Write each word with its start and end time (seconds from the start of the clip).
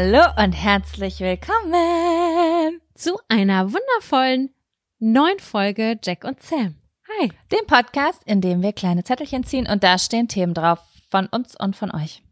Hallo 0.00 0.22
und 0.40 0.52
herzlich 0.52 1.18
willkommen 1.18 2.80
zu 2.94 3.18
einer 3.26 3.72
wundervollen 3.72 4.54
neuen 5.00 5.40
Folge 5.40 5.98
Jack 6.04 6.22
und 6.22 6.40
Sam. 6.40 6.76
Hi. 7.18 7.32
Dem 7.50 7.66
Podcast, 7.66 8.22
in 8.24 8.40
dem 8.40 8.62
wir 8.62 8.72
kleine 8.72 9.02
Zettelchen 9.02 9.42
ziehen 9.42 9.66
und 9.66 9.82
da 9.82 9.98
stehen 9.98 10.28
Themen 10.28 10.54
drauf 10.54 10.78
von 11.10 11.26
uns 11.26 11.56
und 11.58 11.74
von 11.74 11.92
euch. 11.92 12.22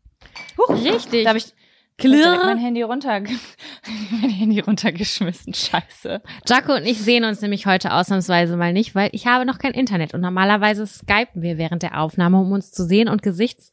Huch, 0.56 0.76
Richtig. 0.76 1.24
Da 1.24 1.30
habe 1.30 1.38
ich 1.38 1.54
Klirr. 1.98 2.40
mein 2.44 2.58
Handy 2.58 2.82
runter, 2.82 3.20
mein 4.20 4.30
Handy 4.30 4.60
runtergeschmissen. 4.60 5.52
Scheiße. 5.52 6.22
Jaco 6.46 6.72
und 6.72 6.86
ich 6.86 6.98
sehen 6.98 7.24
uns 7.24 7.40
nämlich 7.40 7.66
heute 7.66 7.92
ausnahmsweise 7.94 8.56
mal 8.56 8.72
nicht, 8.72 8.94
weil 8.94 9.10
ich 9.10 9.26
habe 9.26 9.44
noch 9.44 9.58
kein 9.58 9.72
Internet 9.72 10.14
und 10.14 10.20
normalerweise 10.20 10.86
skypen 10.86 11.42
wir 11.42 11.58
während 11.58 11.82
der 11.82 12.00
Aufnahme, 12.00 12.38
um 12.38 12.52
uns 12.52 12.70
zu 12.70 12.84
sehen 12.84 13.08
und 13.08 13.22
Gesichts 13.22 13.72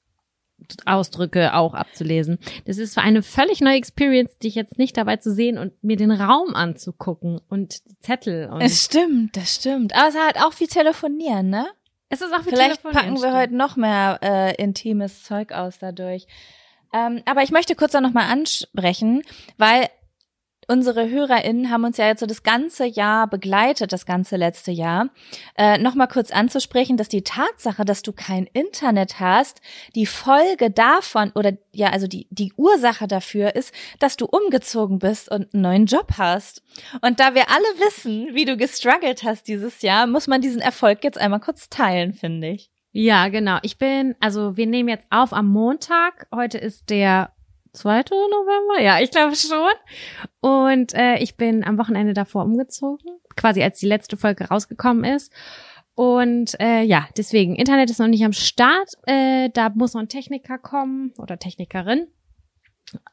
Ausdrücke 0.85 1.53
auch 1.53 1.73
abzulesen. 1.73 2.39
Das 2.65 2.77
ist 2.77 2.97
eine 2.97 3.23
völlig 3.23 3.61
neue 3.61 3.77
Experience, 3.77 4.37
dich 4.37 4.55
jetzt 4.55 4.77
nicht 4.77 4.97
dabei 4.97 5.17
zu 5.17 5.33
sehen 5.33 5.57
und 5.57 5.83
mir 5.83 5.97
den 5.97 6.11
Raum 6.11 6.55
anzugucken 6.55 7.41
und 7.49 7.85
die 7.89 7.99
Zettel. 7.99 8.49
Und 8.49 8.61
es 8.61 8.83
stimmt, 8.85 9.35
das 9.37 9.55
stimmt. 9.55 9.95
Aber 9.95 10.09
es 10.09 10.15
ist 10.15 10.21
halt 10.21 10.37
auch 10.41 10.59
wie 10.59 10.67
telefonieren, 10.67 11.49
ne? 11.49 11.67
Es 12.09 12.21
ist 12.21 12.33
auch 12.33 12.45
wie 12.45 12.49
Vielleicht 12.49 12.81
telefonieren. 12.81 13.15
packen 13.15 13.21
wir 13.23 13.37
heute 13.37 13.55
noch 13.55 13.75
mehr 13.75 14.19
äh, 14.21 14.55
intimes 14.61 15.23
Zeug 15.23 15.51
aus 15.51 15.79
dadurch. 15.79 16.27
Ähm, 16.93 17.23
aber 17.25 17.41
ich 17.41 17.49
möchte 17.51 17.75
kurz 17.75 17.93
noch 17.93 18.13
mal 18.13 18.31
ansprechen, 18.31 19.23
weil 19.57 19.89
unsere 20.67 21.09
HörerInnen 21.09 21.69
haben 21.69 21.83
uns 21.83 21.97
ja 21.97 22.07
jetzt 22.07 22.19
so 22.19 22.25
das 22.25 22.43
ganze 22.43 22.85
Jahr 22.85 23.27
begleitet, 23.27 23.91
das 23.91 24.05
ganze 24.05 24.37
letzte 24.37 24.71
Jahr, 24.71 25.09
äh, 25.57 25.77
nochmal 25.77 26.07
kurz 26.07 26.31
anzusprechen, 26.31 26.97
dass 26.97 27.09
die 27.09 27.23
Tatsache, 27.23 27.85
dass 27.85 28.01
du 28.01 28.13
kein 28.13 28.45
Internet 28.53 29.19
hast, 29.19 29.61
die 29.95 30.05
Folge 30.05 30.71
davon 30.71 31.31
oder 31.35 31.53
ja, 31.71 31.89
also 31.89 32.07
die, 32.07 32.27
die 32.29 32.53
Ursache 32.55 33.07
dafür 33.07 33.55
ist, 33.55 33.73
dass 33.99 34.17
du 34.17 34.25
umgezogen 34.25 34.99
bist 34.99 35.29
und 35.29 35.53
einen 35.53 35.63
neuen 35.63 35.85
Job 35.85 36.13
hast. 36.17 36.61
Und 37.01 37.19
da 37.19 37.35
wir 37.35 37.49
alle 37.49 37.85
wissen, 37.85 38.29
wie 38.33 38.45
du 38.45 38.57
gestruggelt 38.57 39.23
hast 39.23 39.47
dieses 39.47 39.81
Jahr, 39.81 40.07
muss 40.07 40.27
man 40.27 40.41
diesen 40.41 40.61
Erfolg 40.61 41.03
jetzt 41.03 41.17
einmal 41.17 41.39
kurz 41.39 41.69
teilen, 41.69 42.13
finde 42.13 42.49
ich. 42.49 42.69
Ja, 42.91 43.27
genau. 43.29 43.57
Ich 43.63 43.79
bin, 43.79 44.15
also 44.19 44.55
wir 44.55 44.67
nehmen 44.67 44.87
jetzt 44.87 45.07
auf 45.09 45.33
am 45.33 45.47
Montag. 45.47 46.27
Heute 46.31 46.59
ist 46.59 46.91
der 46.91 47.33
2. 47.73 48.03
November? 48.11 48.81
Ja, 48.81 48.99
ich 48.99 49.11
glaube 49.11 49.35
schon. 49.35 49.59
Und 50.39 50.93
äh, 50.93 51.17
ich 51.17 51.37
bin 51.37 51.63
am 51.63 51.77
Wochenende 51.77 52.13
davor 52.13 52.43
umgezogen, 52.43 53.19
quasi 53.35 53.61
als 53.63 53.79
die 53.79 53.87
letzte 53.87 54.17
Folge 54.17 54.45
rausgekommen 54.45 55.03
ist. 55.03 55.31
Und 55.95 56.59
äh, 56.59 56.81
ja, 56.81 57.07
deswegen, 57.17 57.55
Internet 57.55 57.89
ist 57.89 57.99
noch 57.99 58.07
nicht 58.07 58.25
am 58.25 58.33
Start. 58.33 58.93
Äh, 59.05 59.49
da 59.53 59.69
muss 59.69 59.93
noch 59.93 60.01
ein 60.01 60.09
Techniker 60.09 60.57
kommen 60.57 61.13
oder 61.17 61.37
Technikerin. 61.37 62.07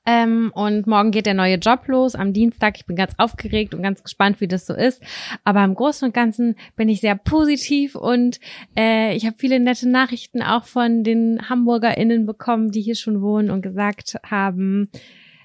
Ähm, 0.06 0.50
und 0.54 0.86
morgen 0.86 1.10
geht 1.10 1.26
der 1.26 1.34
neue 1.34 1.56
Job 1.56 1.86
los 1.86 2.14
am 2.14 2.32
Dienstag. 2.32 2.76
Ich 2.76 2.86
bin 2.86 2.96
ganz 2.96 3.12
aufgeregt 3.18 3.74
und 3.74 3.82
ganz 3.82 4.02
gespannt, 4.02 4.40
wie 4.40 4.48
das 4.48 4.66
so 4.66 4.74
ist. 4.74 5.02
Aber 5.44 5.62
im 5.62 5.74
Großen 5.74 6.06
und 6.06 6.14
Ganzen 6.14 6.56
bin 6.76 6.88
ich 6.88 7.00
sehr 7.00 7.16
positiv 7.16 7.94
und 7.94 8.40
äh, 8.76 9.14
ich 9.14 9.26
habe 9.26 9.36
viele 9.38 9.60
nette 9.60 9.88
Nachrichten 9.88 10.42
auch 10.42 10.64
von 10.64 11.04
den 11.04 11.48
HamburgerInnen 11.48 12.26
bekommen, 12.26 12.70
die 12.70 12.80
hier 12.80 12.96
schon 12.96 13.20
wohnen 13.20 13.50
und 13.50 13.62
gesagt 13.62 14.16
haben, 14.24 14.88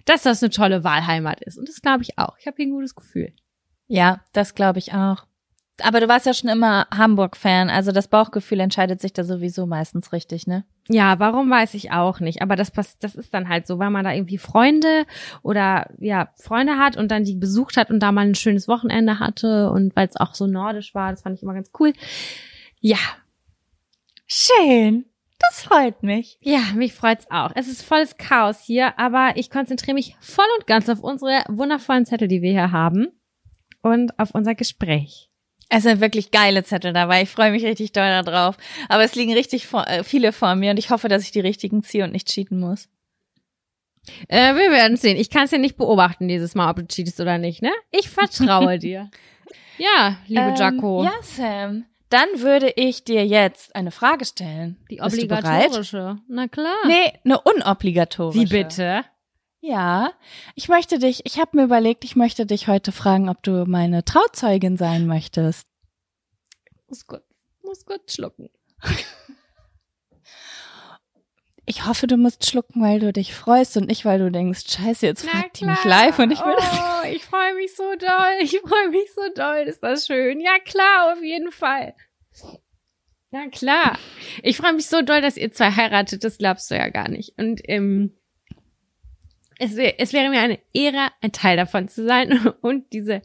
dass 0.06 0.24
das 0.24 0.42
eine 0.42 0.52
tolle 0.52 0.84
Wahlheimat 0.84 1.42
ist. 1.42 1.58
Und 1.58 1.68
das 1.68 1.82
glaube 1.82 2.04
ich 2.04 2.18
auch. 2.18 2.38
Ich 2.40 2.48
habe 2.48 2.56
hier 2.58 2.68
ein 2.68 2.72
gutes 2.72 2.96
Gefühl. 2.96 3.34
Ja, 3.88 4.22
das 4.34 4.56
glaube 4.56 4.80
ich 4.80 4.94
auch. 4.94 5.26
Aber 5.82 6.00
du 6.00 6.08
warst 6.08 6.26
ja 6.26 6.34
schon 6.34 6.50
immer 6.50 6.88
Hamburg-Fan, 6.96 7.70
also 7.70 7.92
das 7.92 8.08
Bauchgefühl 8.08 8.62
entscheidet 8.62 9.02
sich 9.02 9.12
da 9.12 9.26
sowieso 9.26 9.66
meistens 9.66 10.14
richtig, 10.14 10.48
ne? 10.48 10.64
Ja, 10.88 11.20
warum 11.20 11.50
weiß 11.50 11.74
ich 11.74 11.92
auch 11.92 12.22
nicht. 12.22 12.42
Aber 12.42 12.56
das 12.56 12.72
passt, 12.72 13.04
das 13.04 13.16
ist 13.16 13.34
dann 13.34 13.50
halt 13.50 13.68
so, 13.68 13.78
weil 13.78 13.90
man 13.90 14.06
da 14.06 14.14
irgendwie 14.14 14.38
Freunde 14.38 15.06
oder 15.42 15.90
ja, 16.00 16.30
Freunde 16.38 16.78
hat 16.78 16.96
und 16.96 17.10
dann 17.10 17.26
die 17.26 17.36
besucht 17.36 17.76
hat 17.76 17.90
und 17.90 18.00
da 18.00 18.12
mal 18.12 18.26
ein 18.26 18.36
schönes 18.36 18.68
Wochenende 18.68 19.20
hatte 19.20 19.70
und 19.70 19.96
weil 19.96 20.08
es 20.08 20.16
auch 20.16 20.34
so 20.34 20.48
nordisch 20.48 20.96
war, 20.96 21.12
das 21.12 21.24
fand 21.24 21.36
ich 21.36 21.44
immer 21.44 21.54
ganz 21.54 21.72
cool. 21.80 21.92
Ja. 22.80 23.00
Schön. 24.28 25.06
Das 25.40 25.64
freut 25.64 26.04
mich. 26.04 26.38
Ja, 26.42 26.62
mich 26.76 26.94
freut's 26.94 27.30
auch. 27.30 27.52
Es 27.56 27.68
ist 27.68 27.82
volles 27.82 28.18
Chaos 28.18 28.62
hier, 28.62 28.98
aber 28.98 29.34
ich 29.36 29.50
konzentriere 29.50 29.96
mich 29.96 30.16
voll 30.22 30.46
und 30.58 30.68
ganz 30.68 30.88
auf 30.88 31.02
unsere 31.02 31.44
wundervollen 31.50 32.06
Zettel, 32.06 32.28
die 32.28 32.42
wir 32.42 32.52
hier 32.52 32.72
haben 32.72 33.08
und 33.82 34.18
auf 34.18 34.34
unser 34.34 34.56
Gespräch. 34.56 35.30
Es 35.70 35.84
sind 35.84 36.00
wirklich 36.00 36.32
geile 36.32 36.64
Zettel 36.64 36.94
dabei. 36.94 37.24
Ich 37.24 37.30
freue 37.30 37.52
mich 37.52 37.64
richtig 37.66 37.92
doll 37.92 38.22
darauf. 38.24 38.56
Aber 38.88 39.04
es 39.04 39.16
liegen 39.16 39.34
richtig 39.34 39.66
vor, 39.68 39.88
äh, 39.88 40.04
viele 40.04 40.32
vor 40.32 40.56
mir 40.56 40.72
und 40.72 40.78
ich 40.78 40.90
hoffe, 40.92 41.08
dass 41.10 41.24
ich 41.24 41.32
die 41.32 41.40
richtigen 41.40 41.82
ziehe 41.84 42.04
und 42.04 42.12
nicht 42.12 42.28
cheaten 42.28 42.60
muss. 42.60 42.88
Äh, 44.28 44.54
wir 44.56 44.70
werden 44.72 44.98
sehen. 44.98 45.18
Ich 45.18 45.30
kann 45.30 45.46
es 45.46 45.52
ja 45.52 45.58
nicht 45.58 45.78
beobachten 45.78 46.28
dieses 46.28 46.54
Mal, 46.54 46.70
ob 46.70 46.78
du 46.78 46.88
cheatest 46.88 47.20
oder 47.20 47.38
nicht, 47.40 47.62
ne? 47.62 47.72
Ich 47.92 48.10
vertraue 48.10 48.78
dir. 48.80 49.10
Ja, 49.78 50.18
liebe 50.28 50.42
Ähm, 50.42 50.56
Jaco. 50.56 51.04
Ja, 51.04 51.14
Sam. 51.22 51.86
Dann 52.10 52.28
würde 52.38 52.72
ich 52.76 53.04
dir 53.04 53.26
jetzt 53.26 53.76
eine 53.76 53.90
Frage 53.92 54.26
stellen. 54.26 54.78
Die 54.92 55.02
obligatorische. 55.02 56.18
Na 56.30 56.48
klar. 56.48 56.76
Nee, 56.86 57.14
eine 57.26 57.42
unobligatorische. 57.42 58.40
Wie 58.40 58.46
bitte? 58.46 59.04
Ja, 59.68 60.14
ich 60.54 60.70
möchte 60.70 61.00
dich, 61.00 61.22
ich 61.26 61.40
habe 61.40 61.58
mir 61.58 61.64
überlegt, 61.64 62.04
ich 62.04 62.16
möchte 62.16 62.46
dich 62.46 62.68
heute 62.68 62.92
fragen, 62.92 63.30
ob 63.30 63.42
du 63.42 63.66
meine 63.66 64.06
Trauzeugin 64.06 64.78
sein 64.78 65.08
möchtest. 65.08 65.68
Muss 66.88 67.08
kurz, 67.08 67.26
muss 67.64 67.84
kurz 67.84 68.14
schlucken. 68.14 68.52
Ich 71.66 71.88
hoffe, 71.88 72.06
du 72.06 72.16
musst 72.16 72.48
schlucken, 72.48 72.84
weil 72.84 73.00
du 73.00 73.12
dich 73.12 73.34
freust 73.34 73.76
und 73.76 73.88
nicht, 73.88 74.06
weil 74.06 74.20
du 74.20 74.30
denkst, 74.30 74.66
scheiße, 74.68 75.08
jetzt 75.08 75.28
fragt 75.28 75.60
die 75.60 75.66
mich 75.66 75.84
live 75.84 76.20
und 76.20 76.30
ich 76.30 76.40
will 76.46 76.56
das. 76.56 76.72
Oh, 76.72 77.08
ich 77.08 77.26
freue 77.26 77.56
mich 77.56 77.76
so 77.76 77.96
doll. 77.96 78.38
Ich 78.42 78.60
freue 78.60 78.90
mich 78.90 79.12
so 79.16 79.24
doll. 79.34 79.64
Ist 79.66 79.82
das 79.82 80.06
schön? 80.06 80.42
Ja, 80.42 80.60
klar, 80.60 81.12
auf 81.12 81.24
jeden 81.24 81.52
Fall. 81.52 81.96
Na 83.32 83.48
klar. 83.48 83.98
Ich 84.44 84.58
freue 84.58 84.74
mich 84.74 84.86
so 84.86 85.02
doll, 85.02 85.22
dass 85.22 85.38
ihr 85.38 85.52
zwei 85.52 85.72
heiratet. 85.72 86.24
Das 86.24 86.38
glaubst 86.38 86.70
du 86.70 86.76
ja 86.76 86.90
gar 86.90 87.10
nicht. 87.10 87.34
Und 87.40 87.62
ähm, 87.64 88.16
es, 89.60 89.76
wär, 89.76 90.00
es 90.00 90.14
wäre 90.14 90.30
mir 90.30 90.42
eine 90.42 90.60
Ehre, 90.74 91.10
ein 91.22 91.32
Teil 91.32 91.58
davon 91.58 91.88
zu 91.88 92.06
sein 92.06 92.54
und 92.62 92.92
diese 92.94 93.22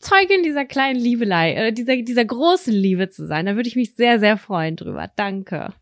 Zeugin 0.00 0.42
dieser 0.42 0.64
kleinen 0.64 0.98
Liebelei, 0.98 1.52
äh, 1.54 1.72
dieser, 1.72 1.96
dieser 1.96 2.24
großen 2.24 2.72
Liebe 2.72 3.10
zu 3.10 3.26
sein. 3.26 3.46
Da 3.46 3.56
würde 3.56 3.68
ich 3.68 3.76
mich 3.76 3.94
sehr, 3.94 4.18
sehr 4.18 4.38
freuen 4.38 4.76
drüber. 4.76 5.10
Danke. 5.14 5.74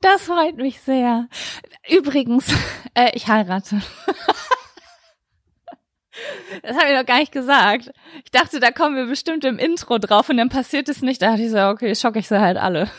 Das 0.00 0.22
freut 0.22 0.56
mich 0.56 0.80
sehr. 0.80 1.28
Übrigens, 1.88 2.52
äh, 2.94 3.10
ich 3.14 3.28
heirate. 3.28 3.80
Das 6.62 6.76
habe 6.76 6.90
ich 6.90 6.98
noch 6.98 7.06
gar 7.06 7.18
nicht 7.18 7.32
gesagt. 7.32 7.92
Ich 8.24 8.30
dachte, 8.30 8.60
da 8.60 8.72
kommen 8.72 8.94
wir 8.94 9.06
bestimmt 9.06 9.42
im 9.44 9.58
Intro 9.58 9.96
drauf 9.96 10.28
und 10.28 10.36
dann 10.36 10.50
passiert 10.50 10.88
es 10.90 11.00
nicht. 11.00 11.22
Da 11.22 11.30
dachte 11.30 11.42
ich 11.42 11.50
so, 11.50 11.58
okay, 11.68 11.94
schock 11.94 12.16
ich 12.16 12.28
sie 12.28 12.38
halt 12.38 12.58
alle. 12.58 12.90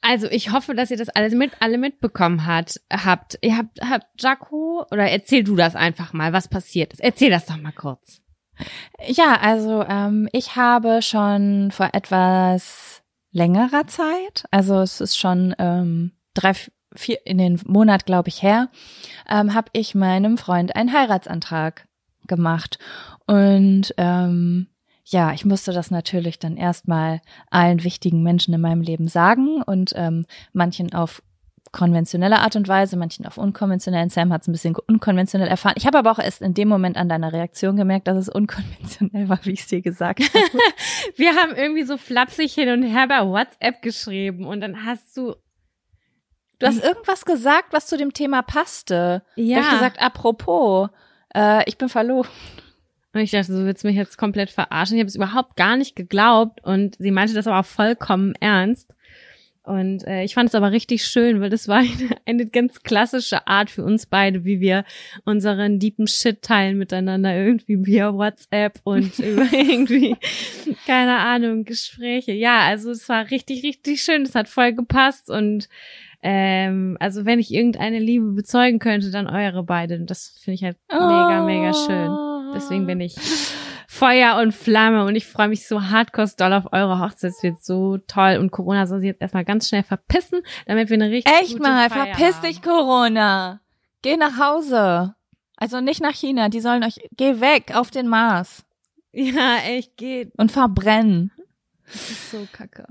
Also 0.00 0.28
ich 0.28 0.52
hoffe, 0.52 0.74
dass 0.74 0.90
ihr 0.90 0.96
das 0.96 1.08
alles 1.08 1.34
mit 1.34 1.52
alle 1.60 1.78
mitbekommen 1.78 2.46
hat, 2.46 2.80
habt. 2.90 3.38
Ihr 3.42 3.56
habt, 3.56 3.80
habt 3.80 4.06
Jaco 4.18 4.86
oder 4.90 5.08
erzähl 5.10 5.44
du 5.44 5.56
das 5.56 5.74
einfach 5.74 6.12
mal, 6.12 6.32
was 6.32 6.48
passiert 6.48 6.92
ist. 6.92 7.00
Erzähl 7.00 7.30
das 7.30 7.46
doch 7.46 7.56
mal 7.56 7.72
kurz. 7.72 8.20
Ja, 9.06 9.38
also 9.40 9.84
ähm, 9.84 10.28
ich 10.32 10.56
habe 10.56 11.02
schon 11.02 11.70
vor 11.70 11.90
etwas 11.92 13.02
längerer 13.30 13.86
Zeit, 13.86 14.44
also 14.50 14.80
es 14.80 15.00
ist 15.00 15.16
schon 15.16 15.54
ähm, 15.58 16.12
drei, 16.34 16.52
vier 16.94 17.18
in 17.24 17.38
den 17.38 17.60
Monat, 17.66 18.06
glaube 18.06 18.28
ich, 18.28 18.42
her, 18.42 18.68
ähm, 19.28 19.54
habe 19.54 19.68
ich 19.72 19.94
meinem 19.94 20.38
Freund 20.38 20.74
einen 20.74 20.92
Heiratsantrag 20.92 21.86
gemacht 22.26 22.78
und 23.26 23.94
ähm, 23.96 24.68
ja, 25.10 25.32
ich 25.32 25.44
musste 25.44 25.72
das 25.72 25.90
natürlich 25.90 26.38
dann 26.38 26.56
erstmal 26.56 27.20
allen 27.50 27.82
wichtigen 27.82 28.22
Menschen 28.22 28.52
in 28.52 28.60
meinem 28.60 28.82
Leben 28.82 29.08
sagen 29.08 29.62
und 29.62 29.92
ähm, 29.96 30.26
manchen 30.52 30.92
auf 30.92 31.22
konventionelle 31.72 32.40
Art 32.40 32.56
und 32.56 32.68
Weise, 32.68 32.96
manchen 32.96 33.26
auf 33.26 33.38
unkonventionellen. 33.38 34.10
Sam 34.10 34.32
hat 34.32 34.42
es 34.42 34.48
ein 34.48 34.52
bisschen 34.52 34.76
unkonventionell 34.76 35.48
erfahren. 35.48 35.74
Ich 35.76 35.86
habe 35.86 35.98
aber 35.98 36.10
auch 36.10 36.18
erst 36.18 36.42
in 36.42 36.54
dem 36.54 36.68
Moment 36.68 36.96
an 36.96 37.08
deiner 37.08 37.32
Reaktion 37.32 37.76
gemerkt, 37.76 38.06
dass 38.08 38.16
es 38.16 38.28
unkonventionell 38.28 39.28
war, 39.28 39.40
wie 39.44 39.52
ich 39.52 39.60
es 39.60 39.66
dir 39.66 39.80
gesagt 39.80 40.20
habe. 40.20 40.44
Wir 41.16 41.34
haben 41.34 41.54
irgendwie 41.54 41.84
so 41.84 41.96
flapsig 41.96 42.52
hin 42.52 42.68
und 42.70 42.82
her 42.82 43.06
bei 43.08 43.26
WhatsApp 43.26 43.82
geschrieben 43.82 44.46
und 44.46 44.60
dann 44.60 44.84
hast 44.84 45.16
du 45.16 45.34
Du 46.58 46.66
hast 46.66 46.82
irgendwas 46.82 47.24
gesagt, 47.24 47.72
was 47.72 47.86
zu 47.86 47.96
dem 47.96 48.12
Thema 48.12 48.42
passte. 48.42 49.22
ja 49.36 49.60
Ich 49.60 49.64
habe 49.64 49.76
gesagt, 49.76 50.02
apropos, 50.02 50.88
äh, 51.32 51.62
ich 51.68 51.78
bin 51.78 51.88
verlobt. 51.88 52.30
Und 53.12 53.20
ich 53.20 53.30
dachte, 53.30 53.52
du 53.52 53.64
willst 53.64 53.84
mich 53.84 53.96
jetzt 53.96 54.18
komplett 54.18 54.50
verarschen. 54.50 54.96
Ich 54.96 55.00
habe 55.00 55.08
es 55.08 55.16
überhaupt 55.16 55.56
gar 55.56 55.76
nicht 55.76 55.96
geglaubt 55.96 56.62
und 56.62 56.96
sie 56.98 57.10
meinte 57.10 57.34
das 57.34 57.46
aber 57.46 57.60
auch 57.60 57.66
vollkommen 57.66 58.34
ernst. 58.40 58.92
Und 59.62 60.06
äh, 60.06 60.24
ich 60.24 60.32
fand 60.32 60.48
es 60.48 60.54
aber 60.54 60.72
richtig 60.72 61.04
schön, 61.04 61.42
weil 61.42 61.50
das 61.50 61.68
war 61.68 61.78
eine, 61.78 62.16
eine 62.24 62.46
ganz 62.46 62.82
klassische 62.82 63.46
Art 63.46 63.70
für 63.70 63.84
uns 63.84 64.06
beide, 64.06 64.44
wie 64.46 64.60
wir 64.60 64.84
unseren 65.24 65.78
deepen 65.78 66.06
Shit 66.06 66.40
teilen 66.40 66.78
miteinander, 66.78 67.36
irgendwie 67.36 67.84
via 67.84 68.14
WhatsApp 68.14 68.80
und 68.84 69.18
über 69.18 69.46
irgendwie, 69.52 70.16
keine 70.86 71.18
Ahnung, 71.18 71.64
Gespräche. 71.64 72.32
Ja, 72.32 72.60
also 72.60 72.90
es 72.90 73.08
war 73.10 73.30
richtig, 73.30 73.62
richtig 73.62 74.00
schön. 74.02 74.22
Es 74.22 74.34
hat 74.34 74.48
voll 74.48 74.72
gepasst 74.72 75.30
und 75.30 75.68
Ähm, 76.20 76.96
also 76.98 77.24
wenn 77.26 77.38
ich 77.38 77.54
irgendeine 77.54 78.00
Liebe 78.00 78.32
bezeugen 78.32 78.80
könnte, 78.80 79.12
dann 79.12 79.28
eure 79.28 79.62
beiden. 79.62 80.06
Das 80.06 80.36
finde 80.42 80.54
ich 80.56 80.64
halt 80.64 80.76
mega, 80.90 81.44
mega 81.44 81.72
schön. 81.72 82.27
Deswegen 82.54 82.86
bin 82.86 83.00
ich 83.00 83.16
Feuer 83.88 84.36
und 84.40 84.52
Flamme 84.54 85.04
und 85.04 85.16
ich 85.16 85.26
freue 85.26 85.48
mich 85.48 85.66
so 85.66 85.82
hardcore 85.90 86.30
doll 86.36 86.52
auf 86.52 86.72
eure 86.72 87.00
Hochzeit. 87.00 87.30
Es 87.32 87.42
wird 87.42 87.62
so 87.64 87.98
toll 87.98 88.36
und 88.40 88.50
Corona 88.50 88.86
soll 88.86 89.00
sich 89.00 89.08
jetzt 89.08 89.20
erstmal 89.22 89.44
ganz 89.44 89.68
schnell 89.68 89.82
verpissen, 89.82 90.42
damit 90.66 90.90
wir 90.90 90.94
eine 90.94 91.10
richtig 91.10 91.32
Echt 91.40 91.52
gute 91.52 91.62
mal, 91.62 91.88
Feier 91.90 92.14
verpiss 92.14 92.36
haben. 92.36 92.46
dich, 92.46 92.62
Corona. 92.62 93.60
Geh 94.02 94.16
nach 94.16 94.38
Hause. 94.38 95.14
Also 95.56 95.80
nicht 95.80 96.00
nach 96.00 96.14
China, 96.14 96.48
die 96.48 96.60
sollen 96.60 96.84
euch, 96.84 96.96
geh 97.16 97.40
weg 97.40 97.72
auf 97.74 97.90
den 97.90 98.06
Mars 98.06 98.64
Ja, 99.12 99.56
echt 99.66 99.96
geht. 99.96 100.30
und 100.36 100.52
verbrennen. 100.52 101.32
Das 101.90 102.10
ist 102.10 102.30
so 102.30 102.46
kacke. 102.52 102.86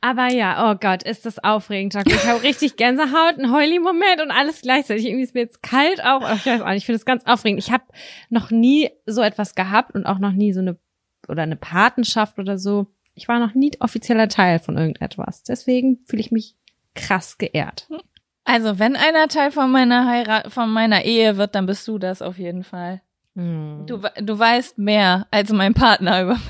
Aber 0.00 0.32
ja, 0.32 0.70
oh 0.70 0.76
Gott, 0.80 1.02
ist 1.02 1.26
das 1.26 1.38
aufregend. 1.38 1.94
Ich 2.06 2.26
habe 2.26 2.42
richtig 2.42 2.76
Gänsehaut, 2.76 3.38
einen 3.38 3.52
Heuli-Moment 3.52 4.20
und 4.20 4.30
alles 4.30 4.62
gleichzeitig. 4.62 5.06
Irgendwie 5.06 5.24
ist 5.24 5.34
mir 5.34 5.42
jetzt 5.42 5.62
kalt 5.62 6.02
auch. 6.02 6.22
Ich 6.34 6.46
weiß 6.46 6.62
auch 6.62 6.68
nicht, 6.68 6.78
ich 6.78 6.86
finde 6.86 6.96
es 6.96 7.04
ganz 7.04 7.24
aufregend. 7.26 7.62
Ich 7.62 7.70
habe 7.70 7.84
noch 8.30 8.50
nie 8.50 8.90
so 9.06 9.22
etwas 9.22 9.54
gehabt 9.54 9.94
und 9.94 10.06
auch 10.06 10.18
noch 10.18 10.32
nie 10.32 10.52
so 10.52 10.60
eine 10.60 10.78
oder 11.28 11.42
eine 11.42 11.56
Patenschaft 11.56 12.38
oder 12.38 12.58
so. 12.58 12.86
Ich 13.14 13.28
war 13.28 13.38
noch 13.38 13.54
nie 13.54 13.70
offizieller 13.80 14.28
Teil 14.28 14.58
von 14.58 14.76
irgendetwas. 14.76 15.42
Deswegen 15.42 16.00
fühle 16.06 16.20
ich 16.20 16.32
mich 16.32 16.56
krass 16.94 17.38
geehrt. 17.38 17.88
Also 18.44 18.78
wenn 18.78 18.96
einer 18.96 19.28
Teil 19.28 19.52
von 19.52 19.70
meiner 19.70 20.08
Heirat, 20.08 20.52
von 20.52 20.70
meiner 20.70 21.04
Ehe 21.04 21.36
wird, 21.36 21.54
dann 21.54 21.66
bist 21.66 21.86
du 21.86 21.98
das 21.98 22.22
auf 22.22 22.38
jeden 22.38 22.64
Fall. 22.64 23.02
Hm. 23.36 23.84
Du, 23.86 24.00
du 24.20 24.38
weißt 24.38 24.78
mehr 24.78 25.26
als 25.30 25.52
mein 25.52 25.74
Partner 25.74 26.22
über. 26.22 26.40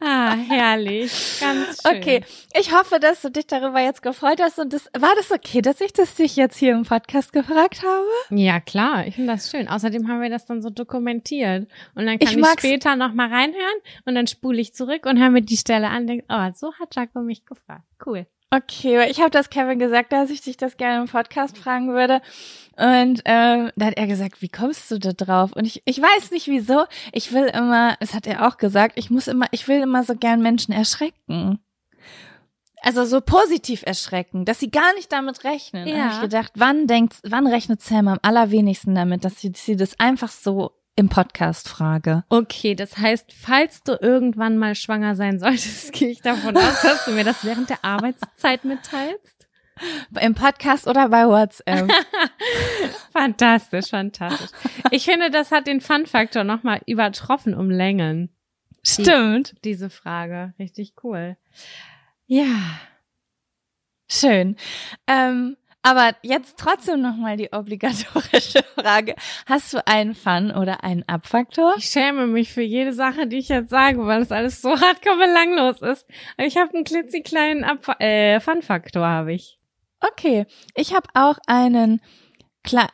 Ah, 0.00 0.34
herrlich. 0.34 1.38
Ganz 1.40 1.82
schön. 1.82 1.96
Okay, 1.96 2.24
ich 2.58 2.72
hoffe, 2.74 2.98
dass 2.98 3.22
du 3.22 3.30
dich 3.30 3.46
darüber 3.46 3.80
jetzt 3.80 4.02
gefreut 4.02 4.40
hast 4.40 4.58
und 4.58 4.72
das, 4.72 4.90
war 4.98 5.14
das 5.16 5.30
okay, 5.30 5.62
dass 5.62 5.80
ich 5.80 5.92
das 5.92 6.14
dich 6.16 6.34
jetzt 6.36 6.56
hier 6.56 6.72
im 6.72 6.82
Podcast 6.84 7.32
gefragt 7.32 7.82
habe? 7.82 8.06
Ja, 8.30 8.58
klar, 8.60 9.06
ich 9.06 9.14
finde 9.14 9.32
das 9.32 9.50
schön. 9.50 9.68
Außerdem 9.68 10.08
haben 10.08 10.20
wir 10.20 10.30
das 10.30 10.46
dann 10.46 10.60
so 10.60 10.70
dokumentiert. 10.70 11.68
Und 11.94 12.06
dann 12.06 12.18
kann 12.18 12.28
Ich 12.28 12.36
ich, 12.36 12.46
später 12.58 12.96
nochmal 12.96 13.28
reinhören 13.28 13.78
und 14.04 14.14
dann 14.14 14.26
spule 14.26 14.60
ich 14.60 14.74
zurück 14.74 15.06
und 15.06 15.20
höre 15.20 15.30
mir 15.30 15.42
die 15.42 15.56
Stelle 15.56 15.88
an 15.88 16.02
und 16.02 16.06
denke, 16.08 16.24
oh, 16.28 16.50
so 16.54 16.72
hat 16.74 16.96
Jaco 16.96 17.20
mich 17.20 17.44
gefragt. 17.44 17.84
Cool. 18.04 18.26
Okay, 18.54 19.08
ich 19.10 19.18
habe 19.20 19.30
das 19.30 19.48
Kevin 19.48 19.78
gesagt, 19.78 20.12
dass 20.12 20.28
ich 20.28 20.42
dich 20.42 20.58
das 20.58 20.76
gerne 20.76 21.00
im 21.02 21.08
Podcast 21.08 21.56
fragen 21.56 21.88
würde. 21.88 22.20
Und 22.76 23.22
ähm, 23.24 23.70
da 23.76 23.86
hat 23.86 23.96
er 23.96 24.06
gesagt, 24.06 24.42
wie 24.42 24.50
kommst 24.50 24.90
du 24.90 24.98
da 24.98 25.12
drauf? 25.12 25.52
Und 25.54 25.64
ich, 25.64 25.82
ich 25.86 26.00
weiß 26.02 26.30
nicht 26.32 26.48
wieso. 26.48 26.84
Ich 27.12 27.32
will 27.32 27.44
immer, 27.46 27.96
das 28.00 28.12
hat 28.12 28.26
er 28.26 28.46
auch 28.46 28.58
gesagt, 28.58 28.98
ich 28.98 29.08
muss 29.10 29.26
immer, 29.26 29.46
ich 29.52 29.68
will 29.68 29.80
immer 29.80 30.04
so 30.04 30.14
gern 30.16 30.42
Menschen 30.42 30.72
erschrecken. 30.74 31.60
Also 32.82 33.04
so 33.06 33.20
positiv 33.22 33.84
erschrecken, 33.86 34.44
dass 34.44 34.60
sie 34.60 34.70
gar 34.70 34.92
nicht 34.94 35.10
damit 35.12 35.44
rechnen. 35.44 35.86
Da 35.86 35.94
Ja. 35.94 36.02
habe 36.04 36.14
ich 36.16 36.20
gedacht, 36.20 36.52
wann 36.56 36.86
denkt, 36.86 37.20
wann 37.22 37.46
rechnet 37.46 37.80
Sam 37.80 38.08
am 38.08 38.18
allerwenigsten 38.22 38.94
damit, 38.94 39.24
dass 39.24 39.40
sie, 39.40 39.52
sie 39.54 39.76
das 39.76 39.98
einfach 39.98 40.30
so 40.30 40.72
im 40.96 41.08
Podcast 41.08 41.68
frage? 41.68 42.24
Okay, 42.28 42.74
das 42.74 42.98
heißt, 42.98 43.32
falls 43.32 43.82
du 43.82 43.96
irgendwann 44.00 44.58
mal 44.58 44.74
schwanger 44.74 45.16
sein 45.16 45.38
solltest, 45.38 45.92
gehe 45.92 46.10
ich 46.10 46.20
davon 46.20 46.56
aus, 46.56 46.82
dass 46.82 47.04
du 47.04 47.12
mir 47.12 47.24
das 47.24 47.44
während 47.44 47.70
der 47.70 47.84
Arbeitszeit 47.84 48.64
mitteilst. 48.64 49.48
Im 50.20 50.34
Podcast 50.34 50.86
oder 50.86 51.08
bei 51.08 51.26
WhatsApp? 51.26 51.90
Fantastisch, 53.12 53.88
fantastisch. 53.88 54.50
Ich 54.90 55.06
finde, 55.06 55.30
das 55.30 55.50
hat 55.50 55.66
den 55.66 55.80
Fun-Faktor 55.80 56.44
nochmal 56.44 56.80
übertroffen 56.86 57.54
um 57.54 57.70
Längen, 57.70 58.28
Stimmt. 58.84 59.54
diese 59.64 59.90
Frage. 59.90 60.52
Richtig 60.58 60.94
cool. 61.02 61.36
Ja. 62.26 62.80
Schön. 64.08 64.56
Ähm, 65.06 65.56
aber 65.82 66.14
jetzt 66.22 66.58
trotzdem 66.58 67.00
nochmal 67.02 67.36
die 67.36 67.52
obligatorische 67.52 68.62
Frage. 68.74 69.16
Hast 69.46 69.74
du 69.74 69.84
einen 69.86 70.14
Fun- 70.14 70.52
oder 70.52 70.84
einen 70.84 71.02
Abfaktor? 71.08 71.74
Ich 71.76 71.86
schäme 71.86 72.26
mich 72.26 72.52
für 72.52 72.62
jede 72.62 72.92
Sache, 72.92 73.26
die 73.26 73.38
ich 73.38 73.48
jetzt 73.48 73.70
sage, 73.70 74.06
weil 74.06 74.22
es 74.22 74.30
alles 74.30 74.62
so 74.62 74.70
hardcore 74.80 75.18
belanglos 75.18 75.82
ist. 75.82 76.06
Aber 76.36 76.46
ich 76.46 76.56
habe 76.56 76.72
einen 76.74 76.84
klitzekleinen 76.84 77.64
Abf 77.64 77.88
äh, 77.98 78.38
Fun-Faktor, 78.40 79.06
habe 79.06 79.32
ich. 79.32 79.58
Okay, 80.00 80.46
ich 80.74 80.94
habe 80.94 81.08
auch 81.14 81.38
einen, 81.46 82.00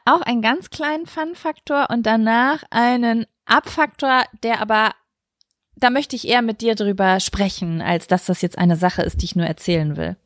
auch 0.05 0.21
einen 0.23 0.43
ganz 0.43 0.71
kleinen 0.71 1.07
Fun-Faktor 1.07 1.89
und 1.91 2.05
danach 2.05 2.65
einen 2.71 3.27
Abfaktor, 3.45 4.25
der 4.43 4.61
aber, 4.61 4.93
da 5.77 5.91
möchte 5.91 6.17
ich 6.17 6.27
eher 6.27 6.43
mit 6.43 6.61
dir 6.61 6.75
drüber 6.75 7.21
sprechen, 7.21 7.83
als 7.83 8.07
dass 8.07 8.27
das 8.27 8.43
jetzt 8.43 8.59
eine 8.59 8.77
Sache 8.77 9.03
ist, 9.03 9.21
die 9.21 9.27
ich 9.27 9.37
nur 9.37 9.47
erzählen 9.47 9.97
will. 9.97 10.17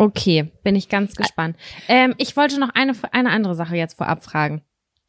Okay, 0.00 0.50
bin 0.62 0.76
ich 0.76 0.88
ganz 0.88 1.14
gespannt. 1.14 1.58
Ähm, 1.86 2.14
ich 2.16 2.34
wollte 2.34 2.58
noch 2.58 2.70
eine, 2.70 2.94
eine 3.12 3.28
andere 3.28 3.54
Sache 3.54 3.76
jetzt 3.76 3.98
vorab 3.98 4.24
fragen. 4.24 4.62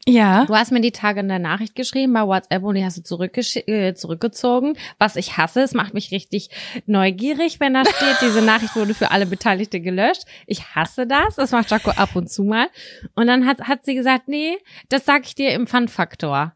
Ja. 0.06 0.44
Du 0.44 0.54
hast 0.54 0.70
mir 0.70 0.82
die 0.82 0.92
Tage 0.92 1.20
in 1.20 1.28
der 1.28 1.38
Nachricht 1.38 1.74
geschrieben 1.74 2.12
bei 2.12 2.26
WhatsApp 2.26 2.62
und 2.62 2.74
die 2.74 2.84
hast 2.84 2.98
du 3.10 3.22
äh, 3.22 3.94
zurückgezogen. 3.94 4.76
Was 4.98 5.16
ich 5.16 5.38
hasse, 5.38 5.62
es 5.62 5.72
macht 5.72 5.94
mich 5.94 6.10
richtig 6.10 6.50
neugierig, 6.84 7.58
wenn 7.58 7.72
da 7.72 7.84
steht, 7.86 8.18
diese 8.20 8.42
Nachricht 8.42 8.76
wurde 8.76 8.92
für 8.92 9.10
alle 9.10 9.24
Beteiligte 9.24 9.80
gelöscht. 9.80 10.24
Ich 10.46 10.74
hasse 10.74 11.06
das. 11.06 11.36
Das 11.36 11.52
macht 11.52 11.70
Jaco 11.70 11.92
ab 11.92 12.14
und 12.14 12.30
zu 12.30 12.44
mal. 12.44 12.68
Und 13.14 13.28
dann 13.28 13.46
hat, 13.46 13.62
hat 13.62 13.86
sie 13.86 13.94
gesagt, 13.94 14.28
nee, 14.28 14.58
das 14.90 15.06
sag 15.06 15.24
ich 15.24 15.34
dir 15.34 15.52
im 15.52 15.66
Fun-Faktor. 15.66 16.54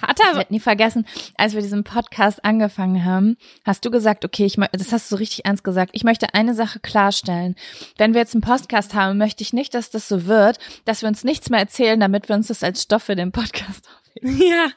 Hat 0.00 0.18
Ich 0.20 0.26
er, 0.26 0.36
werde 0.36 0.52
nie 0.52 0.60
vergessen, 0.60 1.06
als 1.36 1.54
wir 1.54 1.62
diesen 1.62 1.84
Podcast 1.84 2.44
angefangen 2.44 3.04
haben, 3.04 3.36
hast 3.64 3.84
du 3.84 3.90
gesagt, 3.90 4.24
okay, 4.24 4.46
ich 4.46 4.56
das 4.72 4.92
hast 4.92 5.10
du 5.10 5.16
so 5.16 5.18
richtig 5.18 5.44
ernst 5.44 5.64
gesagt. 5.64 5.90
Ich 5.94 6.04
möchte 6.04 6.34
eine 6.34 6.54
Sache 6.54 6.80
klarstellen. 6.80 7.56
Wenn 7.96 8.14
wir 8.14 8.20
jetzt 8.20 8.34
einen 8.34 8.42
Podcast 8.42 8.94
haben, 8.94 9.18
möchte 9.18 9.42
ich 9.42 9.52
nicht, 9.52 9.74
dass 9.74 9.90
das 9.90 10.08
so 10.08 10.26
wird, 10.26 10.58
dass 10.84 11.02
wir 11.02 11.08
uns 11.08 11.24
nichts 11.24 11.50
mehr 11.50 11.60
erzählen, 11.60 11.98
damit 11.98 12.28
wir 12.28 12.36
uns 12.36 12.48
das 12.48 12.62
als 12.62 12.82
Stoff 12.82 13.04
für 13.04 13.16
den 13.16 13.32
Podcast 13.32 13.88
aufheben. 14.16 14.40
ja, 14.40 14.68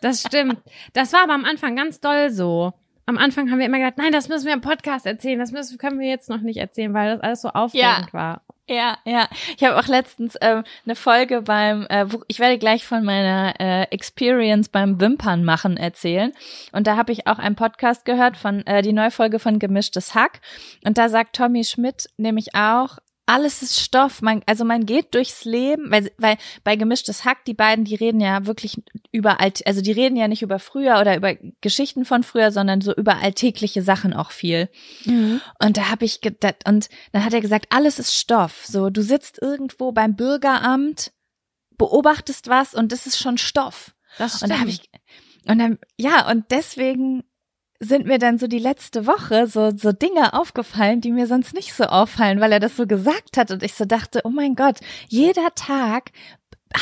das 0.00 0.20
stimmt. 0.20 0.58
Das 0.92 1.12
war 1.12 1.22
aber 1.22 1.34
am 1.34 1.44
Anfang 1.44 1.76
ganz 1.76 2.00
doll 2.00 2.30
so. 2.30 2.72
Am 3.06 3.18
Anfang 3.18 3.50
haben 3.50 3.58
wir 3.58 3.66
immer 3.66 3.78
gedacht, 3.78 3.98
nein, 3.98 4.12
das 4.12 4.28
müssen 4.28 4.46
wir 4.46 4.54
im 4.54 4.62
Podcast 4.62 5.04
erzählen, 5.04 5.38
das 5.38 5.52
müssen, 5.52 5.76
können 5.76 6.00
wir 6.00 6.08
jetzt 6.08 6.30
noch 6.30 6.40
nicht 6.40 6.56
erzählen, 6.56 6.94
weil 6.94 7.12
das 7.12 7.20
alles 7.20 7.42
so 7.42 7.48
aufregend 7.48 8.14
war. 8.14 8.42
Ja, 8.66 8.96
ja. 9.04 9.28
Ich 9.58 9.62
habe 9.62 9.78
auch 9.78 9.88
letztens 9.88 10.38
ähm, 10.40 10.64
eine 10.86 10.96
Folge 10.96 11.42
beim, 11.42 11.86
äh, 11.90 12.10
wo, 12.10 12.22
ich 12.28 12.38
werde 12.38 12.58
gleich 12.58 12.86
von 12.86 13.04
meiner 13.04 13.60
äh, 13.60 13.82
Experience 13.90 14.70
beim 14.70 15.00
Wimpern 15.00 15.44
machen 15.44 15.76
erzählen. 15.76 16.32
Und 16.72 16.86
da 16.86 16.96
habe 16.96 17.12
ich 17.12 17.26
auch 17.26 17.38
einen 17.38 17.56
Podcast 17.56 18.06
gehört 18.06 18.38
von 18.38 18.66
äh, 18.66 18.80
die 18.80 18.94
Neufolge 18.94 19.38
von 19.38 19.58
Gemischtes 19.58 20.14
Hack. 20.14 20.40
Und 20.82 20.96
da 20.96 21.10
sagt 21.10 21.36
Tommy 21.36 21.62
Schmidt 21.62 22.08
nämlich 22.16 22.54
auch, 22.54 22.96
alles 23.26 23.62
ist 23.62 23.80
Stoff. 23.80 24.22
Man, 24.22 24.42
also 24.46 24.64
man 24.64 24.86
geht 24.86 25.14
durchs 25.14 25.44
Leben, 25.44 25.90
weil, 25.90 26.10
weil 26.18 26.36
bei 26.62 26.76
Gemischtes 26.76 27.24
Hack, 27.24 27.44
die 27.44 27.54
beiden, 27.54 27.84
die 27.84 27.94
reden 27.94 28.20
ja 28.20 28.46
wirklich 28.46 28.82
über 29.12 29.40
alt, 29.40 29.66
also 29.66 29.80
die 29.80 29.92
reden 29.92 30.16
ja 30.16 30.28
nicht 30.28 30.42
über 30.42 30.58
früher 30.58 31.00
oder 31.00 31.16
über 31.16 31.34
Geschichten 31.60 32.04
von 32.04 32.22
früher, 32.22 32.52
sondern 32.52 32.80
so 32.80 32.94
über 32.94 33.16
alltägliche 33.16 33.82
Sachen 33.82 34.12
auch 34.12 34.30
viel. 34.30 34.68
Und 35.62 35.76
da 35.76 35.90
habe 35.90 36.04
ich 36.04 36.20
gedacht, 36.20 36.66
und 36.66 36.88
dann 37.12 37.24
hat 37.24 37.32
er 37.32 37.40
gesagt, 37.40 37.66
alles 37.70 37.98
ist 37.98 38.14
Stoff. 38.14 38.64
So, 38.66 38.90
du 38.90 39.02
sitzt 39.02 39.40
irgendwo 39.40 39.92
beim 39.92 40.16
Bürgeramt, 40.16 41.12
beobachtest 41.76 42.48
was 42.48 42.74
und 42.74 42.92
das 42.92 43.06
ist 43.06 43.18
schon 43.18 43.38
Stoff. 43.38 43.94
Das 44.18 44.42
Und 44.42 44.50
da 44.50 44.60
habe 44.60 44.70
ich, 44.70 44.90
und 45.46 45.58
dann, 45.58 45.78
ja, 45.96 46.30
und 46.30 46.50
deswegen 46.50 47.24
sind 47.84 48.06
mir 48.06 48.18
dann 48.18 48.38
so 48.38 48.46
die 48.46 48.58
letzte 48.58 49.06
Woche 49.06 49.46
so, 49.46 49.70
so 49.76 49.92
Dinge 49.92 50.34
aufgefallen, 50.34 51.00
die 51.00 51.12
mir 51.12 51.26
sonst 51.26 51.54
nicht 51.54 51.72
so 51.74 51.84
auffallen, 51.84 52.40
weil 52.40 52.52
er 52.52 52.60
das 52.60 52.76
so 52.76 52.86
gesagt 52.86 53.36
hat 53.36 53.50
und 53.50 53.62
ich 53.62 53.74
so 53.74 53.84
dachte, 53.84 54.22
oh 54.24 54.30
mein 54.30 54.54
Gott, 54.54 54.80
jeder 55.08 55.54
Tag 55.54 56.10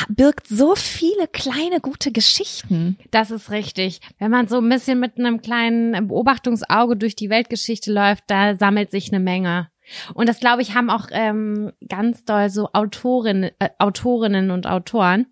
birgt 0.09 0.47
so 0.47 0.75
viele 0.75 1.29
kleine 1.29 1.81
gute 1.81 2.13
Geschichten. 2.13 2.99
Das 3.11 3.31
ist 3.31 3.51
richtig. 3.51 4.01
Wenn 4.19 4.31
man 4.31 4.49
so 4.49 4.59
ein 4.59 4.69
bisschen 4.69 5.01
mit 5.01 5.19
einem 5.19 5.43
kleinen 5.43 6.09
Beobachtungsauge 6.09 6.97
durch 6.97 7.15
die 7.15 7.31
Weltgeschichte 7.31 7.93
läuft, 7.93 8.25
da 8.29 8.55
sammelt 8.57 8.91
sich 8.91 9.13
eine 9.13 9.23
Menge. 9.23 9.69
Und 10.15 10.29
das, 10.29 10.41
glaube 10.41 10.63
ich, 10.63 10.75
haben 10.75 10.91
auch 10.91 11.09
ähm, 11.11 11.73
ganz 11.89 12.25
doll 12.25 12.49
so 12.51 12.71
Autorinnen, 12.73 13.51
äh, 13.59 13.69
Autorinnen 13.79 14.51
und 14.51 14.67
Autoren. 14.67 15.27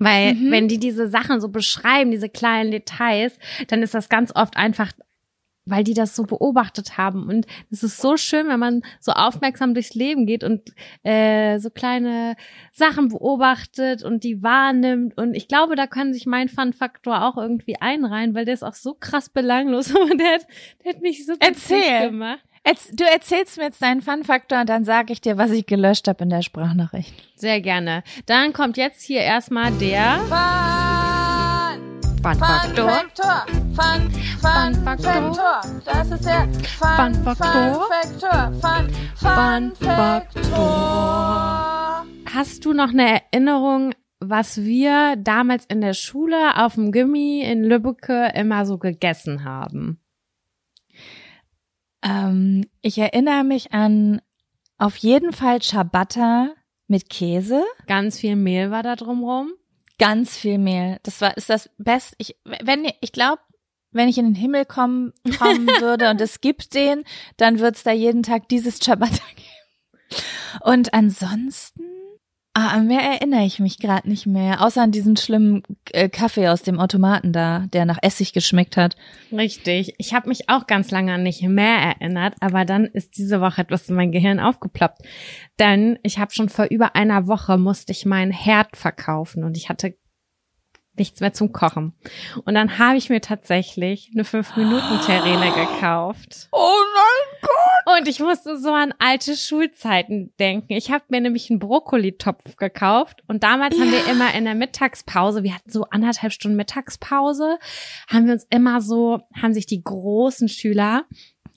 Weil 0.00 0.34
Mhm. 0.34 0.50
wenn 0.50 0.66
die 0.68 0.78
diese 0.78 1.08
Sachen 1.08 1.40
so 1.40 1.48
beschreiben, 1.50 2.10
diese 2.10 2.28
kleinen 2.28 2.70
Details, 2.72 3.38
dann 3.68 3.82
ist 3.82 3.94
das 3.94 4.08
ganz 4.08 4.32
oft 4.34 4.56
einfach, 4.56 4.90
weil 5.66 5.84
die 5.84 5.94
das 5.94 6.16
so 6.16 6.24
beobachtet 6.24 6.96
haben. 6.96 7.28
Und 7.28 7.46
es 7.70 7.82
ist 7.84 7.98
so 8.00 8.16
schön, 8.16 8.48
wenn 8.48 8.58
man 8.58 8.82
so 8.98 9.12
aufmerksam 9.12 9.74
durchs 9.74 9.94
Leben 9.94 10.24
geht 10.26 10.42
und 10.42 10.72
äh, 11.04 11.58
so 11.58 11.68
kleine 11.70 12.34
Sachen 12.72 13.08
beobachtet 13.08 14.02
und 14.02 14.24
die 14.24 14.42
wahrnimmt. 14.42 15.16
Und 15.18 15.34
ich 15.34 15.46
glaube, 15.48 15.76
da 15.76 15.86
kann 15.86 16.12
sich 16.14 16.24
mein 16.26 16.48
Fun-Faktor 16.48 17.22
auch 17.24 17.36
irgendwie 17.36 17.76
einreihen, 17.78 18.34
weil 18.34 18.46
der 18.46 18.54
ist 18.54 18.64
auch 18.64 18.74
so 18.74 18.94
krass 18.94 19.28
belanglos. 19.28 19.94
Und 19.94 20.18
der 20.18 20.32
hat, 20.32 20.46
der 20.82 20.94
hat 20.94 21.02
mich 21.02 21.26
so 21.26 21.34
Erzähl. 21.38 22.08
gemacht. 22.10 22.40
Jetzt, 22.66 23.00
du 23.00 23.04
erzählst 23.04 23.56
mir 23.56 23.64
jetzt 23.64 23.80
deinen 23.80 24.02
Fun-Faktor 24.02 24.60
und 24.60 24.68
dann 24.68 24.84
sage 24.84 25.12
ich 25.14 25.20
dir, 25.22 25.38
was 25.38 25.50
ich 25.50 25.64
gelöscht 25.66 26.06
habe 26.08 26.24
in 26.24 26.30
der 26.30 26.42
Sprachnachricht. 26.42 27.14
Sehr 27.34 27.60
gerne. 27.62 28.02
Dann 28.26 28.52
kommt 28.52 28.76
jetzt 28.76 29.02
hier 29.02 29.20
erstmal 29.20 29.72
der 29.72 30.18
Fun 32.22 32.34
Faktor. 32.34 33.06
Fun, 33.24 34.10
Fun, 34.40 34.74
Fun 34.74 34.74
Faktor. 34.84 35.62
Das 35.86 36.10
ist 36.10 36.26
der 36.26 36.46
Fun 36.78 37.14
Faktor. 37.24 37.88
Faktor. 37.88 38.52
Fun, 38.60 38.90
Fun 39.16 39.72
Faktor. 39.76 41.30
Hast 42.32 42.64
du 42.66 42.74
noch 42.74 42.90
eine 42.90 43.22
Erinnerung, 43.22 43.94
was 44.20 44.62
wir 44.62 45.16
damals 45.16 45.64
in 45.64 45.80
der 45.80 45.94
Schule 45.94 46.58
auf 46.58 46.74
dem 46.74 46.92
Gimmi 46.92 47.40
in 47.40 47.64
Lübbecke 47.64 48.32
immer 48.34 48.66
so 48.66 48.76
gegessen 48.76 49.44
haben? 49.44 49.98
Ähm, 52.02 52.66
ich 52.82 52.98
erinnere 52.98 53.44
mich 53.44 53.72
an 53.72 54.20
auf 54.78 54.96
jeden 54.96 55.32
Fall 55.32 55.60
Ciabatta 55.60 56.54
mit 56.86 57.08
Käse. 57.08 57.64
Ganz 57.86 58.18
viel 58.18 58.36
Mehl 58.36 58.70
war 58.70 58.82
da 58.82 58.96
drumrum. 58.96 59.52
Ganz 59.98 60.36
viel 60.36 60.58
Mehl. 60.58 60.98
Das 61.02 61.20
war 61.20 61.36
ist 61.36 61.50
das 61.50 61.70
Beste. 61.78 62.16
Ich 62.18 62.36
wenn 62.62 62.90
ich 63.00 63.12
glaube, 63.12 63.42
wenn 63.92 64.08
ich 64.08 64.18
in 64.18 64.24
den 64.24 64.34
Himmel 64.34 64.64
kommen, 64.64 65.12
kommen 65.38 65.66
würde 65.80 66.10
und 66.10 66.20
es 66.20 66.40
gibt 66.40 66.74
den, 66.74 67.04
dann 67.36 67.58
wird's 67.58 67.82
da 67.82 67.92
jeden 67.92 68.22
Tag 68.22 68.48
dieses 68.48 68.78
Ciabatta 68.78 69.22
geben. 69.36 70.22
Und 70.64 70.94
ansonsten 70.94 71.84
Ah, 72.52 72.70
an 72.70 72.88
mehr 72.88 73.00
erinnere 73.00 73.44
ich 73.44 73.60
mich 73.60 73.78
gerade 73.78 74.08
nicht 74.08 74.26
mehr, 74.26 74.60
außer 74.60 74.82
an 74.82 74.90
diesen 74.90 75.16
schlimmen 75.16 75.62
äh, 75.92 76.08
Kaffee 76.08 76.48
aus 76.48 76.62
dem 76.62 76.80
Automaten 76.80 77.32
da, 77.32 77.66
der 77.72 77.84
nach 77.84 77.98
Essig 78.02 78.32
geschmeckt 78.32 78.76
hat. 78.76 78.96
Richtig. 79.30 79.94
Ich 79.98 80.14
habe 80.14 80.28
mich 80.28 80.48
auch 80.48 80.66
ganz 80.66 80.90
lange 80.90 81.14
an 81.14 81.22
nicht 81.22 81.42
mehr 81.42 81.76
erinnert, 81.76 82.34
aber 82.40 82.64
dann 82.64 82.86
ist 82.86 83.16
diese 83.16 83.40
Woche 83.40 83.60
etwas 83.60 83.88
in 83.88 83.94
mein 83.94 84.10
Gehirn 84.10 84.40
aufgeploppt. 84.40 85.02
Denn 85.60 86.00
ich 86.02 86.18
habe 86.18 86.32
schon 86.32 86.48
vor 86.48 86.66
über 86.70 86.96
einer 86.96 87.28
Woche 87.28 87.56
musste 87.56 87.92
ich 87.92 88.04
meinen 88.04 88.32
Herd 88.32 88.76
verkaufen 88.76 89.44
und 89.44 89.56
ich 89.56 89.68
hatte 89.68 89.94
nichts 90.96 91.20
mehr 91.20 91.32
zum 91.32 91.52
Kochen. 91.52 91.94
Und 92.44 92.54
dann 92.54 92.78
habe 92.78 92.96
ich 92.96 93.10
mir 93.10 93.20
tatsächlich 93.20 94.10
eine 94.12 94.22
5-Minuten-Terrine 94.24 95.52
gekauft. 95.52 96.48
Oh 96.50 96.74
nein! 96.94 97.09
Und 97.98 98.08
ich 98.08 98.20
musste 98.20 98.58
so 98.58 98.72
an 98.72 98.94
alte 98.98 99.36
Schulzeiten 99.36 100.32
denken. 100.38 100.72
Ich 100.72 100.90
habe 100.90 101.04
mir 101.08 101.20
nämlich 101.20 101.50
einen 101.50 101.58
Brokkolitopf 101.58 102.56
gekauft 102.56 103.22
und 103.28 103.42
damals 103.42 103.76
ja. 103.76 103.84
haben 103.84 103.92
wir 103.92 104.06
immer 104.10 104.34
in 104.34 104.44
der 104.44 104.54
Mittagspause, 104.54 105.42
wir 105.42 105.54
hatten 105.54 105.70
so 105.70 105.84
anderthalb 105.90 106.32
Stunden 106.32 106.56
Mittagspause, 106.56 107.58
haben 108.08 108.26
wir 108.26 108.34
uns 108.34 108.46
immer 108.50 108.80
so, 108.80 109.20
haben 109.40 109.54
sich 109.54 109.66
die 109.66 109.82
großen 109.82 110.48
Schüler 110.48 111.04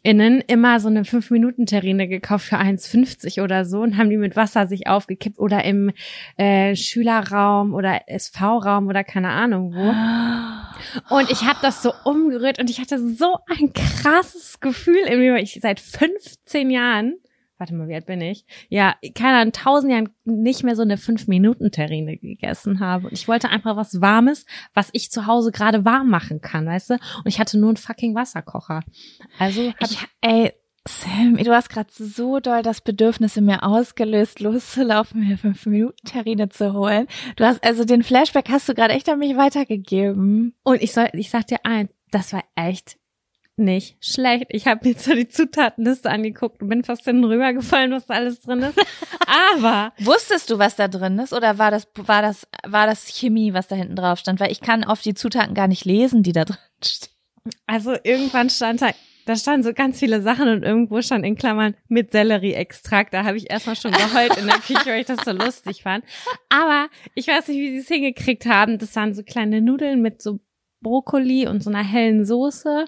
innen 0.03 0.41
immer 0.41 0.81
so 0.81 0.89
eine 0.89 1.03
5-Minuten-Terrine 1.03 2.09
gekauft 2.09 2.45
für 2.45 2.57
1,50 2.57 3.41
oder 3.41 3.63
so 3.63 3.79
und 3.79 3.97
haben 3.97 4.09
die 4.09 4.17
mit 4.17 4.35
Wasser 4.35 4.67
sich 4.67 4.87
aufgekippt 4.87 5.39
oder 5.39 5.63
im 5.63 5.91
äh, 6.35 6.75
Schülerraum 6.75 7.73
oder 7.73 8.01
SV-Raum 8.07 8.87
oder 8.87 9.05
keine 9.05 9.29
Ahnung 9.29 9.73
wo. 9.73 11.15
Und 11.15 11.31
ich 11.31 11.43
habe 11.45 11.59
das 11.61 11.81
so 11.81 11.93
umgerührt 12.03 12.59
und 12.59 12.69
ich 12.69 12.79
hatte 12.81 12.99
so 12.99 13.37
ein 13.47 13.71
krasses 13.71 14.59
Gefühl 14.59 15.17
mir, 15.17 15.35
weil 15.35 15.43
ich 15.43 15.59
seit 15.61 15.79
15 15.79 16.69
Jahren 16.69 17.15
warte 17.63 17.75
mal, 17.75 17.87
wie 17.87 17.95
alt 17.95 18.07
bin 18.07 18.19
ich? 18.19 18.45
Ja, 18.67 18.95
keine 19.15 19.37
Ahnung, 19.37 19.53
tausend 19.53 19.89
Jahren 19.89 20.09
nicht 20.25 20.63
mehr 20.63 20.75
so 20.75 20.81
eine 20.81 20.97
fünf-Minuten-Terrine 20.97 22.17
gegessen 22.17 22.81
habe. 22.81 23.07
Und 23.07 23.13
ich 23.13 23.29
wollte 23.29 23.49
einfach 23.49 23.77
was 23.77 24.01
Warmes, 24.01 24.45
was 24.73 24.89
ich 24.91 25.11
zu 25.11 25.27
Hause 25.27 25.53
gerade 25.53 25.85
warm 25.85 26.09
machen 26.09 26.41
kann, 26.41 26.65
weißt 26.65 26.89
du? 26.89 26.93
Und 26.95 27.27
ich 27.27 27.39
hatte 27.39 27.57
nur 27.57 27.69
einen 27.69 27.77
fucking 27.77 28.15
Wasserkocher. 28.15 28.81
Also, 29.39 29.71
ich, 29.79 29.97
ey, 30.19 30.51
Sam, 30.85 31.37
du 31.37 31.53
hast 31.53 31.69
gerade 31.69 31.89
so 31.89 32.41
doll 32.41 32.63
das 32.63 32.81
Bedürfnis 32.81 33.37
in 33.37 33.45
mir 33.45 33.63
ausgelöst, 33.63 34.41
loszulaufen, 34.41 35.25
mir 35.25 35.37
fünf 35.37 35.65
Minuten 35.65 36.05
Terrine 36.05 36.49
zu 36.49 36.73
holen. 36.73 37.07
Du 37.37 37.45
hast 37.45 37.63
also 37.63 37.85
den 37.85 38.03
Flashback 38.03 38.49
hast 38.49 38.67
du 38.67 38.73
gerade 38.73 38.93
echt 38.93 39.07
an 39.07 39.19
mich 39.19 39.37
weitergegeben. 39.37 40.53
Und 40.63 40.81
ich 40.81 40.91
soll, 40.91 41.07
ich 41.13 41.29
sag 41.29 41.47
dir 41.47 41.59
eins, 41.63 41.93
das 42.11 42.33
war 42.33 42.43
echt 42.55 42.97
nicht 43.55 44.03
schlecht. 44.03 44.47
Ich 44.49 44.67
habe 44.67 44.87
mir 44.87 44.95
so 44.97 45.13
die 45.13 45.27
Zutatenliste 45.27 46.09
angeguckt 46.09 46.61
und 46.61 46.69
bin 46.69 46.83
fast 46.83 47.03
hinten 47.03 47.23
rübergefallen, 47.23 47.91
was 47.91 48.07
da 48.07 48.15
alles 48.15 48.41
drin 48.41 48.59
ist. 48.59 48.79
Aber 49.53 49.93
wusstest 49.99 50.49
du, 50.49 50.57
was 50.59 50.75
da 50.75 50.87
drin 50.87 51.19
ist, 51.19 51.33
oder 51.33 51.57
war 51.57 51.71
das 51.71 51.87
war 51.95 52.21
das 52.21 52.47
war 52.65 52.87
das 52.87 53.07
Chemie, 53.07 53.53
was 53.53 53.67
da 53.67 53.75
hinten 53.75 53.95
drauf 53.95 54.19
stand? 54.19 54.39
Weil 54.39 54.51
ich 54.51 54.61
kann 54.61 54.83
oft 54.83 55.05
die 55.05 55.13
Zutaten 55.13 55.53
gar 55.53 55.67
nicht 55.67 55.85
lesen, 55.85 56.23
die 56.23 56.31
da 56.31 56.45
drin 56.45 56.57
stehen. 56.83 57.13
Also 57.67 57.95
irgendwann 58.03 58.49
stand 58.49 58.81
da 58.81 58.91
da 59.25 59.35
standen 59.37 59.63
so 59.63 59.73
ganz 59.73 59.99
viele 59.99 60.21
Sachen 60.21 60.49
und 60.49 60.63
irgendwo 60.63 61.01
stand 61.01 61.25
in 61.25 61.35
Klammern 61.35 61.75
mit 61.87 62.11
Sellerieextrakt. 62.11 63.13
Da 63.13 63.23
habe 63.23 63.37
ich 63.37 63.49
erstmal 63.49 63.75
schon 63.75 63.91
geheult 63.93 64.37
in 64.37 64.47
der 64.47 64.57
Küche, 64.57 64.85
weil 64.85 65.01
ich 65.01 65.07
das 65.07 65.23
so 65.23 65.31
lustig 65.31 65.83
fand. 65.83 66.03
Aber 66.49 66.87
ich 67.15 67.27
weiß 67.27 67.47
nicht, 67.47 67.57
wie 67.57 67.71
sie 67.71 67.77
es 67.77 67.87
hingekriegt 67.87 68.45
haben. 68.45 68.77
Das 68.79 68.95
waren 68.95 69.13
so 69.13 69.23
kleine 69.23 69.61
Nudeln 69.61 70.01
mit 70.01 70.21
so 70.21 70.39
Brokkoli 70.81 71.47
und 71.47 71.63
so 71.63 71.69
einer 71.69 71.83
hellen 71.83 72.25
Soße 72.25 72.85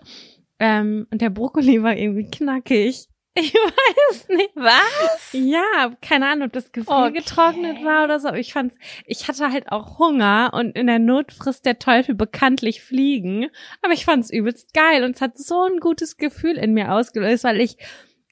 ähm, 0.60 1.08
und 1.12 1.22
der 1.22 1.30
Brokkoli 1.30 1.82
war 1.84 1.96
irgendwie 1.96 2.30
knackig. 2.30 3.08
Ich 3.38 3.54
weiß 3.54 4.30
nicht. 4.30 4.56
Was? 4.56 5.34
Ja, 5.34 5.92
keine 6.02 6.28
Ahnung, 6.28 6.48
ob 6.48 6.54
das 6.54 6.72
Gefrier 6.72 7.08
okay. 7.08 7.20
getrocknet 7.20 7.84
war 7.84 8.06
oder 8.06 8.18
so. 8.18 8.30
Aber 8.30 8.40
ich 8.40 8.54
fand's, 8.54 8.78
ich 9.06 9.28
hatte 9.28 9.52
halt 9.52 9.74
auch 9.74 10.00
Hunger 10.00 10.52
und 10.54 10.78
in 10.78 10.88
der 10.88 11.00
Not 11.00 11.34
frisst 11.34 11.66
der 11.66 11.78
Teufel 11.78 12.16
bekanntlich 12.16 12.82
Fliegen. 12.82 13.48
Aber 13.82 13.92
ich 13.92 14.06
fand's 14.06 14.30
übelst 14.30 14.74
geil 14.74 15.04
und 15.04 15.16
es 15.16 15.22
hat 15.22 15.38
so 15.38 15.64
ein 15.64 15.82
gutes 15.82 16.16
Gefühl 16.16 16.56
in 16.56 16.74
mir 16.74 16.94
ausgelöst, 16.94 17.44
weil 17.44 17.60
ich 17.60 17.76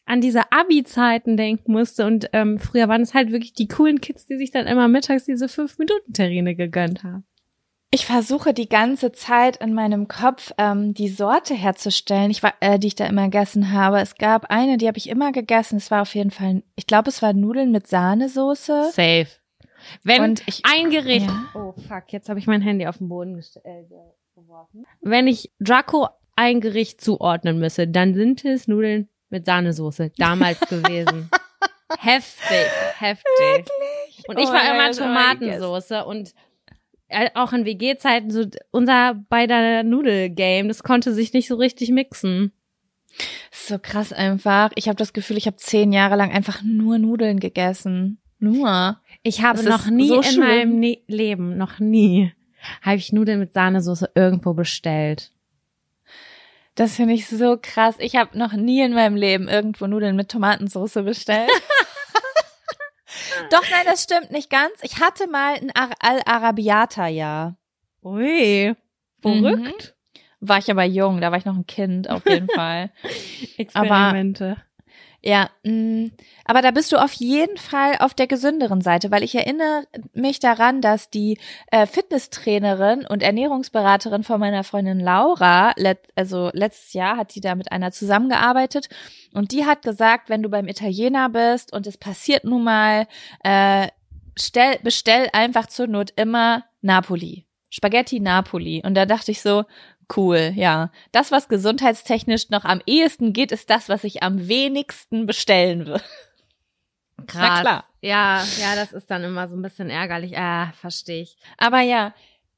an 0.05 0.21
diese 0.21 0.51
Abi-Zeiten 0.53 1.35
denken 1.35 1.73
musste 1.73 2.05
und 2.05 2.29
ähm, 2.31 2.59
früher 2.59 2.87
waren 2.87 3.01
es 3.01 3.13
halt 3.13 3.31
wirklich 3.33 3.53
die 3.53 3.67
coolen 3.67 3.99
Kids, 4.01 4.25
die 4.25 4.37
sich 4.37 4.51
dann 4.51 4.67
immer 4.67 4.87
mittags 4.87 5.25
diese 5.25 5.49
fünf 5.49 5.77
Minuten 5.79 6.13
Terrine 6.13 6.55
gegönnt 6.55 7.03
haben. 7.03 7.25
Ich 7.93 8.07
versuche 8.07 8.55
die 8.55 8.67
ganze 8.67 9.11
Zeit 9.11 9.57
in 9.57 9.75
meinem 9.75 10.07
Kopf 10.07 10.51
ähm, 10.57 10.95
die 10.95 11.09
Sorte 11.09 11.53
herzustellen, 11.53 12.31
ich 12.31 12.41
war, 12.41 12.55
äh, 12.59 12.79
die 12.79 12.87
ich 12.87 12.95
da 12.95 13.05
immer 13.05 13.25
gegessen 13.25 13.71
habe. 13.71 13.99
Es 13.99 14.15
gab 14.15 14.49
eine, 14.49 14.77
die 14.77 14.87
habe 14.87 14.97
ich 14.97 15.07
immer 15.07 15.31
gegessen. 15.31 15.77
Es 15.77 15.91
war 15.91 16.01
auf 16.01 16.15
jeden 16.15 16.31
Fall, 16.31 16.63
ich 16.75 16.87
glaube, 16.87 17.09
es 17.09 17.21
war 17.21 17.33
Nudeln 17.33 17.71
mit 17.71 17.85
Sahnesoße. 17.85 18.89
Safe. 18.91 19.27
Wenn 20.01 20.23
Und 20.23 20.41
ich, 20.47 20.63
ein 20.65 20.89
Gericht. 20.89 21.27
Ja. 21.27 21.45
Oh 21.53 21.75
fuck, 21.87 22.05
jetzt 22.07 22.29
habe 22.29 22.39
ich 22.39 22.47
mein 22.47 22.61
Handy 22.61 22.87
auf 22.87 22.97
den 22.97 23.09
Boden 23.09 23.37
äh, 23.37 23.83
geworfen. 24.33 24.87
Wenn 25.01 25.27
ich 25.27 25.51
Draco 25.59 26.07
ein 26.35 26.61
Gericht 26.61 26.99
zuordnen 26.99 27.59
müsse, 27.59 27.87
dann 27.87 28.15
sind 28.15 28.43
es 28.43 28.67
Nudeln 28.67 29.07
mit 29.29 29.45
Sahnesoße 29.45 30.13
damals 30.17 30.59
gewesen. 30.67 31.29
heftig, 31.99 32.71
heftig. 32.97 33.23
Wirklich? 33.37 34.23
Und 34.27 34.39
ich 34.39 34.47
oh, 34.47 34.51
war 34.51 34.73
immer 34.73 34.89
Tomatensoße 34.89 36.05
und 36.05 36.33
auch 37.35 37.53
in 37.53 37.65
WG-Zeiten 37.65 38.31
so 38.31 38.45
unser 38.71 39.15
beider 39.29 39.83
Nudelgame, 39.83 40.67
das 40.67 40.83
konnte 40.83 41.13
sich 41.13 41.33
nicht 41.33 41.47
so 41.47 41.55
richtig 41.55 41.89
mixen. 41.89 42.51
So 43.51 43.77
krass 43.79 44.11
einfach. 44.11 44.71
Ich 44.75 44.87
habe 44.87 44.95
das 44.95 45.13
Gefühl, 45.13 45.37
ich 45.37 45.45
habe 45.45 45.57
zehn 45.57 45.91
Jahre 45.93 46.15
lang 46.15 46.31
einfach 46.31 46.63
nur 46.63 46.97
Nudeln 46.97 47.39
gegessen. 47.39 48.19
Nur. 48.39 48.99
Ich 49.21 49.41
habe 49.41 49.63
noch 49.63 49.89
nie 49.89 50.09
so 50.09 50.17
in 50.17 50.23
schlimm. 50.23 50.39
meinem 50.39 50.79
ne 50.79 50.99
Leben, 51.07 51.57
noch 51.57 51.79
nie, 51.79 52.33
habe 52.81 52.97
ich 52.97 53.13
Nudeln 53.13 53.39
mit 53.39 53.53
Sahnesoße 53.53 54.11
irgendwo 54.15 54.53
bestellt. 54.53 55.31
Das 56.75 56.95
finde 56.95 57.13
ich 57.13 57.27
so 57.27 57.57
krass. 57.61 57.95
Ich 57.99 58.15
habe 58.15 58.37
noch 58.37 58.53
nie 58.53 58.81
in 58.81 58.93
meinem 58.93 59.15
Leben 59.15 59.47
irgendwo 59.47 59.85
Nudeln 59.85 60.15
mit 60.15 60.29
Tomatensauce 60.29 60.95
bestellt. 61.05 61.49
Doch, 63.49 63.63
nein, 63.69 63.85
das 63.85 64.03
stimmt 64.03 64.31
nicht 64.31 64.49
ganz. 64.49 64.73
Ich 64.81 64.99
hatte 64.99 65.27
mal 65.27 65.55
ein 65.55 65.71
Al-Arabiata-Jahr. 65.99 67.57
Ui, 68.03 68.75
verrückt. 69.21 69.95
Mhm. 70.15 70.19
War 70.45 70.57
ich 70.57 70.69
aber 70.69 70.83
jung, 70.83 71.21
da 71.21 71.31
war 71.31 71.37
ich 71.37 71.45
noch 71.45 71.55
ein 71.55 71.65
Kind, 71.65 72.09
auf 72.09 72.25
jeden 72.27 72.49
Fall. 72.55 72.91
Experimente. 73.57 74.51
Aber 74.51 74.63
ja, 75.25 75.49
mh, 75.63 75.71
mm, 75.71 76.11
aber 76.43 76.61
da 76.61 76.71
bist 76.71 76.91
du 76.91 76.97
auf 76.97 77.13
jeden 77.13 77.57
Fall 77.57 77.95
auf 77.99 78.13
der 78.13 78.27
gesünderen 78.27 78.81
Seite, 78.81 79.09
weil 79.09 79.23
ich 79.23 79.33
erinnere 79.35 79.87
mich 80.13 80.39
daran, 80.39 80.81
dass 80.81 81.09
die 81.09 81.39
äh, 81.71 81.85
Fitnesstrainerin 81.85 83.05
und 83.07 83.23
Ernährungsberaterin 83.23 84.23
von 84.23 84.39
meiner 84.41 84.65
Freundin 84.65 84.99
Laura, 84.99 85.71
let, 85.77 85.99
also 86.15 86.49
letztes 86.53 86.91
Jahr 86.91 87.15
hat 87.15 87.35
die 87.35 87.41
da 87.41 87.55
mit 87.55 87.71
einer 87.71 87.93
zusammengearbeitet 87.93 88.89
und 89.33 89.53
die 89.53 89.65
hat 89.65 89.81
gesagt, 89.83 90.29
wenn 90.29 90.43
du 90.43 90.49
beim 90.49 90.67
Italiener 90.67 91.29
bist 91.29 91.71
und 91.71 91.87
es 91.87 91.97
passiert 91.97 92.43
nun 92.43 92.65
mal, 92.65 93.07
äh, 93.45 93.87
stell, 94.37 94.77
bestell 94.83 95.29
einfach 95.31 95.67
zur 95.67 95.87
Not 95.87 96.11
immer 96.17 96.65
Napoli. 96.81 97.45
Spaghetti 97.69 98.19
Napoli. 98.19 98.83
Und 98.85 98.93
da 98.93 99.07
dachte 99.07 99.31
ich 99.31 99.41
so, 99.41 99.63
Cool, 100.15 100.53
ja. 100.55 100.91
Das, 101.11 101.31
was 101.31 101.47
gesundheitstechnisch 101.47 102.49
noch 102.49 102.65
am 102.65 102.81
ehesten 102.85 103.33
geht, 103.33 103.51
ist 103.51 103.69
das, 103.69 103.89
was 103.89 104.03
ich 104.03 104.23
am 104.23 104.47
wenigsten 104.47 105.25
bestellen 105.25 105.85
will. 105.85 106.01
Krass. 107.27 107.49
Na 107.49 107.61
klar. 107.61 107.85
Ja, 108.01 108.43
ja, 108.59 108.75
das 108.75 108.91
ist 108.91 109.09
dann 109.09 109.23
immer 109.23 109.47
so 109.47 109.55
ein 109.55 109.61
bisschen 109.61 109.89
ärgerlich. 109.89 110.37
Ah, 110.37 110.73
verstehe 110.79 111.21
ich. 111.21 111.37
Aber 111.57 111.79
ja, 111.79 112.13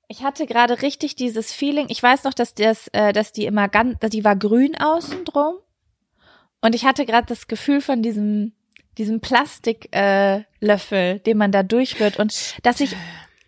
ich 0.08 0.24
hatte 0.24 0.46
gerade 0.46 0.82
richtig 0.82 1.16
dieses 1.16 1.52
Feeling. 1.52 1.88
Ich 1.90 2.02
weiß 2.02 2.24
noch, 2.24 2.34
dass 2.34 2.54
das, 2.54 2.88
äh, 2.90 3.14
dass 3.14 3.32
die 3.32 3.46
immer 3.46 3.70
ganz, 3.70 3.98
die 4.12 4.24
war 4.24 4.36
grün 4.36 4.76
außen 4.76 5.26
drum. 5.26 5.56
Und 6.62 6.74
ich 6.74 6.86
hatte 6.86 7.06
gerade 7.06 7.28
das 7.28 7.48
Gefühl 7.48 7.82
von 7.82 8.02
diesem, 8.02 8.54
diesem 8.98 9.20
Plastiklöffel, 9.20 10.46
äh, 10.62 10.66
Löffel, 10.66 11.20
den 11.20 11.38
man 11.38 11.52
da 11.52 11.62
durchrührt 11.62 12.18
und 12.18 12.56
dass 12.64 12.80
ich 12.80 12.96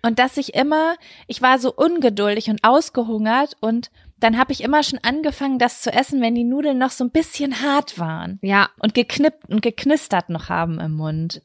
Und 0.08 0.20
dass 0.20 0.38
ich 0.38 0.56
immer, 0.56 0.96
ich 1.28 1.42
war 1.42 1.60
so 1.60 1.74
ungeduldig 1.74 2.50
und 2.50 2.64
ausgehungert 2.64 3.58
und 3.60 3.92
dann 4.18 4.38
habe 4.38 4.54
ich 4.54 4.64
immer 4.64 4.82
schon 4.82 5.00
angefangen, 5.04 5.60
das 5.60 5.82
zu 5.82 5.92
essen, 5.92 6.22
wenn 6.22 6.34
die 6.34 6.46
Nudeln 6.46 6.78
noch 6.78 6.92
so 6.92 7.04
ein 7.04 7.12
bisschen 7.12 7.62
hart 7.62 8.00
waren. 8.00 8.40
Ja. 8.42 8.70
Und 8.80 8.94
geknippt 8.94 9.50
und 9.50 9.62
geknistert 9.62 10.30
noch 10.30 10.48
haben 10.48 10.80
im 10.80 10.94
Mund. 10.94 11.42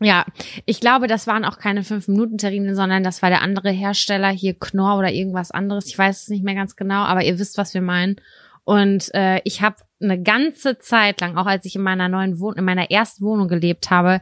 Ja, 0.00 0.26
ich 0.66 0.80
glaube, 0.80 1.06
das 1.06 1.28
waren 1.28 1.44
auch 1.44 1.58
keine 1.58 1.84
fünf 1.84 2.08
Minuten 2.08 2.38
Terrine, 2.38 2.74
sondern 2.74 3.04
das 3.04 3.22
war 3.22 3.30
der 3.30 3.40
andere 3.40 3.70
Hersteller 3.70 4.30
hier 4.30 4.58
Knorr 4.58 4.98
oder 4.98 5.12
irgendwas 5.12 5.52
anderes. 5.52 5.86
Ich 5.86 5.96
weiß 5.96 6.22
es 6.22 6.28
nicht 6.28 6.42
mehr 6.42 6.56
ganz 6.56 6.74
genau, 6.74 7.04
aber 7.04 7.22
ihr 7.22 7.38
wisst, 7.38 7.56
was 7.56 7.72
wir 7.72 7.82
meinen. 7.82 8.16
Und 8.64 9.14
äh, 9.14 9.40
ich 9.44 9.62
habe 9.62 9.76
eine 10.00 10.20
ganze 10.20 10.76
Zeit 10.80 11.20
lang, 11.20 11.36
auch 11.36 11.46
als 11.46 11.66
ich 11.66 11.76
in 11.76 11.82
meiner 11.82 12.08
neuen 12.08 12.40
Wohnung, 12.40 12.58
in 12.58 12.64
meiner 12.64 12.90
ersten 12.90 13.24
Wohnung 13.24 13.46
gelebt 13.46 13.90
habe, 13.90 14.20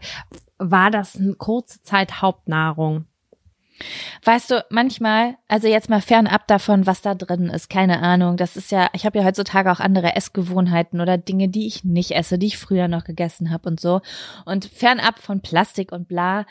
war 0.58 0.90
das 0.90 1.16
eine 1.16 1.32
kurze 1.32 1.80
Zeit 1.80 2.20
Hauptnahrung. 2.20 3.06
Weißt 4.24 4.50
du, 4.50 4.64
manchmal, 4.70 5.36
also 5.48 5.68
jetzt 5.68 5.88
mal 5.88 6.00
fernab 6.00 6.46
davon, 6.46 6.86
was 6.86 7.02
da 7.02 7.14
drin 7.14 7.48
ist, 7.48 7.70
keine 7.70 8.00
Ahnung. 8.00 8.36
Das 8.36 8.56
ist 8.56 8.70
ja, 8.70 8.88
ich 8.92 9.06
habe 9.06 9.18
ja 9.18 9.24
heutzutage 9.24 9.70
auch 9.70 9.80
andere 9.80 10.16
Essgewohnheiten 10.16 11.00
oder 11.00 11.18
Dinge, 11.18 11.48
die 11.48 11.66
ich 11.66 11.84
nicht 11.84 12.12
esse, 12.12 12.38
die 12.38 12.46
ich 12.46 12.58
früher 12.58 12.88
noch 12.88 13.04
gegessen 13.04 13.50
habe 13.50 13.68
und 13.68 13.80
so. 13.80 14.00
Und 14.44 14.66
fernab 14.66 15.18
von 15.18 15.40
Plastik 15.40 15.92
und 15.92 16.08
bla, 16.08 16.46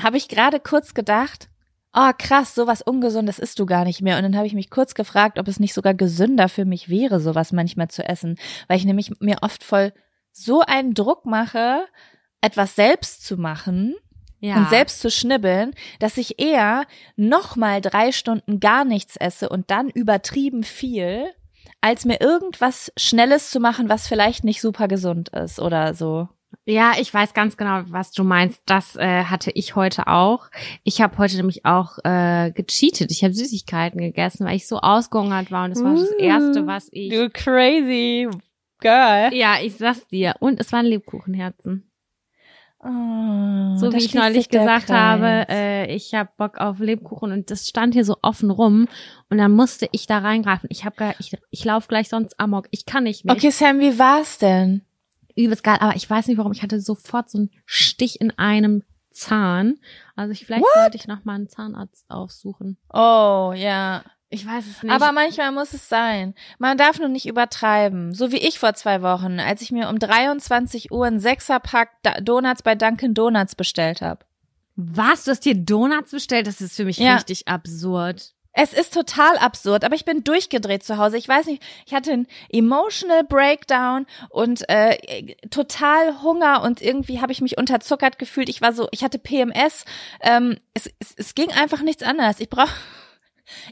habe 0.00 0.16
ich 0.16 0.28
gerade 0.28 0.60
kurz 0.60 0.94
gedacht, 0.94 1.48
oh 1.94 2.10
krass, 2.16 2.54
sowas 2.54 2.82
Ungesundes 2.82 3.38
isst 3.38 3.58
du 3.58 3.66
gar 3.66 3.84
nicht 3.84 4.02
mehr. 4.02 4.16
Und 4.16 4.22
dann 4.22 4.36
habe 4.36 4.46
ich 4.46 4.54
mich 4.54 4.70
kurz 4.70 4.94
gefragt, 4.94 5.38
ob 5.38 5.48
es 5.48 5.58
nicht 5.58 5.74
sogar 5.74 5.94
gesünder 5.94 6.48
für 6.48 6.64
mich 6.64 6.88
wäre, 6.88 7.20
sowas 7.20 7.52
manchmal 7.52 7.88
zu 7.88 8.04
essen, 8.04 8.36
weil 8.68 8.76
ich 8.76 8.84
nämlich 8.84 9.10
mir 9.20 9.38
oft 9.40 9.64
voll 9.64 9.92
so 10.30 10.60
einen 10.60 10.92
Druck 10.92 11.24
mache, 11.24 11.86
etwas 12.42 12.76
selbst 12.76 13.24
zu 13.26 13.38
machen 13.38 13.94
Ja. 14.40 14.56
und 14.56 14.68
selbst 14.68 15.00
zu 15.00 15.10
schnibbeln, 15.10 15.72
dass 15.98 16.18
ich 16.18 16.40
eher 16.40 16.84
nochmal 17.16 17.80
drei 17.80 18.12
Stunden 18.12 18.60
gar 18.60 18.84
nichts 18.84 19.16
esse 19.16 19.48
und 19.48 19.70
dann 19.70 19.88
übertrieben 19.88 20.62
viel, 20.62 21.24
als 21.80 22.04
mir 22.04 22.20
irgendwas 22.20 22.92
Schnelles 22.96 23.50
zu 23.50 23.60
machen, 23.60 23.88
was 23.88 24.08
vielleicht 24.08 24.44
nicht 24.44 24.60
super 24.60 24.88
gesund 24.88 25.30
ist 25.30 25.58
oder 25.58 25.94
so. 25.94 26.28
Ja, 26.64 26.92
ich 26.98 27.12
weiß 27.12 27.34
ganz 27.34 27.56
genau, 27.56 27.82
was 27.88 28.12
du 28.12 28.24
meinst. 28.24 28.60
Das 28.66 28.96
äh, 28.96 29.24
hatte 29.24 29.50
ich 29.52 29.76
heute 29.76 30.06
auch. 30.06 30.48
Ich 30.84 31.00
habe 31.00 31.18
heute 31.18 31.36
nämlich 31.36 31.64
auch 31.64 31.98
äh, 32.04 32.50
gecheatet. 32.52 33.10
Ich 33.10 33.22
habe 33.24 33.34
Süßigkeiten 33.34 34.00
gegessen, 34.00 34.46
weil 34.46 34.56
ich 34.56 34.66
so 34.66 34.78
ausgehungert 34.78 35.50
war 35.50 35.64
und 35.64 35.70
das 35.70 35.84
war 35.84 35.94
das 35.94 36.10
Uh, 36.10 36.18
erste, 36.18 36.66
was 36.66 36.88
ich. 36.92 37.12
Du 37.12 37.30
crazy 37.30 38.28
girl. 38.80 39.32
Ja, 39.32 39.56
ich 39.62 39.76
sag's 39.76 40.06
dir. 40.08 40.34
Und 40.40 40.60
es 40.60 40.72
waren 40.72 40.86
Lebkuchenherzen. 40.86 41.90
Oh, 42.80 43.76
So 43.76 43.92
wie 43.92 43.96
ich 43.96 44.14
neulich 44.14 44.48
gesagt 44.48 44.86
Kreis. 44.86 44.96
habe, 44.96 45.46
äh, 45.48 45.94
ich 45.94 46.14
hab 46.14 46.36
Bock 46.36 46.58
auf 46.58 46.78
Lebkuchen 46.78 47.32
und 47.32 47.50
das 47.50 47.66
stand 47.66 47.94
hier 47.94 48.04
so 48.04 48.16
offen 48.22 48.50
rum 48.50 48.86
und 49.30 49.38
dann 49.38 49.52
musste 49.52 49.88
ich 49.92 50.06
da 50.06 50.18
reingreifen. 50.18 50.68
Ich 50.70 50.84
hab 50.84 50.96
gar, 50.96 51.14
ich, 51.18 51.36
ich 51.50 51.64
lauf 51.64 51.88
gleich 51.88 52.08
sonst 52.08 52.38
amok. 52.38 52.66
Ich 52.70 52.86
kann 52.86 53.04
nicht 53.04 53.24
mehr. 53.24 53.34
Okay, 53.34 53.50
Sam, 53.50 53.80
wie 53.80 53.98
war's 53.98 54.38
denn? 54.38 54.82
übelst 55.38 55.62
geil, 55.62 55.76
aber 55.80 55.94
ich 55.96 56.08
weiß 56.08 56.28
nicht 56.28 56.38
warum. 56.38 56.52
Ich 56.52 56.62
hatte 56.62 56.80
sofort 56.80 57.28
so 57.28 57.36
einen 57.38 57.50
Stich 57.66 58.20
in 58.22 58.30
einem 58.38 58.82
Zahn. 59.10 59.78
Also 60.14 60.32
ich, 60.32 60.46
vielleicht 60.46 60.64
sollte 60.74 60.96
ich 60.96 61.06
noch 61.06 61.24
mal 61.26 61.34
einen 61.34 61.48
Zahnarzt 61.50 62.06
aufsuchen. 62.10 62.78
Oh, 62.92 63.52
ja. 63.54 64.02
Ich 64.36 64.46
weiß 64.46 64.64
es 64.66 64.82
nicht. 64.82 64.92
Aber 64.92 65.12
manchmal 65.12 65.50
muss 65.52 65.72
es 65.72 65.88
sein. 65.88 66.34
Man 66.58 66.76
darf 66.78 66.98
nur 66.98 67.08
nicht 67.08 67.26
übertreiben. 67.26 68.12
So 68.14 68.32
wie 68.32 68.36
ich 68.38 68.58
vor 68.58 68.74
zwei 68.74 69.00
Wochen, 69.02 69.40
als 69.40 69.62
ich 69.62 69.72
mir 69.72 69.88
um 69.88 69.98
23 69.98 70.92
Uhr 70.92 71.06
einen 71.06 71.20
Sechserpack 71.20 71.90
Donuts 72.22 72.62
bei 72.62 72.74
Dunkin' 72.74 73.14
Donuts 73.14 73.54
bestellt 73.54 74.02
habe. 74.02 74.24
was? 74.76 75.24
Du 75.24 75.30
hast 75.30 75.44
dir 75.46 75.54
Donuts 75.54 76.10
bestellt? 76.10 76.46
Das 76.46 76.60
ist 76.60 76.76
für 76.76 76.84
mich 76.84 76.98
Ja. 76.98 77.14
richtig 77.14 77.48
absurd. 77.48 78.32
Es 78.58 78.72
ist 78.72 78.94
total 78.94 79.36
absurd, 79.36 79.84
aber 79.84 79.94
ich 79.94 80.06
bin 80.06 80.24
durchgedreht 80.24 80.82
zu 80.82 80.96
Hause. 80.96 81.18
Ich 81.18 81.28
weiß 81.28 81.44
nicht, 81.46 81.62
ich 81.84 81.92
hatte 81.92 82.10
einen 82.12 82.26
emotional 82.48 83.22
Breakdown 83.24 84.06
und 84.30 84.66
äh, 84.70 85.34
total 85.50 86.22
Hunger 86.22 86.62
und 86.62 86.80
irgendwie 86.80 87.20
habe 87.20 87.32
ich 87.32 87.42
mich 87.42 87.58
unterzuckert 87.58 88.18
gefühlt. 88.18 88.48
Ich 88.48 88.62
war 88.62 88.72
so, 88.72 88.88
ich 88.92 89.04
hatte 89.04 89.18
PMS. 89.18 89.84
Ähm, 90.22 90.56
es, 90.72 90.90
es, 91.00 91.12
es 91.16 91.34
ging 91.34 91.50
einfach 91.52 91.82
nichts 91.82 92.02
anderes. 92.02 92.40
Ich 92.40 92.48
brauch, 92.48 92.70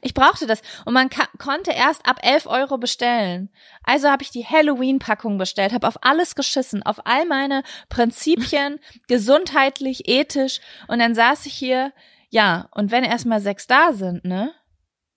ich 0.03 0.15
brauchte 0.15 0.47
das 0.47 0.63
und 0.85 0.95
man 0.95 1.09
konnte 1.39 1.73
erst 1.73 2.07
ab 2.07 2.19
11 2.23 2.47
Euro 2.47 2.79
bestellen. 2.79 3.51
Also 3.83 4.09
habe 4.11 4.23
ich 4.23 4.31
die 4.31 4.45
Halloween-Packung 4.47 5.39
bestellt, 5.39 5.73
habe 5.73 5.87
auf 5.89 5.99
alles 6.03 6.35
geschissen, 6.35 6.83
auf 6.83 7.07
all 7.07 7.27
meine 7.27 7.63
Prinzipien, 7.89 8.79
gesundheitlich, 9.09 10.09
ethisch. 10.09 10.61
Und 10.89 10.99
dann 10.99 11.15
saß 11.15 11.47
ich 11.47 11.55
hier, 11.55 11.93
ja, 12.31 12.69
und 12.73 12.91
wenn 12.91 13.05
erstmal 13.05 13.41
sechs 13.41 13.67
da 13.67 13.93
sind, 13.93 14.25
ne? 14.25 14.53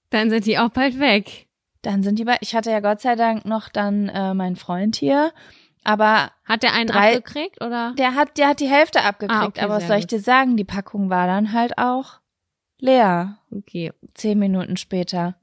Dann 0.09 0.29
sind 0.29 0.45
die 0.45 0.57
auch 0.57 0.69
bald 0.69 0.99
weg. 0.99 1.47
Dann 1.81 2.01
sind 2.03 2.17
die 2.19 2.23
bei, 2.25 2.37
ich 2.41 2.55
hatte 2.55 2.71
ja 2.71 2.79
Gott 2.79 3.01
sei 3.01 3.15
Dank 3.15 3.45
noch 3.45 3.69
dann 3.69 4.09
äh, 4.09 4.33
meinen 4.33 4.55
Freund 4.55 4.95
hier, 4.95 5.31
aber 5.83 6.31
Hat 6.45 6.63
der 6.63 6.73
einen 6.73 6.87
Drei- 6.87 7.15
abgekriegt 7.17 7.61
oder? 7.63 7.93
der 7.97 8.15
hat, 8.15 8.37
der 8.37 8.49
hat 8.49 8.59
die 8.59 8.67
Hälfte 8.67 9.03
abgekriegt, 9.03 9.41
Ah, 9.41 9.45
okay, 9.45 9.61
aber 9.61 9.75
was 9.75 9.87
soll 9.87 9.97
ich 9.97 10.07
dir 10.07 10.19
sagen, 10.19 10.57
die 10.57 10.63
Packung 10.65 11.09
war 11.09 11.27
dann 11.27 11.53
halt 11.53 11.77
auch 11.77 12.19
leer, 12.79 13.39
Okay. 13.55 13.91
zehn 14.13 14.39
Minuten 14.39 14.77
später. 14.77 15.35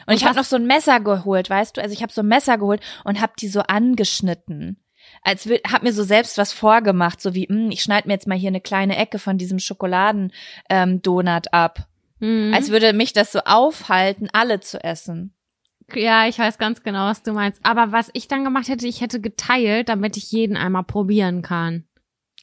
Und, 0.00 0.08
Und 0.08 0.14
ich 0.14 0.24
habe 0.24 0.36
noch 0.36 0.44
so 0.44 0.56
ein 0.56 0.66
Messer 0.66 1.00
geholt, 1.00 1.50
weißt 1.50 1.76
du, 1.76 1.82
also 1.82 1.92
ich 1.92 2.02
habe 2.02 2.12
so 2.12 2.20
ein 2.22 2.28
Messer 2.28 2.58
geholt 2.58 2.80
und 3.04 3.20
habe 3.20 3.32
die 3.38 3.48
so 3.48 3.60
angeschnitten. 3.60 4.78
Als 5.22 5.46
hab 5.46 5.82
mir 5.82 5.92
so 5.92 6.04
selbst 6.04 6.38
was 6.38 6.52
vorgemacht, 6.52 7.20
so 7.20 7.34
wie, 7.34 7.48
hm, 7.48 7.70
ich 7.70 7.82
schneide 7.82 8.06
mir 8.06 8.14
jetzt 8.14 8.26
mal 8.28 8.38
hier 8.38 8.48
eine 8.48 8.60
kleine 8.60 8.96
Ecke 8.96 9.18
von 9.18 9.38
diesem 9.38 9.58
Schokoladen 9.58 10.32
ähm, 10.68 11.02
Donut 11.02 11.52
ab. 11.52 11.88
Mhm. 12.20 12.52
Als 12.54 12.70
würde 12.70 12.92
mich 12.92 13.12
das 13.12 13.32
so 13.32 13.40
aufhalten, 13.40 14.28
alle 14.32 14.60
zu 14.60 14.82
essen. 14.82 15.34
Ja, 15.94 16.28
ich 16.28 16.38
weiß 16.38 16.58
ganz 16.58 16.82
genau, 16.82 17.06
was 17.06 17.22
du 17.22 17.32
meinst. 17.32 17.60
Aber 17.62 17.92
was 17.92 18.10
ich 18.12 18.28
dann 18.28 18.44
gemacht 18.44 18.68
hätte, 18.68 18.86
ich 18.86 19.00
hätte 19.00 19.20
geteilt, 19.20 19.88
damit 19.88 20.16
ich 20.18 20.30
jeden 20.30 20.56
einmal 20.56 20.84
probieren 20.84 21.40
kann. 21.40 21.84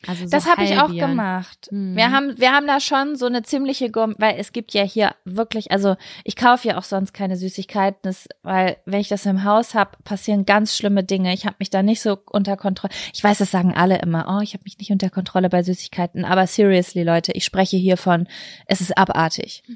Also 0.08 0.24
so 0.24 0.30
Das 0.30 0.48
habe 0.48 0.64
ich 0.64 0.78
auch 0.80 0.90
gemacht. 0.90 1.68
Mhm. 1.72 1.96
Wir 1.96 2.12
haben, 2.12 2.38
wir 2.38 2.52
haben 2.52 2.68
da 2.68 2.80
schon 2.80 3.16
so 3.16 3.26
eine 3.26 3.44
ziemliche, 3.44 3.90
Gourm 3.90 4.16
weil 4.18 4.36
es 4.38 4.52
gibt 4.52 4.74
ja 4.74 4.84
hier 4.84 5.16
wirklich, 5.26 5.72
also 5.72 5.96
ich 6.24 6.36
kaufe 6.36 6.68
ja 6.68 6.78
auch 6.78 6.84
sonst 6.84 7.14
keine 7.14 7.38
Süßigkeiten, 7.38 8.00
das, 8.04 8.28
weil 8.44 8.78
wenn 8.86 9.00
ich 9.00 9.08
das 9.08 9.26
im 9.26 9.44
Haus 9.44 9.74
habe, 9.74 9.98
passieren 10.04 10.46
ganz 10.46 10.76
schlimme 10.76 11.04
Dinge. 11.04 11.34
Ich 11.34 11.46
habe 11.46 11.56
mich 11.60 11.70
da 11.70 11.84
nicht 11.84 12.02
so 12.02 12.18
unter 12.32 12.58
Kontrolle. 12.58 12.94
Ich 13.14 13.24
weiß, 13.24 13.40
das 13.40 13.52
sagen 13.52 13.74
alle 13.74 14.00
immer. 14.00 14.26
Oh, 14.30 14.42
ich 14.42 14.54
habe 14.54 14.64
mich 14.64 14.78
nicht 14.78 14.92
unter 14.92 15.10
Kontrolle 15.10 15.50
bei 15.50 15.64
Süßigkeiten. 15.64 16.26
Aber 16.26 16.48
seriously, 16.48 17.04
Leute, 17.04 17.32
ich 17.32 17.46
spreche 17.46 17.78
hier 17.78 17.98
von, 17.98 18.28
es 18.68 18.82
ist 18.82 18.98
abartig. 18.98 19.64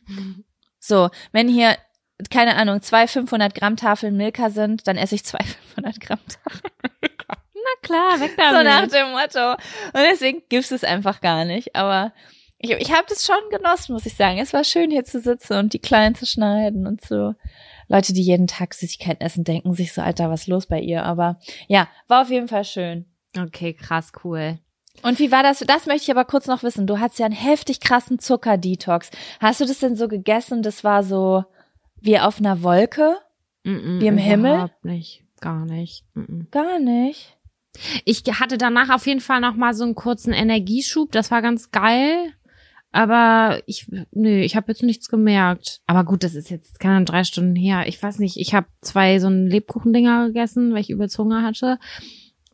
So, 0.82 1.10
wenn 1.34 1.50
hier 1.50 1.76
keine 2.30 2.56
Ahnung, 2.56 2.82
zwei 2.82 3.08
500 3.08 3.56
Gramm 3.56 3.78
Tafeln 3.78 4.18
Milka 4.18 4.50
sind, 4.50 4.88
dann 4.88 4.98
esse 4.98 5.15
ich 5.15 5.24
zwei 5.24 5.44
500 5.76 6.00
Gramm 6.00 6.20
Tafeln. 6.28 6.74
Na 7.63 7.88
klar, 7.88 8.19
weg 8.19 8.32
damit. 8.38 8.58
So 8.58 8.63
nach 8.63 8.88
dem 8.88 9.12
Motto. 9.12 9.52
Und 9.54 10.04
deswegen 10.12 10.41
gibt's 10.50 10.72
es 10.72 10.84
einfach 10.84 11.22
gar 11.22 11.45
nicht. 11.45 11.76
Aber 11.76 12.13
ich, 12.58 12.72
ich 12.72 12.91
habe 12.91 13.06
das 13.08 13.26
schon 13.26 13.50
genossen, 13.52 13.93
muss 13.93 14.06
ich 14.06 14.15
sagen. 14.15 14.38
Es 14.39 14.54
war 14.54 14.63
schön, 14.63 14.91
hier 14.91 15.04
zu 15.06 15.19
sitzen 15.19 15.54
und 15.58 15.74
die 15.74 15.80
Kleinen 15.80 16.15
zu 16.15 16.26
schneiden 16.26 16.88
und 16.88 17.02
so. 17.06 17.34
Leute, 17.88 18.13
die 18.13 18.22
jeden 18.22 18.48
Tag 18.48 18.74
Süßigkeiten 18.74 19.26
essen, 19.26 19.43
denken 19.43 19.74
sich 19.74 19.93
so, 19.93 20.02
Alter, 20.02 20.30
was 20.30 20.41
ist 20.41 20.48
los 20.48 20.67
bei 20.67 20.80
ihr? 20.80 21.04
Aber 21.04 21.39
ja, 21.67 21.88
war 22.08 22.22
auf 22.22 22.30
jeden 22.30 22.48
Fall 22.48 22.63
schön. 22.65 23.06
Okay, 23.38 23.74
krass, 23.74 24.12
cool. 24.24 24.60
Und 25.02 25.19
wie 25.19 25.32
war 25.32 25.43
das? 25.43 25.60
Das 25.60 25.86
möchte 25.86 26.04
ich 26.04 26.12
aber 26.12 26.26
kurz 26.26 26.48
noch 26.48 26.62
wissen. 26.62 26.86
Du 26.86 27.00
hattest 27.00 27.19
ja 27.19 27.26
einen 27.26 27.36
heftig 27.36 27.80
krassen 27.80 28.19
Zuckerdetox. 28.19 29.12
Hast 29.39 29.62
du 29.62 29.65
das 29.65 29.80
denn 29.80 29.95
so 29.95 30.08
gegessen? 30.08 30.62
Das 30.62 30.84
war 30.84 31.04
so 31.04 31.45
wie 32.02 32.19
auf 32.19 32.39
einer 32.39 32.62
Wolke? 32.63 33.17
Mm-mm, 33.63 34.02
Wie 34.02 34.08
im 34.08 34.17
Himmel? 34.17 34.54
Überhaupt 34.54 34.86
nicht, 34.86 35.24
gar 35.41 35.65
nicht. 35.65 36.04
Mm-mm. 36.15 36.50
Gar 36.52 36.80
nicht. 36.80 37.38
Ich 38.05 38.23
hatte 38.39 38.58
danach 38.58 38.89
auf 38.89 39.05
jeden 39.08 39.21
Fall 39.21 39.41
noch 39.41 39.55
mal 39.55 39.73
so 39.73 39.84
einen 39.84 39.95
kurzen 39.95 40.34
Energieschub. 40.34 41.12
Das 41.12 41.32
war 41.32 41.41
ganz 41.41 41.71
geil. 41.71 42.34
Aber 42.91 43.62
ich, 43.67 43.88
nö, 44.12 44.39
ich 44.39 44.55
habe 44.55 44.71
jetzt 44.71 44.82
nichts 44.82 45.10
gemerkt. 45.10 45.82
Aber 45.86 46.03
gut, 46.03 46.23
das 46.23 46.34
ist 46.34 46.49
jetzt 46.49 46.79
keine 46.79 47.05
drei 47.05 47.23
Stunden 47.23 47.55
her. 47.55 47.88
Ich 47.88 48.01
weiß 48.01 48.17
nicht, 48.19 48.38
ich 48.38 48.55
habe 48.55 48.67
zwei 48.82 49.19
so 49.19 49.27
einen 49.27 49.47
Lebkuchendinger 49.47 50.27
gegessen, 50.27 50.73
weil 50.73 50.82
ich 50.82 50.89
übelst 50.89 51.17
Hunger 51.19 51.43
hatte. 51.43 51.77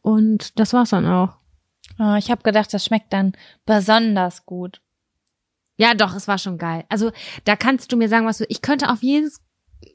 Und 0.01 0.59
das 0.59 0.73
war's 0.73 0.89
dann 0.89 1.05
auch. 1.05 1.37
Oh, 1.99 2.15
ich 2.17 2.29
habe 2.29 2.43
gedacht, 2.43 2.73
das 2.73 2.83
schmeckt 2.83 3.13
dann 3.13 3.33
besonders 3.65 4.45
gut. 4.45 4.81
Ja, 5.77 5.93
doch, 5.93 6.15
es 6.15 6.27
war 6.27 6.37
schon 6.37 6.57
geil. 6.57 6.83
Also 6.89 7.11
da 7.45 7.55
kannst 7.55 7.91
du 7.91 7.97
mir 7.97 8.09
sagen, 8.09 8.25
was 8.25 8.39
du. 8.39 8.45
Ich 8.49 8.61
könnte 8.61 8.89
auf 8.89 9.03
jedes, 9.03 9.41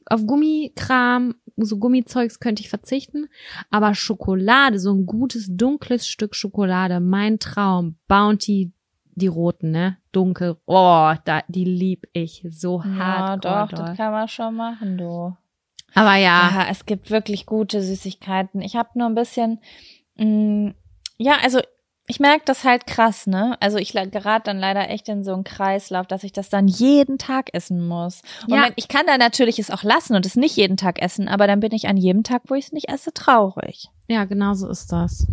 auf 0.07 0.25
Gummikram, 0.25 1.35
so 1.57 1.77
Gummizeugs 1.77 2.39
könnte 2.39 2.61
ich 2.61 2.69
verzichten. 2.69 3.27
Aber 3.69 3.93
Schokolade, 3.95 4.79
so 4.79 4.93
ein 4.93 5.05
gutes, 5.05 5.47
dunkles 5.49 6.07
Stück 6.07 6.35
Schokolade, 6.35 6.99
mein 6.99 7.39
Traum. 7.39 7.97
Bounty, 8.07 8.73
die 9.15 9.27
roten, 9.27 9.71
ne? 9.71 9.97
Dunkel. 10.11 10.57
Oh, 10.65 11.13
da, 11.25 11.41
die 11.47 11.65
lieb 11.65 12.07
ich 12.13 12.45
so 12.49 12.81
Ja, 12.83 12.95
hart. 12.97 13.45
doch, 13.45 13.69
das 13.69 13.97
kann 13.97 14.11
man 14.11 14.27
schon 14.27 14.55
machen, 14.55 14.97
du. 14.97 15.35
Aber 15.93 16.15
ja. 16.15 16.49
Ja, 16.53 16.67
es 16.69 16.85
gibt 16.85 17.11
wirklich 17.11 17.45
gute 17.45 17.81
Süßigkeiten. 17.81 18.61
Ich 18.61 18.75
habe 18.75 18.89
nur 18.95 19.07
ein 19.07 19.15
bisschen, 19.15 19.59
mh, 20.15 20.73
ja, 21.17 21.37
also 21.43 21.59
ich 22.07 22.19
merke 22.19 22.43
das 22.45 22.63
halt 22.63 22.87
krass, 22.87 23.27
ne? 23.27 23.55
Also 23.61 23.77
ich 23.77 23.93
gerate 23.93 24.43
dann 24.45 24.59
leider 24.59 24.89
echt 24.89 25.07
in 25.07 25.23
so 25.23 25.33
einen 25.33 25.43
Kreislauf, 25.43 26.07
dass 26.07 26.23
ich 26.23 26.33
das 26.33 26.49
dann 26.49 26.67
jeden 26.67 27.17
Tag 27.17 27.53
essen 27.53 27.87
muss. 27.87 28.21
Und 28.47 28.55
Ja. 28.55 28.69
ich 28.75 28.87
kann 28.87 29.05
da 29.05 29.17
natürlich 29.17 29.59
es 29.59 29.71
auch 29.71 29.83
lassen 29.83 30.15
und 30.15 30.25
es 30.25 30.35
nicht 30.35 30.57
jeden 30.57 30.77
Tag 30.77 31.01
essen, 31.01 31.27
aber 31.27 31.47
dann 31.47 31.59
bin 31.61 31.71
ich 31.71 31.87
an 31.87 31.97
jedem 31.97 32.23
Tag, 32.23 32.43
wo 32.47 32.55
ich 32.55 32.65
es 32.65 32.71
nicht 32.71 32.89
esse, 32.89 33.13
traurig. 33.13 33.87
Ja, 34.07 34.25
genau 34.25 34.53
so 34.55 34.67
ist 34.69 34.91
das. 34.91 35.25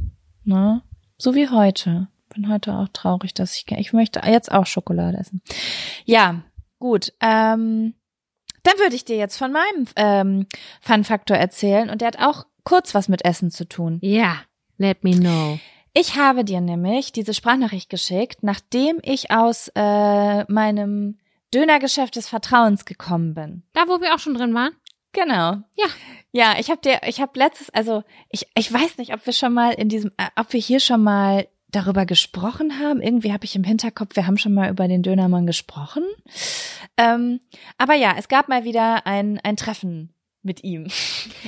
Ne? 0.44 0.82
So 1.16 1.34
wie 1.34 1.48
heute. 1.48 2.08
Bin 2.34 2.48
heute 2.50 2.74
auch 2.74 2.88
traurig, 2.92 3.34
dass 3.34 3.56
ich 3.56 3.64
ich 3.76 3.92
möchte 3.92 4.20
jetzt 4.24 4.52
auch 4.52 4.66
Schokolade 4.66 5.16
essen. 5.18 5.42
Ja, 6.04 6.42
gut. 6.78 7.12
Ähm, 7.20 7.94
dann 8.62 8.78
würde 8.78 8.94
ich 8.94 9.04
dir 9.06 9.16
jetzt 9.16 9.36
von 9.38 9.50
meinem 9.50 9.86
ähm, 9.96 10.46
Fun-Faktor 10.82 11.36
erzählen 11.38 11.88
und 11.90 12.02
der 12.02 12.08
hat 12.08 12.18
auch 12.20 12.44
kurz 12.64 12.94
was 12.94 13.08
mit 13.08 13.24
Essen 13.24 13.50
zu 13.50 13.66
tun. 13.66 13.98
Ja, 14.02 14.36
let 14.76 15.02
me 15.02 15.12
know. 15.12 15.58
Ich 16.00 16.14
habe 16.14 16.44
dir 16.44 16.60
nämlich 16.60 17.10
diese 17.10 17.34
Sprachnachricht 17.34 17.90
geschickt, 17.90 18.44
nachdem 18.44 19.00
ich 19.02 19.32
aus 19.32 19.68
äh, 19.74 20.44
meinem 20.44 21.18
Dönergeschäft 21.52 22.14
des 22.14 22.28
Vertrauens 22.28 22.84
gekommen 22.84 23.34
bin. 23.34 23.64
Da, 23.72 23.88
wo 23.88 24.00
wir 24.00 24.14
auch 24.14 24.20
schon 24.20 24.34
drin 24.34 24.54
waren. 24.54 24.70
Genau. 25.10 25.56
Ja. 25.74 25.86
Ja, 26.30 26.54
ich 26.60 26.70
habe 26.70 26.80
dir, 26.82 27.00
ich 27.04 27.20
habe 27.20 27.36
letztes, 27.36 27.70
also 27.70 28.04
ich, 28.28 28.46
ich 28.54 28.72
weiß 28.72 28.98
nicht, 28.98 29.12
ob 29.12 29.26
wir 29.26 29.32
schon 29.32 29.52
mal 29.52 29.72
in 29.72 29.88
diesem, 29.88 30.12
äh, 30.18 30.28
ob 30.36 30.52
wir 30.52 30.60
hier 30.60 30.78
schon 30.78 31.02
mal 31.02 31.48
darüber 31.66 32.06
gesprochen 32.06 32.78
haben. 32.78 33.02
Irgendwie 33.02 33.32
habe 33.32 33.44
ich 33.44 33.56
im 33.56 33.64
Hinterkopf, 33.64 34.14
wir 34.14 34.28
haben 34.28 34.38
schon 34.38 34.54
mal 34.54 34.70
über 34.70 34.86
den 34.86 35.02
Dönermann 35.02 35.46
gesprochen. 35.46 36.04
Ähm, 36.96 37.40
aber 37.76 37.94
ja, 37.94 38.14
es 38.16 38.28
gab 38.28 38.48
mal 38.48 38.62
wieder 38.62 39.04
ein, 39.04 39.40
ein 39.42 39.56
Treffen 39.56 40.14
mit 40.42 40.62
ihm. 40.64 40.84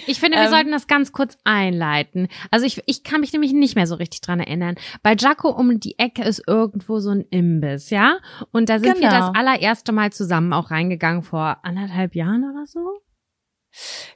Ich 0.06 0.18
finde, 0.20 0.36
wir 0.38 0.44
Ähm, 0.44 0.50
sollten 0.50 0.72
das 0.72 0.86
ganz 0.86 1.12
kurz 1.12 1.38
einleiten. 1.44 2.28
Also 2.50 2.66
ich, 2.66 2.82
ich 2.86 3.04
kann 3.04 3.20
mich 3.20 3.32
nämlich 3.32 3.52
nicht 3.52 3.76
mehr 3.76 3.86
so 3.86 3.94
richtig 3.94 4.20
dran 4.20 4.40
erinnern. 4.40 4.74
Bei 5.02 5.14
Jaco 5.14 5.48
um 5.50 5.78
die 5.80 5.98
Ecke 5.98 6.22
ist 6.22 6.42
irgendwo 6.46 6.98
so 6.98 7.10
ein 7.10 7.20
Imbiss, 7.30 7.90
ja? 7.90 8.18
Und 8.50 8.68
da 8.68 8.78
sind 8.78 9.00
wir 9.00 9.08
Genau. 9.08 9.28
das 9.28 9.34
allererste 9.34 9.92
Mal 9.92 10.12
zusammen 10.12 10.52
auch 10.52 10.70
reingegangen 10.70 11.22
vor 11.22 11.58
anderthalb 11.62 12.14
Jahren 12.14 12.44
oder 12.50 12.66
so. 12.66 12.80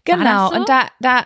Genau, 0.04 0.48
so? 0.50 0.56
und 0.56 0.68
da, 0.68 0.88
da, 1.00 1.24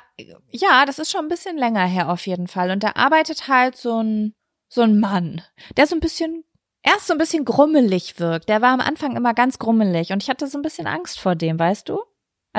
ja, 0.51 0.85
das 0.85 0.99
ist 0.99 1.11
schon 1.11 1.23
ein 1.25 1.29
bisschen 1.29 1.57
länger 1.57 1.87
her 1.87 2.11
auf 2.11 2.27
jeden 2.27 2.47
Fall. 2.47 2.71
Und 2.71 2.83
da 2.83 2.93
arbeitet 2.95 3.49
halt 3.49 3.77
so 3.77 4.03
ein, 4.03 4.35
so 4.69 4.83
ein 4.83 5.01
Mann, 5.01 5.41
der 5.77 5.87
so 5.87 5.97
ein 5.97 6.01
bisschen, 6.01 6.45
erst 6.83 7.07
so 7.07 7.15
ein 7.15 7.19
bisschen 7.19 7.45
grummelig 7.47 8.21
wirkt. 8.21 8.49
Der 8.51 8.61
war 8.61 8.73
am 8.75 8.81
Anfang 8.81 9.17
immer 9.17 9.33
ganz 9.33 9.59
grummelig 9.59 10.13
und 10.13 10.23
ich 10.23 10.29
hatte 10.29 10.47
so 10.47 10.59
ein 10.59 10.63
bisschen 10.63 10.87
Angst 10.87 11.19
vor 11.19 11.35
dem, 11.35 11.59
weißt 11.59 11.89
du? 11.89 12.01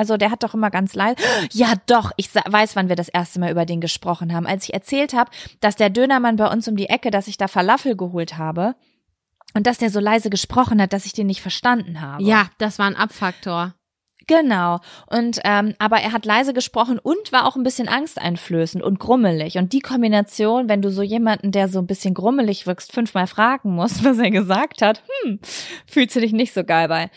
Also 0.00 0.16
der 0.16 0.30
hat 0.30 0.42
doch 0.42 0.54
immer 0.54 0.70
ganz 0.70 0.94
leise. 0.94 1.16
Ja, 1.52 1.74
doch, 1.84 2.10
ich 2.16 2.34
weiß, 2.34 2.74
wann 2.74 2.88
wir 2.88 2.96
das 2.96 3.10
erste 3.10 3.38
Mal 3.38 3.50
über 3.50 3.66
den 3.66 3.82
gesprochen 3.82 4.32
haben. 4.32 4.46
Als 4.46 4.64
ich 4.64 4.72
erzählt 4.72 5.12
habe, 5.12 5.30
dass 5.60 5.76
der 5.76 5.90
Dönermann 5.90 6.36
bei 6.36 6.46
uns 6.50 6.66
um 6.68 6.74
die 6.74 6.88
Ecke, 6.88 7.10
dass 7.10 7.28
ich 7.28 7.36
da 7.36 7.48
Falafel 7.48 7.98
geholt 7.98 8.38
habe 8.38 8.76
und 9.52 9.66
dass 9.66 9.76
der 9.76 9.90
so 9.90 10.00
leise 10.00 10.30
gesprochen 10.30 10.80
hat, 10.80 10.94
dass 10.94 11.04
ich 11.04 11.12
den 11.12 11.26
nicht 11.26 11.42
verstanden 11.42 12.00
habe. 12.00 12.22
Ja, 12.22 12.48
das 12.56 12.78
war 12.78 12.86
ein 12.86 12.96
Abfaktor. 12.96 13.74
Genau. 14.30 14.78
Und 15.06 15.40
ähm, 15.42 15.74
aber 15.80 15.96
er 15.96 16.12
hat 16.12 16.24
leise 16.24 16.54
gesprochen 16.54 17.00
und 17.00 17.32
war 17.32 17.48
auch 17.48 17.56
ein 17.56 17.64
bisschen 17.64 17.88
angsteinflößend 17.88 18.80
und 18.80 19.00
grummelig. 19.00 19.58
Und 19.58 19.72
die 19.72 19.80
Kombination, 19.80 20.68
wenn 20.68 20.82
du 20.82 20.92
so 20.92 21.02
jemanden, 21.02 21.50
der 21.50 21.66
so 21.66 21.80
ein 21.80 21.88
bisschen 21.88 22.14
grummelig 22.14 22.64
wirkst, 22.64 22.92
fünfmal 22.92 23.26
fragen 23.26 23.74
musst, 23.74 24.04
was 24.04 24.18
er 24.18 24.30
gesagt 24.30 24.82
hat, 24.82 25.02
hm, 25.24 25.40
fühlst 25.84 26.14
du 26.14 26.20
dich 26.20 26.32
nicht 26.32 26.54
so 26.54 26.62
geil 26.62 26.86
bei. 26.86 27.10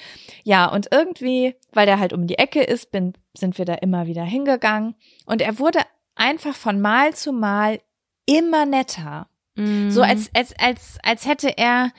Ja, 0.44 0.66
und 0.66 0.88
irgendwie, 0.92 1.54
weil 1.72 1.86
der 1.86 2.00
halt 2.00 2.14
um 2.14 2.26
die 2.26 2.40
Ecke 2.40 2.64
ist, 2.64 2.92
bin, 2.92 3.14
sind 3.36 3.60
wir 3.60 3.66
da 3.66 3.76
immer 3.76 4.08
wieder 4.08 4.24
hingegangen. 4.24 4.96
Und 5.28 5.44
er 5.44 5.60
wurde 5.60 5.82
einfach 6.16 6.56
von 6.56 6.82
Mal 6.82 7.14
zu 7.14 7.32
Mal 7.32 7.80
immer 8.26 8.66
netter. 8.66 9.28
Mhm. 9.54 9.92
So 9.92 10.02
als, 10.02 10.32
als, 10.34 10.56
als, 10.58 10.98
als 11.04 11.28
hätte 11.28 11.60
er, 11.60 11.92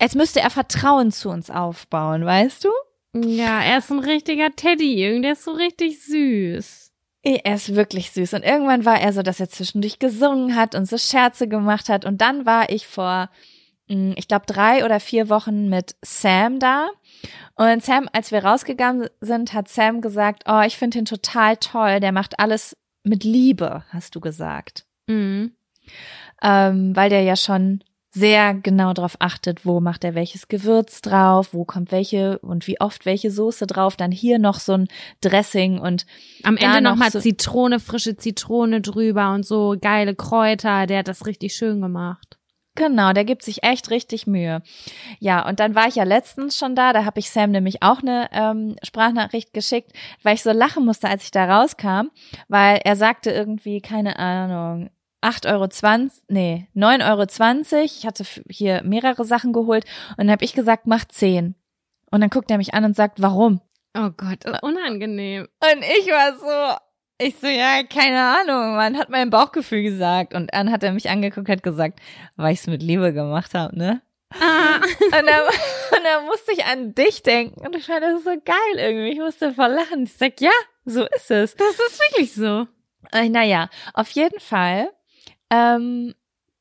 als 0.00 0.16
müsste 0.16 0.40
er 0.40 0.50
Vertrauen 0.50 1.12
zu 1.12 1.30
uns 1.30 1.50
aufbauen, 1.50 2.26
weißt 2.26 2.64
du? 2.64 2.70
Ja, 3.14 3.60
er 3.62 3.78
ist 3.78 3.90
ein 3.90 3.98
richtiger 3.98 4.54
Teddy. 4.54 5.20
Der 5.22 5.32
ist 5.32 5.44
so 5.44 5.52
richtig 5.52 6.02
süß. 6.04 6.92
Er 7.22 7.54
ist 7.54 7.74
wirklich 7.74 8.12
süß. 8.12 8.34
Und 8.34 8.44
irgendwann 8.44 8.84
war 8.84 9.00
er 9.00 9.12
so, 9.12 9.22
dass 9.22 9.40
er 9.40 9.48
zwischendurch 9.48 9.98
gesungen 9.98 10.56
hat 10.56 10.74
und 10.74 10.86
so 10.86 10.96
Scherze 10.96 11.48
gemacht 11.48 11.88
hat. 11.88 12.04
Und 12.04 12.20
dann 12.20 12.46
war 12.46 12.70
ich 12.70 12.86
vor, 12.86 13.28
mh, 13.88 14.14
ich 14.16 14.28
glaube, 14.28 14.46
drei 14.46 14.84
oder 14.84 15.00
vier 15.00 15.28
Wochen 15.28 15.68
mit 15.68 15.96
Sam 16.02 16.60
da. 16.60 16.88
Und 17.56 17.84
Sam, 17.84 18.08
als 18.12 18.30
wir 18.32 18.44
rausgegangen 18.44 19.08
sind, 19.20 19.52
hat 19.52 19.68
Sam 19.68 20.00
gesagt, 20.00 20.44
oh, 20.46 20.62
ich 20.64 20.78
finde 20.78 20.98
ihn 21.00 21.04
total 21.04 21.56
toll. 21.56 22.00
Der 22.00 22.12
macht 22.12 22.38
alles 22.38 22.76
mit 23.02 23.24
Liebe, 23.24 23.84
hast 23.90 24.14
du 24.14 24.20
gesagt. 24.20 24.86
Mhm. 25.06 25.52
Ähm, 26.42 26.96
weil 26.96 27.10
der 27.10 27.22
ja 27.22 27.36
schon 27.36 27.82
sehr 28.12 28.54
genau 28.54 28.92
darauf 28.92 29.16
achtet, 29.20 29.64
wo 29.64 29.80
macht 29.80 30.02
er 30.04 30.14
welches 30.14 30.48
Gewürz 30.48 31.00
drauf, 31.00 31.54
wo 31.54 31.64
kommt 31.64 31.92
welche 31.92 32.38
und 32.40 32.66
wie 32.66 32.80
oft 32.80 33.06
welche 33.06 33.30
Soße 33.30 33.66
drauf, 33.66 33.96
dann 33.96 34.10
hier 34.10 34.38
noch 34.38 34.58
so 34.58 34.72
ein 34.72 34.88
Dressing 35.20 35.78
und 35.78 36.06
Am 36.42 36.56
Ende 36.56 36.80
noch 36.80 36.90
nochmal 36.92 37.10
so- 37.12 37.20
Zitrone, 37.20 37.78
frische 37.78 38.16
Zitrone 38.16 38.80
drüber 38.80 39.32
und 39.32 39.46
so 39.46 39.76
geile 39.80 40.14
Kräuter. 40.14 40.86
Der 40.86 40.98
hat 40.98 41.08
das 41.08 41.26
richtig 41.26 41.54
schön 41.54 41.80
gemacht. 41.80 42.36
Genau, 42.76 43.12
der 43.12 43.24
gibt 43.24 43.42
sich 43.42 43.62
echt 43.64 43.90
richtig 43.90 44.26
Mühe. 44.26 44.62
Ja, 45.18 45.46
und 45.46 45.60
dann 45.60 45.74
war 45.74 45.86
ich 45.88 45.96
ja 45.96 46.04
letztens 46.04 46.56
schon 46.56 46.74
da, 46.76 46.92
da 46.92 47.04
habe 47.04 47.18
ich 47.18 47.28
Sam 47.30 47.50
nämlich 47.50 47.82
auch 47.82 48.00
eine 48.00 48.28
ähm, 48.32 48.76
Sprachnachricht 48.82 49.52
geschickt, 49.52 49.92
weil 50.22 50.34
ich 50.34 50.42
so 50.42 50.52
lachen 50.52 50.84
musste, 50.84 51.08
als 51.08 51.24
ich 51.24 51.30
da 51.32 51.44
rauskam, 51.60 52.08
weil 52.48 52.80
er 52.84 52.96
sagte 52.96 53.30
irgendwie, 53.32 53.80
keine 53.80 54.18
Ahnung, 54.18 54.88
8,20 55.22 55.52
Euro, 55.52 56.10
nee, 56.28 56.68
9,20 56.74 57.72
Euro. 57.72 57.84
Ich 57.84 58.06
hatte 58.06 58.24
hier 58.48 58.82
mehrere 58.82 59.24
Sachen 59.24 59.52
geholt 59.52 59.84
und 60.10 60.18
dann 60.18 60.30
habe 60.30 60.44
ich 60.44 60.54
gesagt, 60.54 60.86
mach 60.86 61.04
10. 61.04 61.54
Und 62.10 62.20
dann 62.20 62.30
guckt 62.30 62.50
er 62.50 62.58
mich 62.58 62.74
an 62.74 62.84
und 62.84 62.96
sagt, 62.96 63.22
warum? 63.22 63.60
Oh 63.96 64.10
Gott, 64.16 64.44
unangenehm. 64.62 65.48
Und 65.62 65.84
ich 65.98 66.06
war 66.08 66.36
so, 66.38 66.78
ich 67.18 67.36
so, 67.38 67.46
ja, 67.46 67.82
keine 67.82 68.20
Ahnung, 68.20 68.76
man 68.76 68.96
hat 68.96 69.10
mein 69.10 69.30
Bauchgefühl 69.30 69.82
gesagt. 69.82 70.34
Und 70.34 70.52
dann 70.52 70.72
hat 70.72 70.82
er 70.82 70.92
mich 70.92 71.10
angeguckt, 71.10 71.48
hat 71.48 71.62
gesagt, 71.62 72.00
weil 72.36 72.54
ich 72.54 72.60
es 72.60 72.66
mit 72.66 72.82
Liebe 72.82 73.12
gemacht 73.12 73.54
habe, 73.54 73.76
ne? 73.76 74.00
Ah. 74.32 74.76
Und 74.76 75.12
dann, 75.12 75.42
und 75.96 76.04
dann 76.04 76.24
musste 76.26 76.52
ich 76.52 76.64
an 76.64 76.94
dich 76.94 77.22
denken. 77.22 77.66
Und 77.66 77.76
ich 77.76 77.86
fand 77.86 78.02
das 78.02 78.24
so 78.24 78.30
geil 78.30 78.76
irgendwie. 78.76 79.10
Ich 79.12 79.18
musste 79.18 79.52
voll 79.52 79.72
lachen. 79.72 80.04
Ich 80.04 80.14
sag, 80.14 80.40
ja, 80.40 80.50
so 80.84 81.04
ist 81.04 81.30
es. 81.30 81.56
Das 81.56 81.70
ist 81.70 82.00
wirklich 82.00 82.32
so. 82.32 82.66
Äh, 83.12 83.28
naja, 83.28 83.68
auf 83.92 84.10
jeden 84.10 84.40
Fall 84.40 84.90
ähm, 85.50 86.14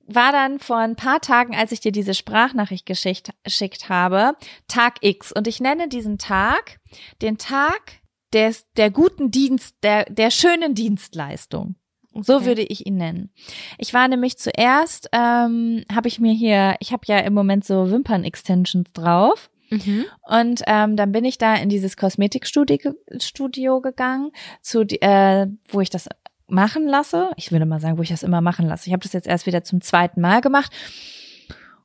war 0.08 0.32
dann 0.32 0.60
vor 0.60 0.78
ein 0.78 0.96
paar 0.96 1.22
Tagen, 1.22 1.56
als 1.56 1.72
ich 1.72 1.82
dir 1.82 1.92
diese 1.92 2.16
Sprachnachricht 2.16 2.86
geschickt, 2.86 3.90
habe, 3.90 4.34
Tag 4.68 4.96
X. 5.02 5.32
Und 5.32 5.48
ich 5.48 5.60
nenne 5.60 5.88
diesen 5.88 6.18
Tag 6.18 6.80
den 7.22 7.38
Tag 7.38 8.00
des, 8.34 8.66
der 8.76 8.90
guten 8.90 9.30
Dienst, 9.30 9.76
der, 9.84 10.06
der 10.06 10.32
schönen 10.32 10.74
Dienstleistung. 10.74 11.76
So 12.22 12.38
Okay. 12.38 12.46
würde 12.48 12.64
ich 12.64 12.88
ihn 12.88 12.98
nennen. 12.98 13.32
Ich 13.78 13.94
war 13.94 14.08
nämlich 14.08 14.40
zuerst, 14.40 15.10
ähm, 15.12 15.84
habe 15.94 16.08
ich 16.08 16.20
mir 16.20 16.34
hier, 16.34 16.76
ich 16.80 16.92
habe 16.92 17.04
ja 17.06 17.20
im 17.20 17.34
Moment 17.36 17.64
so 17.66 17.92
Wimpern-Extensions 17.92 18.92
drauf. 18.94 19.52
Mhm. 19.70 20.06
Und 20.28 20.64
ähm, 20.66 20.96
dann 20.96 21.12
bin 21.12 21.24
ich 21.24 21.38
da 21.38 21.54
in 21.54 21.70
dieses 21.70 21.96
Kosmetikstudio 21.96 22.78
ge- 22.78 23.20
Studio 23.22 23.80
gegangen, 23.82 24.32
zu, 24.64 24.82
äh, 24.82 25.46
wo 25.68 25.82
ich 25.82 25.92
das 25.92 26.10
machen 26.52 26.88
lasse. 26.88 27.32
Ich 27.36 27.52
würde 27.52 27.66
mal 27.66 27.80
sagen, 27.80 27.98
wo 27.98 28.02
ich 28.02 28.10
das 28.10 28.24
immer 28.24 28.42
machen 28.42 28.68
lasse. 28.68 28.88
Ich 28.88 28.94
habe 28.94 29.04
das 29.04 29.14
jetzt 29.14 29.28
erst 29.28 29.46
wieder 29.46 29.64
zum 29.64 29.82
zweiten 29.82 30.22
Mal 30.22 30.42
gemacht. 30.42 30.72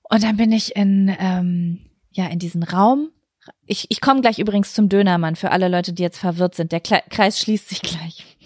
Und 0.03 0.23
dann 0.23 0.37
bin 0.37 0.53
ich 0.53 0.77
in, 0.77 1.15
ähm, 1.19 1.87
ja, 2.11 2.27
in 2.27 2.39
diesen 2.39 2.63
Raum. 2.63 3.11
Ich, 3.67 3.87
ich 3.91 4.01
komme 4.01 4.21
gleich 4.21 4.39
übrigens 4.39 4.73
zum 4.73 4.89
Dönermann 4.89 5.37
für 5.37 5.51
alle 5.51 5.69
Leute, 5.69 5.93
die 5.93 6.03
jetzt 6.03 6.19
verwirrt 6.19 6.55
sind. 6.55 6.73
Der 6.73 6.81
Kreis 6.81 7.41
schließt 7.41 7.69
sich 7.69 7.83
gleich. 7.83 8.25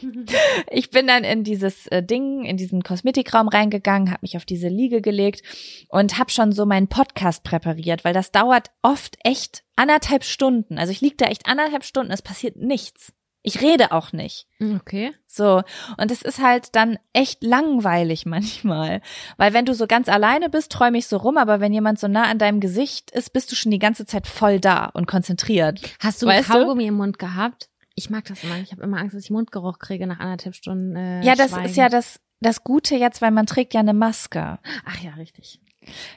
Ich 0.71 0.91
bin 0.91 1.09
dann 1.09 1.25
in 1.25 1.43
dieses 1.43 1.89
äh, 1.89 2.05
Ding, 2.05 2.45
in 2.45 2.57
diesen 2.57 2.85
Kosmetikraum 2.85 3.49
reingegangen, 3.49 4.11
habe 4.11 4.21
mich 4.23 4.37
auf 4.37 4.45
diese 4.45 4.69
Liege 4.69 5.01
gelegt 5.01 5.43
und 5.89 6.19
habe 6.19 6.31
schon 6.31 6.53
so 6.53 6.67
meinen 6.67 6.87
Podcast 6.87 7.43
präpariert, 7.43 8.05
weil 8.05 8.15
das 8.15 8.31
dauert 8.31 8.71
oft 8.83 9.17
echt 9.25 9.65
anderthalb 9.75 10.23
Stunden. 10.23 10.79
Also 10.79 10.93
ich 10.93 11.01
lieg 11.01 11.19
da 11.19 11.27
echt 11.27 11.47
anderthalb 11.47 11.85
Stunden, 11.85 12.13
es 12.13 12.23
passiert 12.23 12.55
nichts. 12.55 13.13
Ich 13.49 13.63
rede 13.63 13.93
auch 13.93 14.13
nicht. 14.13 14.47
Okay. 14.61 15.13
So. 15.27 15.63
Und 15.97 16.11
es 16.11 16.21
ist 16.21 16.43
halt 16.43 16.77
dann 16.77 16.99
echt 17.15 17.43
langweilig 17.43 18.27
manchmal. 18.27 19.01
Weil 19.39 19.55
wenn 19.55 19.65
du 19.65 19.75
so 19.75 19.87
ganz 19.87 20.09
alleine 20.09 20.51
bist, 20.51 20.71
träume 20.71 20.99
ich 20.99 21.07
so 21.07 21.17
rum, 21.17 21.39
aber 21.39 21.61
wenn 21.61 21.73
jemand 21.73 21.99
so 21.99 22.09
nah 22.09 22.25
an 22.25 22.39
deinem 22.39 22.61
Gesicht 22.61 23.11
ist, 23.11 23.33
bist 23.33 23.51
du 23.51 23.57
schon 23.57 23.73
die 23.73 23.79
ganze 23.79 24.05
Zeit 24.05 24.27
voll 24.27 24.61
da 24.61 24.87
und 24.87 25.07
konzentriert. 25.07 25.81
Hast 26.01 26.21
du 26.21 26.27
Weißt 26.27 26.51
du? 26.51 26.53
Kaugummi 26.53 26.87
im 26.87 26.95
Mund 26.95 27.19
gehabt? 27.19 27.71
Ich 27.95 28.11
mag 28.11 28.27
das 28.27 28.45
immer. 28.45 28.59
Ich 28.59 28.71
habe 28.71 28.83
immer 28.83 28.99
Angst, 28.99 29.17
dass 29.17 29.25
ich 29.25 29.31
Mundgeruch 29.31 29.79
kriege 29.79 30.07
nach 30.07 30.21
anderthalb 30.21 30.55
Stunden. 30.55 30.95
Äh, 30.95 31.25
ja, 31.25 31.35
das 31.35 31.51
Schweigen. 31.51 31.67
ist 31.67 31.77
ja 31.77 31.89
das, 31.89 32.21
das 32.41 32.63
Gute 32.63 32.97
jetzt, 32.97 33.23
weil 33.23 33.31
man 33.31 33.47
trägt 33.47 33.75
ja 33.75 33.81
eine 33.81 33.95
Maske. 33.95 34.59
Ach 34.85 35.01
ja, 35.03 35.13
richtig. 35.13 35.61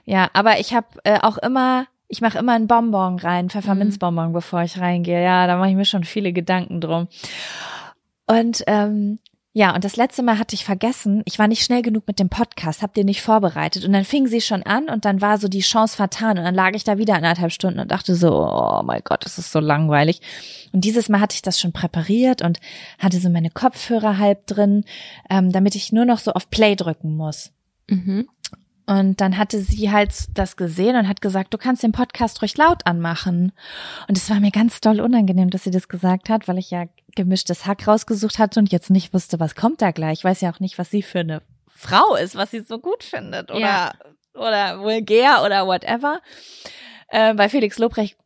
Ja, 0.05 0.29
aber 0.33 0.59
ich 0.59 0.73
habe 0.73 0.87
äh, 1.05 1.19
auch 1.21 1.37
immer, 1.37 1.87
ich 2.11 2.21
mache 2.21 2.37
immer 2.37 2.53
einen 2.53 2.67
Bonbon 2.67 3.17
rein, 3.17 3.49
Pfefferminzbonbon, 3.49 4.29
Mhm. 4.29 4.33
bevor 4.33 4.61
ich 4.61 4.79
reingehe. 4.79 5.23
Ja, 5.23 5.47
da 5.47 5.57
mache 5.57 5.69
ich 5.69 5.75
mir 5.75 5.85
schon 5.85 6.03
viele 6.03 6.33
Gedanken 6.33 6.81
drum. 6.81 7.07
Und 8.27 8.63
ähm, 8.67 9.19
ja, 9.53 9.75
und 9.75 9.83
das 9.83 9.97
letzte 9.97 10.23
Mal 10.23 10.37
hatte 10.39 10.55
ich 10.55 10.63
vergessen, 10.63 11.23
ich 11.25 11.37
war 11.37 11.47
nicht 11.49 11.63
schnell 11.65 11.81
genug 11.81 12.07
mit 12.07 12.19
dem 12.19 12.29
Podcast, 12.29 12.81
hab 12.81 12.93
den 12.93 13.05
nicht 13.07 13.21
vorbereitet. 13.21 13.83
Und 13.83 13.91
dann 13.91 14.05
fing 14.05 14.27
sie 14.27 14.39
schon 14.39 14.63
an 14.63 14.87
und 14.87 15.03
dann 15.03 15.19
war 15.19 15.37
so 15.37 15.49
die 15.49 15.59
Chance 15.59 15.97
vertan. 15.97 16.37
Und 16.37 16.45
dann 16.45 16.55
lag 16.55 16.71
ich 16.73 16.85
da 16.85 16.97
wieder 16.97 17.15
anderthalb 17.15 17.51
Stunden 17.51 17.79
und 17.81 17.91
dachte 17.91 18.15
so, 18.15 18.31
oh 18.31 18.81
mein 18.83 19.01
Gott, 19.03 19.25
das 19.25 19.37
ist 19.37 19.51
so 19.51 19.59
langweilig. 19.59 20.21
Und 20.71 20.85
dieses 20.85 21.09
Mal 21.09 21.19
hatte 21.19 21.35
ich 21.35 21.41
das 21.41 21.59
schon 21.59 21.73
präpariert 21.73 22.41
und 22.41 22.59
hatte 22.97 23.19
so 23.19 23.29
meine 23.29 23.49
Kopfhörer 23.49 24.17
halb 24.17 24.47
drin, 24.47 24.85
ähm, 25.29 25.51
damit 25.51 25.75
ich 25.75 25.91
nur 25.91 26.05
noch 26.05 26.19
so 26.19 26.31
auf 26.31 26.49
Play 26.49 26.75
drücken 26.77 27.17
muss. 27.17 27.51
Mhm. 27.89 28.29
Und 28.87 29.21
dann 29.21 29.37
hatte 29.37 29.59
sie 29.61 29.91
halt 29.91 30.13
das 30.37 30.57
gesehen 30.57 30.95
und 30.95 31.07
hat 31.07 31.21
gesagt, 31.21 31.53
du 31.53 31.57
kannst 31.57 31.83
den 31.83 31.91
Podcast 31.91 32.41
ruhig 32.41 32.57
laut 32.57 32.85
anmachen. 32.85 33.51
Und 34.07 34.17
es 34.17 34.29
war 34.29 34.39
mir 34.39 34.51
ganz 34.51 34.81
doll 34.81 34.99
unangenehm, 34.99 35.49
dass 35.49 35.63
sie 35.63 35.71
das 35.71 35.87
gesagt 35.87 36.29
hat, 36.29 36.47
weil 36.47 36.57
ich 36.57 36.71
ja 36.71 36.85
gemischtes 37.15 37.65
Hack 37.65 37.87
rausgesucht 37.87 38.39
hatte 38.39 38.59
und 38.59 38.71
jetzt 38.71 38.89
nicht 38.89 39.13
wusste, 39.13 39.39
was 39.39 39.55
kommt 39.55 39.81
da 39.81 39.91
gleich. 39.91 40.19
Ich 40.19 40.23
weiß 40.23 40.41
ja 40.41 40.51
auch 40.51 40.59
nicht, 40.59 40.77
was 40.77 40.89
sie 40.89 41.01
für 41.03 41.19
eine 41.19 41.41
Frau 41.67 42.15
ist, 42.15 42.35
was 42.35 42.51
sie 42.51 42.59
so 42.61 42.79
gut 42.79 43.03
findet 43.03 43.49
oder, 43.51 43.59
Ja. 43.59 43.91
oder 44.33 44.79
vulgär 44.81 45.41
oder 45.45 45.65
whatever. 45.67 46.21
Äh, 47.09 47.33
bei 47.33 47.49
Felix 47.49 47.77
Lobrecht 47.79 48.17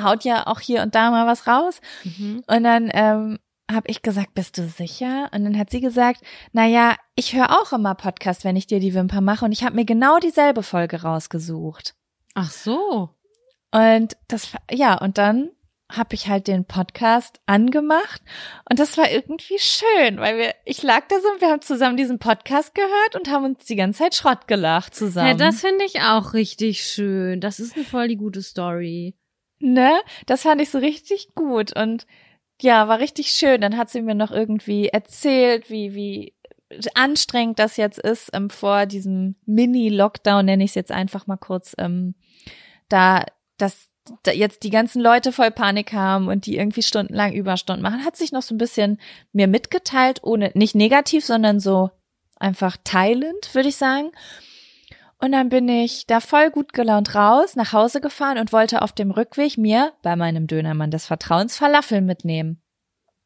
haut 0.00 0.24
ja 0.24 0.46
auch 0.46 0.60
hier 0.60 0.82
und 0.82 0.94
da 0.94 1.10
mal 1.10 1.26
was 1.26 1.46
raus. 1.46 1.80
Mhm. 2.04 2.42
Und 2.46 2.64
dann 2.64 2.90
ähm, 2.92 3.38
habe 3.70 3.90
ich 3.90 4.02
gesagt, 4.02 4.34
bist 4.34 4.58
du 4.58 4.66
sicher? 4.66 5.28
Und 5.32 5.44
dann 5.44 5.58
hat 5.58 5.70
sie 5.70 5.80
gesagt, 5.80 6.22
na 6.52 6.66
ja, 6.66 6.96
ich 7.14 7.34
höre 7.34 7.50
auch 7.50 7.72
immer 7.72 7.94
Podcast, 7.94 8.44
wenn 8.44 8.56
ich 8.56 8.66
dir 8.66 8.80
die 8.80 8.94
Wimper 8.94 9.20
mache 9.20 9.44
und 9.44 9.52
ich 9.52 9.64
habe 9.64 9.76
mir 9.76 9.84
genau 9.84 10.18
dieselbe 10.18 10.62
Folge 10.62 11.02
rausgesucht. 11.02 11.94
Ach 12.34 12.50
so. 12.50 13.10
Und 13.70 14.16
das 14.28 14.52
ja, 14.70 14.96
und 14.98 15.18
dann 15.18 15.50
habe 15.90 16.14
ich 16.14 16.28
halt 16.28 16.48
den 16.48 16.66
Podcast 16.66 17.40
angemacht 17.46 18.20
und 18.68 18.78
das 18.78 18.98
war 18.98 19.10
irgendwie 19.10 19.58
schön, 19.58 20.18
weil 20.18 20.36
wir 20.36 20.54
ich 20.66 20.82
lag 20.82 21.08
da 21.08 21.16
so 21.20 21.28
und 21.28 21.40
wir 21.40 21.48
haben 21.48 21.62
zusammen 21.62 21.96
diesen 21.96 22.18
Podcast 22.18 22.74
gehört 22.74 23.14
und 23.14 23.30
haben 23.30 23.44
uns 23.44 23.64
die 23.64 23.76
ganze 23.76 24.00
Zeit 24.00 24.14
Schrott 24.14 24.48
gelacht 24.48 24.94
zusammen. 24.94 25.28
Ja, 25.28 25.34
das 25.34 25.62
finde 25.62 25.84
ich 25.84 26.00
auch 26.02 26.34
richtig 26.34 26.84
schön. 26.84 27.40
Das 27.40 27.58
ist 27.58 27.74
eine 27.74 27.84
voll 27.84 28.08
die 28.08 28.16
gute 28.16 28.42
Story. 28.42 29.16
Ne? 29.60 29.98
Das 30.26 30.42
fand 30.42 30.60
ich 30.60 30.70
so 30.70 30.78
richtig 30.78 31.34
gut 31.34 31.74
und 31.74 32.06
ja, 32.60 32.88
war 32.88 32.98
richtig 32.98 33.30
schön. 33.30 33.60
Dann 33.60 33.76
hat 33.76 33.90
sie 33.90 34.02
mir 34.02 34.14
noch 34.14 34.30
irgendwie 34.30 34.88
erzählt, 34.88 35.70
wie, 35.70 35.94
wie 35.94 36.34
anstrengend 36.94 37.58
das 37.58 37.76
jetzt 37.76 37.98
ist, 37.98 38.30
ähm, 38.32 38.50
vor 38.50 38.86
diesem 38.86 39.36
Mini-Lockdown, 39.46 40.44
nenne 40.44 40.64
ich 40.64 40.72
es 40.72 40.74
jetzt 40.74 40.92
einfach 40.92 41.26
mal 41.26 41.36
kurz, 41.36 41.74
ähm, 41.78 42.14
da, 42.88 43.24
dass 43.56 43.88
da 44.22 44.32
jetzt 44.32 44.62
die 44.62 44.70
ganzen 44.70 45.02
Leute 45.02 45.32
voll 45.32 45.50
Panik 45.50 45.92
haben 45.92 46.28
und 46.28 46.46
die 46.46 46.56
irgendwie 46.56 46.82
stundenlang 46.82 47.32
Überstunden 47.32 47.82
machen, 47.82 48.04
hat 48.04 48.16
sich 48.16 48.32
noch 48.32 48.42
so 48.42 48.54
ein 48.54 48.58
bisschen 48.58 48.98
mir 49.32 49.48
mitgeteilt, 49.48 50.20
ohne, 50.22 50.50
nicht 50.54 50.74
negativ, 50.74 51.24
sondern 51.24 51.60
so 51.60 51.90
einfach 52.36 52.76
teilend, 52.84 53.54
würde 53.54 53.68
ich 53.68 53.76
sagen. 53.76 54.10
Und 55.20 55.32
dann 55.32 55.48
bin 55.48 55.68
ich 55.68 56.06
da 56.06 56.20
voll 56.20 56.50
gut 56.50 56.72
gelaunt 56.72 57.14
raus, 57.14 57.56
nach 57.56 57.72
Hause 57.72 58.00
gefahren 58.00 58.38
und 58.38 58.52
wollte 58.52 58.82
auf 58.82 58.92
dem 58.92 59.10
Rückweg 59.10 59.58
mir 59.58 59.92
bei 60.02 60.14
meinem 60.14 60.46
Dönermann 60.46 60.90
des 60.90 61.06
Vertrauens 61.06 61.56
Falafel 61.56 62.00
mitnehmen. 62.00 62.62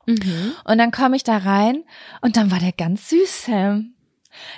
Mhm. 0.06 0.52
Und 0.64 0.78
dann 0.78 0.90
komme 0.90 1.16
ich 1.16 1.24
da 1.24 1.36
rein 1.36 1.84
und 2.22 2.36
dann 2.36 2.50
war 2.50 2.58
der 2.58 2.72
ganz 2.72 3.10
süß, 3.10 3.44
Sam. 3.44 3.94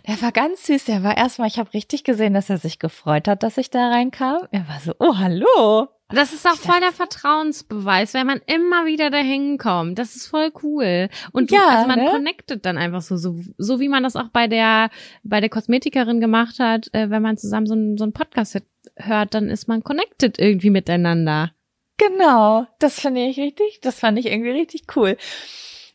Der 0.07 0.21
war 0.23 0.33
ganz 0.33 0.67
süß. 0.67 0.85
Der 0.85 1.03
war 1.03 1.17
erstmal, 1.17 1.49
ich 1.49 1.59
habe 1.59 1.75
richtig 1.75 2.05
gesehen, 2.05 2.35
dass 2.35 2.51
er 2.51 2.59
sich 2.59 2.79
gefreut 2.79 3.27
hat, 3.27 3.43
dass 3.43 3.59
ich 3.59 3.71
da 3.71 3.89
reinkam. 3.89 4.47
Er 4.53 4.69
war 4.69 4.81
so, 4.81 4.95
oh, 5.01 5.17
hallo. 5.19 5.89
Das 6.15 6.33
ist 6.33 6.47
auch 6.47 6.57
voll 6.57 6.81
der 6.81 6.93
Vertrauensbeweis, 6.93 8.15
wenn 8.15 8.27
man 8.27 8.41
immer 8.47 8.87
wieder 8.87 9.11
dahin 9.11 9.59
kommt. 9.59 9.99
Das 9.99 10.17
ist 10.17 10.27
voll 10.27 10.53
cool. 10.63 11.09
Und 11.33 11.51
du, 11.51 11.55
Ja, 11.55 11.69
also 11.69 11.89
man 11.89 11.99
ne? 11.99 12.11
connectet 12.11 12.65
dann 12.65 12.79
einfach 12.79 13.03
so, 13.03 13.17
so, 13.17 13.39
so 13.59 13.81
wie 13.81 13.89
man 13.89 14.03
das 14.03 14.17
auch 14.17 14.29
bei 14.29 14.47
der, 14.47 14.91
bei 15.23 15.41
der 15.41 15.51
Kosmetikerin 15.51 16.21
gemacht 16.21 16.59
hat, 16.59 16.89
äh, 16.93 17.11
wenn 17.11 17.23
man 17.23 17.37
zusammen 17.37 17.67
so 17.67 17.75
einen 17.75 17.99
so 17.99 18.05
einen 18.05 18.13
Podcast 18.13 18.61
hört, 18.97 19.35
dann 19.35 19.49
ist 19.49 19.69
man 19.69 19.83
connected 19.83 20.39
irgendwie 20.39 20.71
miteinander. 20.71 21.53
Genau, 21.97 22.67
das 22.79 23.01
finde 23.01 23.25
ich 23.27 23.39
richtig, 23.39 23.81
das 23.83 24.01
fand 24.01 24.19
ich 24.19 24.27
irgendwie 24.27 24.51
richtig 24.51 24.85
cool. 24.97 25.17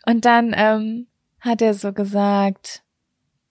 Und 0.05 0.25
dann 0.25 0.53
ähm, 0.55 1.07
hat 1.41 1.61
er 1.61 1.73
so 1.73 1.91
gesagt, 1.93 2.83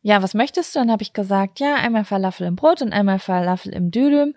ja, 0.01 0.23
was 0.23 0.35
möchtest 0.35 0.75
du? 0.75 0.81
Und 0.81 0.91
habe 0.91 1.03
ich 1.03 1.13
gesagt, 1.13 1.61
ja, 1.61 1.75
einmal 1.75 2.05
Falafel 2.05 2.47
im 2.47 2.57
Brot 2.57 2.81
und 2.81 2.93
einmal 2.93 3.19
Falafel 3.19 3.73
im 3.73 3.91
Dürüm. 3.91 4.35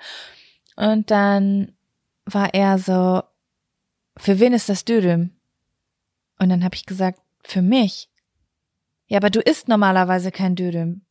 Und 0.76 1.12
dann 1.12 1.74
war 2.26 2.54
er 2.54 2.78
so, 2.78 3.24
für 4.18 4.40
wen 4.40 4.54
ist 4.54 4.70
das 4.70 4.86
Dürüm? 4.86 5.32
Und 6.40 6.50
dann 6.50 6.64
habe 6.64 6.76
ich 6.76 6.86
gesagt, 6.86 7.20
für 7.44 7.62
mich. 7.62 8.10
Ja, 9.08 9.18
aber 9.18 9.30
du 9.30 9.40
isst 9.42 9.68
normalerweise 9.68 10.32
kein 10.32 10.56
Dürüm. 10.56 11.02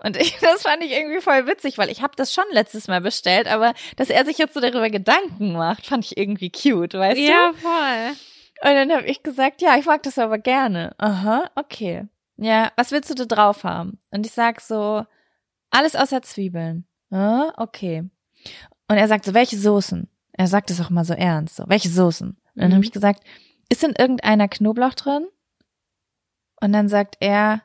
Und 0.00 0.16
ich, 0.16 0.36
das 0.40 0.62
fand 0.62 0.82
ich 0.82 0.92
irgendwie 0.92 1.20
voll 1.20 1.46
witzig, 1.46 1.78
weil 1.78 1.90
ich 1.90 2.02
habe 2.02 2.14
das 2.16 2.32
schon 2.32 2.44
letztes 2.50 2.88
Mal 2.88 3.00
bestellt, 3.00 3.46
aber 3.48 3.74
dass 3.96 4.10
er 4.10 4.24
sich 4.24 4.38
jetzt 4.38 4.54
so 4.54 4.60
darüber 4.60 4.90
Gedanken 4.90 5.52
macht, 5.52 5.86
fand 5.86 6.04
ich 6.04 6.16
irgendwie 6.16 6.50
cute, 6.50 6.94
weißt 6.94 7.18
Ja, 7.20 7.52
du? 7.52 7.58
voll. 7.58 8.10
Und 8.62 8.74
dann 8.76 8.92
habe 8.92 9.06
ich 9.06 9.22
gesagt, 9.22 9.62
ja, 9.62 9.76
ich 9.76 9.86
mag 9.86 10.02
das 10.04 10.18
aber 10.18 10.38
gerne. 10.38 10.94
Aha, 10.98 11.50
okay. 11.54 12.06
Ja, 12.36 12.72
was 12.76 12.92
willst 12.92 13.10
du 13.10 13.14
da 13.14 13.24
drauf 13.24 13.64
haben? 13.64 13.98
Und 14.10 14.26
ich 14.26 14.32
sag 14.32 14.60
so, 14.60 15.04
alles 15.70 15.96
außer 15.96 16.22
Zwiebeln. 16.22 16.86
Ah, 17.10 17.52
okay. 17.56 18.04
Und 18.88 18.96
er 18.96 19.08
sagt 19.08 19.24
so, 19.24 19.34
welche 19.34 19.58
Soßen? 19.58 20.08
Er 20.32 20.46
sagt 20.46 20.70
es 20.70 20.80
auch 20.80 20.90
mal 20.90 21.04
so 21.04 21.14
ernst, 21.14 21.56
so, 21.56 21.64
welche 21.68 21.88
Soßen? 21.88 22.28
Und 22.30 22.38
dann 22.54 22.70
Mhm. 22.70 22.74
habe 22.74 22.84
ich 22.84 22.92
gesagt, 22.92 23.22
ist 23.68 23.84
in 23.84 23.94
irgendeiner 23.96 24.48
Knoblauch 24.48 24.94
drin? 24.94 25.26
Und 26.60 26.72
dann 26.72 26.88
sagt 26.88 27.16
er, 27.20 27.62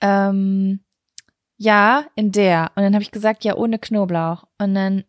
ähm, 0.00 0.80
ja, 1.56 2.04
in 2.14 2.30
der. 2.32 2.70
Und 2.76 2.82
dann 2.82 2.94
habe 2.94 3.02
ich 3.02 3.10
gesagt, 3.10 3.44
ja, 3.44 3.56
ohne 3.56 3.78
Knoblauch. 3.78 4.44
Und 4.58 4.74
dann 4.74 5.04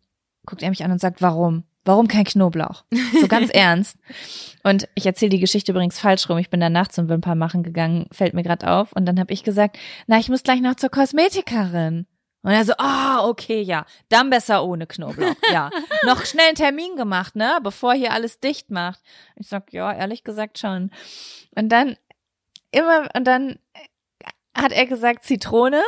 guckt 0.46 0.62
er 0.62 0.70
mich 0.70 0.84
an 0.84 0.90
und 0.90 1.00
sagt, 1.00 1.22
warum? 1.22 1.64
Warum 1.84 2.08
kein 2.08 2.24
Knoblauch? 2.24 2.84
So 3.20 3.28
ganz 3.28 3.50
ernst. 3.54 3.96
Und 4.64 4.88
ich 4.94 5.06
erzähle 5.06 5.30
die 5.30 5.40
Geschichte 5.40 5.72
übrigens 5.72 5.98
falsch 5.98 6.28
rum. 6.28 6.38
Ich 6.38 6.50
bin 6.50 6.60
danach 6.60 6.88
zum 6.88 7.08
Wimper 7.08 7.34
machen 7.34 7.62
gegangen, 7.62 8.06
fällt 8.12 8.34
mir 8.34 8.42
gerade 8.42 8.68
auf. 8.70 8.92
Und 8.92 9.06
dann 9.06 9.18
habe 9.18 9.32
ich 9.32 9.44
gesagt, 9.44 9.78
na, 10.06 10.18
ich 10.18 10.28
muss 10.28 10.42
gleich 10.42 10.60
noch 10.60 10.74
zur 10.74 10.90
Kosmetikerin. 10.90 12.06
Und 12.42 12.52
er 12.52 12.64
so, 12.64 12.72
ah, 12.78 13.26
okay, 13.28 13.60
ja, 13.60 13.84
dann 14.08 14.30
besser 14.30 14.64
ohne 14.64 14.86
Knoblauch, 14.86 15.34
ja. 15.52 15.68
noch 16.04 16.24
schnell 16.24 16.46
einen 16.48 16.54
Termin 16.56 16.96
gemacht, 16.96 17.36
ne, 17.36 17.58
bevor 17.62 17.92
hier 17.92 18.12
alles 18.12 18.40
dicht 18.40 18.70
macht. 18.70 18.98
Ich 19.36 19.48
sag, 19.48 19.72
ja, 19.74 19.92
ehrlich 19.92 20.24
gesagt 20.24 20.58
schon. 20.58 20.90
Und 21.54 21.68
dann 21.68 21.96
immer, 22.70 23.08
und 23.14 23.24
dann 23.24 23.58
hat 24.56 24.72
er 24.72 24.86
gesagt 24.86 25.24
Zitrone 25.24 25.82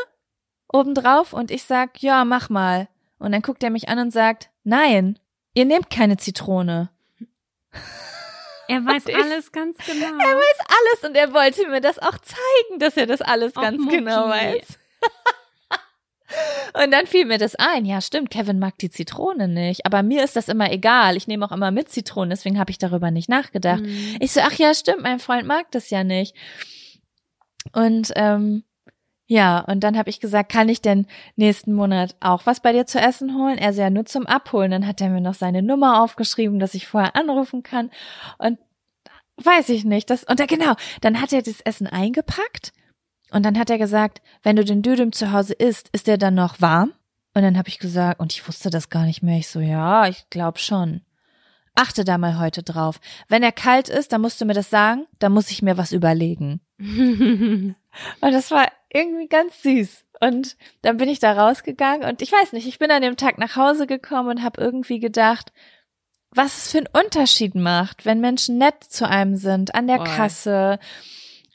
obendrauf 0.70 1.32
und 1.32 1.50
ich 1.50 1.62
sag, 1.64 2.02
ja, 2.02 2.24
mach 2.26 2.50
mal. 2.50 2.88
Und 3.18 3.32
dann 3.32 3.40
guckt 3.42 3.62
er 3.62 3.70
mich 3.70 3.88
an 3.88 3.98
und 3.98 4.10
sagt, 4.10 4.50
nein, 4.64 5.18
ihr 5.54 5.64
nehmt 5.64 5.88
keine 5.90 6.16
Zitrone. 6.18 6.90
Er 8.68 8.80
weiß 8.84 9.06
ich- 9.06 9.16
alles 9.16 9.52
ganz 9.52 9.78
genau. 9.86 10.06
Er 10.18 10.36
weiß 10.36 10.58
alles 10.68 11.08
und 11.08 11.16
er 11.16 11.32
wollte 11.32 11.66
mir 11.68 11.80
das 11.80 11.98
auch 11.98 12.18
zeigen, 12.18 12.78
dass 12.78 12.96
er 12.98 13.06
das 13.06 13.22
alles 13.22 13.56
Och, 13.56 13.62
ganz 13.62 13.78
Mucki. 13.80 13.96
genau 13.96 14.28
weiß. 14.28 14.66
Und 16.82 16.90
dann 16.90 17.06
fiel 17.06 17.26
mir 17.26 17.38
das 17.38 17.54
ein. 17.56 17.84
Ja, 17.84 18.00
stimmt, 18.00 18.30
Kevin 18.30 18.58
mag 18.58 18.78
die 18.78 18.90
Zitrone 18.90 19.48
nicht. 19.48 19.86
Aber 19.86 20.02
mir 20.02 20.24
ist 20.24 20.36
das 20.36 20.48
immer 20.48 20.70
egal. 20.72 21.16
Ich 21.16 21.26
nehme 21.26 21.44
auch 21.44 21.52
immer 21.52 21.70
mit 21.70 21.90
Zitronen, 21.90 22.30
deswegen 22.30 22.58
habe 22.58 22.70
ich 22.70 22.78
darüber 22.78 23.10
nicht 23.10 23.28
nachgedacht. 23.28 23.82
Mhm. 23.82 24.16
Ich 24.20 24.32
so, 24.32 24.40
ach 24.42 24.54
ja, 24.54 24.74
stimmt, 24.74 25.02
mein 25.02 25.18
Freund 25.18 25.46
mag 25.46 25.70
das 25.70 25.90
ja 25.90 26.04
nicht. 26.04 26.34
Und 27.72 28.12
ähm, 28.16 28.64
ja, 29.26 29.60
und 29.60 29.80
dann 29.80 29.96
habe 29.96 30.10
ich 30.10 30.20
gesagt, 30.20 30.52
kann 30.52 30.68
ich 30.68 30.82
denn 30.82 31.06
nächsten 31.36 31.72
Monat 31.72 32.16
auch 32.20 32.44
was 32.44 32.60
bei 32.60 32.72
dir 32.72 32.86
zu 32.86 33.00
essen 33.00 33.36
holen? 33.36 33.56
Er 33.56 33.72
so, 33.72 33.80
ja, 33.80 33.90
nur 33.90 34.04
zum 34.04 34.26
Abholen. 34.26 34.70
Dann 34.70 34.86
hat 34.86 35.00
er 35.00 35.08
mir 35.08 35.20
noch 35.20 35.34
seine 35.34 35.62
Nummer 35.62 36.02
aufgeschrieben, 36.02 36.58
dass 36.58 36.74
ich 36.74 36.86
vorher 36.86 37.16
anrufen 37.16 37.62
kann. 37.62 37.90
Und 38.38 38.58
weiß 39.36 39.70
ich 39.70 39.84
nicht. 39.84 40.10
Das, 40.10 40.24
und 40.24 40.40
da, 40.40 40.46
genau, 40.46 40.74
dann 41.00 41.20
hat 41.20 41.32
er 41.32 41.42
das 41.42 41.60
Essen 41.60 41.86
eingepackt 41.86 42.72
und 43.32 43.44
dann 43.44 43.58
hat 43.58 43.70
er 43.70 43.78
gesagt, 43.78 44.20
wenn 44.42 44.56
du 44.56 44.64
den 44.64 44.82
Dödem 44.82 45.12
zu 45.12 45.32
Hause 45.32 45.54
isst, 45.54 45.88
ist 45.92 46.06
der 46.06 46.18
dann 46.18 46.34
noch 46.34 46.60
warm? 46.60 46.92
Und 47.34 47.42
dann 47.42 47.56
habe 47.56 47.68
ich 47.68 47.78
gesagt, 47.78 48.20
und 48.20 48.32
ich 48.32 48.46
wusste 48.46 48.68
das 48.68 48.90
gar 48.90 49.04
nicht 49.04 49.22
mehr. 49.22 49.38
Ich 49.38 49.48
so, 49.48 49.60
ja, 49.60 50.06
ich 50.06 50.28
glaube 50.28 50.58
schon. 50.58 51.00
Achte 51.74 52.04
da 52.04 52.18
mal 52.18 52.38
heute 52.38 52.62
drauf. 52.62 53.00
Wenn 53.28 53.42
er 53.42 53.52
kalt 53.52 53.88
ist, 53.88 54.12
dann 54.12 54.20
musst 54.20 54.40
du 54.40 54.44
mir 54.44 54.52
das 54.52 54.68
sagen, 54.68 55.06
dann 55.18 55.32
muss 55.32 55.50
ich 55.50 55.62
mir 55.62 55.78
was 55.78 55.92
überlegen. 55.92 56.60
Und 56.78 57.74
das 58.20 58.50
war 58.50 58.68
irgendwie 58.92 59.28
ganz 59.28 59.62
süß. 59.62 60.04
Und 60.20 60.56
dann 60.82 60.98
bin 60.98 61.08
ich 61.08 61.18
da 61.18 61.32
rausgegangen 61.32 62.08
und 62.08 62.22
ich 62.22 62.30
weiß 62.30 62.52
nicht, 62.52 62.68
ich 62.68 62.78
bin 62.78 62.92
an 62.92 63.02
dem 63.02 63.16
Tag 63.16 63.38
nach 63.38 63.56
Hause 63.56 63.88
gekommen 63.88 64.28
und 64.28 64.42
habe 64.44 64.60
irgendwie 64.60 65.00
gedacht, 65.00 65.52
was 66.30 66.58
es 66.58 66.70
für 66.70 66.78
einen 66.78 66.88
Unterschied 66.92 67.56
macht, 67.56 68.06
wenn 68.06 68.20
Menschen 68.20 68.56
nett 68.56 68.84
zu 68.84 69.08
einem 69.08 69.36
sind, 69.36 69.74
an 69.74 69.88
der 69.88 69.96
Voll. 69.96 70.06
Kasse, 70.06 70.78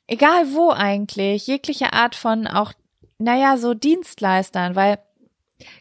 egal 0.08 0.54
wo 0.54 0.72
eigentlich, 0.72 1.48
jegliche 1.48 1.93
Art 1.93 2.15
von 2.15 2.48
auch, 2.48 2.74
naja, 3.20 3.58
so 3.58 3.74
Dienstleistern, 3.74 4.76
weil 4.76 5.00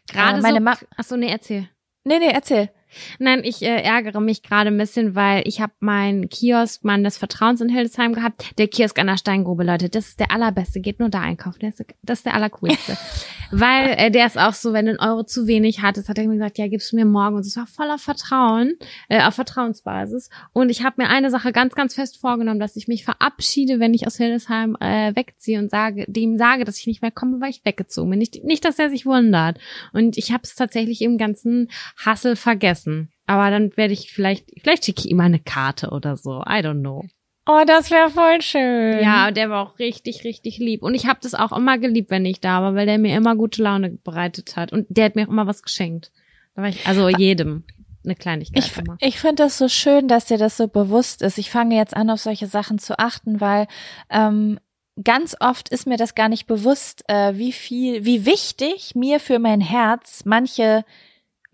Gerade 0.09 0.39
Äh, 0.39 0.43
meine 0.43 0.59
so, 0.59 0.63
Ma- 0.65 0.79
ach 0.97 1.05
so, 1.05 1.17
nee, 1.17 1.29
erzähl. 1.31 1.69
Nee, 2.05 2.19
nee, 2.19 2.31
erzähl. 2.31 2.71
Nein, 3.19 3.43
ich 3.45 3.63
äh, 3.63 3.83
ärgere 3.83 4.21
mich 4.21 4.43
gerade 4.43 4.69
ein 4.69 4.77
bisschen, 4.77 5.15
weil 5.15 5.43
ich 5.47 5.61
habe 5.61 5.73
meinen 5.81 6.29
Kiosk, 6.29 6.85
Mann 6.85 7.05
des 7.05 7.19
Vertrauens 7.19 7.61
in 7.61 7.69
Hildesheim 7.69 8.15
gehabt. 8.15 8.59
Der 8.59 8.69
Kiosk 8.69 8.99
an 8.99 9.07
der 9.07 9.17
Steingrube, 9.17 9.65
Leute, 9.65 9.89
das 9.89 10.09
ist 10.09 10.21
der 10.21 10.31
allerbeste. 10.31 10.81
Geht 10.81 11.01
nur 11.01 11.09
da 11.09 11.21
einkaufen. 11.21 11.59
Das 11.61 11.81
ist, 11.81 11.95
das 12.03 12.19
ist 12.21 12.27
der 12.27 12.35
allercoolste. 12.35 12.97
weil 13.51 13.95
äh, 13.97 14.11
der 14.11 14.27
ist 14.27 14.39
auch 14.39 14.55
so, 14.55 14.73
wenn 14.73 14.87
du 14.87 14.93
einen 14.93 15.01
Euro 15.01 15.25
zu 15.25 15.47
wenig 15.47 15.83
hattest, 15.83 16.09
hat 16.09 16.19
er 16.19 16.27
mir 16.27 16.35
gesagt, 16.35 16.59
ja, 16.59 16.69
gibst 16.69 16.93
du 16.93 16.97
mir 16.97 17.05
morgen. 17.05 17.37
Und 17.37 17.47
es 17.47 17.57
war 17.57 17.67
voller 17.67 17.99
Vertrauen, 17.99 18.75
äh, 19.09 19.23
auf 19.23 19.35
Vertrauensbasis. 19.35 20.31
Und 20.53 20.71
ich 20.71 20.85
habe 20.85 21.03
mir 21.03 21.09
eine 21.09 21.31
Sache 21.31 21.53
ganz, 21.53 21.75
ganz 21.75 21.95
fest 21.95 22.19
vorgenommen, 22.19 22.61
dass 22.61 22.77
ich 22.77 22.89
mich 22.89 23.05
verabschiede, 23.05 23.81
wenn 23.81 23.95
ich 23.95 24.07
aus 24.07 24.17
Hildesheim 24.17 24.77
äh, 24.81 25.15
wegziehe 25.15 25.59
und 25.59 25.71
sage, 25.71 26.05
dem 26.09 26.39
sage, 26.39 26.65
dass 26.65 26.79
ich 26.79 26.87
nicht 26.87 27.03
mehr 27.03 27.11
komme, 27.11 27.41
weil 27.41 27.51
ich 27.51 27.65
weggezogen 27.65 28.11
bin. 28.11 28.19
Nicht, 28.19 28.45
nicht 28.45 28.65
dass 28.65 28.79
er 28.79 28.91
sich 28.91 29.07
wundert. 29.07 29.59
Und 29.93 30.17
ich 30.19 30.33
habe 30.33 30.43
es 30.45 30.55
tatsächlich 30.55 31.03
im 31.03 31.19
ganzen 31.19 31.69
Hassel 32.05 32.37
vergessen. 32.37 32.86
Aber 33.27 33.51
dann 33.51 33.77
werde 33.77 33.93
ich 33.93 34.13
vielleicht, 34.13 34.51
vielleicht 34.61 34.85
schicke 34.85 35.01
ich 35.01 35.11
ihm 35.11 35.21
eine 35.21 35.41
Karte 35.41 35.91
oder 35.91 36.17
so. 36.17 36.41
I 36.43 36.61
don't 36.63 36.81
know. 36.81 37.05
Oh, 37.49 37.63
das 37.65 37.91
wäre 37.93 38.11
voll 38.11 38.43
schön. 38.43 39.01
Ja, 39.01 39.31
der 39.31 39.51
war 39.51 39.63
auch 39.65 39.79
richtig, 39.79 40.25
richtig 40.25 40.59
lieb. 40.59 40.83
Und 40.83 40.95
ich 40.95 41.07
habe 41.07 41.21
das 41.23 41.35
auch 41.35 41.53
immer 41.53 41.79
geliebt, 41.79 42.11
wenn 42.11 42.25
ich 42.25 42.41
da 42.41 42.61
war, 42.61 42.75
weil 42.75 42.87
der 42.87 42.99
mir 42.99 43.17
immer 43.17 43.37
gute 43.37 43.63
Laune 43.63 43.91
bereitet 43.91 44.57
hat. 44.57 44.73
Und 44.73 44.87
der 44.89 45.07
hat 45.07 45.17
mir 45.17 45.27
auch 45.27 45.31
immer 45.31 45.47
was 45.47 45.63
geschenkt. 45.63 46.11
Da 46.55 46.63
war 46.63 46.69
ich, 46.69 46.87
also 46.87 47.09
jedem 47.09 47.65
eine 48.05 48.17
Kleinigkeit. 48.17 48.65
Ich, 48.65 48.73
ich 49.01 49.21
finde 49.21 49.45
das 49.45 49.59
so 49.59 49.69
schön, 49.69 50.09
dass 50.09 50.27
dir 50.27 50.39
das 50.39 50.57
so 50.57 50.69
bewusst 50.69 51.23
ist. 51.23 51.39
Ich 51.39 51.51
fange 51.51 51.77
jetzt 51.77 51.97
an, 51.97 52.11
auf 52.11 52.21
solche 52.21 52.47
Sachen 52.47 52.79
zu 52.79 52.99
achten, 52.99 53.41
weil 53.41 53.67
ähm, 54.11 54.59
ganz 55.03 55.37
oft 55.39 55.69
ist 55.69 55.87
mir 55.87 55.97
das 55.97 56.15
gar 56.15 56.29
nicht 56.29 56.47
bewusst, 56.47 57.05
äh, 57.09 57.37
wie 57.37 57.53
viel, 57.53 58.05
wie 58.05 58.25
wichtig 58.25 58.95
mir 58.95 59.21
für 59.21 59.39
mein 59.39 59.61
Herz 59.61 60.23
manche 60.25 60.85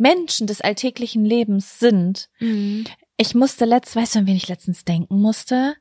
Menschen 0.02 0.46
des 0.46 0.60
alltäglichen 0.60 1.24
Lebens 1.24 1.78
sind. 1.78 2.28
Mhm. 2.40 2.84
Ich 3.16 3.34
musste 3.34 3.64
letzt, 3.64 3.94
weißt 3.94 4.16
du, 4.16 4.18
an 4.20 4.26
wen 4.26 4.36
ich 4.36 4.48
letztens 4.48 4.84
denken 4.84 5.20
musste? 5.20 5.76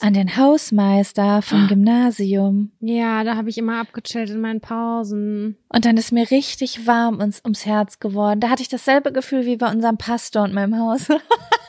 An 0.00 0.12
den 0.12 0.36
Hausmeister 0.36 1.40
vom 1.42 1.64
ah. 1.64 1.66
Gymnasium. 1.68 2.72
Ja, 2.80 3.22
da 3.22 3.36
habe 3.36 3.48
ich 3.48 3.58
immer 3.58 3.78
abgechillt 3.78 4.30
in 4.30 4.40
meinen 4.40 4.60
Pausen. 4.60 5.56
Und 5.68 5.84
dann 5.84 5.96
ist 5.96 6.10
mir 6.10 6.28
richtig 6.30 6.86
warm 6.86 7.20
ums, 7.20 7.42
ums 7.44 7.64
Herz 7.64 8.00
geworden. 8.00 8.40
Da 8.40 8.50
hatte 8.50 8.62
ich 8.62 8.68
dasselbe 8.68 9.12
Gefühl 9.12 9.46
wie 9.46 9.56
bei 9.56 9.70
unserem 9.70 9.96
Pastor 9.96 10.42
und 10.42 10.52
meinem 10.52 10.76
Haus. 10.78 11.08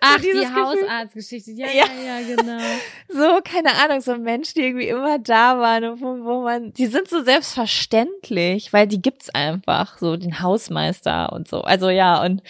Ach, 0.00 0.18
so 0.18 0.22
die 0.22 0.46
Hausarztgeschichte. 0.46 1.52
Ja, 1.52 1.66
ja, 1.66 1.84
ja, 2.04 2.18
ja, 2.20 2.36
genau. 2.36 2.62
so, 3.08 3.40
keine 3.44 3.74
Ahnung, 3.82 4.00
so 4.00 4.12
ein 4.12 4.22
Mensch, 4.22 4.54
die 4.54 4.62
irgendwie 4.62 4.88
immer 4.88 5.18
da 5.18 5.58
waren 5.58 5.84
und 5.84 6.00
wo, 6.00 6.24
wo 6.24 6.42
man, 6.42 6.72
die 6.72 6.86
sind 6.86 7.08
so 7.08 7.22
selbstverständlich, 7.22 8.72
weil 8.72 8.86
die 8.86 9.02
gibt's 9.02 9.30
einfach, 9.30 9.98
so 9.98 10.16
den 10.16 10.40
Hausmeister 10.40 11.32
und 11.32 11.48
so. 11.48 11.60
Also 11.62 11.88
ja, 11.88 12.22
und 12.22 12.42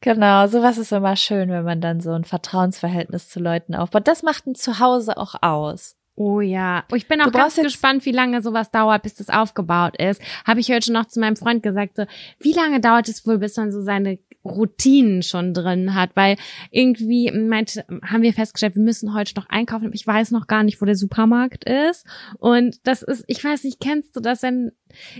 genau, 0.00 0.46
sowas 0.48 0.78
ist 0.78 0.92
immer 0.92 1.16
schön, 1.16 1.50
wenn 1.50 1.64
man 1.64 1.80
dann 1.80 2.00
so 2.00 2.12
ein 2.12 2.24
Vertrauensverhältnis 2.24 3.28
zu 3.28 3.40
Leuten 3.40 3.74
aufbaut. 3.74 4.08
Das 4.08 4.22
macht 4.22 4.46
ein 4.46 4.54
Zuhause 4.54 5.16
auch 5.16 5.34
aus. 5.42 5.96
Oh 6.18 6.40
ja. 6.40 6.84
Oh, 6.90 6.94
ich 6.94 7.08
bin 7.08 7.20
auch 7.20 7.30
ganz 7.30 7.56
gespannt, 7.56 8.06
wie 8.06 8.12
lange 8.12 8.40
sowas 8.40 8.70
dauert, 8.70 9.02
bis 9.02 9.16
das 9.16 9.28
aufgebaut 9.28 9.98
ist. 9.98 10.20
Habe 10.46 10.60
ich 10.60 10.70
heute 10.70 10.86
schon 10.86 10.94
noch 10.94 11.04
zu 11.04 11.20
meinem 11.20 11.36
Freund 11.36 11.62
gesagt, 11.62 11.96
so, 11.96 12.06
wie 12.40 12.54
lange 12.54 12.80
dauert 12.80 13.08
es 13.08 13.26
wohl, 13.26 13.36
bis 13.36 13.56
man 13.58 13.70
so 13.70 13.82
seine 13.82 14.18
Routinen 14.46 15.22
schon 15.22 15.54
drin 15.54 15.94
hat, 15.94 16.10
weil 16.14 16.36
irgendwie 16.70 17.30
meinte, 17.30 17.84
haben 18.02 18.22
wir 18.22 18.32
festgestellt, 18.32 18.76
wir 18.76 18.82
müssen 18.82 19.14
heute 19.14 19.34
noch 19.36 19.48
einkaufen, 19.48 19.86
aber 19.86 19.94
ich 19.94 20.06
weiß 20.06 20.30
noch 20.30 20.46
gar 20.46 20.62
nicht, 20.62 20.80
wo 20.80 20.86
der 20.86 20.96
Supermarkt 20.96 21.68
ist. 21.68 22.06
Und 22.38 22.86
das 22.86 23.02
ist, 23.02 23.24
ich 23.26 23.42
weiß 23.42 23.64
nicht, 23.64 23.80
kennst 23.80 24.16
du 24.16 24.20
das, 24.20 24.42
wenn 24.42 24.72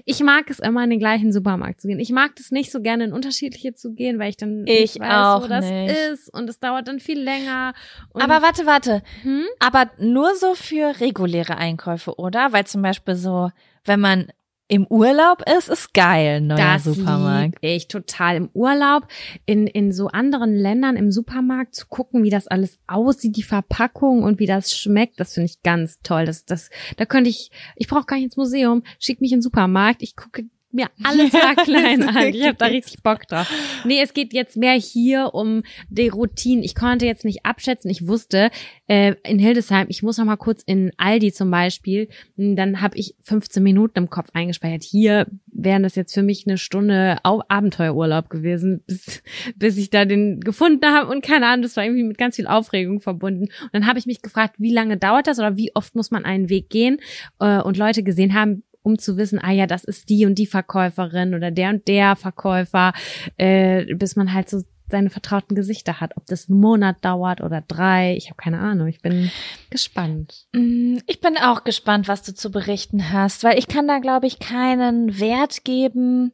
ich 0.05 0.21
mag 0.23 0.49
es 0.49 0.59
immer 0.59 0.85
in 0.85 0.91
den 0.91 0.99
gleichen 0.99 1.33
Supermarkt 1.33 1.81
zu 1.81 1.89
gehen. 1.89 2.01
Ich 2.01 2.11
mag 2.11 2.33
es 2.39 2.51
nicht 2.51 2.71
so 2.71 2.81
gerne 2.81 3.05
in 3.05 3.13
unterschiedliche 3.13 3.75
zu 3.75 3.93
gehen, 3.93 4.19
weil 4.19 4.31
ich 4.31 4.37
dann 4.37 4.67
ich 4.67 4.95
nicht 4.95 5.01
weiß, 5.01 5.43
wo 5.43 5.47
das 5.49 5.65
nicht. 5.65 5.97
ist 6.13 6.33
und 6.33 6.49
es 6.49 6.59
dauert 6.61 6.89
dann 6.89 7.01
viel 7.01 7.21
länger. 7.21 7.75
aber 8.15 8.43
warte, 8.43 8.67
warte. 8.67 9.03
Hm? 9.23 9.45
Aber 9.59 9.91
nur 9.99 10.35
so 10.37 10.55
für 10.55 11.01
reguläre 11.01 11.57
Einkäufe, 11.57 12.17
oder? 12.17 12.53
Weil 12.53 12.67
zum 12.67 12.83
Beispiel 12.83 13.17
so, 13.17 13.51
wenn 13.85 14.01
man 14.01 14.29
im 14.69 14.87
Urlaub 14.89 15.43
ist, 15.59 15.69
ist 15.69 15.95
geil, 15.95 16.41
neuer 16.41 16.57
das 16.57 16.85
Supermarkt. 16.85 17.63
Lieb 17.63 17.77
ich 17.77 17.89
total 17.89 18.37
im 18.37 18.51
Urlaub 18.53 19.07
in 19.45 19.67
in 19.67 19.93
so 19.93 20.09
anderen 20.09 20.57
Ländern 20.57 20.97
im 20.97 21.13
Supermarkt 21.13 21.75
zu 21.75 21.87
gucken, 21.87 22.25
wie 22.25 22.31
das 22.31 22.49
alles 22.49 22.79
aussieht, 22.87 23.37
die 23.37 23.43
Verpackung 23.43 24.25
und 24.25 24.41
wie 24.41 24.47
das 24.47 24.77
schmeckt, 24.77 25.21
das 25.21 25.35
finde 25.35 25.47
ich 25.47 25.63
ganz 25.63 26.01
toll. 26.03 26.27
Das 26.27 26.45
das 26.45 26.71
da 26.97 27.05
könnte 27.05 27.31
ich 27.31 27.51
ich 27.77 27.87
brauche 27.87 28.07
gar 28.07 28.17
nicht 28.17 28.27
ins 28.27 28.37
Museum, 28.37 28.83
schick 28.99 29.21
mich 29.21 29.33
in 29.33 29.39
den 29.39 29.43
Supermarkt, 29.43 30.03
ich 30.03 30.17
gucke 30.17 30.45
mir 30.77 30.89
alles 31.03 31.33
ja, 31.33 31.55
klein 31.65 32.03
an. 32.03 32.29
Ich 32.29 32.45
habe 32.45 32.57
da 32.57 32.67
richtig 32.67 33.03
Bock 33.03 33.27
drauf. 33.27 33.51
Nee, 33.85 34.01
es 34.01 34.15
geht 34.15 34.33
jetzt 34.33 34.57
mehr 34.57 34.75
hier 34.75 35.31
um 35.35 35.63
die 35.89 36.09
Routine. 36.09 36.65
Ich 36.65 36.75
konnte 36.75 37.07
jetzt 37.07 37.25
nicht 37.25 37.45
abschätzen. 37.45 37.91
Ich 37.91 38.07
wusste, 38.07 38.51
äh, 38.87 39.15
in 39.25 39.39
Hildesheim, 39.39 39.87
ich 39.89 40.03
muss 40.03 40.19
noch 40.19 40.25
mal 40.25 40.37
kurz 40.37 40.63
in 40.63 40.93
Aldi 40.97 41.33
zum 41.33 41.51
Beispiel, 41.51 42.09
dann 42.37 42.81
habe 42.81 42.97
ich 42.97 43.17
15 43.23 43.63
Minuten 43.63 43.99
im 43.99 44.11
Kopf 44.11 44.29
eingespeichert. 44.33 44.85
Hier 44.85 45.27
wären 45.47 45.83
das 45.83 45.97
jetzt 45.97 46.15
für 46.15 46.23
mich 46.23 46.47
eine 46.47 46.59
Stunde 46.59 47.19
Abenteuerurlaub 47.25 48.31
gewesen, 48.31 48.83
bis, 48.87 49.23
bis 49.57 49.77
ich 49.77 49.91
da 49.91 50.05
den 50.05 50.41
gefunden 50.41 50.87
habe. 50.87 51.11
Und 51.11 51.25
keine 51.25 51.47
Ahnung, 51.47 51.63
das 51.63 51.77
war 51.77 51.85
irgendwie 51.85 52.05
mit 52.05 52.19
ganz 52.19 52.37
viel 52.37 52.47
Aufregung 52.47 53.01
verbunden. 53.01 53.45
Und 53.63 53.71
dann 53.73 53.87
habe 53.87 53.99
ich 53.99 54.07
mich 54.07 54.23
gefragt, 54.23 54.57
wie 54.59 54.73
lange 54.73 54.97
dauert 54.97 55.27
das 55.27 55.39
oder 55.39 55.57
wie 55.57 55.75
oft 55.75 55.95
muss 55.95 56.11
man 56.11 56.25
einen 56.25 56.49
Weg 56.49 56.71
gehen? 56.71 56.99
Äh, 57.41 57.61
und 57.61 57.77
Leute 57.77 58.03
gesehen 58.03 58.35
haben, 58.35 58.63
um 58.87 58.99
zu 58.99 59.17
wissen, 59.17 59.41
ah 59.43 59.51
ja, 59.51 59.67
das 59.67 59.83
ist 59.83 60.09
die 60.09 60.25
und 60.27 60.37
die 60.37 60.47
Verkäuferin 60.47 61.35
oder 61.35 61.51
der 61.51 61.71
und 61.71 61.89
der 61.89 62.15
Verkäufer, 62.15 62.93
äh, 63.37 63.93
bis 63.95 64.15
man 64.15 64.33
halt 64.33 64.49
so 64.49 64.63
seine 64.89 65.11
vertrauten 65.11 65.57
Gesichter 65.57 66.01
hat. 66.01 66.17
Ob 66.17 66.27
das 66.27 66.49
einen 66.49 66.61
Monat 66.61 67.05
dauert 67.05 67.41
oder 67.41 67.61
drei, 67.67 68.15
ich 68.17 68.27
habe 68.27 68.37
keine 68.37 68.61
Ahnung. 68.61 68.87
Ich 68.87 69.01
bin 69.01 69.33
gespannt. 69.71 70.47
Mm, 70.55 70.99
ich 71.09 71.21
bin 71.21 71.37
auch 71.37 71.65
gespannt, 71.65 72.07
was 72.07 72.23
du 72.23 72.33
zu 72.33 72.53
berichten 72.53 73.13
hast, 73.13 73.43
weil 73.43 73.59
ich 73.59 73.67
kann 73.67 73.89
da, 73.89 73.99
glaube 73.99 74.29
ich, 74.29 74.39
keinen 74.39 75.19
Wert 75.19 75.65
geben. 75.65 76.33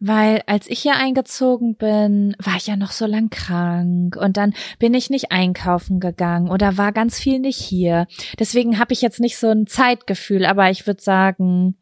Weil 0.00 0.42
als 0.46 0.68
ich 0.68 0.80
hier 0.80 0.96
eingezogen 0.96 1.76
bin, 1.76 2.34
war 2.42 2.56
ich 2.56 2.66
ja 2.66 2.76
noch 2.76 2.90
so 2.90 3.06
lang 3.06 3.30
krank 3.30 4.16
und 4.16 4.36
dann 4.36 4.52
bin 4.78 4.94
ich 4.94 5.10
nicht 5.10 5.30
einkaufen 5.30 6.00
gegangen 6.00 6.50
oder 6.50 6.76
war 6.76 6.90
ganz 6.90 7.20
viel 7.20 7.38
nicht 7.38 7.60
hier. 7.60 8.06
Deswegen 8.38 8.78
habe 8.78 8.92
ich 8.92 9.00
jetzt 9.00 9.20
nicht 9.20 9.38
so 9.38 9.48
ein 9.48 9.66
Zeitgefühl, 9.66 10.44
aber 10.44 10.70
ich 10.70 10.86
würde 10.88 11.02
sagen, 11.02 11.76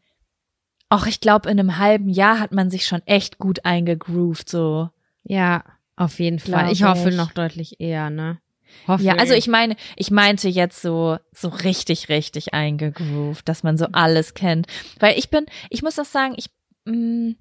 auch 0.88 1.06
ich 1.06 1.20
glaube, 1.20 1.50
in 1.50 1.58
einem 1.58 1.78
halben 1.78 2.08
Jahr 2.08 2.40
hat 2.40 2.52
man 2.52 2.70
sich 2.70 2.86
schon 2.86 3.02
echt 3.06 3.38
gut 3.38 3.64
eingegroovt, 3.64 4.48
so. 4.48 4.90
Ja, 5.24 5.64
auf 5.96 6.18
jeden 6.20 6.38
Fall. 6.38 6.72
Ich 6.72 6.82
hoffe 6.82 7.10
noch 7.10 7.32
deutlich 7.32 7.80
eher, 7.80 8.10
ne? 8.10 8.38
Hoffe 8.86 9.02
ja, 9.02 9.14
also 9.14 9.34
ich 9.34 9.48
meine, 9.48 9.76
ich 9.96 10.10
meinte 10.10 10.48
jetzt 10.48 10.80
so, 10.82 11.18
so 11.32 11.48
richtig, 11.48 12.08
richtig 12.08 12.54
eingegroovt, 12.54 13.48
dass 13.48 13.62
man 13.62 13.76
so 13.76 13.86
alles 13.92 14.34
kennt. 14.34 14.66
Weil 14.98 15.18
ich 15.18 15.30
bin, 15.30 15.46
ich 15.70 15.82
muss 15.82 15.98
auch 15.98 16.04
sagen, 16.04 16.34
ich, 16.36 16.50
mh, 16.84 16.94
mm, 16.94 17.36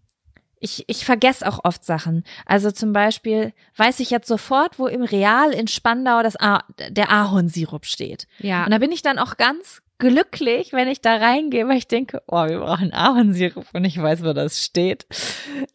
ich, 0.59 0.85
ich 0.87 1.05
vergesse 1.05 1.47
auch 1.47 1.59
oft 1.63 1.85
Sachen. 1.85 2.23
Also 2.45 2.71
zum 2.71 2.91
Beispiel 2.91 3.53
weiß 3.75 3.99
ich 3.99 4.09
jetzt 4.09 4.27
sofort, 4.27 4.79
wo 4.79 4.87
im 4.87 5.03
Real 5.03 5.51
in 5.51 5.67
Spandau 5.67 6.23
das 6.23 6.35
A 6.39 6.63
der 6.89 7.11
Ahornsirup 7.11 7.85
steht. 7.85 8.27
Ja. 8.39 8.65
Und 8.65 8.71
da 8.71 8.79
bin 8.79 8.91
ich 8.91 9.03
dann 9.03 9.19
auch 9.19 9.37
ganz 9.37 9.83
glücklich, 9.99 10.73
wenn 10.73 10.87
ich 10.87 11.01
da 11.01 11.15
reingehe, 11.15 11.67
weil 11.67 11.77
ich 11.77 11.87
denke, 11.87 12.21
oh, 12.27 12.45
wir 12.47 12.59
brauchen 12.59 12.93
Ahornsirup 12.93 13.65
und 13.73 13.85
ich 13.85 14.01
weiß, 14.01 14.23
wo 14.23 14.33
das 14.33 14.63
steht. 14.63 15.05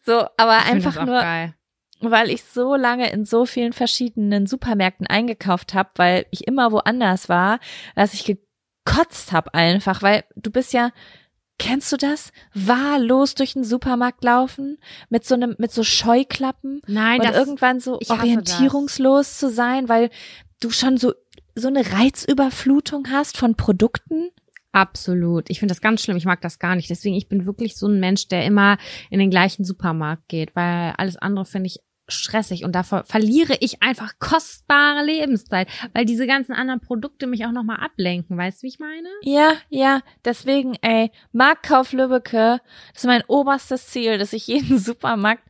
So, 0.05 0.25
aber 0.37 0.65
einfach 0.65 1.05
nur, 1.05 1.19
geil. 1.19 1.53
weil 2.01 2.29
ich 2.29 2.43
so 2.43 2.75
lange 2.75 3.11
in 3.11 3.25
so 3.25 3.45
vielen 3.45 3.73
verschiedenen 3.73 4.47
Supermärkten 4.47 5.07
eingekauft 5.07 5.73
habe, 5.73 5.89
weil 5.95 6.25
ich 6.31 6.47
immer 6.47 6.71
woanders 6.71 7.29
war, 7.29 7.59
dass 7.95 8.13
ich 8.13 8.25
gekotzt 8.25 9.31
habe 9.31 9.53
einfach, 9.53 10.01
weil 10.01 10.23
du 10.35 10.51
bist 10.51 10.73
ja 10.73 10.91
Kennst 11.59 11.91
du 11.91 11.97
das? 11.97 12.31
Wahllos 12.53 13.35
durch 13.35 13.53
den 13.53 13.63
Supermarkt 13.63 14.23
laufen 14.23 14.79
mit 15.09 15.23
so 15.23 15.35
einem 15.35 15.55
mit 15.59 15.71
so 15.71 15.83
Scheuklappen 15.83 16.81
Nein, 16.87 17.21
und 17.21 17.27
das, 17.27 17.37
irgendwann 17.37 17.79
so 17.79 17.99
orientierungslos 18.09 19.37
zu 19.37 19.49
sein, 19.49 19.87
weil 19.87 20.09
du 20.59 20.71
schon 20.71 20.97
so 20.97 21.13
so 21.55 21.67
eine 21.67 21.91
Reizüberflutung 21.91 23.09
hast 23.11 23.37
von 23.37 23.55
Produkten? 23.55 24.29
Absolut. 24.71 25.49
Ich 25.49 25.59
finde 25.59 25.73
das 25.73 25.81
ganz 25.81 26.01
schlimm. 26.01 26.17
Ich 26.17 26.25
mag 26.25 26.41
das 26.41 26.57
gar 26.57 26.75
nicht. 26.75 26.89
Deswegen, 26.89 27.15
ich 27.15 27.29
bin 27.29 27.45
wirklich 27.45 27.75
so 27.75 27.87
ein 27.87 27.99
Mensch, 27.99 28.27
der 28.27 28.43
immer 28.45 28.77
in 29.11 29.19
den 29.19 29.29
gleichen 29.29 29.63
Supermarkt 29.63 30.27
geht, 30.27 30.55
weil 30.55 30.93
alles 30.97 31.15
andere 31.15 31.45
finde 31.45 31.67
ich 31.67 31.79
stressig 32.09 32.65
und 32.65 32.73
davor 32.73 33.03
verliere 33.05 33.55
ich 33.59 33.81
einfach 33.81 34.19
kostbare 34.19 35.05
Lebenszeit, 35.05 35.69
weil 35.93 36.05
diese 36.05 36.27
ganzen 36.27 36.53
anderen 36.53 36.81
Produkte 36.81 37.27
mich 37.27 37.45
auch 37.45 37.51
nochmal 37.51 37.77
ablenken. 37.79 38.37
Weißt 38.37 38.61
du, 38.61 38.63
wie 38.63 38.69
ich 38.69 38.79
meine? 38.79 39.07
Ja, 39.21 39.53
ja. 39.69 40.01
Deswegen, 40.25 40.75
ey, 40.81 41.11
Marktkauf 41.31 41.93
Lübbecke, 41.93 42.59
das 42.93 43.03
ist 43.03 43.07
mein 43.07 43.23
oberstes 43.27 43.87
Ziel, 43.87 44.17
dass 44.17 44.33
ich 44.33 44.47
jeden 44.47 44.77
Supermarkt 44.79 45.43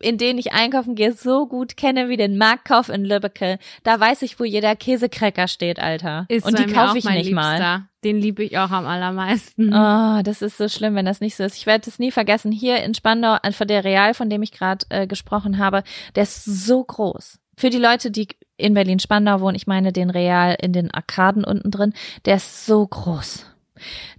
in 0.00 0.18
denen 0.18 0.38
ich 0.38 0.52
einkaufen 0.52 0.94
gehe, 0.94 1.12
so 1.12 1.46
gut 1.46 1.76
kenne 1.76 2.08
wie 2.08 2.16
den 2.16 2.38
Marktkauf 2.38 2.88
in 2.88 3.04
Lübbecke. 3.04 3.58
Da 3.82 3.98
weiß 3.98 4.22
ich, 4.22 4.38
wo 4.38 4.44
jeder 4.44 4.76
Käsekrecker 4.76 5.48
steht, 5.48 5.80
Alter. 5.80 6.26
Ist 6.28 6.46
und 6.46 6.58
die 6.58 6.66
kaufe 6.66 6.98
ich 6.98 7.04
nicht 7.04 7.26
Liebster. 7.26 7.34
mal. 7.34 7.88
Den 8.04 8.18
liebe 8.18 8.42
ich 8.42 8.58
auch 8.58 8.70
am 8.70 8.86
allermeisten. 8.86 9.72
Oh, 9.74 10.22
das 10.22 10.42
ist 10.42 10.58
so 10.58 10.68
schlimm, 10.68 10.94
wenn 10.94 11.06
das 11.06 11.20
nicht 11.20 11.36
so 11.36 11.44
ist. 11.44 11.56
Ich 11.56 11.66
werde 11.66 11.88
es 11.88 11.98
nie 11.98 12.10
vergessen. 12.10 12.50
Hier 12.50 12.82
in 12.82 12.94
Spandau, 12.94 13.36
von 13.52 13.68
der 13.68 13.84
Real, 13.84 14.14
von 14.14 14.28
dem 14.28 14.42
ich 14.42 14.52
gerade 14.52 14.84
äh, 14.88 15.06
gesprochen 15.06 15.58
habe, 15.58 15.84
der 16.16 16.24
ist 16.24 16.44
so 16.44 16.82
groß. 16.82 17.38
Für 17.56 17.70
die 17.70 17.78
Leute, 17.78 18.10
die 18.10 18.28
in 18.56 18.74
Berlin-Spandau 18.74 19.40
wohnen, 19.40 19.56
ich 19.56 19.66
meine 19.66 19.92
den 19.92 20.10
Real 20.10 20.56
in 20.60 20.72
den 20.72 20.90
Arkaden 20.90 21.44
unten 21.44 21.70
drin, 21.70 21.92
der 22.24 22.36
ist 22.36 22.66
so 22.66 22.86
groß. 22.86 23.46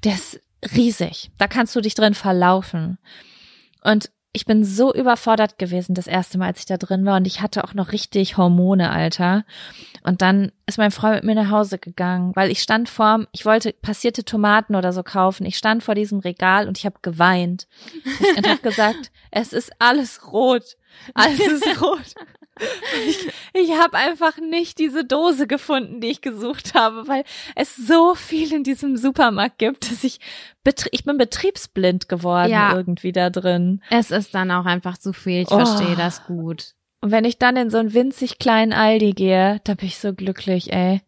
Der 0.04 0.14
ist 0.14 0.40
riesig. 0.76 1.32
Da 1.38 1.48
kannst 1.48 1.76
du 1.76 1.82
dich 1.82 1.96
drin 1.96 2.14
verlaufen. 2.14 2.98
Und 3.84 4.12
ich 4.36 4.48
bin 4.48 4.66
so 4.66 4.92
überfordert 4.92 5.60
gewesen 5.60 5.94
das 5.94 6.08
erste 6.08 6.40
Mal, 6.40 6.48
als 6.48 6.60
ich 6.60 6.66
da 6.66 6.78
drin 6.78 7.06
war 7.06 7.18
und 7.18 7.28
ich 7.28 7.42
hatte 7.42 7.64
auch 7.64 7.76
noch 7.76 7.92
richtig 7.92 8.36
Hormone, 8.36 8.90
Alter. 8.90 9.46
Und 10.04 10.24
dann 10.24 10.52
ist 10.66 10.80
mein 10.80 10.90
Freund 10.90 11.16
mit 11.18 11.24
mir 11.24 11.36
nach 11.36 11.52
Hause 11.52 11.78
gegangen, 11.78 12.32
weil 12.36 12.50
ich 12.50 12.60
stand 12.60 12.90
vor, 12.90 13.28
ich 13.32 13.46
wollte 13.46 13.74
passierte 13.74 14.26
Tomaten 14.26 14.76
oder 14.76 14.92
so 14.92 15.04
kaufen. 15.04 15.46
Ich 15.46 15.56
stand 15.58 15.84
vor 15.84 15.94
diesem 15.94 16.20
Regal 16.20 16.68
und 16.68 16.80
ich 16.80 16.86
habe 16.86 16.96
geweint 17.04 17.68
und 18.36 18.48
habe 18.48 18.62
gesagt, 18.64 19.12
es 19.30 19.54
ist 19.54 19.72
alles 19.78 20.34
rot. 20.34 20.78
Alles 21.14 21.40
ist 21.40 21.82
rot. 21.82 22.16
Ich, 23.08 23.30
ich 23.54 23.72
habe 23.78 23.98
einfach 23.98 24.38
nicht 24.38 24.78
diese 24.78 25.04
Dose 25.04 25.48
gefunden, 25.48 26.02
die 26.02 26.12
ich 26.12 26.22
gesucht 26.22 26.76
habe, 26.76 27.08
weil 27.08 27.24
es 27.56 27.76
so 27.76 28.14
viel 28.14 28.54
in 28.54 28.64
diesem 28.64 28.96
Supermarkt 28.96 29.58
gibt, 29.58 29.90
dass 29.92 30.04
ich 30.04 30.20
ich 30.92 31.04
bin 31.04 31.18
betriebsblind 31.18 32.08
geworden 32.08 32.52
ja. 32.52 32.76
irgendwie 32.76 33.12
da 33.12 33.30
drin. 33.30 33.82
Es 33.90 34.12
ist 34.12 34.34
dann 34.36 34.52
auch 34.52 34.66
einfach 34.66 34.98
zu 34.98 35.14
viel. 35.14 35.42
Ich 35.42 35.52
oh. 35.52 35.58
verstehe 35.58 35.96
das 35.96 36.26
gut. 36.26 36.74
Und 37.02 37.12
wenn 37.12 37.26
ich 37.26 37.38
dann 37.38 37.58
in 37.58 37.70
so 37.70 37.80
einen 37.80 37.94
winzig 37.94 38.40
kleinen 38.40 38.72
Aldi 38.72 39.12
gehe, 39.12 39.60
da 39.66 39.74
bin 39.74 39.88
ich 39.88 39.98
so 39.98 40.14
glücklich, 40.14 40.72
ey. 40.72 41.02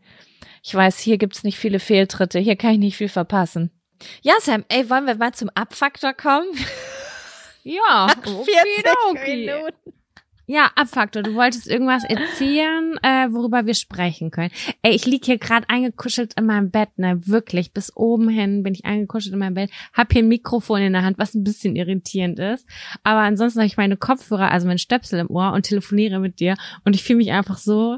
Ich 0.61 0.73
weiß, 0.73 0.99
hier 0.99 1.17
gibt's 1.17 1.43
nicht 1.43 1.57
viele 1.57 1.79
Fehltritte. 1.79 2.39
Hier 2.39 2.55
kann 2.55 2.71
ich 2.71 2.79
nicht 2.79 2.97
viel 2.97 3.07
verpassen. 3.07 3.71
Ja, 4.21 4.33
Sam, 4.41 4.65
ey, 4.67 4.89
wollen 4.89 5.07
wir 5.07 5.15
mal 5.15 5.33
zum 5.33 5.49
Abfaktor 5.53 6.13
kommen? 6.13 6.47
Ja, 7.65 8.07
okay, 8.15 8.31
okay. 9.09 9.45
Minuten. 9.47 9.93
Ja, 10.47 10.69
Abfaktor, 10.75 11.23
du 11.23 11.33
wolltest 11.33 11.67
irgendwas 11.67 12.03
erzählen, 12.03 12.95
äh, 13.01 13.27
worüber 13.31 13.65
wir 13.65 13.73
sprechen 13.73 14.29
können. 14.29 14.51
Ey, 14.83 14.93
ich 14.93 15.07
lieg 15.07 15.25
hier 15.25 15.39
gerade 15.39 15.67
eingekuschelt 15.67 16.35
in 16.35 16.45
meinem 16.45 16.69
Bett, 16.69 16.89
ne, 16.97 17.19
wirklich, 17.25 17.73
bis 17.73 17.95
oben 17.97 18.29
hin 18.29 18.61
bin 18.61 18.75
ich 18.75 18.85
eingekuschelt 18.85 19.33
in 19.33 19.39
meinem 19.39 19.55
Bett, 19.55 19.71
hab 19.93 20.13
hier 20.13 20.21
ein 20.21 20.27
Mikrofon 20.27 20.81
in 20.81 20.93
der 20.93 21.01
Hand, 21.01 21.17
was 21.17 21.33
ein 21.33 21.43
bisschen 21.43 21.75
irritierend 21.75 22.37
ist, 22.37 22.67
aber 23.01 23.21
ansonsten 23.21 23.61
habe 23.61 23.67
ich 23.67 23.77
meine 23.77 23.97
Kopfhörer, 23.97 24.51
also 24.51 24.67
mein 24.67 24.77
Stöpsel 24.77 25.19
im 25.19 25.31
Ohr 25.31 25.53
und 25.53 25.63
telefoniere 25.63 26.19
mit 26.19 26.39
dir 26.39 26.55
und 26.83 26.95
ich 26.95 27.03
fühle 27.03 27.17
mich 27.17 27.31
einfach 27.31 27.57
so, 27.57 27.97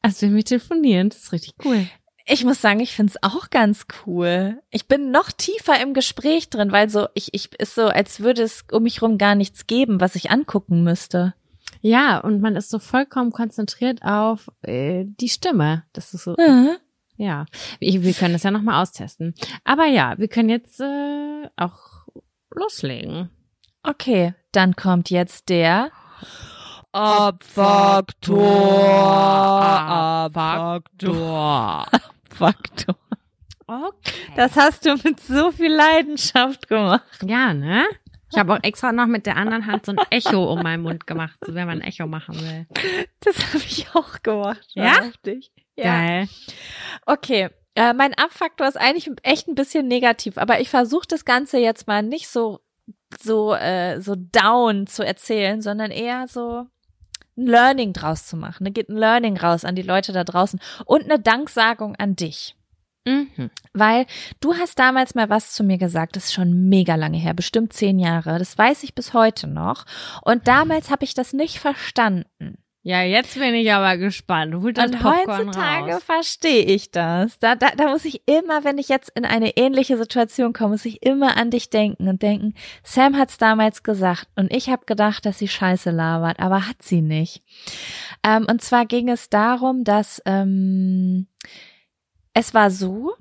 als 0.00 0.22
wenn 0.22 0.34
wir 0.34 0.44
telefonieren, 0.44 1.10
das 1.10 1.24
ist 1.24 1.32
richtig 1.32 1.56
cool. 1.62 1.86
Ich 2.28 2.44
muss 2.44 2.60
sagen, 2.60 2.80
ich 2.80 2.94
find's 2.94 3.16
auch 3.22 3.50
ganz 3.50 3.86
cool. 4.04 4.60
Ich 4.70 4.88
bin 4.88 5.12
noch 5.12 5.30
tiefer 5.30 5.80
im 5.80 5.94
Gespräch 5.94 6.50
drin, 6.50 6.72
weil 6.72 6.90
so, 6.90 7.06
ich, 7.14 7.32
ich 7.34 7.54
ist 7.60 7.76
so, 7.76 7.86
als 7.86 8.18
würde 8.18 8.42
es 8.42 8.64
um 8.72 8.82
mich 8.82 9.00
rum 9.00 9.16
gar 9.16 9.36
nichts 9.36 9.68
geben, 9.68 10.00
was 10.00 10.16
ich 10.16 10.30
angucken 10.32 10.82
müsste. 10.82 11.34
Ja, 11.82 12.18
und 12.18 12.40
man 12.40 12.56
ist 12.56 12.68
so 12.68 12.80
vollkommen 12.80 13.30
konzentriert 13.30 14.02
auf 14.02 14.50
äh, 14.62 15.04
die 15.06 15.28
Stimme. 15.28 15.84
Das 15.92 16.14
ist 16.14 16.24
so. 16.24 16.34
Mhm. 16.36 16.76
Ja, 17.16 17.46
wir, 17.78 18.02
wir 18.02 18.12
können 18.12 18.32
das 18.32 18.42
ja 18.42 18.50
nochmal 18.50 18.82
austesten. 18.82 19.34
Aber 19.62 19.86
ja, 19.86 20.18
wir 20.18 20.26
können 20.26 20.48
jetzt 20.48 20.80
äh, 20.80 21.48
auch 21.56 22.08
loslegen. 22.50 23.30
Okay, 23.84 24.34
dann 24.50 24.74
kommt 24.74 25.10
jetzt 25.10 25.48
der 25.48 25.92
Abfaktor. 26.90 28.42
Abfaktor. 30.32 31.86
Abfaktor. 32.36 32.96
Okay. 33.66 34.12
Das 34.36 34.56
hast 34.56 34.86
du 34.86 34.94
mit 35.02 35.18
so 35.20 35.50
viel 35.50 35.72
Leidenschaft 35.72 36.68
gemacht. 36.68 37.18
Ja, 37.24 37.52
ne? 37.52 37.84
Ich 38.30 38.38
habe 38.38 38.54
auch 38.54 38.62
extra 38.62 38.92
noch 38.92 39.06
mit 39.06 39.26
der 39.26 39.36
anderen 39.36 39.66
Hand 39.66 39.86
so 39.86 39.92
ein 39.92 39.98
Echo 40.10 40.52
um 40.52 40.62
meinen 40.62 40.82
Mund 40.82 41.06
gemacht, 41.06 41.36
so 41.44 41.54
wenn 41.54 41.66
man 41.66 41.80
ein 41.80 41.88
Echo 41.88 42.06
machen 42.06 42.40
will. 42.40 42.66
Das 43.20 43.36
habe 43.48 43.64
ich 43.64 43.86
auch 43.94 44.22
gemacht. 44.22 44.68
Ja? 44.74 45.02
Heftig. 45.02 45.50
Ja. 45.76 45.84
Geil. 45.84 46.28
Okay. 47.06 47.48
Äh, 47.74 47.92
mein 47.92 48.14
Abfaktor 48.14 48.66
ist 48.66 48.76
eigentlich 48.76 49.10
echt 49.22 49.48
ein 49.48 49.54
bisschen 49.54 49.86
negativ, 49.88 50.38
aber 50.38 50.60
ich 50.60 50.70
versuche 50.70 51.06
das 51.08 51.24
Ganze 51.24 51.58
jetzt 51.58 51.86
mal 51.86 52.02
nicht 52.02 52.28
so 52.28 52.60
so 53.20 53.54
äh, 53.54 54.00
so 54.00 54.14
down 54.16 54.86
zu 54.86 55.04
erzählen, 55.04 55.60
sondern 55.60 55.90
eher 55.90 56.26
so 56.28 56.66
ein 57.36 57.46
Learning 57.46 57.92
draus 57.92 58.26
zu 58.26 58.36
machen. 58.36 58.64
Da 58.64 58.70
geht 58.70 58.88
ein 58.88 58.96
Learning 58.96 59.36
raus 59.36 59.64
an 59.64 59.74
die 59.74 59.82
Leute 59.82 60.12
da 60.12 60.24
draußen 60.24 60.60
und 60.84 61.04
eine 61.04 61.18
Danksagung 61.18 61.96
an 61.96 62.16
dich. 62.16 62.56
Mhm. 63.06 63.50
Weil 63.72 64.06
du 64.40 64.54
hast 64.54 64.78
damals 64.78 65.14
mal 65.14 65.30
was 65.30 65.52
zu 65.52 65.62
mir 65.62 65.78
gesagt, 65.78 66.16
das 66.16 66.24
ist 66.24 66.34
schon 66.34 66.68
mega 66.68 66.96
lange 66.96 67.18
her, 67.18 67.34
bestimmt 67.34 67.72
zehn 67.72 67.98
Jahre. 67.98 68.38
Das 68.38 68.58
weiß 68.58 68.82
ich 68.82 68.94
bis 68.94 69.14
heute 69.14 69.46
noch. 69.46 69.84
Und 70.22 70.48
damals 70.48 70.90
habe 70.90 71.04
ich 71.04 71.14
das 71.14 71.32
nicht 71.32 71.58
verstanden. 71.58 72.58
Ja, 72.86 73.02
jetzt 73.02 73.34
bin 73.36 73.52
ich 73.52 73.72
aber 73.72 73.96
gespannt. 73.96 74.54
Holt 74.54 74.78
das 74.78 74.92
Und 74.92 75.00
Popcorn 75.00 75.48
heutzutage 75.48 75.98
verstehe 75.98 76.62
ich 76.62 76.92
das. 76.92 77.36
Da, 77.40 77.56
da, 77.56 77.70
da 77.76 77.88
muss 77.88 78.04
ich 78.04 78.22
immer, 78.28 78.62
wenn 78.62 78.78
ich 78.78 78.88
jetzt 78.88 79.10
in 79.16 79.24
eine 79.24 79.56
ähnliche 79.56 79.96
Situation 79.96 80.52
komme, 80.52 80.70
muss 80.70 80.84
ich 80.84 81.02
immer 81.02 81.36
an 81.36 81.50
dich 81.50 81.68
denken 81.68 82.06
und 82.06 82.22
denken, 82.22 82.54
Sam 82.84 83.16
hat's 83.18 83.38
damals 83.38 83.82
gesagt 83.82 84.28
und 84.36 84.54
ich 84.54 84.68
habe 84.68 84.86
gedacht, 84.86 85.26
dass 85.26 85.40
sie 85.40 85.48
Scheiße 85.48 85.90
labert, 85.90 86.38
aber 86.38 86.68
hat 86.68 86.80
sie 86.80 87.02
nicht. 87.02 87.42
Ähm, 88.22 88.46
und 88.48 88.62
zwar 88.62 88.86
ging 88.86 89.08
es 89.08 89.30
darum, 89.30 89.82
dass 89.82 90.22
ähm, 90.24 91.26
es 92.34 92.54
war 92.54 92.70
so, 92.70 93.14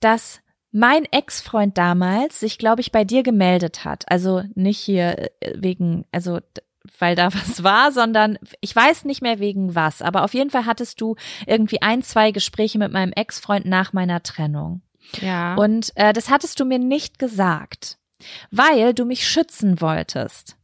dass 0.00 0.40
mein 0.72 1.04
Ex-Freund 1.04 1.76
damals 1.76 2.40
sich, 2.40 2.56
glaube 2.56 2.80
ich, 2.80 2.90
bei 2.90 3.04
dir 3.04 3.22
gemeldet 3.22 3.84
hat. 3.84 4.10
Also 4.10 4.44
nicht 4.54 4.78
hier 4.78 5.30
äh, 5.40 5.52
wegen, 5.56 6.06
also 6.10 6.38
weil 6.98 7.14
da 7.14 7.26
was 7.34 7.62
war, 7.62 7.92
sondern 7.92 8.38
ich 8.60 8.74
weiß 8.74 9.04
nicht 9.04 9.22
mehr 9.22 9.38
wegen 9.38 9.74
was. 9.74 10.02
Aber 10.02 10.24
auf 10.24 10.34
jeden 10.34 10.50
Fall 10.50 10.66
hattest 10.66 11.00
du 11.00 11.16
irgendwie 11.46 11.82
ein, 11.82 12.02
zwei 12.02 12.30
Gespräche 12.32 12.78
mit 12.78 12.92
meinem 12.92 13.12
Ex-Freund 13.12 13.66
nach 13.66 13.92
meiner 13.92 14.22
Trennung. 14.22 14.82
Ja. 15.20 15.54
Und 15.54 15.92
äh, 15.96 16.12
das 16.12 16.30
hattest 16.30 16.60
du 16.60 16.64
mir 16.64 16.78
nicht 16.78 17.18
gesagt, 17.18 17.98
weil 18.50 18.94
du 18.94 19.04
mich 19.04 19.26
schützen 19.26 19.80
wolltest. 19.80 20.56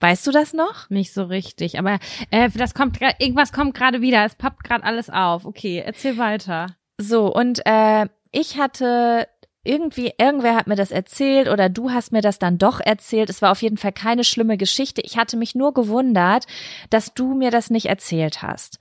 Weißt 0.00 0.26
du 0.26 0.30
das 0.30 0.54
noch? 0.54 0.88
Nicht 0.88 1.12
so 1.12 1.24
richtig, 1.24 1.78
aber 1.78 1.98
äh, 2.30 2.48
das 2.54 2.72
kommt 2.72 2.98
irgendwas 3.18 3.52
kommt 3.52 3.74
gerade 3.74 4.00
wieder. 4.00 4.24
Es 4.24 4.34
pappt 4.34 4.64
gerade 4.64 4.84
alles 4.84 5.10
auf. 5.10 5.44
Okay, 5.44 5.82
erzähl 5.84 6.16
weiter. 6.16 6.74
So, 6.98 7.32
und 7.32 7.60
äh, 7.66 8.06
ich 8.32 8.58
hatte 8.58 9.28
irgendwie, 9.64 10.12
irgendwer 10.18 10.56
hat 10.56 10.66
mir 10.66 10.76
das 10.76 10.90
erzählt 10.90 11.48
oder 11.48 11.68
du 11.68 11.90
hast 11.90 12.12
mir 12.12 12.22
das 12.22 12.38
dann 12.38 12.58
doch 12.58 12.80
erzählt. 12.80 13.30
Es 13.30 13.42
war 13.42 13.52
auf 13.52 13.62
jeden 13.62 13.76
Fall 13.76 13.92
keine 13.92 14.24
schlimme 14.24 14.56
Geschichte. 14.56 15.02
Ich 15.02 15.16
hatte 15.16 15.36
mich 15.36 15.54
nur 15.54 15.74
gewundert, 15.74 16.46
dass 16.90 17.14
du 17.14 17.34
mir 17.34 17.50
das 17.50 17.70
nicht 17.70 17.86
erzählt 17.86 18.42
hast 18.42 18.78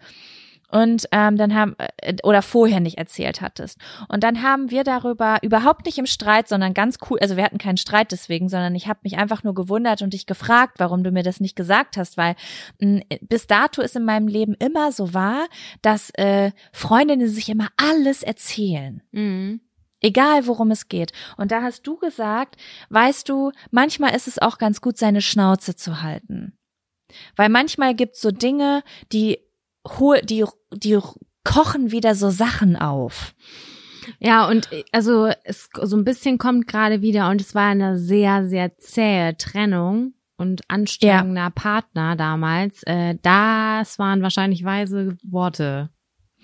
und 0.71 1.07
ähm, 1.11 1.37
dann 1.37 1.55
haben 1.55 1.75
äh, 1.97 2.15
oder 2.23 2.41
vorher 2.41 2.79
nicht 2.79 2.97
erzählt 2.97 3.41
hattest. 3.41 3.79
Und 4.07 4.23
dann 4.23 4.43
haben 4.43 4.71
wir 4.71 4.83
darüber 4.83 5.37
überhaupt 5.41 5.85
nicht 5.85 5.97
im 5.97 6.05
Streit, 6.05 6.47
sondern 6.47 6.73
ganz 6.73 6.97
cool, 7.09 7.19
also 7.19 7.35
wir 7.35 7.43
hatten 7.43 7.57
keinen 7.57 7.77
Streit 7.77 8.11
deswegen, 8.11 8.49
sondern 8.49 8.75
ich 8.75 8.87
habe 8.87 8.99
mich 9.03 9.17
einfach 9.17 9.43
nur 9.43 9.53
gewundert 9.53 10.01
und 10.01 10.13
dich 10.13 10.25
gefragt, 10.25 10.75
warum 10.77 11.03
du 11.03 11.11
mir 11.11 11.23
das 11.23 11.39
nicht 11.39 11.55
gesagt 11.55 11.97
hast, 11.97 12.17
weil 12.17 12.35
mh, 12.79 13.01
bis 13.21 13.47
dato 13.47 13.81
ist 13.81 13.95
in 13.95 14.05
meinem 14.05 14.27
Leben 14.27 14.53
immer 14.53 14.91
so 14.91 15.13
wahr, 15.13 15.47
dass 15.81 16.11
äh, 16.11 16.51
Freundinnen 16.71 17.27
sich 17.27 17.49
immer 17.49 17.67
alles 17.77 18.23
erzählen. 18.23 19.01
Mhm. 19.11 19.61
Egal, 20.01 20.47
worum 20.47 20.71
es 20.71 20.87
geht. 20.87 21.11
Und 21.37 21.51
da 21.51 21.61
hast 21.61 21.85
du 21.85 21.97
gesagt, 21.97 22.55
weißt 22.89 23.27
du, 23.27 23.51
manchmal 23.71 24.15
ist 24.15 24.27
es 24.27 24.39
auch 24.39 24.57
ganz 24.57 24.81
gut, 24.81 24.97
seine 24.97 25.21
Schnauze 25.21 25.75
zu 25.75 26.01
halten. 26.01 26.57
Weil 27.35 27.49
manchmal 27.49 27.95
gibt's 27.95 28.21
so 28.21 28.31
Dinge, 28.31 28.83
die 29.11 29.39
die, 30.23 30.45
die 30.73 30.99
kochen 31.43 31.91
wieder 31.91 32.15
so 32.15 32.29
Sachen 32.29 32.75
auf. 32.75 33.33
Ja, 34.19 34.47
und 34.47 34.69
also 34.91 35.29
es 35.43 35.69
so 35.81 35.95
ein 35.95 36.03
bisschen 36.03 36.37
kommt 36.37 36.67
gerade 36.67 37.01
wieder 37.01 37.29
und 37.29 37.41
es 37.41 37.53
war 37.55 37.69
eine 37.69 37.97
sehr, 37.97 38.47
sehr 38.47 38.77
zähe 38.77 39.37
Trennung 39.37 40.13
und 40.37 40.61
anstrengender 40.67 41.41
ja. 41.41 41.49
Partner 41.49 42.15
damals. 42.15 42.83
Äh, 42.83 43.15
das 43.21 43.99
waren 43.99 44.21
wahrscheinlich 44.21 44.63
weise 44.63 45.17
Worte 45.23 45.89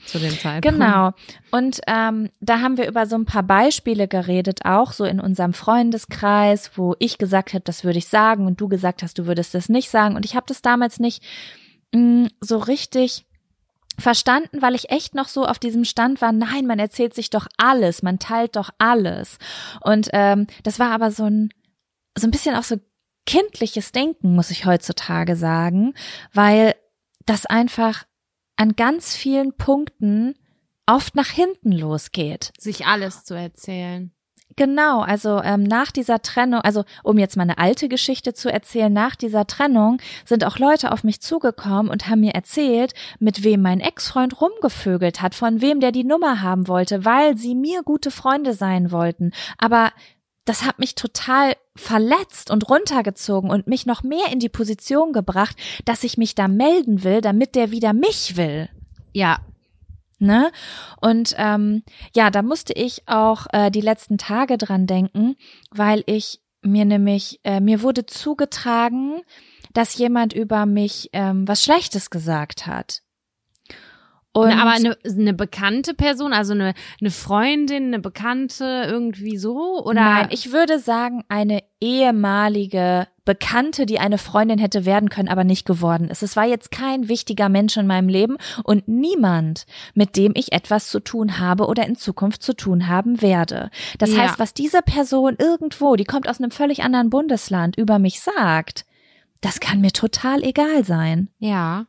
zu 0.06 0.20
dem 0.20 0.38
Zeitpunkt. 0.38 0.78
Genau. 0.80 1.12
Und 1.52 1.82
ähm, 1.88 2.30
da 2.39 2.60
haben 2.60 2.78
wir 2.78 2.88
über 2.88 3.06
so 3.06 3.16
ein 3.16 3.26
paar 3.26 3.43
Beispiele 3.43 4.08
geredet, 4.08 4.66
auch 4.66 4.91
so 4.91 5.06
in 5.06 5.20
unserem 5.20 5.54
Freundeskreis, 5.54 6.72
wo 6.76 6.96
ich 7.00 7.18
gesagt 7.18 7.54
habe, 7.54 7.64
das 7.64 7.84
würde 7.84 8.00
ich 8.00 8.08
sagen 8.08 8.46
und 8.46 8.62
du 8.62 8.68
gesagt 8.68 9.04
hast, 9.04 9.18
du 9.18 9.26
würdest 9.26 9.54
das 9.54 9.70
nicht 9.70 9.89
sagen. 9.89 10.16
Und 10.16 10.26
ich 10.26 10.36
habe 10.36 10.46
das 10.48 10.62
damals 10.62 11.00
nicht 11.00 11.24
mh, 11.93 12.26
mm, 12.26 12.28
so 12.41 12.58
richtig 12.58 13.26
verstanden, 13.98 14.62
weil 14.62 14.76
ich 14.76 14.89
echt 14.91 15.16
noch 15.16 15.28
so 15.28 15.46
auf 15.46 15.60
diesem 15.60 15.86
Stand 15.86 16.22
war, 16.22 16.32
nein, 16.32 16.66
man 16.66 16.80
erzählt 16.80 17.14
sich 17.14 17.30
doch 17.30 17.48
alles, 17.58 18.04
man 18.04 18.20
teilt 18.20 18.56
doch 18.56 18.70
alles. 18.78 19.38
Und 19.82 20.10
ähm, 20.14 20.48
das 20.64 20.80
war 20.80 20.91
aber 20.91 21.12
so 21.12 21.24
ein, 21.24 21.50
so 22.18 22.28
ein 22.28 22.32
bisschen 22.32 22.56
auch 22.56 22.64
so 22.64 22.78
kindliches 23.26 23.91
Denken, 23.91 24.36
muss 24.36 24.52
ich 24.52 24.66
heutzutage 24.66 25.36
sagen, 25.36 25.93
weil 26.34 26.76
das 27.26 27.46
einfach 27.46 28.06
an 28.56 28.76
ganz 28.76 29.16
vielen 29.16 29.53
Punkten 29.53 30.36
oft 30.86 31.16
nach 31.16 31.30
hinten 31.30 31.72
losgeht. 31.72 32.51
Sich 32.58 32.86
alles 32.86 33.24
zu 33.24 33.34
erzählen. 33.34 34.12
Genau, 34.58 35.01
also 35.01 35.41
ähm, 35.43 35.64
nach 35.64 35.91
dieser 35.91 36.22
Trennung, 36.22 36.62
also 36.62 36.86
um 37.03 37.18
jetzt 37.18 37.36
mal 37.36 37.43
eine 37.43 37.58
alte 37.58 37.89
Geschichte 37.89 38.34
zu 38.34 38.49
erzählen, 38.49 38.93
nach 38.93 39.18
dieser 39.18 39.47
Trennung 39.47 39.97
sind 40.24 40.45
auch 40.45 40.60
Leute 40.60 40.93
auf 40.93 41.03
mich 41.03 41.20
zugekommen 41.20 41.89
und 41.89 42.08
haben 42.08 42.22
mir 42.22 42.36
erzählt, 42.36 42.93
mit 43.20 43.43
wem 43.43 43.62
mein 43.62 43.82
Ex-Freund 43.82 44.39
rumgevögelt 44.39 45.22
hat, 45.22 45.36
von 45.36 45.60
wem 45.60 45.82
der 45.82 45.91
die 45.91 46.06
Nummer 46.06 46.41
haben 46.41 46.70
wollte, 46.70 47.03
weil 47.03 47.36
sie 47.36 47.53
mir 47.53 47.84
gute 47.84 48.12
Freunde 48.12 48.53
sein 48.53 48.91
wollten. 48.91 49.32
Aber 49.58 49.91
das 50.46 50.64
hat 50.64 50.80
mich 50.80 50.96
total 50.96 51.56
verletzt 51.76 52.52
und 52.52 52.70
runtergezogen 52.70 53.50
und 53.50 53.68
mich 53.68 53.86
noch 53.86 54.04
mehr 54.04 54.32
in 54.32 54.39
die 54.39 54.50
Position 54.50 55.12
gebracht, 55.12 55.58
dass 55.84 56.04
ich 56.04 56.18
mich 56.18 56.36
da 56.36 56.48
melden 56.48 57.04
will, 57.04 57.22
damit 57.22 57.56
der 57.56 57.72
wieder 57.72 57.93
mich 57.93 58.38
will. 58.38 58.70
Ja, 59.14 59.39
Ne? 60.18 60.52
Und 61.02 61.36
ähm, 61.38 61.84
ja, 62.16 62.30
da 62.30 62.41
musste 62.41 62.72
ich 62.72 63.04
auch 63.06 63.48
äh, 63.52 63.70
die 63.70 63.82
letzten 63.82 64.18
Tage 64.18 64.58
dran 64.58 64.88
denken, 64.88 65.36
weil 65.72 66.04
ich 66.06 66.39
mir 66.62 66.86
nämlich, 66.86 67.41
äh, 67.43 67.60
mir 67.60 67.82
wurde 67.82 68.06
zugetragen, 68.06 69.22
dass 69.74 69.98
jemand 69.98 70.34
über 70.34 70.66
mich 70.66 71.10
ähm, 71.12 71.48
was 71.48 71.64
Schlechtes 71.64 72.10
gesagt 72.10 72.66
hat. 72.66 73.02
Und 74.36 74.51
aber 74.51 74.71
eine, 74.71 74.97
eine 75.05 75.33
bekannte 75.33 75.93
Person, 75.93 76.33
also 76.33 76.51
eine, 76.53 76.73
eine 76.99 77.09
Freundin, 77.11 77.86
eine 77.86 77.99
Bekannte, 77.99 78.83
irgendwie 78.86 79.38
so? 79.38 79.81
Oder? 79.86 80.01
Nein, 80.01 80.27
ich 80.29 80.51
würde 80.51 80.77
sagen, 80.79 81.23
eine 81.29 81.63
ehemalige 81.79 83.07
Bekannte, 83.23 83.86
die 83.86 83.97
eine 83.99 84.17
Freundin 84.17 84.59
hätte 84.59 84.86
werden 84.86 85.09
können, 85.09 85.29
aber 85.29 85.43
nicht 85.43 85.65
geworden 85.65 86.09
ist. 86.09 86.21
Es 86.21 86.36
war 86.36 86.45
jetzt 86.45 86.69
kein 86.69 87.07
wichtiger 87.07 87.49
Mensch 87.49 87.77
in 87.77 87.88
meinem 87.88 88.09
Leben 88.09 88.38
und 88.63 88.88
niemand, 88.88 89.65
mit 89.93 90.17
dem 90.17 90.33
ich 90.36 90.51
etwas 90.51 90.89
zu 90.89 90.99
tun 90.99 91.39
habe 91.39 91.67
oder 91.67 91.86
in 91.88 91.95
Zukunft 91.95 92.43
zu 92.43 92.53
tun 92.53 92.88
haben 92.88 93.21
werde. 93.21 93.69
Das 93.99 94.13
Ja. 94.13 94.23
heißt, 94.23 94.38
was 94.38 94.53
diese 94.53 94.81
Person 94.81 95.38
irgendwo, 95.39 95.95
die 95.95 96.03
kommt 96.03 96.27
aus 96.27 96.39
einem 96.39 96.51
völlig 96.51 96.83
anderen 96.83 97.09
Bundesland, 97.09 97.77
über 97.77 97.99
mich 97.99 98.19
sagt, 98.19 98.86
das 99.41 99.59
kann 99.59 99.81
mir 99.81 99.91
total 99.91 100.43
egal 100.43 100.83
sein. 100.83 101.29
Ja. 101.39 101.86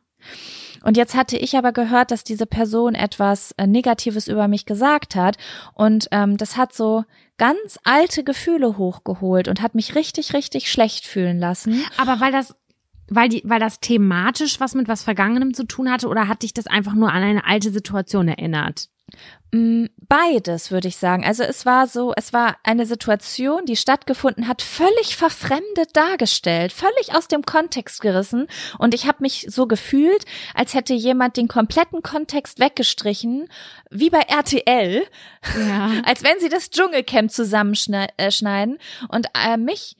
Und 0.87 0.95
jetzt 0.95 1.15
hatte 1.15 1.37
ich 1.37 1.57
aber 1.57 1.73
gehört, 1.73 2.11
dass 2.11 2.23
diese 2.23 2.45
Person 2.45 2.95
etwas 2.95 3.51
äh, 3.57 3.67
Negatives 3.67 4.29
über 4.29 4.47
mich 4.47 4.65
gesagt 4.65 5.15
hat. 5.15 5.35
Und 5.73 6.07
ähm, 6.11 6.37
das 6.37 6.55
hat 6.55 6.73
so 6.73 7.03
ganz 7.37 7.77
alte 7.83 8.23
Gefühle 8.23 8.77
hochgeholt 8.77 9.49
und 9.49 9.61
hat 9.61 9.75
mich 9.75 9.95
richtig, 9.95 10.33
richtig 10.33 10.71
schlecht 10.71 11.05
fühlen 11.05 11.39
lassen. 11.39 11.83
Aber 11.97 12.21
weil 12.21 12.31
das, 12.31 12.55
weil 13.09 13.27
die, 13.27 13.41
weil 13.43 13.59
das 13.59 13.81
thematisch 13.81 14.61
was 14.61 14.75
mit 14.75 14.87
was 14.87 15.03
Vergangenem 15.03 15.53
zu 15.53 15.65
tun 15.65 15.91
hatte 15.91 16.07
oder 16.07 16.29
hat 16.29 16.43
dich 16.43 16.53
das 16.53 16.67
einfach 16.67 16.93
nur 16.93 17.11
an 17.11 17.21
eine 17.21 17.43
alte 17.43 17.69
Situation 17.69 18.29
erinnert? 18.29 18.87
Mm, 19.53 19.85
Beides, 20.09 20.71
würde 20.71 20.87
ich 20.87 20.95
sagen. 20.97 21.25
Also 21.25 21.43
es 21.43 21.65
war 21.65 21.87
so, 21.87 22.13
es 22.15 22.31
war 22.31 22.57
eine 22.63 22.85
Situation, 22.85 23.65
die 23.65 23.75
stattgefunden 23.75 24.47
hat, 24.47 24.61
völlig 24.61 25.17
verfremdet 25.17 25.95
dargestellt, 25.95 26.71
völlig 26.71 27.13
aus 27.13 27.27
dem 27.27 27.43
Kontext 27.43 28.01
gerissen. 28.01 28.47
Und 28.77 28.93
ich 28.93 29.05
habe 29.05 29.17
mich 29.21 29.47
so 29.49 29.67
gefühlt, 29.67 30.23
als 30.53 30.73
hätte 30.73 30.93
jemand 30.93 31.35
den 31.35 31.47
kompletten 31.49 32.03
Kontext 32.03 32.59
weggestrichen, 32.59 33.49
wie 33.91 34.09
bei 34.09 34.19
RTL, 34.21 35.05
Ja. 35.67 35.91
als 36.05 36.23
wenn 36.23 36.39
sie 36.39 36.49
das 36.49 36.69
Dschungelcamp 36.69 37.31
zusammenschneiden 37.31 38.77
und 39.09 39.27
äh, 39.33 39.57
mich 39.57 39.97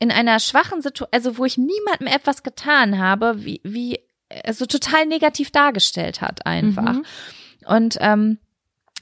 in 0.00 0.10
einer 0.10 0.38
schwachen 0.38 0.82
Situation, 0.82 1.08
also 1.12 1.38
wo 1.38 1.44
ich 1.46 1.56
niemandem 1.56 2.08
etwas 2.08 2.42
getan 2.42 2.98
habe, 2.98 3.44
wie, 3.44 3.60
wie 3.64 4.00
also 4.44 4.66
total 4.66 5.06
negativ 5.06 5.50
dargestellt 5.50 6.20
hat 6.20 6.44
einfach. 6.46 6.94
Mhm. 6.94 7.04
Und 7.66 7.96
ähm, 8.00 8.38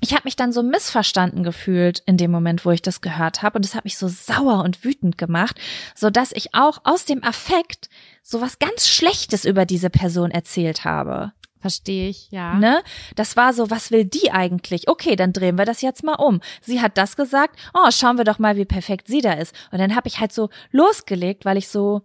ich 0.00 0.12
habe 0.12 0.22
mich 0.24 0.34
dann 0.34 0.52
so 0.52 0.62
missverstanden 0.62 1.44
gefühlt 1.44 2.02
in 2.06 2.16
dem 2.16 2.30
Moment, 2.30 2.64
wo 2.64 2.70
ich 2.70 2.82
das 2.82 3.00
gehört 3.00 3.42
habe. 3.42 3.56
Und 3.58 3.64
es 3.64 3.74
hat 3.74 3.84
mich 3.84 3.96
so 3.96 4.08
sauer 4.08 4.64
und 4.64 4.84
wütend 4.84 5.16
gemacht, 5.16 5.60
so 5.94 6.10
dass 6.10 6.32
ich 6.32 6.54
auch 6.54 6.80
aus 6.84 7.04
dem 7.04 7.22
Affekt 7.22 7.88
so 8.22 8.40
was 8.40 8.58
ganz 8.58 8.88
Schlechtes 8.88 9.44
über 9.44 9.64
diese 9.64 9.90
Person 9.90 10.30
erzählt 10.30 10.84
habe. 10.84 11.32
Verstehe 11.60 12.08
ich, 12.08 12.28
ja. 12.32 12.54
Ne? 12.54 12.82
Das 13.14 13.36
war 13.36 13.52
so, 13.52 13.70
was 13.70 13.92
will 13.92 14.04
die 14.04 14.32
eigentlich? 14.32 14.88
Okay, 14.88 15.14
dann 15.14 15.32
drehen 15.32 15.56
wir 15.56 15.64
das 15.64 15.80
jetzt 15.80 16.02
mal 16.02 16.14
um. 16.14 16.40
Sie 16.60 16.80
hat 16.80 16.98
das 16.98 17.14
gesagt. 17.14 17.56
Oh, 17.72 17.88
schauen 17.92 18.18
wir 18.18 18.24
doch 18.24 18.40
mal, 18.40 18.56
wie 18.56 18.64
perfekt 18.64 19.06
sie 19.06 19.20
da 19.20 19.34
ist. 19.34 19.54
Und 19.70 19.78
dann 19.78 19.94
habe 19.94 20.08
ich 20.08 20.18
halt 20.18 20.32
so 20.32 20.50
losgelegt, 20.72 21.44
weil 21.44 21.56
ich 21.56 21.68
so 21.68 22.02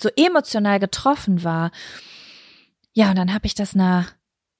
so 0.00 0.08
emotional 0.16 0.80
getroffen 0.80 1.44
war. 1.44 1.70
Ja, 2.92 3.10
und 3.10 3.16
dann 3.16 3.32
habe 3.32 3.46
ich 3.46 3.54
das 3.54 3.74
einer 3.74 4.06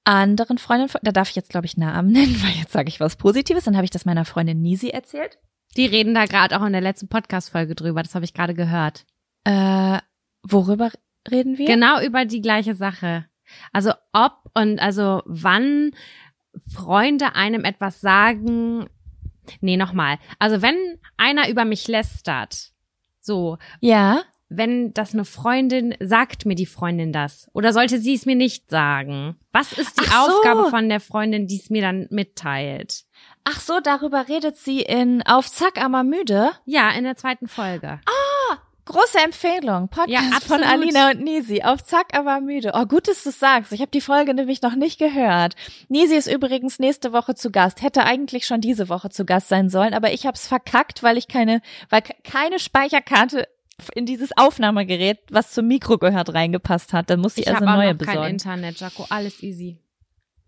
anderen 0.03 0.57
Freundin, 0.57 0.89
da 1.03 1.11
darf 1.11 1.29
ich 1.29 1.35
jetzt 1.35 1.49
glaube 1.49 1.65
ich 1.65 1.77
Namen 1.77 2.11
nennen, 2.11 2.41
weil 2.43 2.51
jetzt 2.59 2.73
sage 2.73 2.89
ich 2.89 2.99
was 2.99 3.15
Positives. 3.15 3.65
Dann 3.65 3.75
habe 3.75 3.85
ich 3.85 3.91
das 3.91 4.05
meiner 4.05 4.25
Freundin 4.25 4.61
Nisi 4.61 4.89
erzählt. 4.89 5.39
Die 5.77 5.85
reden 5.85 6.13
da 6.13 6.25
gerade 6.25 6.59
auch 6.59 6.65
in 6.65 6.73
der 6.73 6.81
letzten 6.81 7.07
Podcast-Folge 7.07 7.75
drüber, 7.75 8.03
das 8.03 8.13
habe 8.15 8.25
ich 8.25 8.33
gerade 8.33 8.53
gehört. 8.53 9.05
Äh, 9.45 9.99
worüber 10.43 10.91
reden 11.29 11.57
wir? 11.57 11.65
Genau 11.65 12.01
über 12.01 12.25
die 12.25 12.41
gleiche 12.41 12.75
Sache. 12.75 13.25
Also 13.71 13.91
ob 14.11 14.33
und 14.53 14.79
also 14.79 15.21
wann 15.25 15.91
Freunde 16.67 17.35
einem 17.35 17.63
etwas 17.63 18.01
sagen. 18.01 18.89
Nee, 19.61 19.77
nochmal. 19.77 20.19
Also 20.39 20.61
wenn 20.61 20.75
einer 21.17 21.49
über 21.49 21.65
mich 21.65 21.87
lästert, 21.87 22.71
so, 23.19 23.57
Ja. 23.79 24.23
Wenn 24.53 24.93
das 24.93 25.13
eine 25.13 25.25
Freundin, 25.25 25.95
sagt 25.99 26.45
mir 26.45 26.55
die 26.55 26.65
Freundin 26.65 27.11
das? 27.13 27.49
Oder 27.53 27.71
sollte 27.73 27.99
sie 27.99 28.13
es 28.13 28.25
mir 28.25 28.35
nicht 28.35 28.69
sagen? 28.69 29.37
Was 29.53 29.71
ist 29.73 29.99
die 29.99 30.05
so. 30.05 30.15
Aufgabe 30.15 30.69
von 30.69 30.89
der 30.89 30.99
Freundin, 30.99 31.47
die 31.47 31.57
es 31.57 31.69
mir 31.69 31.81
dann 31.81 32.07
mitteilt? 32.09 33.05
Ach 33.43 33.59
so, 33.59 33.79
darüber 33.79 34.27
redet 34.27 34.57
sie 34.57 34.81
in 34.81 35.23
Auf 35.25 35.49
Zack, 35.49 35.83
aber 35.83 36.03
müde. 36.03 36.51
Ja, 36.65 36.91
in 36.91 37.05
der 37.05 37.15
zweiten 37.15 37.47
Folge. 37.47 37.99
Große 38.85 39.19
Empfehlung. 39.23 39.87
Podcast 39.89 40.09
Ja, 40.11 40.39
von. 40.41 40.63
Alina 40.63 41.11
und 41.11 41.21
Nisi. 41.21 41.61
Auf 41.61 41.83
Zack, 41.83 42.17
aber 42.17 42.41
müde. 42.41 42.71
Oh, 42.73 42.85
gut, 42.85 43.07
dass 43.07 43.23
du 43.23 43.31
sagst. 43.31 43.71
Ich 43.71 43.79
habe 43.79 43.91
die 43.91 44.01
Folge 44.01 44.33
nämlich 44.33 44.63
noch 44.63 44.75
nicht 44.75 44.99
gehört. 44.99 45.55
Nisi 45.87 46.15
ist 46.15 46.27
übrigens 46.27 46.79
nächste 46.79 47.13
Woche 47.13 47.35
zu 47.35 47.51
Gast. 47.51 47.83
Hätte 47.83 48.03
eigentlich 48.03 48.45
schon 48.47 48.59
diese 48.59 48.89
Woche 48.89 49.09
zu 49.09 49.23
Gast 49.23 49.49
sein 49.49 49.69
sollen, 49.69 49.93
aber 49.93 50.11
ich 50.11 50.25
habe 50.25 50.35
es 50.35 50.47
verkackt, 50.47 51.03
weil 51.03 51.17
ich 51.17 51.27
keine, 51.27 51.61
weil 51.89 52.01
ke- 52.01 52.15
keine 52.23 52.57
Speicherkarte 52.59 53.47
in 53.89 54.05
dieses 54.05 54.35
Aufnahmegerät, 54.37 55.19
was 55.29 55.51
zum 55.51 55.67
Mikro 55.67 55.97
gehört, 55.97 56.33
reingepasst 56.33 56.93
hat. 56.93 57.09
Dann 57.09 57.19
musste 57.19 57.41
ich, 57.41 57.47
Ich 57.47 57.53
also 57.53 57.65
habe 57.65 57.71
auch 57.71 57.83
neue 57.83 57.93
noch 57.93 57.99
kein 57.99 58.07
besorgen. 58.07 58.31
Internet, 58.31 58.79
Jaco. 58.79 59.05
Alles 59.09 59.41
easy. 59.43 59.77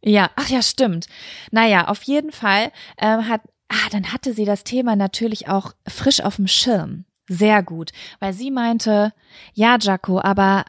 Ja, 0.04 0.30
ach 0.36 0.50
ja, 0.50 0.62
stimmt. 0.62 1.08
Naja, 1.52 1.88
auf 1.88 2.04
jeden 2.04 2.32
Fall 2.32 2.72
ähm, 2.98 3.28
hat, 3.28 3.42
ah, 3.70 3.90
dann 3.92 4.12
hatte 4.12 4.34
sie 4.34 4.46
das 4.46 4.64
Thema 4.64 4.96
natürlich 4.96 5.48
auch 5.48 5.74
frisch 5.88 6.22
auf 6.22 6.36
dem 6.36 6.48
Schirm. 6.48 7.06
Sehr 7.30 7.64
gut, 7.64 7.92
weil 8.20 8.34
sie 8.34 8.52
meinte, 8.52 9.14
ja, 9.54 9.78
Jaco, 9.80 10.20
aber 10.20 10.66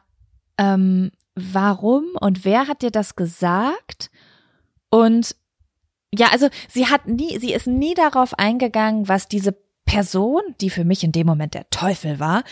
ähm, 0.57 1.11
warum 1.35 2.05
und 2.21 2.45
wer 2.45 2.69
hat 2.69 2.83
dir 2.83 2.93
das 2.93 3.17
gesagt? 3.17 4.11
Und 4.89 5.35
ja, 6.17 6.29
also 6.31 6.49
sie 6.69 6.87
hat 6.87 7.09
nie, 7.09 7.39
sie 7.41 7.53
ist 7.53 7.67
nie 7.67 7.95
darauf 7.95 8.39
eingegangen, 8.39 9.09
was 9.09 9.27
diese 9.27 9.64
Person, 9.85 10.43
die 10.61 10.71
für 10.71 10.85
mich 10.85 11.05
in 11.05 11.13
dem 11.13 11.27
Moment 11.27 11.55
der 11.55 11.69
Teufel 11.71 12.19
war, 12.19 12.45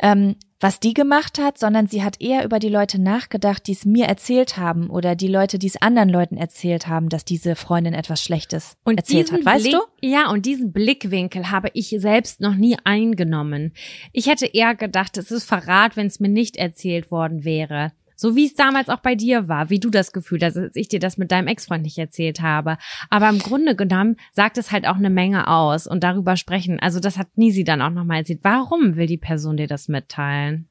ähm, 0.00 0.36
was 0.60 0.78
die 0.78 0.92
gemacht 0.92 1.38
hat, 1.38 1.58
sondern 1.58 1.86
sie 1.86 2.02
hat 2.04 2.20
eher 2.20 2.44
über 2.44 2.58
die 2.58 2.68
Leute 2.68 3.00
nachgedacht, 3.00 3.66
die 3.66 3.72
es 3.72 3.86
mir 3.86 4.06
erzählt 4.06 4.58
haben 4.58 4.90
oder 4.90 5.16
die 5.16 5.28
Leute, 5.28 5.58
die 5.58 5.66
es 5.66 5.80
anderen 5.80 6.10
Leuten 6.10 6.36
erzählt 6.36 6.86
haben, 6.86 7.08
dass 7.08 7.24
diese 7.24 7.56
Freundin 7.56 7.94
etwas 7.94 8.22
Schlechtes 8.22 8.76
Und 8.84 8.98
erzählt 8.98 9.32
hat. 9.32 9.44
Weißt 9.44 9.64
Blick, 9.64 9.74
du? 9.74 10.06
Ja, 10.06 10.30
und 10.30 10.44
diesen 10.44 10.72
Blickwinkel 10.72 11.50
habe 11.50 11.70
ich 11.72 11.88
selbst 11.98 12.40
noch 12.42 12.54
nie 12.54 12.76
eingenommen. 12.84 13.72
Ich 14.12 14.26
hätte 14.26 14.46
eher 14.46 14.74
gedacht, 14.74 15.16
es 15.16 15.30
ist 15.30 15.44
Verrat, 15.44 15.96
wenn 15.96 16.06
es 16.06 16.20
mir 16.20 16.28
nicht 16.28 16.56
erzählt 16.56 17.10
worden 17.10 17.44
wäre. 17.44 17.92
So 18.20 18.36
wie 18.36 18.44
es 18.44 18.54
damals 18.54 18.90
auch 18.90 19.00
bei 19.00 19.14
dir 19.14 19.48
war, 19.48 19.70
wie 19.70 19.80
du 19.80 19.88
das 19.88 20.12
Gefühl 20.12 20.40
hast, 20.42 20.58
als 20.58 20.76
ich 20.76 20.88
dir 20.88 21.00
das 21.00 21.16
mit 21.16 21.32
deinem 21.32 21.48
Ex-Freund 21.48 21.82
nicht 21.82 21.96
erzählt 21.96 22.42
habe. 22.42 22.76
Aber 23.08 23.30
im 23.30 23.38
Grunde 23.38 23.74
genommen 23.74 24.16
sagt 24.32 24.58
es 24.58 24.70
halt 24.70 24.86
auch 24.86 24.96
eine 24.96 25.08
Menge 25.08 25.48
aus 25.48 25.86
und 25.86 26.04
darüber 26.04 26.36
sprechen. 26.36 26.78
Also 26.80 27.00
das 27.00 27.16
hat 27.16 27.38
Nisi 27.38 27.64
dann 27.64 27.80
auch 27.80 27.88
nochmal 27.88 28.18
erzählt. 28.18 28.40
Warum 28.42 28.96
will 28.96 29.06
die 29.06 29.16
Person 29.16 29.56
dir 29.56 29.66
das 29.66 29.88
mitteilen? 29.88 30.68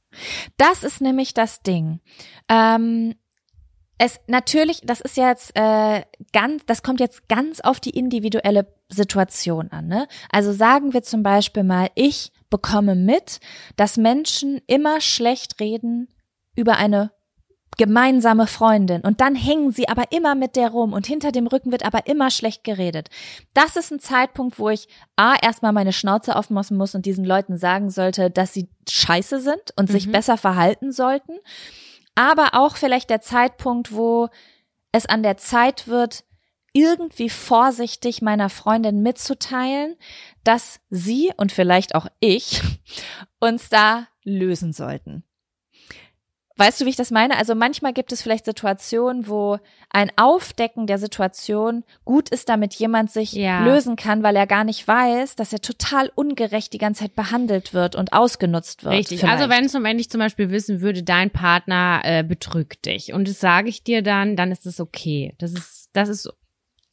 Das 0.57 0.83
ist 0.83 1.01
nämlich 1.01 1.33
das 1.33 1.63
Ding. 1.63 2.01
Ähm, 2.49 3.15
es 3.97 4.19
natürlich, 4.27 4.81
das 4.83 5.01
ist 5.01 5.17
jetzt 5.17 5.51
äh, 5.55 6.03
ganz, 6.31 6.65
das 6.67 6.83
kommt 6.83 6.99
jetzt 6.99 7.27
ganz 7.29 7.61
auf 7.61 7.79
die 7.79 7.97
individuelle 7.97 8.71
Situation 8.89 9.71
an. 9.71 9.87
Ne? 9.87 10.07
Also 10.31 10.53
sagen 10.53 10.93
wir 10.93 11.01
zum 11.01 11.23
Beispiel 11.23 11.63
mal, 11.63 11.89
ich 11.95 12.31
bekomme 12.51 12.93
mit, 12.93 13.39
dass 13.75 13.97
Menschen 13.97 14.61
immer 14.67 15.01
schlecht 15.01 15.59
reden 15.59 16.09
über 16.55 16.77
eine 16.77 17.11
gemeinsame 17.79 18.45
Freundin 18.45 19.01
und 19.01 19.21
dann 19.21 19.35
hängen 19.35 19.71
sie 19.71 19.87
aber 19.87 20.11
immer 20.11 20.35
mit 20.35 20.57
der 20.57 20.69
rum 20.69 20.91
und 20.91 21.07
hinter 21.07 21.31
dem 21.31 21.47
Rücken 21.47 21.71
wird 21.71 21.85
aber 21.85 22.07
immer 22.07 22.29
schlecht 22.29 22.65
geredet. 22.65 23.09
Das 23.53 23.77
ist 23.77 23.89
ein 23.89 24.01
Zeitpunkt, 24.01 24.59
wo 24.59 24.69
ich 24.69 24.89
A, 25.15 25.35
erstmal 25.41 25.71
meine 25.71 25.93
Schnauze 25.93 26.35
aufmachen 26.35 26.75
muss 26.75 26.93
und 26.93 27.05
diesen 27.05 27.23
Leuten 27.23 27.57
sagen 27.57 27.89
sollte, 27.89 28.29
dass 28.29 28.53
sie 28.53 28.67
scheiße 28.87 29.39
sind 29.39 29.73
und 29.77 29.89
sich 29.89 30.07
Mhm. 30.07 30.11
besser 30.11 30.35
verhalten 30.35 30.91
sollten. 30.91 31.37
Aber 32.15 32.49
auch 32.53 32.75
vielleicht 32.75 33.09
der 33.09 33.21
Zeitpunkt, 33.21 33.93
wo 33.93 34.27
es 34.91 35.05
an 35.05 35.23
der 35.23 35.37
Zeit 35.37 35.87
wird, 35.87 36.25
irgendwie 36.73 37.29
vorsichtig 37.29 38.21
meiner 38.21 38.49
Freundin 38.49 39.01
mitzuteilen, 39.01 39.95
dass 40.43 40.81
sie 40.89 41.31
und 41.37 41.53
vielleicht 41.53 41.95
auch 41.95 42.07
ich 42.19 42.61
uns 43.39 43.69
da 43.69 44.07
lösen 44.25 44.73
sollten. 44.73 45.23
Weißt 46.59 46.81
du, 46.81 46.85
wie 46.85 46.89
ich 46.89 46.97
das 46.97 47.09
meine? 47.09 47.37
Also 47.37 47.55
manchmal 47.55 47.93
gibt 47.93 48.11
es 48.11 48.21
vielleicht 48.21 48.43
Situationen, 48.43 49.29
wo 49.29 49.59
ein 49.89 50.11
Aufdecken 50.17 50.87
der 50.87 50.97
Situation 50.97 51.85
gut 52.03 52.27
ist, 52.27 52.49
damit 52.49 52.73
jemand 52.73 53.11
sich 53.11 53.31
ja. 53.31 53.63
lösen 53.63 53.95
kann, 53.95 54.23
weil 54.23 54.35
er 54.35 54.45
gar 54.45 54.65
nicht 54.65 54.85
weiß, 54.85 55.37
dass 55.37 55.53
er 55.53 55.61
total 55.61 56.11
ungerecht 56.15 56.73
die 56.73 56.77
ganze 56.77 57.03
Zeit 57.03 57.15
behandelt 57.15 57.73
wird 57.73 57.95
und 57.95 58.11
ausgenutzt 58.11 58.83
wird. 58.83 58.93
Richtig. 58.93 59.21
Vielleicht. 59.21 59.39
Also 59.39 59.49
wenn 59.49 59.63
es 59.63 59.73
wenn 59.73 59.99
ich 59.99 60.09
zum 60.09 60.19
Beispiel 60.19 60.51
wissen 60.51 60.81
würde, 60.81 61.01
dein 61.01 61.31
Partner 61.31 62.01
äh, 62.03 62.23
betrügt 62.23 62.85
dich 62.85 63.13
und 63.13 63.29
das 63.29 63.39
sage 63.39 63.69
ich 63.69 63.83
dir 63.83 64.01
dann, 64.01 64.35
dann 64.35 64.51
ist 64.51 64.65
es 64.65 64.81
okay. 64.81 65.33
Das 65.37 65.53
ist 65.53 65.89
das 65.93 66.09
ist 66.09 66.29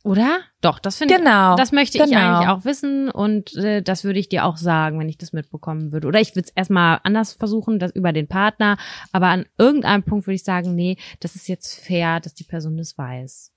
oder? 0.07 0.39
Doch, 0.61 0.79
das 0.79 0.99
finde 0.99 1.17
genau, 1.17 1.55
ich. 1.55 1.61
Das 1.61 1.73
möchte 1.73 1.99
genau. 1.99 2.11
ich 2.11 2.17
eigentlich 2.17 2.49
auch 2.49 2.65
wissen 2.65 3.11
und 3.11 3.55
äh, 3.57 3.83
das 3.83 4.05
würde 4.05 4.21
ich 4.21 4.29
dir 4.29 4.45
auch 4.45 4.57
sagen, 4.57 5.01
wenn 5.01 5.09
ich 5.09 5.19
das 5.19 5.33
mitbekommen 5.33 5.91
würde. 5.91 6.07
Oder 6.07 6.21
ich 6.21 6.37
würde 6.37 6.47
es 6.47 6.53
erstmal 6.55 7.01
anders 7.03 7.33
versuchen, 7.33 7.81
das 7.81 7.91
über 7.91 8.13
den 8.13 8.29
Partner, 8.29 8.77
aber 9.13 9.27
an 9.27 9.47
irgendeinem 9.59 10.05
Punkt 10.05 10.29
würde 10.29 10.37
ich 10.37 10.45
sagen, 10.45 10.77
nee, 10.77 10.97
das 11.19 11.35
ist 11.35 11.49
jetzt 11.49 11.85
fair, 11.85 12.21
dass 12.21 12.35
die 12.35 12.45
Person 12.45 12.77
das 12.77 12.97
weiß. 12.97 13.53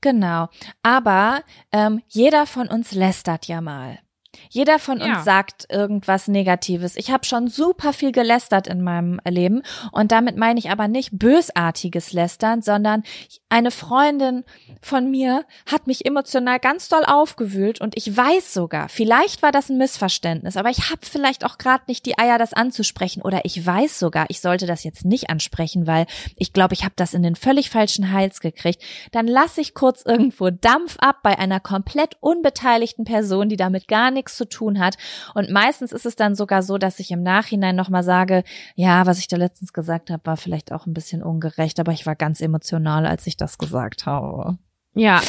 Genau. 0.00 0.48
Aber 0.82 1.42
ähm, 1.72 2.00
jeder 2.08 2.46
von 2.46 2.68
uns 2.68 2.92
lästert 2.92 3.46
ja 3.46 3.60
mal. 3.60 3.98
Jeder 4.48 4.78
von 4.78 4.98
uns 4.98 5.06
ja. 5.06 5.22
sagt 5.22 5.66
irgendwas 5.70 6.28
Negatives. 6.28 6.96
Ich 6.96 7.10
habe 7.10 7.24
schon 7.24 7.48
super 7.48 7.92
viel 7.92 8.12
gelästert 8.12 8.66
in 8.66 8.82
meinem 8.82 9.20
Leben 9.28 9.62
und 9.92 10.12
damit 10.12 10.36
meine 10.36 10.58
ich 10.58 10.70
aber 10.70 10.88
nicht 10.88 11.10
bösartiges 11.12 12.12
Lästern, 12.12 12.62
sondern 12.62 13.02
eine 13.48 13.70
Freundin 13.70 14.44
von 14.80 15.10
mir 15.10 15.44
hat 15.66 15.86
mich 15.86 16.06
emotional 16.06 16.60
ganz 16.60 16.88
doll 16.88 17.04
aufgewühlt 17.04 17.80
und 17.80 17.96
ich 17.96 18.16
weiß 18.16 18.54
sogar, 18.54 18.88
vielleicht 18.88 19.42
war 19.42 19.52
das 19.52 19.68
ein 19.68 19.78
Missverständnis, 19.78 20.56
aber 20.56 20.70
ich 20.70 20.90
habe 20.90 21.00
vielleicht 21.02 21.44
auch 21.44 21.58
gerade 21.58 21.84
nicht 21.88 22.06
die 22.06 22.18
Eier, 22.18 22.38
das 22.38 22.52
anzusprechen 22.52 23.22
oder 23.22 23.40
ich 23.44 23.64
weiß 23.64 23.98
sogar, 23.98 24.26
ich 24.28 24.40
sollte 24.40 24.66
das 24.66 24.84
jetzt 24.84 25.04
nicht 25.04 25.28
ansprechen, 25.30 25.86
weil 25.86 26.06
ich 26.36 26.52
glaube, 26.52 26.74
ich 26.74 26.84
habe 26.84 26.94
das 26.96 27.14
in 27.14 27.22
den 27.22 27.36
völlig 27.36 27.70
falschen 27.70 28.12
Hals 28.12 28.40
gekriegt. 28.40 28.82
Dann 29.12 29.26
lasse 29.26 29.60
ich 29.60 29.74
kurz 29.74 30.02
irgendwo 30.04 30.50
Dampf 30.50 30.96
ab 30.98 31.18
bei 31.22 31.38
einer 31.38 31.60
komplett 31.60 32.16
unbeteiligten 32.20 33.04
Person, 33.04 33.48
die 33.48 33.56
damit 33.56 33.88
gar 33.88 34.10
nichts 34.20 34.36
zu 34.36 34.48
tun 34.48 34.78
hat. 34.78 34.96
Und 35.34 35.50
meistens 35.50 35.92
ist 35.92 36.06
es 36.06 36.16
dann 36.16 36.34
sogar 36.34 36.62
so, 36.62 36.78
dass 36.78 37.00
ich 37.00 37.10
im 37.10 37.22
Nachhinein 37.22 37.74
nochmal 37.74 38.02
sage, 38.02 38.44
ja, 38.74 39.06
was 39.06 39.18
ich 39.18 39.28
da 39.28 39.36
letztens 39.36 39.72
gesagt 39.72 40.10
habe, 40.10 40.24
war 40.24 40.36
vielleicht 40.36 40.72
auch 40.72 40.86
ein 40.86 40.94
bisschen 40.94 41.22
ungerecht, 41.22 41.80
aber 41.80 41.92
ich 41.92 42.06
war 42.06 42.14
ganz 42.14 42.40
emotional, 42.40 43.06
als 43.06 43.26
ich 43.26 43.36
das 43.36 43.58
gesagt 43.58 44.06
habe. 44.06 44.58
Ja. 44.94 45.20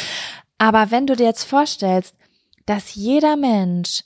Aber 0.57 0.91
wenn 0.91 1.07
du 1.07 1.15
dir 1.15 1.25
jetzt 1.25 1.45
vorstellst, 1.45 2.15
dass 2.65 2.93
jeder 2.93 3.35
Mensch, 3.37 4.03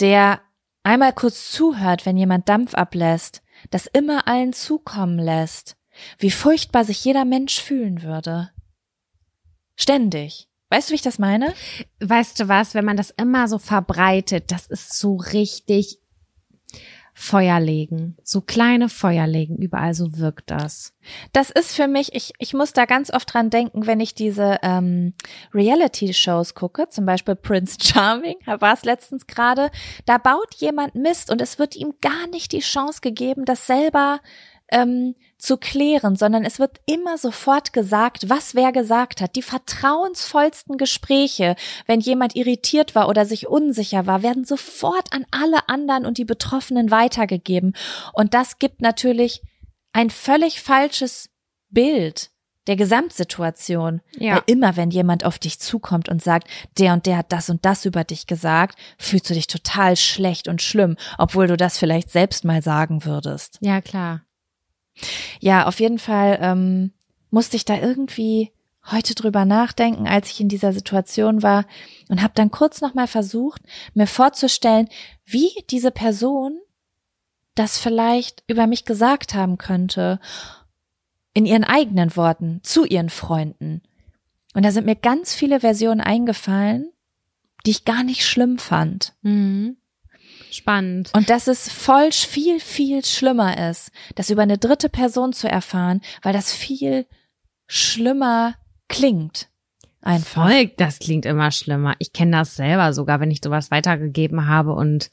der 0.00 0.40
einmal 0.82 1.12
kurz 1.12 1.50
zuhört, 1.50 2.06
wenn 2.06 2.16
jemand 2.16 2.48
Dampf 2.48 2.74
ablässt, 2.74 3.42
das 3.70 3.86
immer 3.86 4.26
allen 4.26 4.52
zukommen 4.52 5.18
lässt, 5.18 5.76
wie 6.18 6.30
furchtbar 6.30 6.84
sich 6.84 7.04
jeder 7.04 7.24
Mensch 7.24 7.60
fühlen 7.60 8.02
würde. 8.02 8.50
Ständig. 9.76 10.48
Weißt 10.70 10.88
du, 10.88 10.92
wie 10.92 10.96
ich 10.96 11.02
das 11.02 11.18
meine? 11.18 11.54
Weißt 12.00 12.40
du 12.40 12.48
was, 12.48 12.74
wenn 12.74 12.84
man 12.84 12.96
das 12.96 13.10
immer 13.10 13.48
so 13.48 13.58
verbreitet, 13.58 14.50
das 14.50 14.66
ist 14.66 14.98
so 14.98 15.16
richtig 15.16 16.00
Feuer 17.16 17.60
legen, 17.60 18.16
so 18.24 18.40
kleine 18.40 18.88
Feuer 18.88 19.28
legen, 19.28 19.56
überall 19.56 19.94
so 19.94 20.18
wirkt 20.18 20.50
das. 20.50 20.92
Das 21.32 21.48
ist 21.50 21.76
für 21.76 21.86
mich, 21.86 22.12
ich, 22.12 22.32
ich 22.40 22.54
muss 22.54 22.72
da 22.72 22.86
ganz 22.86 23.12
oft 23.12 23.32
dran 23.32 23.50
denken, 23.50 23.86
wenn 23.86 24.00
ich 24.00 24.16
diese 24.16 24.58
ähm, 24.62 25.14
Reality-Shows 25.54 26.54
gucke, 26.54 26.88
zum 26.88 27.06
Beispiel 27.06 27.36
Prince 27.36 27.78
Charming, 27.80 28.34
da 28.46 28.60
war 28.60 28.74
es 28.74 28.84
letztens 28.84 29.28
gerade, 29.28 29.70
da 30.06 30.18
baut 30.18 30.54
jemand 30.56 30.96
Mist 30.96 31.30
und 31.30 31.40
es 31.40 31.60
wird 31.60 31.76
ihm 31.76 31.94
gar 32.00 32.26
nicht 32.32 32.50
die 32.50 32.58
Chance 32.58 33.00
gegeben, 33.00 33.44
das 33.44 33.68
selber 33.68 34.18
ähm, 34.68 35.14
zu 35.38 35.56
klären, 35.56 36.16
sondern 36.16 36.44
es 36.44 36.58
wird 36.58 36.80
immer 36.86 37.18
sofort 37.18 37.72
gesagt, 37.72 38.28
was 38.30 38.54
wer 38.54 38.72
gesagt 38.72 39.20
hat. 39.20 39.36
Die 39.36 39.42
vertrauensvollsten 39.42 40.78
Gespräche, 40.78 41.56
wenn 41.86 42.00
jemand 42.00 42.34
irritiert 42.34 42.94
war 42.94 43.08
oder 43.08 43.26
sich 43.26 43.46
unsicher 43.46 44.06
war, 44.06 44.22
werden 44.22 44.44
sofort 44.44 45.12
an 45.12 45.26
alle 45.30 45.68
anderen 45.68 46.06
und 46.06 46.18
die 46.18 46.24
Betroffenen 46.24 46.90
weitergegeben. 46.90 47.74
Und 48.12 48.34
das 48.34 48.58
gibt 48.58 48.80
natürlich 48.80 49.42
ein 49.92 50.10
völlig 50.10 50.60
falsches 50.60 51.30
Bild 51.70 52.30
der 52.66 52.76
Gesamtsituation. 52.76 54.00
Ja. 54.18 54.36
Weil 54.36 54.42
immer, 54.46 54.76
wenn 54.76 54.90
jemand 54.90 55.24
auf 55.24 55.38
dich 55.38 55.60
zukommt 55.60 56.08
und 56.08 56.22
sagt, 56.22 56.48
der 56.78 56.94
und 56.94 57.06
der 57.06 57.18
hat 57.18 57.32
das 57.32 57.50
und 57.50 57.64
das 57.64 57.84
über 57.84 58.04
dich 58.04 58.26
gesagt, 58.26 58.78
fühlst 58.98 59.28
du 59.28 59.34
dich 59.34 59.46
total 59.46 59.96
schlecht 59.96 60.48
und 60.48 60.62
schlimm, 60.62 60.96
obwohl 61.18 61.46
du 61.46 61.56
das 61.56 61.78
vielleicht 61.78 62.10
selbst 62.10 62.44
mal 62.44 62.62
sagen 62.62 63.04
würdest. 63.04 63.58
Ja, 63.60 63.80
klar. 63.80 64.22
Ja, 65.40 65.66
auf 65.66 65.80
jeden 65.80 65.98
Fall 65.98 66.38
ähm, 66.40 66.92
musste 67.30 67.56
ich 67.56 67.64
da 67.64 67.78
irgendwie 67.78 68.52
heute 68.90 69.14
drüber 69.14 69.44
nachdenken, 69.44 70.06
als 70.06 70.30
ich 70.30 70.40
in 70.40 70.48
dieser 70.48 70.72
Situation 70.72 71.42
war 71.42 71.64
und 72.08 72.22
habe 72.22 72.34
dann 72.34 72.50
kurz 72.50 72.80
nochmal 72.80 73.06
versucht, 73.06 73.62
mir 73.94 74.06
vorzustellen, 74.06 74.88
wie 75.24 75.50
diese 75.70 75.90
Person 75.90 76.58
das 77.54 77.78
vielleicht 77.78 78.42
über 78.46 78.66
mich 78.66 78.84
gesagt 78.84 79.34
haben 79.34 79.58
könnte, 79.58 80.20
in 81.34 81.46
ihren 81.46 81.64
eigenen 81.64 82.14
Worten, 82.16 82.60
zu 82.62 82.84
ihren 82.84 83.10
Freunden. 83.10 83.82
Und 84.54 84.64
da 84.64 84.70
sind 84.70 84.86
mir 84.86 84.96
ganz 84.96 85.34
viele 85.34 85.60
Versionen 85.60 86.00
eingefallen, 86.00 86.92
die 87.66 87.70
ich 87.70 87.84
gar 87.84 88.04
nicht 88.04 88.24
schlimm 88.24 88.58
fand. 88.58 89.14
Mhm. 89.22 89.76
Spannend. 90.54 91.10
Und 91.14 91.30
dass 91.30 91.48
es 91.48 91.68
voll 91.68 92.12
viel, 92.12 92.60
viel 92.60 93.04
schlimmer 93.04 93.70
ist, 93.70 93.90
das 94.14 94.30
über 94.30 94.42
eine 94.42 94.56
dritte 94.56 94.88
Person 94.88 95.32
zu 95.32 95.48
erfahren, 95.48 96.00
weil 96.22 96.32
das 96.32 96.52
viel 96.52 97.06
schlimmer 97.66 98.54
klingt. 98.88 99.48
Einfach. 100.00 100.44
Voll, 100.44 100.68
das 100.76 101.00
klingt 101.00 101.26
immer 101.26 101.50
schlimmer. 101.50 101.96
Ich 101.98 102.12
kenne 102.12 102.36
das 102.36 102.54
selber 102.54 102.92
sogar, 102.92 103.18
wenn 103.18 103.32
ich 103.32 103.40
sowas 103.42 103.72
weitergegeben 103.72 104.46
habe 104.46 104.74
und 104.74 105.10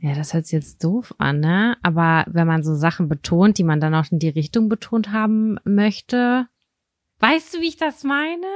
ja, 0.00 0.14
das 0.14 0.32
hört 0.32 0.46
sich 0.46 0.52
jetzt 0.52 0.82
doof 0.82 1.14
an, 1.18 1.40
ne? 1.40 1.76
Aber 1.82 2.24
wenn 2.28 2.46
man 2.46 2.62
so 2.62 2.74
Sachen 2.74 3.08
betont, 3.08 3.58
die 3.58 3.64
man 3.64 3.78
dann 3.78 3.94
auch 3.94 4.10
in 4.10 4.20
die 4.20 4.28
Richtung 4.30 4.70
betont 4.70 5.12
haben 5.12 5.58
möchte, 5.64 6.46
weißt 7.18 7.54
du, 7.54 7.60
wie 7.60 7.68
ich 7.68 7.76
das 7.76 8.04
meine? 8.04 8.46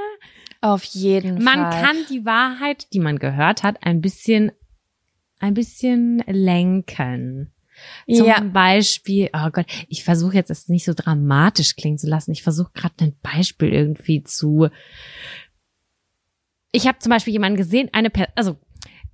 Auf 0.62 0.84
jeden 0.84 1.42
man 1.42 1.60
Fall. 1.60 1.62
Man 1.62 1.84
kann 1.84 1.96
die 2.08 2.24
Wahrheit, 2.24 2.86
die 2.94 3.00
man 3.00 3.18
gehört 3.18 3.64
hat, 3.64 3.84
ein 3.84 4.00
bisschen 4.00 4.52
ein 5.42 5.54
bisschen 5.54 6.22
lenken. 6.26 7.52
Zum 8.06 8.26
ja. 8.26 8.40
Beispiel, 8.40 9.28
oh 9.32 9.50
Gott, 9.50 9.66
ich 9.88 10.04
versuche 10.04 10.34
jetzt 10.34 10.50
es 10.50 10.68
nicht 10.68 10.84
so 10.84 10.92
dramatisch 10.94 11.74
klingen 11.76 11.98
zu 11.98 12.08
lassen. 12.08 12.32
Ich 12.32 12.42
versuche 12.42 12.70
gerade 12.74 12.94
ein 13.00 13.16
Beispiel 13.22 13.72
irgendwie 13.72 14.22
zu. 14.22 14.68
Ich 16.70 16.86
habe 16.86 16.98
zum 16.98 17.10
Beispiel 17.10 17.32
jemanden 17.32 17.56
gesehen, 17.56 17.90
eine 17.92 18.10
per 18.10 18.28
also 18.36 18.56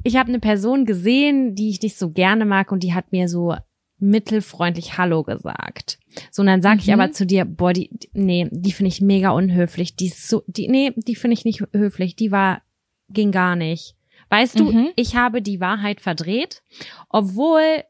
ich 0.05 0.17
habe 0.17 0.29
eine 0.29 0.39
Person 0.39 0.85
gesehen, 0.85 1.55
die 1.55 1.71
ich 1.71 1.83
nicht 1.83 1.97
so 1.97 2.11
gerne 2.11 2.45
mag 2.45 2.73
und 2.73 2.83
die 2.83 2.95
hat 2.95 3.11
mir 3.11 3.29
so 3.29 3.57
mittelfreundlich 3.99 4.97
Hallo 4.97 5.25
gesagt. 5.25 5.99
So, 6.31 6.43
und 6.43 6.47
dann 6.47 6.63
sag 6.63 6.75
mhm. 6.75 6.81
ich 6.81 6.93
aber 6.93 7.11
zu 7.11 7.27
dir, 7.27 7.45
boah, 7.45 7.73
die, 7.73 7.91
nee, 8.13 8.49
die 8.51 8.73
finde 8.73 8.89
ich 8.89 9.01
mega 9.01 9.31
unhöflich. 9.31 9.97
Die 9.97 10.07
ist 10.07 10.29
so, 10.29 10.45
die, 10.47 10.69
nee, 10.69 10.93
die 10.97 11.17
finde 11.17 11.35
ich 11.35 11.45
nicht 11.45 11.65
höflich. 11.73 12.15
Die 12.17 12.31
war, 12.31 12.63
ging 13.09 13.33
gar 13.33 13.57
nicht. 13.57 13.98
Weißt 14.31 14.59
du, 14.59 14.73
mhm. 14.73 14.91
ich 14.97 15.17
habe 15.17 15.43
die 15.43 15.61
Wahrheit 15.61 16.01
verdreht, 16.01 16.63
obwohl 17.09 17.85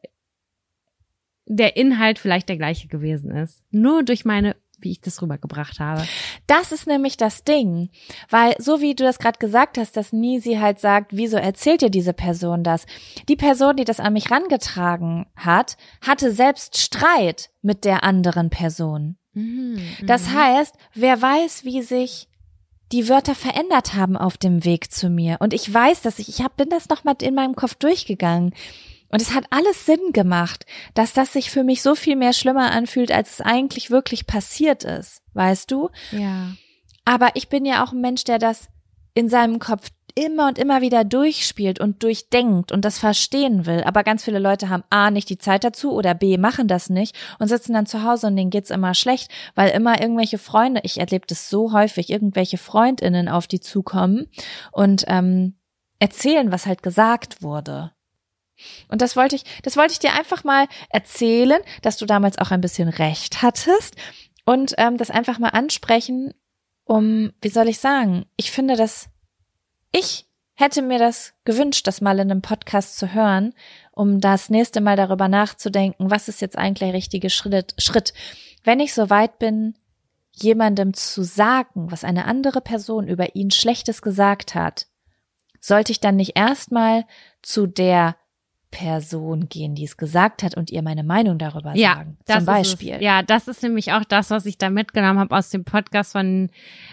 der 1.45 1.75
Inhalt 1.77 2.19
vielleicht 2.19 2.49
der 2.49 2.57
gleiche 2.57 2.87
gewesen 2.87 3.31
ist. 3.31 3.63
Nur 3.71 4.03
durch 4.03 4.23
meine 4.25 4.55
wie 4.81 4.91
ich 4.91 5.01
das 5.01 5.21
rübergebracht 5.21 5.79
habe. 5.79 6.05
Das 6.47 6.71
ist 6.71 6.87
nämlich 6.87 7.17
das 7.17 7.43
Ding, 7.43 7.89
weil 8.29 8.55
so 8.59 8.81
wie 8.81 8.95
du 8.95 9.03
das 9.03 9.19
gerade 9.19 9.39
gesagt 9.39 9.77
hast, 9.77 9.97
dass 9.97 10.13
Nisi 10.13 10.55
halt 10.55 10.79
sagt, 10.79 11.11
wieso 11.15 11.37
erzählt 11.37 11.81
dir 11.81 11.89
diese 11.89 12.13
Person 12.13 12.63
das? 12.63 12.85
Die 13.27 13.35
Person, 13.35 13.75
die 13.75 13.85
das 13.85 13.99
an 13.99 14.13
mich 14.13 14.31
rangetragen 14.31 15.25
hat, 15.35 15.77
hatte 16.01 16.31
selbst 16.31 16.77
Streit 16.77 17.49
mit 17.61 17.85
der 17.85 18.03
anderen 18.03 18.49
Person. 18.49 19.17
Mhm, 19.33 19.81
das 20.05 20.29
mhm. 20.29 20.33
heißt, 20.35 20.75
wer 20.93 21.21
weiß, 21.21 21.65
wie 21.65 21.81
sich 21.81 22.28
die 22.91 23.07
Wörter 23.07 23.35
verändert 23.35 23.93
haben 23.93 24.17
auf 24.17 24.37
dem 24.37 24.65
Weg 24.65 24.91
zu 24.91 25.09
mir. 25.09 25.37
Und 25.39 25.53
ich 25.53 25.71
weiß, 25.71 26.01
dass 26.01 26.19
ich, 26.19 26.29
ich 26.29 26.41
hab, 26.41 26.57
bin 26.57 26.69
das 26.69 26.89
nochmal 26.89 27.15
in 27.21 27.35
meinem 27.35 27.55
Kopf 27.55 27.75
durchgegangen. 27.75 28.53
Und 29.11 29.21
es 29.21 29.33
hat 29.33 29.45
alles 29.49 29.85
Sinn 29.85 30.13
gemacht, 30.13 30.65
dass 30.93 31.13
das 31.13 31.33
sich 31.33 31.49
für 31.49 31.63
mich 31.63 31.81
so 31.81 31.95
viel 31.95 32.15
mehr 32.15 32.33
schlimmer 32.33 32.71
anfühlt, 32.71 33.11
als 33.11 33.33
es 33.33 33.41
eigentlich 33.41 33.89
wirklich 33.89 34.27
passiert 34.27 34.83
ist. 34.83 35.21
Weißt 35.33 35.71
du? 35.71 35.89
Ja. 36.11 36.51
Aber 37.05 37.35
ich 37.35 37.49
bin 37.49 37.65
ja 37.65 37.83
auch 37.83 37.91
ein 37.91 38.01
Mensch, 38.01 38.23
der 38.23 38.37
das 38.37 38.67
in 39.15 39.29
seinem 39.29 39.59
Kopf 39.59 39.89
immer 40.15 40.47
und 40.47 40.57
immer 40.57 40.81
wieder 40.81 41.03
durchspielt 41.03 41.79
und 41.79 42.03
durchdenkt 42.03 42.71
und 42.71 42.85
das 42.85 42.99
verstehen 42.99 43.65
will. 43.65 43.83
Aber 43.83 44.03
ganz 44.03 44.23
viele 44.23 44.39
Leute 44.39 44.69
haben 44.69 44.83
A 44.89 45.11
nicht 45.11 45.29
die 45.29 45.37
Zeit 45.37 45.63
dazu 45.63 45.91
oder 45.93 46.13
B 46.13 46.37
machen 46.37 46.67
das 46.67 46.89
nicht 46.89 47.15
und 47.39 47.47
sitzen 47.47 47.73
dann 47.73 47.85
zu 47.85 48.03
Hause 48.03 48.27
und 48.27 48.35
denen 48.35 48.49
geht's 48.49 48.69
immer 48.69 48.93
schlecht, 48.93 49.31
weil 49.55 49.71
immer 49.71 50.01
irgendwelche 50.01 50.37
Freunde, 50.37 50.81
ich 50.83 50.99
erlebe 50.99 51.27
das 51.27 51.49
so 51.49 51.73
häufig, 51.73 52.09
irgendwelche 52.09 52.57
Freundinnen 52.57 53.29
auf 53.29 53.47
die 53.47 53.59
zukommen 53.59 54.27
und 54.71 55.05
ähm, 55.07 55.55
erzählen, 55.99 56.51
was 56.51 56.65
halt 56.65 56.83
gesagt 56.83 57.41
wurde. 57.41 57.91
Und 58.89 59.01
das 59.01 59.15
wollte 59.15 59.35
ich, 59.35 59.43
das 59.63 59.77
wollte 59.77 59.93
ich 59.93 59.99
dir 59.99 60.13
einfach 60.13 60.43
mal 60.43 60.67
erzählen, 60.89 61.61
dass 61.81 61.97
du 61.97 62.05
damals 62.05 62.37
auch 62.37 62.51
ein 62.51 62.61
bisschen 62.61 62.89
recht 62.89 63.41
hattest 63.41 63.95
und 64.45 64.73
ähm, 64.77 64.97
das 64.97 65.11
einfach 65.11 65.39
mal 65.39 65.49
ansprechen, 65.49 66.33
um, 66.83 67.31
wie 67.41 67.49
soll 67.49 67.67
ich 67.67 67.79
sagen, 67.79 68.25
ich 68.35 68.51
finde 68.51 68.75
das 68.75 69.09
ich 69.91 70.25
hätte 70.55 70.81
mir 70.81 70.99
das 70.99 71.33
gewünscht, 71.45 71.87
das 71.87 72.01
mal 72.01 72.19
in 72.19 72.31
einem 72.31 72.41
Podcast 72.41 72.97
zu 72.97 73.13
hören, 73.13 73.53
um 73.91 74.19
das 74.19 74.49
nächste 74.49 74.81
Mal 74.81 74.97
darüber 74.97 75.27
nachzudenken, 75.27 76.11
was 76.11 76.27
ist 76.27 76.41
jetzt 76.41 76.57
eigentlich 76.57 76.89
der 76.89 76.93
richtige 76.93 77.29
Schritt. 77.29 78.13
Wenn 78.63 78.79
ich 78.79 78.93
so 78.93 79.09
weit 79.09 79.39
bin, 79.39 79.75
jemandem 80.31 80.93
zu 80.93 81.23
sagen, 81.23 81.91
was 81.91 82.03
eine 82.03 82.25
andere 82.25 82.61
Person 82.61 83.07
über 83.07 83.35
ihn 83.35 83.51
Schlechtes 83.51 84.01
gesagt 84.01 84.55
hat, 84.55 84.87
sollte 85.59 85.91
ich 85.91 85.99
dann 85.99 86.15
nicht 86.15 86.37
erstmal 86.37 87.05
zu 87.41 87.67
der 87.67 88.15
Person 88.71 89.49
gehen, 89.49 89.73
die 89.73 89.83
es 89.83 89.97
gesagt 89.97 90.43
hat 90.43 90.55
und 90.55 90.69
ihr 90.69 90.83
meine 90.83 91.03
Meinung 91.03 91.39
darüber 91.39 91.75
ja, 91.75 91.95
sagen. 91.95 92.17
Zum 92.25 92.45
Beispiel. 92.45 93.01
Ja, 93.01 93.23
das 93.23 93.47
ist 93.47 93.63
nämlich 93.63 93.93
auch 93.93 94.03
das, 94.03 94.29
was 94.29 94.45
ich 94.45 94.59
da 94.59 94.69
mitgenommen 94.69 95.19
habe 95.19 95.35
aus 95.35 95.49
dem 95.49 95.63
Podcast 95.63 96.11
von 96.11 96.49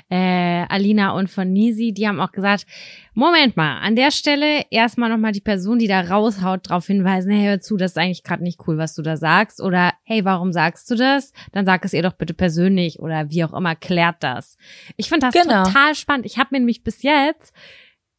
äh, 0.09 0.65
Alina 0.69 1.13
und 1.13 1.29
von 1.29 1.53
Nisi. 1.53 1.93
Die 1.93 2.09
haben 2.09 2.21
auch 2.21 2.33
gesagt, 2.33 2.67
Moment 3.13 3.57
mal, 3.57 3.79
an 3.81 3.95
der 3.95 4.11
Stelle 4.11 4.65
erstmal 4.71 5.11
nochmal 5.11 5.33
die 5.33 5.43
Person, 5.43 5.79
die 5.79 5.87
da 5.87 6.01
raushaut, 6.01 6.71
darauf 6.71 6.87
hinweisen, 6.87 7.31
hey, 7.31 7.47
hör 7.47 7.61
zu, 7.61 7.77
das 7.77 7.93
ist 7.93 7.99
eigentlich 7.99 8.23
gerade 8.23 8.43
nicht 8.43 8.67
cool, 8.67 8.79
was 8.79 8.95
du 8.95 9.03
da 9.03 9.19
sagst. 9.19 9.61
Oder 9.61 9.93
hey, 10.05 10.25
warum 10.25 10.53
sagst 10.53 10.91
du 10.91 10.95
das? 10.95 11.33
Dann 11.53 11.67
sag 11.67 11.85
es 11.85 11.93
ihr 11.93 12.03
doch 12.03 12.15
bitte 12.15 12.35
persönlich 12.35 13.01
oder 13.01 13.31
wie 13.31 13.45
auch 13.45 13.53
immer, 13.53 13.77
klärt 13.77 14.17
das. 14.21 14.57
Ich 14.97 15.11
finde 15.11 15.29
das 15.31 15.35
genau. 15.35 15.65
total 15.65 15.95
spannend. 15.95 16.25
Ich 16.25 16.39
habe 16.39 16.49
mir 16.53 16.61
nämlich 16.61 16.83
bis 16.83 17.03
jetzt 17.03 17.55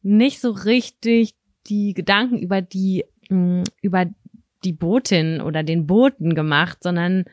nicht 0.02 0.40
so 0.40 0.52
richtig 0.52 1.34
die 1.68 1.92
Gedanken 1.94 2.38
über 2.38 2.62
die 2.62 3.04
mh, 3.28 3.64
über 3.82 4.06
die 4.64 4.72
Botin 4.72 5.40
oder 5.40 5.62
den 5.62 5.86
Boten 5.86 6.34
gemacht, 6.34 6.78
sondern 6.82 7.24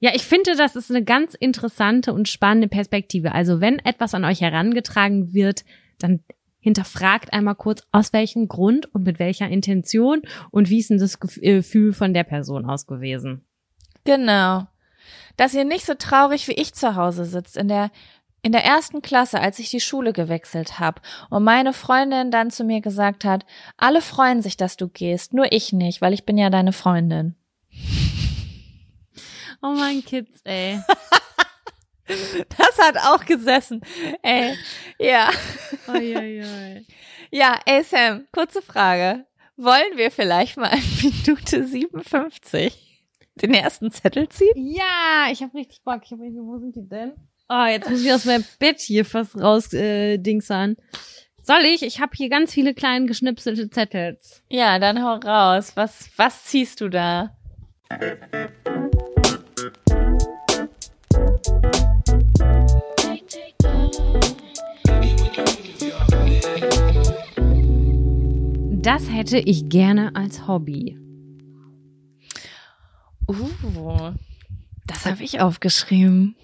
ja, 0.00 0.10
ich 0.14 0.24
finde, 0.24 0.54
das 0.56 0.76
ist 0.76 0.90
eine 0.90 1.02
ganz 1.02 1.34
interessante 1.34 2.12
und 2.12 2.28
spannende 2.28 2.68
Perspektive. 2.68 3.32
Also 3.32 3.60
wenn 3.60 3.78
etwas 3.78 4.12
an 4.12 4.24
euch 4.24 4.42
herangetragen 4.42 5.32
wird, 5.32 5.64
dann 5.98 6.20
hinterfragt 6.60 7.32
einmal 7.32 7.54
kurz, 7.54 7.86
aus 7.92 8.12
welchem 8.12 8.48
Grund 8.48 8.92
und 8.94 9.04
mit 9.04 9.18
welcher 9.18 9.48
Intention 9.48 10.22
und 10.50 10.70
wie 10.70 10.78
ist 10.78 10.90
denn 10.90 10.98
das 10.98 11.18
äh, 11.40 11.56
Gefühl 11.56 11.92
von 11.92 12.14
der 12.14 12.24
Person 12.24 12.64
aus 12.64 12.86
gewesen. 12.86 13.44
Genau. 14.04 14.66
Dass 15.36 15.54
ihr 15.54 15.64
nicht 15.64 15.84
so 15.84 15.94
traurig 15.94 16.48
wie 16.48 16.52
ich 16.52 16.74
zu 16.74 16.96
Hause 16.96 17.24
sitzt 17.24 17.56
in 17.56 17.68
der 17.68 17.90
in 18.44 18.52
der 18.52 18.62
ersten 18.62 19.00
Klasse, 19.00 19.40
als 19.40 19.58
ich 19.58 19.70
die 19.70 19.80
Schule 19.80 20.12
gewechselt 20.12 20.78
habe 20.78 21.00
und 21.30 21.44
meine 21.44 21.72
Freundin 21.72 22.30
dann 22.30 22.50
zu 22.50 22.62
mir 22.62 22.82
gesagt 22.82 23.24
hat, 23.24 23.46
alle 23.78 24.02
freuen 24.02 24.42
sich, 24.42 24.58
dass 24.58 24.76
du 24.76 24.86
gehst, 24.86 25.32
nur 25.32 25.50
ich 25.50 25.72
nicht, 25.72 26.02
weil 26.02 26.12
ich 26.12 26.26
bin 26.26 26.36
ja 26.36 26.50
deine 26.50 26.74
Freundin. 26.74 27.36
Oh 29.62 29.72
mein 29.74 30.04
Kids, 30.04 30.42
ey. 30.44 30.78
das 32.06 32.78
hat 32.78 32.98
auch 32.98 33.24
gesessen. 33.24 33.80
Ey, 34.20 34.54
ja. 34.98 35.30
Oi, 35.88 36.14
oi, 36.14 36.42
oi. 36.44 36.86
Ja, 37.30 37.58
ey 37.64 37.82
Sam, 37.82 38.26
kurze 38.30 38.60
Frage. 38.60 39.24
Wollen 39.56 39.96
wir 39.96 40.10
vielleicht 40.10 40.58
mal 40.58 40.74
in 40.74 41.12
Minute 41.26 41.66
57 41.66 43.02
den 43.36 43.54
ersten 43.54 43.90
Zettel 43.90 44.28
ziehen? 44.28 44.52
Ja, 44.54 45.28
ich 45.32 45.42
habe 45.42 45.54
richtig 45.54 45.82
Bock. 45.82 46.02
Ich 46.04 46.12
hab 46.12 46.18
wo 46.18 46.58
sind 46.58 46.76
die 46.76 46.86
denn? 46.86 47.14
Oh, 47.50 47.66
jetzt 47.66 47.90
muss 47.90 48.02
ich 48.02 48.10
aus 48.10 48.24
meinem 48.24 48.44
Bett 48.58 48.80
hier 48.80 49.04
fast 49.04 49.36
raus 49.38 49.70
äh, 49.74 50.16
dingsern. 50.16 50.76
Soll 51.42 51.60
ich? 51.66 51.82
Ich 51.82 52.00
habe 52.00 52.12
hier 52.16 52.30
ganz 52.30 52.54
viele 52.54 52.72
kleine 52.72 53.04
geschnipselte 53.04 53.68
Zettels. 53.68 54.42
Ja, 54.48 54.78
dann 54.78 55.02
hau 55.02 55.16
raus. 55.16 55.72
Was, 55.74 56.08
was 56.16 56.44
ziehst 56.44 56.80
du 56.80 56.88
da? 56.88 57.36
Das 68.70 69.10
hätte 69.10 69.38
ich 69.38 69.68
gerne 69.68 70.16
als 70.16 70.46
Hobby. 70.48 70.98
Uh, 73.28 74.12
das 74.86 75.04
habe 75.04 75.22
ich 75.22 75.40
aufgeschrieben. 75.40 76.36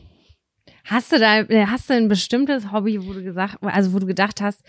Hast 0.91 1.13
du 1.13 1.19
da, 1.21 1.39
äh, 1.39 1.67
hast 1.67 1.89
du 1.89 1.95
ein 1.95 2.09
bestimmtes 2.09 2.73
Hobby, 2.73 3.07
wo 3.07 3.13
du 3.13 3.23
gesagt, 3.23 3.59
also 3.63 3.93
wo 3.93 4.01
du 4.01 4.07
gedacht 4.07 4.41
hast, 4.41 4.61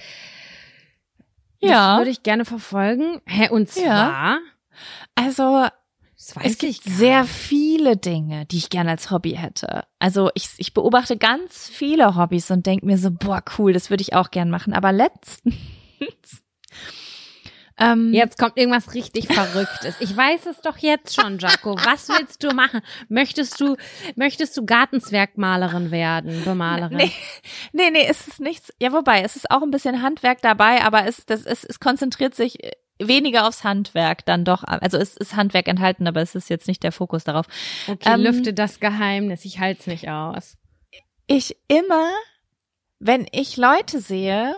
ja, 1.59 1.93
das 1.93 1.97
würde 1.99 2.11
ich 2.11 2.21
gerne 2.21 2.45
verfolgen? 2.45 3.21
Hä, 3.25 3.49
und 3.49 3.69
zwar? 3.69 3.85
Ja. 3.85 4.39
Also, 5.15 5.67
es 6.43 6.59
gibt 6.59 6.83
sehr 6.83 7.25
viele 7.25 7.97
Dinge, 7.97 8.45
die 8.45 8.57
ich 8.57 8.69
gerne 8.69 8.91
als 8.91 9.09
Hobby 9.09 9.31
hätte. 9.31 9.85
Also 9.97 10.29
ich, 10.35 10.49
ich 10.57 10.75
beobachte 10.75 11.17
ganz 11.17 11.67
viele 11.67 12.15
Hobbys 12.15 12.51
und 12.51 12.67
denke 12.67 12.85
mir 12.85 12.99
so, 12.99 13.09
boah, 13.09 13.43
cool, 13.57 13.73
das 13.73 13.89
würde 13.89 14.01
ich 14.01 14.13
auch 14.13 14.29
gern 14.29 14.51
machen. 14.51 14.73
Aber 14.73 14.91
letztens 14.91 16.40
ähm, 17.81 18.13
jetzt 18.13 18.37
kommt 18.37 18.57
irgendwas 18.57 18.93
richtig 18.93 19.27
Verrücktes. 19.27 19.95
Ich 19.99 20.15
weiß 20.15 20.45
es 20.45 20.61
doch 20.61 20.77
jetzt 20.77 21.19
schon, 21.19 21.39
Jaco. 21.39 21.75
Was 21.83 22.09
willst 22.09 22.43
du 22.43 22.53
machen? 22.53 22.81
Möchtest 23.09 23.59
du, 23.59 23.75
möchtest 24.15 24.55
du 24.55 24.65
Gartenzwergmalerin 24.65 25.91
werden, 25.91 26.43
Bemalerin? 26.45 26.97
Nee, 26.97 27.11
nee, 27.73 27.89
nee, 27.89 28.09
ist 28.09 28.27
es 28.27 28.39
nichts. 28.39 28.71
Ja, 28.79 28.91
wobei, 28.91 29.21
es 29.21 29.35
ist 29.35 29.49
auch 29.49 29.63
ein 29.63 29.71
bisschen 29.71 30.01
Handwerk 30.01 30.41
dabei, 30.41 30.83
aber 30.83 31.05
es, 31.07 31.25
das, 31.25 31.45
es, 31.45 31.63
es 31.63 31.79
konzentriert 31.79 32.35
sich 32.35 32.57
weniger 32.99 33.47
aufs 33.47 33.63
Handwerk 33.63 34.25
dann 34.25 34.45
doch. 34.45 34.63
Also 34.63 34.97
es 34.97 35.17
ist 35.17 35.35
Handwerk 35.35 35.67
enthalten, 35.67 36.07
aber 36.07 36.21
es 36.21 36.35
ist 36.35 36.49
jetzt 36.49 36.67
nicht 36.67 36.83
der 36.83 36.91
Fokus 36.91 37.23
darauf. 37.23 37.47
Okay, 37.87 38.13
ähm, 38.13 38.21
lüfte 38.21 38.53
das 38.53 38.79
Geheimnis. 38.79 39.45
Ich 39.45 39.59
halte 39.59 39.81
es 39.81 39.87
nicht 39.87 40.09
aus. 40.09 40.57
Ich 41.27 41.57
immer, 41.67 42.11
wenn 42.99 43.25
ich 43.31 43.57
Leute 43.57 43.99
sehe, 43.99 44.57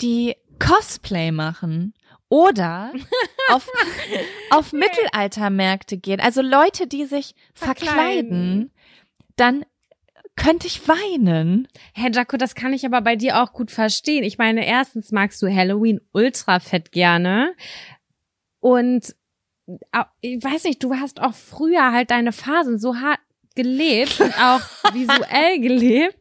die 0.00 0.36
Cosplay 0.58 1.32
machen 1.32 1.94
oder 2.28 2.92
auf, 3.50 3.70
auf 4.50 4.72
Mittelaltermärkte 4.72 5.96
gehen. 5.98 6.20
Also 6.20 6.42
Leute, 6.42 6.86
die 6.86 7.04
sich 7.04 7.34
verkleiden, 7.54 7.86
verkleiden 7.86 8.72
dann 9.36 9.64
könnte 10.34 10.66
ich 10.66 10.86
weinen. 10.86 11.68
Herr 11.94 12.12
Jaco, 12.12 12.36
das 12.36 12.54
kann 12.54 12.72
ich 12.72 12.84
aber 12.84 13.00
bei 13.00 13.16
dir 13.16 13.42
auch 13.42 13.52
gut 13.52 13.70
verstehen. 13.70 14.22
Ich 14.22 14.38
meine, 14.38 14.66
erstens 14.66 15.12
magst 15.12 15.40
du 15.42 15.48
Halloween 15.48 16.00
ultra 16.12 16.60
fett 16.60 16.92
gerne. 16.92 17.54
Und 18.60 19.14
ich 20.20 20.42
weiß 20.42 20.64
nicht, 20.64 20.82
du 20.82 20.94
hast 20.94 21.20
auch 21.20 21.34
früher 21.34 21.92
halt 21.92 22.10
deine 22.10 22.32
Phasen 22.32 22.78
so 22.78 22.96
hart 22.96 23.20
gelebt 23.54 24.20
und 24.20 24.34
auch 24.38 24.60
visuell 24.92 25.58
gelebt, 25.60 26.18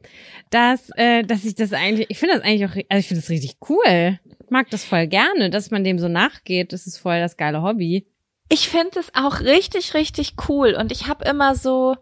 dass, 0.50 0.90
äh, 0.96 1.24
dass 1.24 1.46
ich 1.46 1.56
das 1.56 1.74
eigentlich, 1.74 2.10
ich 2.10 2.20
finde 2.20 2.36
das 2.36 2.44
eigentlich 2.44 2.66
auch, 2.66 2.76
also 2.90 3.00
ich 3.00 3.08
finde 3.08 3.22
das 3.22 3.30
richtig 3.30 3.58
cool 3.70 4.20
mag 4.50 4.70
das 4.70 4.84
voll 4.84 5.08
gerne, 5.08 5.50
dass 5.50 5.72
man 5.72 5.84
dem 5.84 6.00
so 6.00 6.08
nachgeht. 6.08 6.74
Das 6.74 6.88
ist 6.88 6.98
voll 6.98 7.20
das 7.20 7.38
geile 7.38 7.62
Hobby. 7.62 8.08
Ich 8.50 8.70
finde 8.70 9.00
es 9.00 9.14
auch 9.16 9.42
richtig, 9.42 9.94
richtig 9.94 10.34
cool. 10.48 10.76
Und 10.76 10.92
ich 10.92 11.08
habe 11.08 11.26
immer 11.26 11.56
so, 11.56 11.96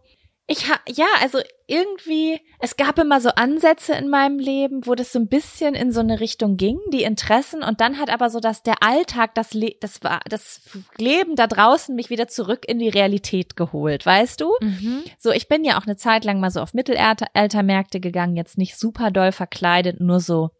ich 0.47 0.69
ha, 0.69 0.79
ja, 0.87 1.07
also 1.21 1.39
irgendwie, 1.73 2.39
es 2.59 2.75
gab 2.77 2.99
immer 2.99 3.19
so 3.19 3.29
Ansätze 3.29 3.93
in 3.93 4.09
meinem 4.09 4.37
Leben, 4.37 4.85
wo 4.85 4.93
das 4.93 5.11
so 5.11 5.19
ein 5.19 5.27
bisschen 5.27 5.73
in 5.73 5.91
so 5.91 6.01
eine 6.01 6.19
Richtung 6.19 6.55
ging, 6.55 6.79
die 6.91 7.03
Interessen. 7.03 7.63
Und 7.63 7.81
dann 7.81 7.97
hat 7.97 8.11
aber 8.11 8.29
so, 8.29 8.39
dass 8.39 8.61
der 8.61 8.83
Alltag, 8.83 9.33
das, 9.35 9.53
Le 9.53 9.75
das 9.79 10.03
war, 10.03 10.19
das 10.29 10.61
Leben 10.97 11.35
da 11.35 11.47
draußen 11.47 11.95
mich 11.95 12.09
wieder 12.09 12.27
zurück 12.27 12.65
in 12.67 12.79
die 12.79 12.89
Realität 12.89 13.55
geholt, 13.55 14.05
weißt 14.05 14.41
du? 14.41 14.53
Mhm. 14.61 15.03
So, 15.17 15.31
ich 15.31 15.47
bin 15.47 15.63
ja 15.63 15.79
auch 15.79 15.85
eine 15.85 15.95
Zeit 15.95 16.25
lang 16.25 16.39
mal 16.39 16.51
so 16.51 16.61
auf 16.61 16.73
Mittelaltermärkte 16.73 17.99
gegangen, 17.99 18.35
jetzt 18.35 18.57
nicht 18.57 18.77
super 18.77 19.09
doll 19.09 19.31
verkleidet, 19.31 19.99
nur 19.99 20.19
so 20.19 20.51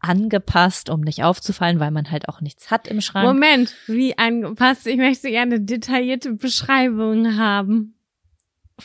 angepasst, 0.00 0.90
um 0.90 1.00
nicht 1.00 1.22
aufzufallen, 1.22 1.78
weil 1.80 1.90
man 1.90 2.10
halt 2.10 2.28
auch 2.28 2.40
nichts 2.40 2.70
hat 2.70 2.88
im 2.88 3.00
Schrank. 3.00 3.26
Moment, 3.26 3.74
wie 3.86 4.18
angepasst? 4.18 4.86
Ich 4.86 4.96
möchte 4.96 5.30
gerne 5.30 5.60
detaillierte 5.60 6.32
Beschreibungen 6.32 7.36
haben. 7.36 7.94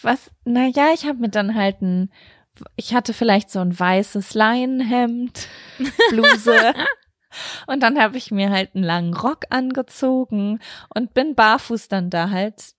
Was? 0.02 0.32
Naja, 0.46 0.88
ich 0.94 1.06
habe 1.06 1.20
mir 1.20 1.30
dann 1.30 1.56
halt 1.56 1.82
ein, 1.82 2.12
ich 2.76 2.94
hatte 2.94 3.14
vielleicht 3.14 3.50
so 3.50 3.60
ein 3.60 3.78
weißes 3.78 4.34
Leinenhemd, 4.34 5.48
Bluse. 6.10 6.74
und 7.68 7.84
dann 7.84 8.00
habe 8.00 8.18
ich 8.18 8.32
mir 8.32 8.50
halt 8.50 8.76
einen 8.76 8.84
langen 8.84 9.14
Rock 9.14 9.46
angezogen 9.50 10.60
und 10.94 11.14
bin 11.14 11.36
barfuß 11.36 11.88
dann 11.88 12.10
da 12.10 12.30
halt 12.30 12.74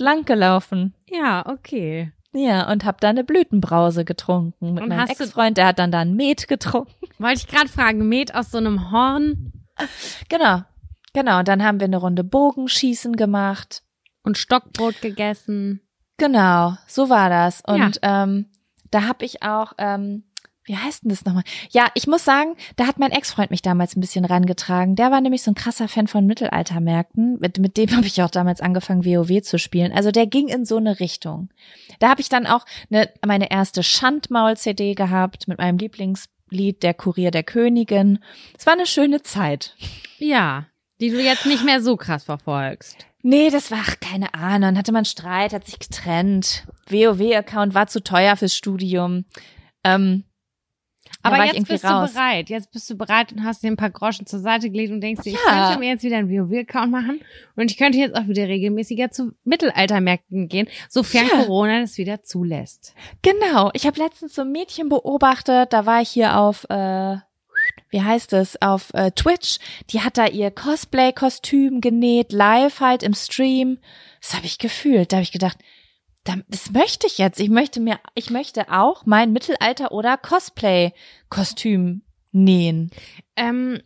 lang 0.00 0.24
gelaufen. 0.24 0.94
Ja, 1.08 1.46
okay. 1.46 2.12
Ja, 2.32 2.70
und 2.70 2.84
hab 2.84 3.00
da 3.00 3.08
eine 3.08 3.24
Blütenbrause 3.24 4.04
getrunken 4.04 4.74
mit 4.74 4.82
Und 4.82 4.90
meinem 4.90 5.08
Ex-Freund, 5.08 5.56
der 5.56 5.68
hat 5.68 5.78
dann 5.78 5.90
da 5.90 6.00
ein 6.00 6.14
Met 6.14 6.48
getrunken. 6.48 6.92
Wollte 7.18 7.40
ich 7.40 7.46
gerade 7.48 7.68
fragen, 7.68 8.06
Met 8.08 8.34
aus 8.34 8.50
so 8.50 8.58
einem 8.58 8.90
Horn 8.90 9.52
Genau, 10.28 10.62
genau. 11.12 11.38
Und 11.38 11.48
dann 11.48 11.62
haben 11.64 11.80
wir 11.80 11.86
eine 11.86 11.96
Runde 11.98 12.24
Bogenschießen 12.24 13.16
gemacht. 13.16 13.82
und 14.22 14.36
Stockbrot 14.38 15.00
gegessen. 15.00 15.80
Genau, 16.16 16.74
so 16.86 17.08
war 17.08 17.28
das. 17.28 17.62
Und 17.66 17.98
ähm, 18.02 18.46
da 18.90 19.06
hab 19.06 19.22
ich 19.22 19.42
auch, 19.42 19.72
ähm, 19.78 20.24
wie 20.64 20.76
heißt 20.76 21.04
denn 21.04 21.10
das 21.10 21.24
nochmal? 21.24 21.44
Ja, 21.70 21.88
ich 21.94 22.06
muss 22.06 22.24
sagen, 22.24 22.56
da 22.76 22.86
hat 22.86 22.98
mein 22.98 23.12
Ex-Freund 23.12 23.50
mich 23.50 23.62
damals 23.62 23.94
ein 23.94 24.00
bisschen 24.00 24.24
rangetragen. 24.24 24.96
Der 24.96 25.10
war 25.10 25.20
nämlich 25.20 25.42
so 25.42 25.50
ein 25.50 25.54
krasser 25.54 25.88
Fan 25.88 26.08
von 26.08 26.26
Mittelaltermärkten. 26.26 27.38
Mit, 27.38 27.58
mit 27.58 27.76
dem 27.76 27.90
habe 27.96 28.06
ich 28.06 28.22
auch 28.22 28.30
damals 28.30 28.60
angefangen, 28.60 29.04
WoW 29.04 29.42
zu 29.42 29.58
spielen. 29.58 29.92
Also 29.92 30.10
der 30.10 30.26
ging 30.26 30.48
in 30.48 30.64
so 30.64 30.78
eine 30.78 30.98
Richtung. 30.98 31.50
Da 32.00 32.08
habe 32.08 32.20
ich 32.20 32.28
dann 32.28 32.46
auch 32.46 32.64
eine, 32.90 33.10
meine 33.24 33.50
erste 33.50 33.82
Schandmaul-CD 33.82 34.94
gehabt 34.94 35.46
mit 35.48 35.58
meinem 35.58 35.78
Lieblingslied 35.78 36.82
Der 36.82 36.94
Kurier 36.94 37.30
der 37.30 37.44
Königin. 37.44 38.18
Es 38.58 38.66
war 38.66 38.72
eine 38.72 38.86
schöne 38.86 39.22
Zeit. 39.22 39.76
Ja, 40.18 40.66
die 41.00 41.10
du 41.10 41.22
jetzt 41.22 41.46
nicht 41.46 41.64
mehr 41.64 41.80
so 41.80 41.96
krass 41.96 42.24
verfolgst. 42.24 43.06
Nee, 43.28 43.50
das 43.50 43.72
war 43.72 43.78
ach, 43.82 43.98
keine 44.00 44.34
Ahnung. 44.34 44.60
Dann 44.60 44.78
hatte 44.78 44.92
man 44.92 45.04
Streit, 45.04 45.52
hat 45.52 45.66
sich 45.66 45.80
getrennt. 45.80 46.64
WoW-Account 46.88 47.74
war 47.74 47.88
zu 47.88 48.00
teuer 48.00 48.36
fürs 48.36 48.54
Studium. 48.54 49.24
Ähm, 49.82 50.22
Aber 51.22 51.44
ich 51.46 51.54
jetzt 51.54 51.66
bist 51.66 51.84
raus. 51.84 52.10
du 52.12 52.14
bereit. 52.14 52.50
Jetzt 52.50 52.70
bist 52.70 52.88
du 52.88 52.96
bereit 52.96 53.32
und 53.32 53.42
hast 53.42 53.64
dir 53.64 53.68
ein 53.72 53.76
paar 53.76 53.90
Groschen 53.90 54.26
zur 54.26 54.38
Seite 54.38 54.70
gelegt 54.70 54.92
und 54.92 55.00
denkst 55.00 55.22
dir, 55.22 55.30
ich 55.32 55.38
Ja. 55.44 55.64
könnte 55.66 55.80
mir 55.80 55.88
jetzt 55.88 56.04
wieder 56.04 56.18
einen 56.18 56.30
WoW-Account 56.30 56.92
machen 56.92 57.20
und 57.56 57.68
ich 57.72 57.76
könnte 57.78 57.98
jetzt 57.98 58.14
auch 58.14 58.28
wieder 58.28 58.46
regelmäßiger 58.46 59.10
zu 59.10 59.32
Mittelaltermärkten 59.42 60.46
gehen, 60.46 60.68
sofern 60.88 61.26
Ja. 61.26 61.42
Corona 61.42 61.80
das 61.80 61.98
wieder 61.98 62.22
zulässt. 62.22 62.94
Genau. 63.22 63.70
Ich 63.74 63.88
habe 63.88 63.98
letztens 64.00 64.36
so 64.36 64.42
ein 64.42 64.52
Mädchen 64.52 64.88
beobachtet. 64.88 65.72
Da 65.72 65.84
war 65.84 66.00
ich 66.00 66.10
hier 66.10 66.38
auf, 66.38 66.64
äh, 66.70 67.16
wie 67.90 68.02
heißt 68.02 68.32
es, 68.32 68.60
auf 68.60 68.92
äh, 68.94 69.10
Twitch. 69.12 69.58
Die 69.90 70.00
hat 70.02 70.18
da 70.18 70.26
ihr 70.26 70.50
Cosplay-Kostüm 70.50 71.80
genäht, 71.80 72.32
live 72.32 72.80
halt 72.80 73.02
im 73.02 73.14
Stream. 73.14 73.78
Das 74.20 74.34
habe 74.34 74.46
ich 74.46 74.58
gefühlt. 74.58 75.12
Da 75.12 75.16
habe 75.16 75.22
ich 75.24 75.32
gedacht, 75.32 75.58
da- 76.24 76.36
das 76.48 76.70
möchte 76.72 77.06
ich 77.06 77.18
jetzt. 77.18 77.38
Ich 77.40 77.48
möchte 77.50 77.80
mir, 77.80 77.98
ich 78.14 78.30
möchte 78.30 78.70
auch 78.72 79.06
mein 79.06 79.32
Mittelalter- 79.32 79.92
oder 79.92 80.16
Cosplay-Kostüm 80.16 82.02
nähen. 82.32 82.90
Ähm, 83.36 83.80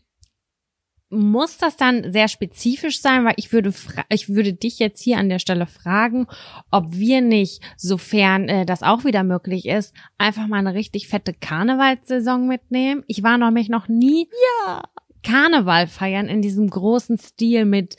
muss 1.11 1.59
das 1.59 1.77
dann 1.77 2.13
sehr 2.13 2.29
spezifisch 2.29 3.01
sein, 3.01 3.25
weil 3.25 3.35
ich 3.37 3.53
würde 3.53 3.75
ich 4.09 4.29
würde 4.29 4.53
dich 4.53 4.79
jetzt 4.79 5.03
hier 5.03 5.19
an 5.19 5.29
der 5.29 5.41
Stelle 5.41 5.67
fragen, 5.67 6.27
ob 6.71 6.93
wir 6.97 7.21
nicht, 7.21 7.63
sofern 7.77 8.49
äh, 8.49 8.65
das 8.65 8.85
auch 8.85 9.05
wieder 9.05 9.25
möglich 9.25 9.67
ist, 9.67 9.93
einfach 10.19 10.47
mal 10.47 10.59
eine 10.59 10.75
richtig 10.75 11.09
fette 11.09 11.35
Karnevalssaison 11.35 12.47
mitnehmen. 12.47 13.03
Ich 13.09 13.25
war 13.25 13.37
nämlich 13.37 13.69
noch 13.69 13.89
nie 13.89 14.29
Ja. 14.67 14.83
Karneval 15.23 15.87
feiern 15.87 16.29
in 16.29 16.41
diesem 16.41 16.71
großen 16.71 17.19
Stil 17.19 17.65
mit 17.65 17.97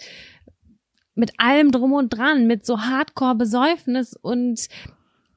mit 1.13 1.33
allem 1.37 1.71
drum 1.71 1.91
und 1.93 2.09
dran, 2.09 2.47
mit 2.47 2.65
so 2.65 2.79
Hardcore 2.79 3.35
Besäufnis 3.35 4.15
und 4.15 4.69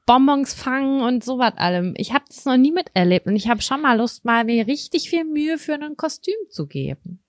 Bonbons 0.05 0.53
fangen 0.53 1.01
und 1.01 1.23
sowas 1.23 1.53
allem. 1.57 1.93
Ich 1.97 2.13
habe 2.13 2.25
das 2.27 2.45
noch 2.45 2.57
nie 2.57 2.71
miterlebt 2.71 3.27
und 3.27 3.35
ich 3.35 3.49
habe 3.49 3.61
schon 3.61 3.81
mal 3.81 3.97
Lust, 3.97 4.23
mal 4.23 4.45
mir 4.45 4.65
richtig 4.67 5.09
viel 5.09 5.25
Mühe 5.25 5.57
für 5.57 5.73
ein 5.73 5.97
Kostüm 5.97 6.35
zu 6.49 6.65
geben. 6.67 7.19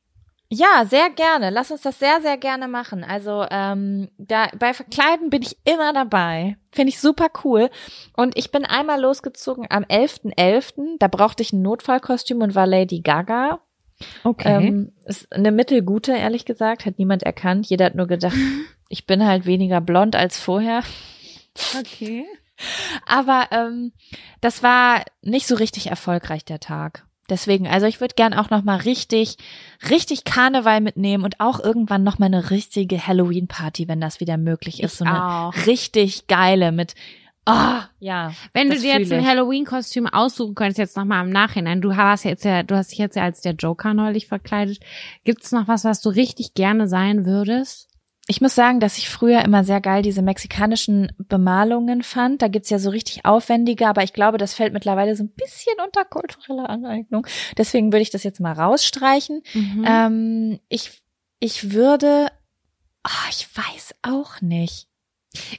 Ja, 0.48 0.84
sehr 0.84 1.10
gerne. 1.10 1.50
Lass 1.50 1.72
uns 1.72 1.82
das 1.82 1.98
sehr, 1.98 2.20
sehr 2.20 2.36
gerne 2.36 2.68
machen. 2.68 3.02
Also 3.02 3.44
ähm, 3.50 4.08
da 4.16 4.48
bei 4.58 4.74
Verkleiden 4.74 5.28
bin 5.28 5.42
ich 5.42 5.56
immer 5.64 5.92
dabei. 5.92 6.56
Finde 6.70 6.90
ich 6.90 7.00
super 7.00 7.28
cool. 7.44 7.68
Und 8.16 8.36
ich 8.38 8.52
bin 8.52 8.64
einmal 8.64 9.00
losgezogen 9.00 9.66
am 9.68 9.82
11.11. 9.84 10.98
Da 10.98 11.08
brauchte 11.08 11.42
ich 11.42 11.52
ein 11.52 11.62
Notfallkostüm 11.62 12.42
und 12.42 12.54
war 12.54 12.66
Lady 12.66 13.00
Gaga. 13.00 13.60
Okay. 14.22 14.68
Ähm, 14.68 14.92
ist 15.04 15.32
eine 15.32 15.50
mittelgute, 15.50 16.12
ehrlich 16.12 16.44
gesagt. 16.44 16.86
Hat 16.86 16.98
niemand 16.98 17.24
erkannt. 17.24 17.66
Jeder 17.66 17.86
hat 17.86 17.94
nur 17.96 18.06
gedacht, 18.06 18.36
ich 18.88 19.06
bin 19.06 19.26
halt 19.26 19.46
weniger 19.46 19.80
blond 19.80 20.14
als 20.14 20.38
vorher. 20.38 20.82
okay. 21.78 22.24
Aber 23.06 23.48
ähm, 23.50 23.92
das 24.40 24.62
war 24.62 25.02
nicht 25.22 25.46
so 25.46 25.56
richtig 25.56 25.88
erfolgreich, 25.88 26.44
der 26.44 26.60
Tag. 26.60 27.05
Deswegen, 27.28 27.66
also 27.66 27.86
ich 27.86 28.00
würde 28.00 28.14
gern 28.14 28.34
auch 28.34 28.50
noch 28.50 28.62
mal 28.62 28.76
richtig, 28.76 29.36
richtig 29.90 30.24
Karneval 30.24 30.80
mitnehmen 30.80 31.24
und 31.24 31.40
auch 31.40 31.60
irgendwann 31.60 32.04
noch 32.04 32.18
mal 32.18 32.26
eine 32.26 32.50
richtige 32.50 33.06
Halloween-Party, 33.06 33.88
wenn 33.88 34.00
das 34.00 34.20
wieder 34.20 34.36
möglich 34.36 34.82
ist. 34.82 34.92
Ich 34.92 34.98
so 34.98 35.04
eine 35.04 35.24
auch. 35.24 35.66
richtig 35.66 36.26
geile 36.26 36.72
mit, 36.72 36.94
ah, 37.46 37.84
ja. 37.98 38.32
Wenn 38.52 38.70
du 38.70 38.78
dir 38.78 38.98
jetzt 38.98 39.12
ein. 39.12 39.26
Halloween-Kostüm 39.26 40.06
aussuchen 40.06 40.54
könntest, 40.54 40.78
jetzt 40.78 40.96
nochmal 40.96 41.24
im 41.24 41.30
Nachhinein, 41.30 41.80
du 41.80 41.96
hast 41.96 42.24
jetzt 42.24 42.44
ja, 42.44 42.62
du 42.62 42.76
hast 42.76 42.92
dich 42.92 42.98
jetzt 42.98 43.16
ja 43.16 43.22
als 43.22 43.40
der 43.40 43.54
Joker 43.54 43.94
neulich 43.94 44.26
verkleidet. 44.26 44.80
Gibt's 45.24 45.52
noch 45.52 45.68
was, 45.68 45.84
was 45.84 46.00
du 46.00 46.10
richtig 46.10 46.54
gerne 46.54 46.88
sein 46.88 47.24
würdest? 47.24 47.88
Ich 48.28 48.40
muss 48.40 48.56
sagen, 48.56 48.80
dass 48.80 48.98
ich 48.98 49.08
früher 49.08 49.44
immer 49.44 49.62
sehr 49.62 49.80
geil 49.80 50.02
diese 50.02 50.20
mexikanischen 50.20 51.12
Bemalungen 51.16 52.02
fand. 52.02 52.42
Da 52.42 52.48
gibt's 52.48 52.70
ja 52.70 52.80
so 52.80 52.90
richtig 52.90 53.24
aufwendige, 53.24 53.86
aber 53.86 54.02
ich 54.02 54.12
glaube, 54.12 54.36
das 54.36 54.54
fällt 54.54 54.72
mittlerweile 54.72 55.14
so 55.14 55.22
ein 55.22 55.30
bisschen 55.30 55.74
unter 55.84 56.04
kulturelle 56.04 56.68
Aneignung. 56.68 57.26
Deswegen 57.56 57.92
würde 57.92 58.02
ich 58.02 58.10
das 58.10 58.24
jetzt 58.24 58.40
mal 58.40 58.52
rausstreichen. 58.52 59.42
Mhm. 59.54 59.84
Ähm, 59.86 60.60
ich, 60.68 61.02
ich 61.38 61.72
würde, 61.72 62.28
ah, 63.04 63.28
ich 63.30 63.48
weiß 63.56 63.94
auch 64.02 64.40
nicht. 64.40 64.88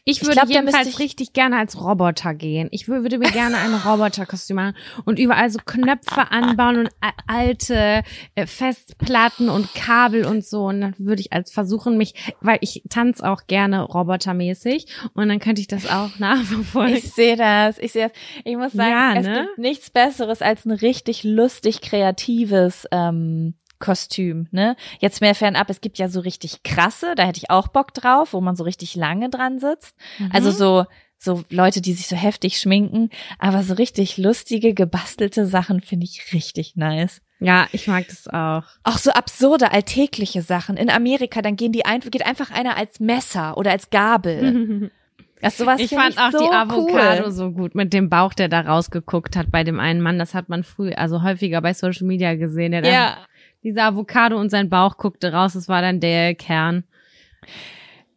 Ich 0.04 0.18
Ich 0.18 0.22
würde 0.24 0.34
glaub, 0.36 0.48
da 0.48 0.54
jedenfalls 0.54 0.88
ich- 0.90 1.00
richtig 1.00 1.34
gerne 1.34 1.58
als 1.58 1.80
Roboter 1.82 2.34
gehen. 2.34 2.68
Ich 2.72 2.86
wür- 2.86 3.04
würde 3.04 3.18
mir 3.18 3.32
gerne 3.32 3.58
ein 3.58 3.74
Roboterkostüm 3.74 4.56
machen 4.56 4.76
und 5.06 5.20
überall 5.20 5.50
so 5.50 5.60
Knöpfe 5.66 6.32
anbauen 6.32 6.78
und 6.80 6.90
alte 7.28 8.04
äh, 8.36 8.46
Festplatten 8.48 9.50
und 9.50 9.74
Kabel 9.74 10.26
und 10.26 10.46
so. 10.46 10.66
Und 10.66 10.82
dann 10.82 10.96
würde 10.98 11.22
ich 11.22 11.34
als 11.34 11.52
versuchen 11.52 11.98
mich, 11.98 12.14
weil 12.42 12.58
ich 12.62 12.84
tanze 12.90 13.30
auch 13.30 13.48
gerne 13.48 13.82
robotermäßig 13.84 14.88
und 15.14 15.30
dann 15.30 15.40
könnte 15.40 15.62
ich 15.62 15.68
das 15.68 15.90
auch 15.90 16.10
nachverfolgen. 16.20 16.96
Ich 16.98 17.14
sehe 17.14 17.36
das, 17.36 17.78
ich 17.80 17.92
sehe 17.92 18.10
das. 18.10 18.18
Ich 18.44 18.56
muss 18.58 18.74
sagen, 18.74 18.92
Ja, 18.92 19.14
es 19.16 19.26
ne? 19.28 19.42
gibt 19.48 19.58
nichts 19.58 19.90
Besseres 19.90 20.42
als 20.42 20.66
ein 20.66 20.72
richtig 20.72 21.24
lustig 21.24 21.82
kreatives 21.82 22.88
ähm, 22.92 23.56
Kostüm, 23.80 24.48
ne? 24.52 24.76
Jetzt 25.00 25.22
mehr 25.22 25.36
fernab, 25.36 25.70
es 25.70 25.82
gibt 25.82 25.98
ja 25.98 26.10
so 26.10 26.20
richtig 26.20 26.64
krasse, 26.64 27.14
da 27.16 27.24
hätte 27.26 27.38
ich 27.40 27.50
auch 27.50 27.68
Bock 27.68 27.94
drauf, 27.94 28.34
wo 28.34 28.42
man 28.42 28.56
so 28.56 28.64
richtig 28.64 28.96
lange 28.96 29.30
dran 29.30 29.60
sitzt. 29.60 29.96
Mhm. 30.20 30.30
Also 30.34 30.52
so 30.52 30.86
so 31.20 31.44
Leute, 31.50 31.82
die 31.82 31.94
sich 31.94 32.08
so 32.08 32.16
heftig 32.16 32.60
schminken, 32.60 33.10
aber 33.40 33.64
so 33.64 33.74
richtig 33.74 34.18
lustige, 34.18 34.74
gebastelte 34.74 35.48
Sachen 35.48 35.82
finde 35.82 36.06
ich 36.06 36.32
richtig 36.34 36.76
nice. 36.76 37.22
ja, 37.40 37.68
ich 37.72 37.88
mag 37.88 38.08
das 38.08 38.28
auch. 38.28 38.64
Auch 38.84 38.98
so 38.98 39.12
absurde, 39.12 39.72
alltägliche 39.72 40.42
Sachen. 40.42 40.78
In 40.78 40.90
Amerika, 40.90 41.42
dann 41.42 41.56
gehen 41.56 41.72
die 41.72 41.86
ein, 41.86 42.02
geht 42.02 42.26
einfach 42.26 42.52
einer 42.52 42.78
als 42.78 43.00
Messer 43.00 43.58
oder 43.58 43.72
als 43.72 43.90
Gabel. 43.90 44.92
Das 45.40 45.58
sowas 45.58 45.80
Ich 45.80 45.92
fand 45.92 46.18
auch 46.18 46.32
so 46.32 46.40
die 46.40 46.52
Avocado 46.52 47.26
cool. 47.26 47.32
so 47.32 47.52
gut 47.52 47.76
mit 47.76 47.94
dem 47.94 48.10
Bauch, 48.10 48.34
der 48.34 48.50
da 48.50 48.62
rausgeguckt 48.62 49.36
hat 49.36 49.52
bei 49.52 49.64
dem 49.64 49.80
einen 49.80 50.02
Mann. 50.02 50.18
Das 50.18 50.34
hat 50.34 50.50
man 50.50 50.64
früh, 50.64 50.92
also 50.94 51.22
häufiger 51.22 51.62
bei 51.62 51.74
Social 51.74 52.08
Media 52.08 52.34
gesehen. 52.34 52.72
Der 52.72 52.84
Ja. 52.84 53.18
Dieser 53.64 53.86
Avocado 53.86 54.40
und 54.40 54.50
sein 54.50 54.70
Bauch 54.70 54.98
guckte 54.98 55.34
raus. 55.34 55.54
Das 55.54 55.68
war 55.68 55.82
dann 55.82 56.00
der 56.00 56.36
Kern. 56.36 56.84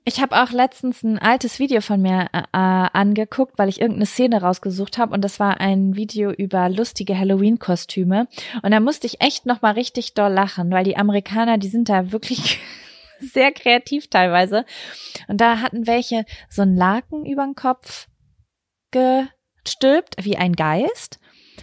Ich 0.05 0.21
habe 0.21 0.43
auch 0.43 0.51
letztens 0.51 1.03
ein 1.03 1.19
altes 1.19 1.59
Video 1.59 1.83
von 1.83 2.01
mir 2.01 2.27
äh, 2.33 2.39
äh, 2.39 2.45
angeguckt, 2.53 3.59
weil 3.59 3.69
ich 3.69 3.81
irgendeine 3.81 4.07
Szene 4.07 4.41
rausgesucht 4.41 4.97
habe 4.97 5.13
und 5.13 5.23
das 5.23 5.39
war 5.39 5.61
ein 5.61 5.95
Video 5.95 6.33
über 6.33 6.69
lustige 6.71 7.17
Halloween-Kostüme 7.19 8.27
und 8.63 8.71
da 8.71 8.81
musste 8.81 9.07
ich 9.07 9.21
echt 9.21 9.45
noch 9.45 9.61
mal 9.61 9.73
richtig 9.73 10.15
doll 10.15 10.33
lachen, 10.33 10.71
weil 10.71 10.85
die 10.85 10.97
Amerikaner, 10.97 11.59
die 11.59 11.69
sind 11.69 11.91
da 11.91 12.13
wirklich 12.13 12.59
sehr 13.21 13.53
kreativ 13.53 14.09
teilweise 14.09 14.65
und 15.29 15.41
da 15.41 15.61
hatten 15.61 15.87
welche 15.87 16.25
so 16.49 16.63
einen 16.63 16.77
Laken 16.77 17.27
über 17.27 17.45
den 17.45 17.55
Kopf 17.55 18.09
gestülpt 18.91 20.17
wie 20.25 20.39
ein 20.39 20.55
Geist 20.55 21.20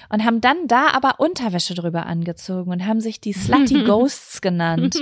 und 0.09 0.23
haben 0.23 0.41
dann 0.41 0.67
da 0.67 0.87
aber 0.91 1.19
Unterwäsche 1.19 1.73
drüber 1.73 2.05
angezogen 2.05 2.71
und 2.71 2.85
haben 2.85 3.01
sich 3.01 3.19
die 3.19 3.33
Slutty 3.33 3.83
Ghosts 3.85 4.41
genannt. 4.41 4.99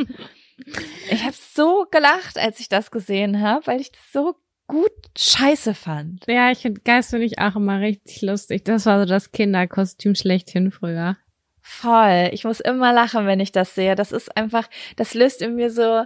Ich 1.09 1.23
habe 1.23 1.35
so 1.35 1.85
gelacht, 1.91 2.37
als 2.37 2.59
ich 2.59 2.69
das 2.69 2.91
gesehen 2.91 3.41
habe, 3.41 3.67
weil 3.67 3.81
ich 3.81 3.91
das 3.91 4.01
so 4.13 4.35
gut 4.67 4.91
scheiße 5.17 5.73
fand. 5.73 6.25
Ja, 6.27 6.51
ich 6.51 6.59
finde 6.59 6.81
Geist 6.81 7.11
finde 7.11 7.25
ich 7.25 7.39
auch 7.39 7.55
immer 7.55 7.79
richtig 7.79 8.21
lustig. 8.21 8.63
Das 8.65 8.85
war 8.85 8.99
so 8.99 9.05
das 9.05 9.31
Kinderkostüm 9.31 10.15
schlechthin 10.15 10.71
früher. 10.71 11.17
Voll. 11.61 12.29
Ich 12.31 12.43
muss 12.43 12.59
immer 12.59 12.93
lachen, 12.93 13.25
wenn 13.25 13.39
ich 13.39 13.51
das 13.51 13.75
sehe. 13.75 13.95
Das 13.95 14.11
ist 14.11 14.35
einfach, 14.37 14.69
das 14.95 15.13
löst 15.13 15.41
in 15.41 15.55
mir 15.55 15.71
so 15.71 16.05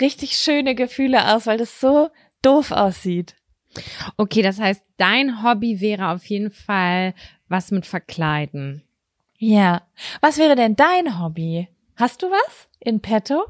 richtig 0.00 0.36
schöne 0.36 0.74
Gefühle 0.74 1.34
aus, 1.34 1.46
weil 1.46 1.58
das 1.58 1.80
so 1.80 2.10
doof 2.42 2.70
aussieht. 2.70 3.36
Okay, 4.16 4.42
das 4.42 4.58
heißt, 4.58 4.82
dein 4.96 5.42
Hobby 5.42 5.80
wäre 5.80 6.08
auf 6.08 6.24
jeden 6.26 6.50
Fall 6.50 7.14
was 7.48 7.70
mit 7.70 7.86
Verkleiden. 7.86 8.82
Ja. 9.38 9.82
Was 10.20 10.38
wäre 10.38 10.56
denn 10.56 10.76
dein 10.76 11.20
Hobby? 11.20 11.68
Hast 11.96 12.22
du 12.22 12.30
was 12.30 12.68
in 12.80 13.00
petto? 13.00 13.44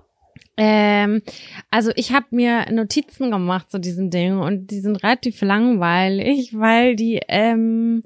Ähm, 0.57 1.23
also 1.71 1.91
ich 1.97 2.13
habe 2.13 2.27
mir 2.31 2.71
Notizen 2.71 3.31
gemacht 3.31 3.71
zu 3.71 3.79
diesen 3.79 4.11
Dingen 4.11 4.41
und 4.41 4.71
die 4.71 4.81
sind 4.81 5.03
relativ 5.03 5.41
langweilig, 5.43 6.59
weil 6.59 6.97
die 6.97 7.21
ähm, 7.29 8.03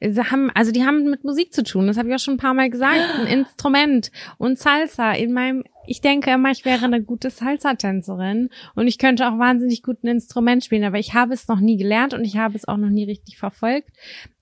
sie 0.00 0.30
haben, 0.30 0.50
also 0.54 0.72
die 0.72 0.84
haben 0.84 1.04
mit 1.10 1.24
Musik 1.24 1.52
zu 1.52 1.62
tun. 1.62 1.86
Das 1.86 1.98
habe 1.98 2.08
ich 2.08 2.14
auch 2.14 2.20
schon 2.20 2.34
ein 2.34 2.38
paar 2.38 2.54
Mal 2.54 2.70
gesagt. 2.70 3.00
Ein 3.18 3.26
Instrument 3.40 4.10
und 4.38 4.58
Salsa. 4.58 5.12
In 5.12 5.32
meinem, 5.32 5.64
ich 5.86 6.00
denke 6.00 6.30
immer, 6.30 6.50
ich 6.50 6.64
wäre 6.64 6.84
eine 6.84 7.02
gute 7.02 7.30
Salsa-Tänzerin 7.30 8.48
und 8.74 8.86
ich 8.86 8.98
könnte 8.98 9.28
auch 9.28 9.38
wahnsinnig 9.38 9.82
gut 9.82 10.02
ein 10.02 10.08
Instrument 10.08 10.64
spielen, 10.64 10.84
aber 10.84 10.98
ich 10.98 11.14
habe 11.14 11.34
es 11.34 11.48
noch 11.48 11.60
nie 11.60 11.76
gelernt 11.76 12.14
und 12.14 12.24
ich 12.24 12.36
habe 12.36 12.56
es 12.56 12.66
auch 12.66 12.78
noch 12.78 12.88
nie 12.88 13.04
richtig 13.04 13.38
verfolgt. 13.38 13.90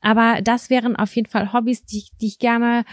Aber 0.00 0.40
das 0.42 0.70
wären 0.70 0.96
auf 0.96 1.14
jeden 1.16 1.28
Fall 1.28 1.52
Hobbys, 1.52 1.84
die, 1.84 2.04
die 2.20 2.26
ich 2.26 2.38
gerne 2.38 2.84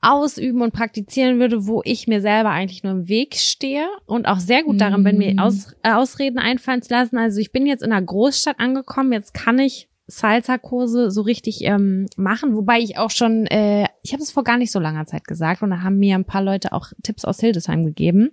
ausüben 0.00 0.62
und 0.62 0.72
praktizieren 0.72 1.40
würde, 1.40 1.66
wo 1.66 1.82
ich 1.84 2.06
mir 2.06 2.20
selber 2.20 2.50
eigentlich 2.50 2.82
nur 2.82 2.92
im 2.92 3.08
Weg 3.08 3.34
stehe 3.36 3.88
und 4.04 4.26
auch 4.26 4.38
sehr 4.38 4.62
gut 4.62 4.80
darin 4.80 5.02
bin, 5.02 5.18
mir 5.18 5.34
Mm. 5.34 5.38
Aus, 5.38 5.74
äh, 5.82 5.92
Ausreden 5.92 6.38
einfallen 6.38 6.82
zu 6.82 6.92
lassen. 6.92 7.16
Also 7.16 7.40
ich 7.40 7.50
bin 7.50 7.66
jetzt 7.66 7.82
in 7.82 7.92
einer 7.92 8.04
Großstadt 8.04 8.60
angekommen, 8.60 9.12
jetzt 9.12 9.34
kann 9.34 9.58
ich 9.58 9.88
Salsa-Kurse 10.06 11.10
so 11.10 11.22
richtig 11.22 11.62
ähm, 11.64 12.06
machen, 12.16 12.54
wobei 12.54 12.78
ich 12.78 12.98
auch 12.98 13.10
schon, 13.10 13.46
äh, 13.46 13.88
ich 14.02 14.12
habe 14.12 14.22
es 14.22 14.30
vor 14.30 14.44
gar 14.44 14.56
nicht 14.56 14.70
so 14.70 14.78
langer 14.78 15.06
Zeit 15.06 15.26
gesagt 15.26 15.62
und 15.62 15.70
da 15.70 15.82
haben 15.82 15.98
mir 15.98 16.14
ein 16.14 16.24
paar 16.24 16.42
Leute 16.42 16.72
auch 16.72 16.92
Tipps 17.02 17.24
aus 17.24 17.40
Hildesheim 17.40 17.84
gegeben. 17.84 18.30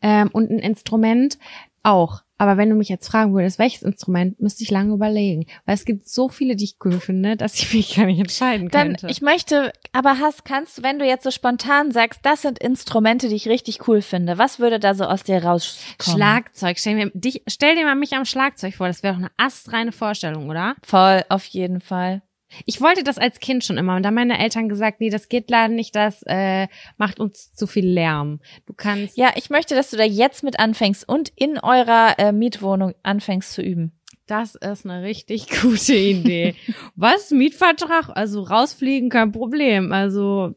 Ähm, 0.00 0.30
und 0.32 0.50
ein 0.50 0.58
Instrument 0.58 1.38
auch. 1.82 2.22
Aber 2.38 2.56
wenn 2.56 2.70
du 2.70 2.74
mich 2.74 2.88
jetzt 2.88 3.08
fragen 3.08 3.34
würdest, 3.34 3.58
welches 3.58 3.82
Instrument, 3.82 4.40
müsste 4.40 4.64
ich 4.64 4.70
lange 4.70 4.94
überlegen. 4.94 5.46
Weil 5.64 5.74
es 5.74 5.84
gibt 5.84 6.08
so 6.08 6.28
viele, 6.28 6.56
die 6.56 6.64
ich 6.64 6.76
cool 6.84 6.98
finde, 6.98 7.36
dass 7.36 7.54
ich 7.54 7.72
mich 7.72 7.94
gar 7.94 8.06
nicht 8.06 8.18
entscheiden 8.18 8.68
Dann, 8.68 8.88
könnte. 8.88 9.06
ich 9.08 9.22
möchte, 9.22 9.72
aber 9.92 10.18
hast, 10.18 10.44
kannst 10.44 10.78
du, 10.78 10.82
wenn 10.82 10.98
du 10.98 11.06
jetzt 11.06 11.24
so 11.24 11.30
spontan 11.30 11.92
sagst, 11.92 12.20
das 12.24 12.42
sind 12.42 12.58
Instrumente, 12.58 13.28
die 13.28 13.36
ich 13.36 13.48
richtig 13.48 13.86
cool 13.86 14.02
finde, 14.02 14.38
was 14.38 14.58
würde 14.58 14.80
da 14.80 14.94
so 14.94 15.04
aus 15.04 15.22
dir 15.22 15.44
rauskommen? 15.44 16.18
Schlagzeug. 16.18 16.78
Stell, 16.78 16.94
mir, 16.96 17.10
dich, 17.14 17.42
stell 17.46 17.76
dir 17.76 17.84
mal 17.84 17.94
mich 17.94 18.14
am 18.14 18.24
Schlagzeug 18.24 18.74
vor. 18.74 18.88
Das 18.88 19.02
wäre 19.02 19.14
doch 19.14 19.20
eine 19.20 19.30
astreine 19.36 19.92
Vorstellung, 19.92 20.48
oder? 20.48 20.74
Voll, 20.82 21.22
auf 21.28 21.44
jeden 21.44 21.80
Fall. 21.80 22.22
Ich 22.66 22.80
wollte 22.80 23.04
das 23.04 23.18
als 23.18 23.40
Kind 23.40 23.64
schon 23.64 23.78
immer 23.78 23.96
und 23.96 24.02
da 24.02 24.08
haben 24.08 24.14
meine 24.14 24.38
Eltern 24.38 24.68
gesagt, 24.68 25.00
nee, 25.00 25.10
das 25.10 25.28
geht 25.28 25.50
leider 25.50 25.72
nicht, 25.72 25.94
das 25.94 26.22
äh, 26.26 26.68
macht 26.96 27.20
uns 27.20 27.54
zu 27.54 27.66
viel 27.66 27.86
Lärm. 27.86 28.40
Du 28.66 28.72
kannst. 28.74 29.16
Ja, 29.16 29.30
ich 29.36 29.50
möchte, 29.50 29.74
dass 29.74 29.90
du 29.90 29.96
da 29.96 30.04
jetzt 30.04 30.42
mit 30.42 30.58
anfängst 30.58 31.08
und 31.08 31.30
in 31.36 31.58
eurer 31.58 32.18
äh, 32.18 32.32
Mietwohnung 32.32 32.94
anfängst 33.02 33.52
zu 33.52 33.62
üben. 33.62 33.92
Das 34.26 34.54
ist 34.54 34.86
eine 34.86 35.02
richtig 35.02 35.48
gute 35.62 35.94
Idee. 35.94 36.54
Was? 36.96 37.30
Mietvertrag? 37.30 38.10
Also 38.14 38.42
rausfliegen, 38.42 39.10
kein 39.10 39.32
Problem. 39.32 39.92
Also 39.92 40.54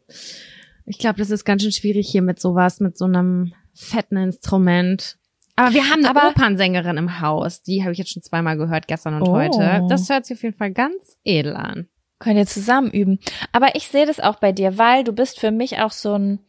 ich 0.85 0.99
glaube, 0.99 1.17
das 1.17 1.31
ist 1.31 1.45
ganz 1.45 1.63
schön 1.63 1.71
schwierig 1.71 2.07
hier 2.09 2.21
mit 2.21 2.39
sowas, 2.39 2.79
mit 2.79 2.97
so 2.97 3.05
einem 3.05 3.53
fetten 3.73 4.17
Instrument. 4.17 5.17
Aber 5.55 5.73
wir 5.73 5.89
haben 5.89 6.05
eine 6.05 6.09
Aber- 6.09 6.29
Opernsängerin 6.29 6.97
im 6.97 7.19
Haus. 7.21 7.61
Die 7.61 7.83
habe 7.83 7.93
ich 7.93 7.97
jetzt 7.97 8.11
schon 8.11 8.23
zweimal 8.23 8.57
gehört, 8.57 8.87
gestern 8.87 9.15
und 9.15 9.27
Oh. 9.27 9.31
heute. 9.33 9.83
Das 9.89 10.09
hört 10.09 10.25
sich 10.25 10.37
auf 10.37 10.43
jeden 10.43 10.57
Fall 10.57 10.71
ganz 10.71 11.17
edel 11.23 11.55
an. 11.55 11.87
Könnt 12.19 12.37
ihr 12.37 12.45
zusammen 12.47 12.91
üben. 12.91 13.19
Aber 13.51 13.75
ich 13.75 13.87
sehe 13.87 14.05
das 14.05 14.19
auch 14.19 14.35
bei 14.39 14.51
dir, 14.51 14.77
weil 14.77 15.03
du 15.03 15.13
bist 15.13 15.39
für 15.39 15.51
mich 15.51 15.79
auch 15.79 15.91
so 15.91 16.13
ein, 16.17 16.39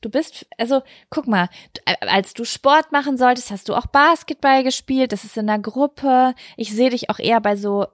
du 0.00 0.10
bist, 0.10 0.46
also 0.58 0.82
guck 1.10 1.26
mal, 1.26 1.48
äh, 1.86 1.94
als 2.06 2.34
du 2.34 2.44
Sport 2.44 2.92
machen 2.92 3.16
solltest, 3.16 3.50
hast 3.50 3.68
du 3.68 3.74
auch 3.74 3.86
Basketball 3.86 4.62
gespielt, 4.64 5.12
das 5.12 5.24
ist 5.24 5.36
in 5.36 5.48
einer 5.48 5.62
Gruppe. 5.62 6.34
Ich 6.56 6.72
sehe 6.72 6.90
dich 6.90 7.08
auch 7.10 7.18
eher 7.18 7.40
bei 7.40 7.56
so 7.56 7.86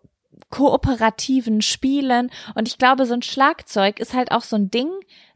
kooperativen 0.50 1.62
Spielen. 1.62 2.30
Und 2.54 2.68
ich 2.68 2.78
glaube, 2.78 3.06
so 3.06 3.14
ein 3.14 3.22
Schlagzeug 3.22 4.00
ist 4.00 4.14
halt 4.14 4.32
auch 4.32 4.42
so 4.42 4.56
ein 4.56 4.70
Ding, 4.70 4.90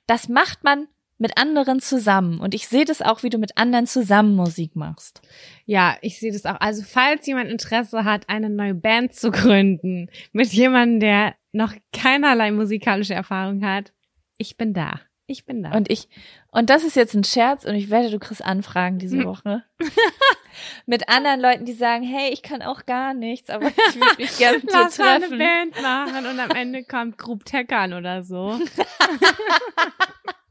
das 0.06 0.28
macht 0.28 0.64
man 0.64 0.88
mit 1.18 1.38
anderen 1.38 1.80
zusammen. 1.80 2.40
Und 2.40 2.54
ich 2.54 2.68
sehe 2.68 2.84
das 2.84 3.02
auch, 3.02 3.22
wie 3.22 3.30
du 3.30 3.38
mit 3.38 3.56
anderen 3.56 3.86
zusammen 3.86 4.34
Musik 4.34 4.74
machst. 4.76 5.22
Ja, 5.66 5.96
ich 6.02 6.18
sehe 6.18 6.32
das 6.32 6.46
auch. 6.46 6.60
Also 6.60 6.82
falls 6.82 7.26
jemand 7.26 7.50
Interesse 7.50 8.04
hat, 8.04 8.28
eine 8.28 8.50
neue 8.50 8.74
Band 8.74 9.14
zu 9.14 9.30
gründen 9.30 10.10
mit 10.32 10.52
jemandem, 10.52 11.00
der 11.00 11.34
noch 11.52 11.74
keinerlei 11.92 12.50
musikalische 12.50 13.14
Erfahrung 13.14 13.64
hat, 13.64 13.92
ich 14.38 14.56
bin 14.56 14.74
da. 14.74 15.00
Ich 15.26 15.44
bin 15.46 15.62
da. 15.62 15.70
Und 15.70 15.90
ich, 15.90 16.08
und 16.50 16.68
das 16.68 16.84
ist 16.84 16.96
jetzt 16.96 17.14
ein 17.14 17.24
Scherz 17.24 17.64
und 17.64 17.74
ich 17.74 17.90
wette, 17.90 18.10
du 18.10 18.18
kriegst 18.18 18.44
Anfragen 18.44 18.98
diese 18.98 19.24
Woche. 19.24 19.62
mit 20.86 21.08
anderen 21.08 21.40
Leuten, 21.40 21.64
die 21.64 21.72
sagen, 21.72 22.02
hey, 22.02 22.30
ich 22.32 22.42
kann 22.42 22.60
auch 22.60 22.84
gar 22.84 23.14
nichts, 23.14 23.48
aber 23.48 23.68
ich 23.68 23.94
würde 23.94 24.16
mich 24.18 24.36
gerne 24.36 24.58
mit 24.58 24.64
dir 24.72 24.78
Lass 24.78 24.98
mal 24.98 25.08
eine 25.08 25.20
treffen. 25.20 25.38
Band 25.38 25.82
machen 25.82 26.26
und 26.26 26.40
am 26.40 26.50
Ende 26.50 26.84
kommt 26.84 27.16
Grub 27.18 27.44
Teckern 27.44 27.94
oder 27.94 28.22
so. 28.24 28.58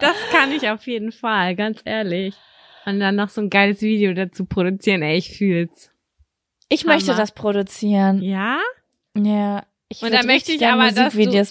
das 0.00 0.16
kann 0.32 0.52
ich 0.52 0.68
auf 0.68 0.86
jeden 0.86 1.12
Fall, 1.12 1.54
ganz 1.56 1.80
ehrlich. 1.84 2.34
Und 2.86 3.00
dann 3.00 3.16
noch 3.16 3.28
so 3.28 3.40
ein 3.40 3.50
geiles 3.50 3.82
Video 3.82 4.14
dazu 4.14 4.46
produzieren, 4.46 5.02
ey, 5.02 5.18
ich 5.18 5.36
fühl's. 5.36 5.90
Ich 6.68 6.84
möchte 6.84 7.10
Hammer. 7.10 7.18
das 7.18 7.32
produzieren. 7.32 8.22
Ja? 8.22 8.58
Ja. 9.16 9.64
Ich 9.88 10.02
Und 10.02 10.12
dann 10.12 10.26
möchte 10.26 10.52
ich 10.52 10.66
aber, 10.66 10.92
dass 10.92 11.14
du-. 11.14 11.44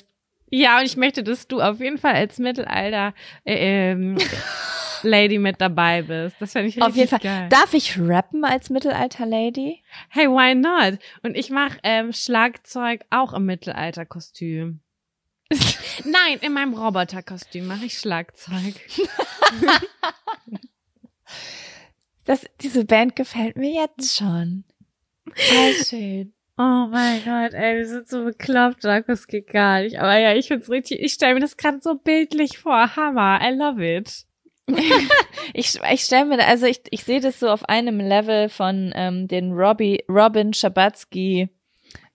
Ja, 0.52 0.80
und 0.80 0.86
ich 0.86 0.98
möchte, 0.98 1.24
dass 1.24 1.48
du 1.48 1.62
auf 1.62 1.80
jeden 1.80 1.98
Fall 1.98 2.16
als 2.16 2.40
Mittelalter 2.40 3.14
äh, 3.44 3.92
ähm, 3.92 4.18
Lady 5.04 5.38
mit 5.38 5.62
dabei 5.62 6.02
bist. 6.02 6.38
Das 6.40 6.54
fände 6.54 6.70
ich 6.70 6.76
richtig 6.76 6.90
Auf 6.90 6.96
jeden 6.96 7.10
Fall. 7.10 7.20
geil. 7.20 7.50
Darf 7.50 7.74
ich 7.74 8.00
rappen 8.00 8.44
als 8.44 8.70
Mittelalter-Lady? 8.70 9.84
hey, 10.10 10.28
why 10.28 10.56
not? 10.56 11.00
Und 11.22 11.36
ich 11.36 11.50
mache 11.50 11.78
ähm, 11.84 12.12
Schlagzeug 12.14 13.02
auch 13.10 13.34
im 13.34 13.46
Mittelalterkostüm. 13.46 14.80
Nein, 16.06 16.39
in 16.41 16.54
meinem 16.54 16.74
Roboterkostüm 16.74 17.68
mache 17.68 17.86
ich 17.86 17.97
Schlagzeug. 18.00 18.76
Das, 22.26 22.45
diese 22.62 22.86
Band 22.86 23.16
gefällt 23.16 23.58
mir 23.58 23.72
jetzt 23.72 24.16
schon. 24.16 24.64
Voll 25.34 25.74
schön. 25.74 26.34
Oh 26.58 26.88
mein 26.91 27.24
Gott, 27.24 27.54
ey, 27.54 27.78
wir 27.78 27.88
sind 27.88 28.08
so 28.08 28.26
bekloppt, 28.26 28.84
Markus 28.84 29.26
geht 29.26 29.47
gar 29.47 29.82
nicht. 29.82 29.97
Aber 29.97 30.16
ja, 30.18 30.36
ich 30.36 30.47
find's 30.47 30.70
richtig, 30.70 31.00
ich 31.00 31.14
stelle 31.14 31.34
mir 31.34 31.39
das 31.39 31.58
gerade 31.58 31.80
so 31.82 31.95
bildlich 31.95 32.58
vor. 32.60 32.95
Hammer, 32.95 33.39
I 33.41 33.56
love 33.56 33.84
it. 33.84 34.26
Ich, 35.56 35.80
ich 35.91 36.02
stelle 36.02 36.26
mir, 36.26 36.45
also 36.45 36.68
ich, 36.68 36.82
ich 36.91 37.04
sehe 37.04 37.22
das 37.22 37.39
so 37.39 37.50
auf 37.50 37.68
einem 37.68 38.00
Level 38.00 38.50
von 38.50 38.91
ähm, 38.93 39.28
den 39.28 39.54
Robbie, 39.54 40.04
Robin 40.08 40.54
Schabatsky 40.54 41.50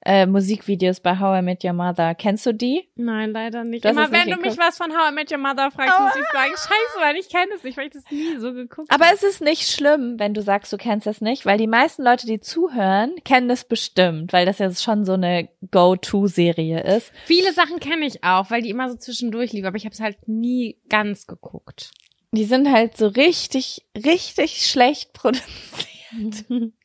äh, 0.05 0.27
Musikvideos 0.27 1.01
bei 1.01 1.19
How 1.19 1.39
I 1.41 1.43
Met 1.43 1.65
Your 1.65 1.73
Mother. 1.73 2.15
Kennst 2.15 2.45
du 2.47 2.53
die? 2.53 2.89
Nein, 2.97 3.33
leider 3.33 3.65
nicht. 3.65 3.85
Du 3.85 3.89
Immer 3.89 4.05
es 4.05 4.11
nicht 4.11 4.27
wenn 4.27 4.33
du 4.35 4.41
mich 4.41 4.59
was 4.59 4.77
von 4.77 4.93
How 4.93 5.11
I 5.11 5.15
Met 5.15 5.33
Your 5.33 5.39
Mother 5.39 5.71
fragst, 5.71 5.99
muss 5.99 6.17
ich 6.17 6.31
sagen, 6.33 6.53
scheiße, 6.53 7.01
weil 7.01 7.17
ich 7.17 7.29
kenne 7.29 7.53
es 7.57 7.65
nicht, 7.65 7.77
weil 7.77 7.87
ich 7.87 7.93
das 7.93 8.05
nie 8.11 8.37
so 8.39 8.53
geguckt 8.53 8.91
Aber 8.91 9.07
habe. 9.07 9.15
es 9.15 9.23
ist 9.23 9.41
nicht 9.41 9.69
schlimm, 9.69 10.19
wenn 10.19 10.35
du 10.35 10.43
sagst, 10.43 10.73
du 10.73 10.77
kennst 10.77 11.07
das 11.07 11.21
nicht, 11.21 11.47
weil 11.47 11.59
die 11.59 11.67
meisten 11.67 12.03
Leute, 12.03 12.27
die 12.27 12.41
zuhören, 12.41 13.15
kennen 13.25 13.49
das 13.49 13.65
bestimmt, 13.65 14.33
weil 14.33 14.45
das 14.47 14.59
ja 14.59 14.73
schon 14.75 15.05
so 15.05 15.15
eine 15.15 15.49
Go-To-Serie 15.71 16.83
ist. 16.97 17.13
Viele 17.25 17.53
Sachen 17.53 17.81
kenne 17.81 18.07
ich 18.07 18.23
auch, 18.25 18.51
weil 18.51 18.63
die 18.63 18.71
immer 18.71 18.91
so 18.91 18.97
zwischendurch 18.97 19.53
liefen, 19.53 19.67
aber 19.67 19.77
ich 19.77 19.85
habe 19.85 19.95
es 19.95 20.01
halt 20.01 20.29
nie 20.29 20.79
ganz 20.89 21.27
geguckt. 21.27 21.91
Die 22.33 22.45
sind 22.45 22.71
halt 22.71 22.97
so 22.97 23.07
richtig, 23.07 23.87
richtig 23.97 24.67
schlecht 24.67 25.13
produziert. 25.13 26.45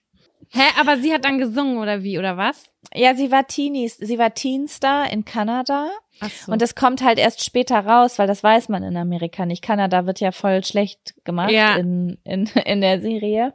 Hä, 0.51 0.63
aber 0.79 0.97
sie 0.97 1.13
hat 1.13 1.25
dann 1.25 1.37
gesungen 1.37 1.77
oder 1.77 2.01
wie 2.01 2.17
oder 2.17 2.35
was? 2.35 2.65
Ja, 2.93 3.13
sie 3.13 3.31
war 3.31 3.45
Teenies, 3.45 3.97
sie 3.97 4.17
war 4.17 4.33
Teenstar 4.33 5.11
in 5.11 5.23
Kanada. 5.23 5.89
Ach 6.21 6.29
so. 6.29 6.51
Und 6.51 6.61
das 6.61 6.73
kommt 6.73 7.03
halt 7.03 7.19
erst 7.19 7.43
später 7.45 7.79
raus, 7.85 8.17
weil 8.17 8.25
das 8.27 8.43
weiß 8.43 8.67
man 8.69 8.81
in 8.83 8.97
Amerika 8.97 9.45
nicht. 9.45 9.61
Kanada 9.63 10.05
wird 10.07 10.19
ja 10.19 10.31
voll 10.31 10.63
schlecht 10.63 11.13
gemacht 11.23 11.51
Ja. 11.51 11.75
in, 11.75 12.17
in, 12.23 12.45
in 12.65 12.81
der 12.81 12.99
Serie. 12.99 13.53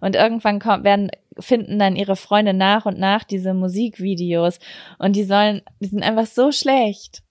Und 0.00 0.14
irgendwann 0.14 0.60
kommt, 0.60 0.84
werden, 0.84 1.10
finden 1.40 1.78
dann 1.78 1.96
ihre 1.96 2.14
Freunde 2.16 2.54
nach 2.54 2.86
und 2.86 2.98
nach 3.00 3.24
diese 3.24 3.52
Musikvideos. 3.52 4.60
Und 4.98 5.16
die 5.16 5.24
sollen, 5.24 5.62
die 5.80 5.86
sind 5.88 6.04
einfach 6.04 6.26
so 6.26 6.52
schlecht. 6.52 7.22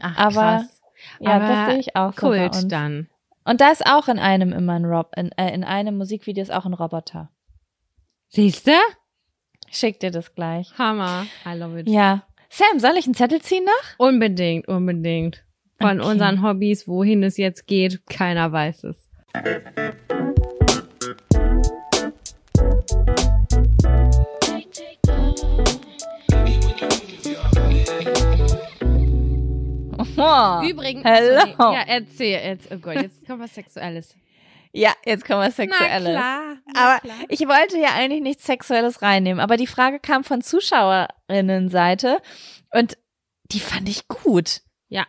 Ach, 0.00 0.16
aber- 0.18 0.32
krass. 0.58 0.80
Ja, 1.20 1.30
Aber 1.36 1.46
das 1.46 1.70
sehe 1.70 1.78
ich 1.78 1.94
auch 1.96 2.12
so. 2.14 2.26
Kult 2.28 2.72
dann. 2.72 3.08
Und 3.44 3.60
da 3.60 3.70
ist 3.70 3.86
auch 3.86 4.08
in 4.08 4.18
einem 4.18 4.52
immer 4.52 4.72
ein 4.72 4.84
Rob, 4.86 5.12
in, 5.16 5.30
äh, 5.32 5.54
in 5.54 5.62
einem 5.62 5.96
Musikvideo 5.98 6.42
ist 6.42 6.52
auch 6.52 6.64
ein 6.66 6.74
Roboter. 6.74 7.30
Siehst 8.28 8.66
du? 8.66 8.72
Schick 9.70 10.00
dir 10.00 10.10
das 10.10 10.34
gleich. 10.34 10.72
Hammer. 10.78 11.26
I 11.44 11.56
love 11.56 11.80
it. 11.80 11.88
Ja. 11.88 12.26
Sam, 12.48 12.78
soll 12.78 12.96
ich 12.96 13.06
einen 13.06 13.14
Zettel 13.14 13.40
ziehen 13.42 13.64
noch? 13.64 13.98
Unbedingt, 13.98 14.68
unbedingt. 14.68 15.44
Von 15.80 16.00
Okay. 16.00 16.10
unseren 16.10 16.42
Hobbys, 16.42 16.88
wohin 16.88 17.22
es 17.22 17.36
jetzt 17.36 17.66
geht, 17.66 18.06
keiner 18.06 18.50
weiß 18.52 18.84
es. 18.84 19.08
Oh. 30.18 30.62
Übrigens, 30.68 31.04
Hello. 31.04 31.46
ja, 31.58 31.84
erzähl 31.86 32.40
jetzt. 32.42 32.68
Oh 32.72 32.78
Gott, 32.78 32.96
jetzt 33.02 33.26
kommt 33.26 33.42
was 33.42 33.54
Sexuelles. 33.54 34.14
Ja, 34.76 34.92
jetzt 35.06 35.24
kommen 35.24 35.40
wir 35.40 35.50
Sexuelles. 35.50 36.14
Na 36.14 36.20
klar. 36.20 36.56
na 36.66 36.80
Aber 36.80 37.00
klar. 37.00 37.16
ich 37.28 37.40
wollte 37.40 37.78
ja 37.78 37.94
eigentlich 37.94 38.20
nichts 38.20 38.44
Sexuelles 38.44 39.00
reinnehmen, 39.00 39.40
aber 39.40 39.56
die 39.56 39.66
Frage 39.66 39.98
kam 39.98 40.22
von 40.22 40.42
Zuschauerinnenseite 40.42 42.20
und 42.72 42.98
die 43.52 43.60
fand 43.60 43.88
ich 43.88 44.06
gut. 44.08 44.60
Ja. 44.88 45.06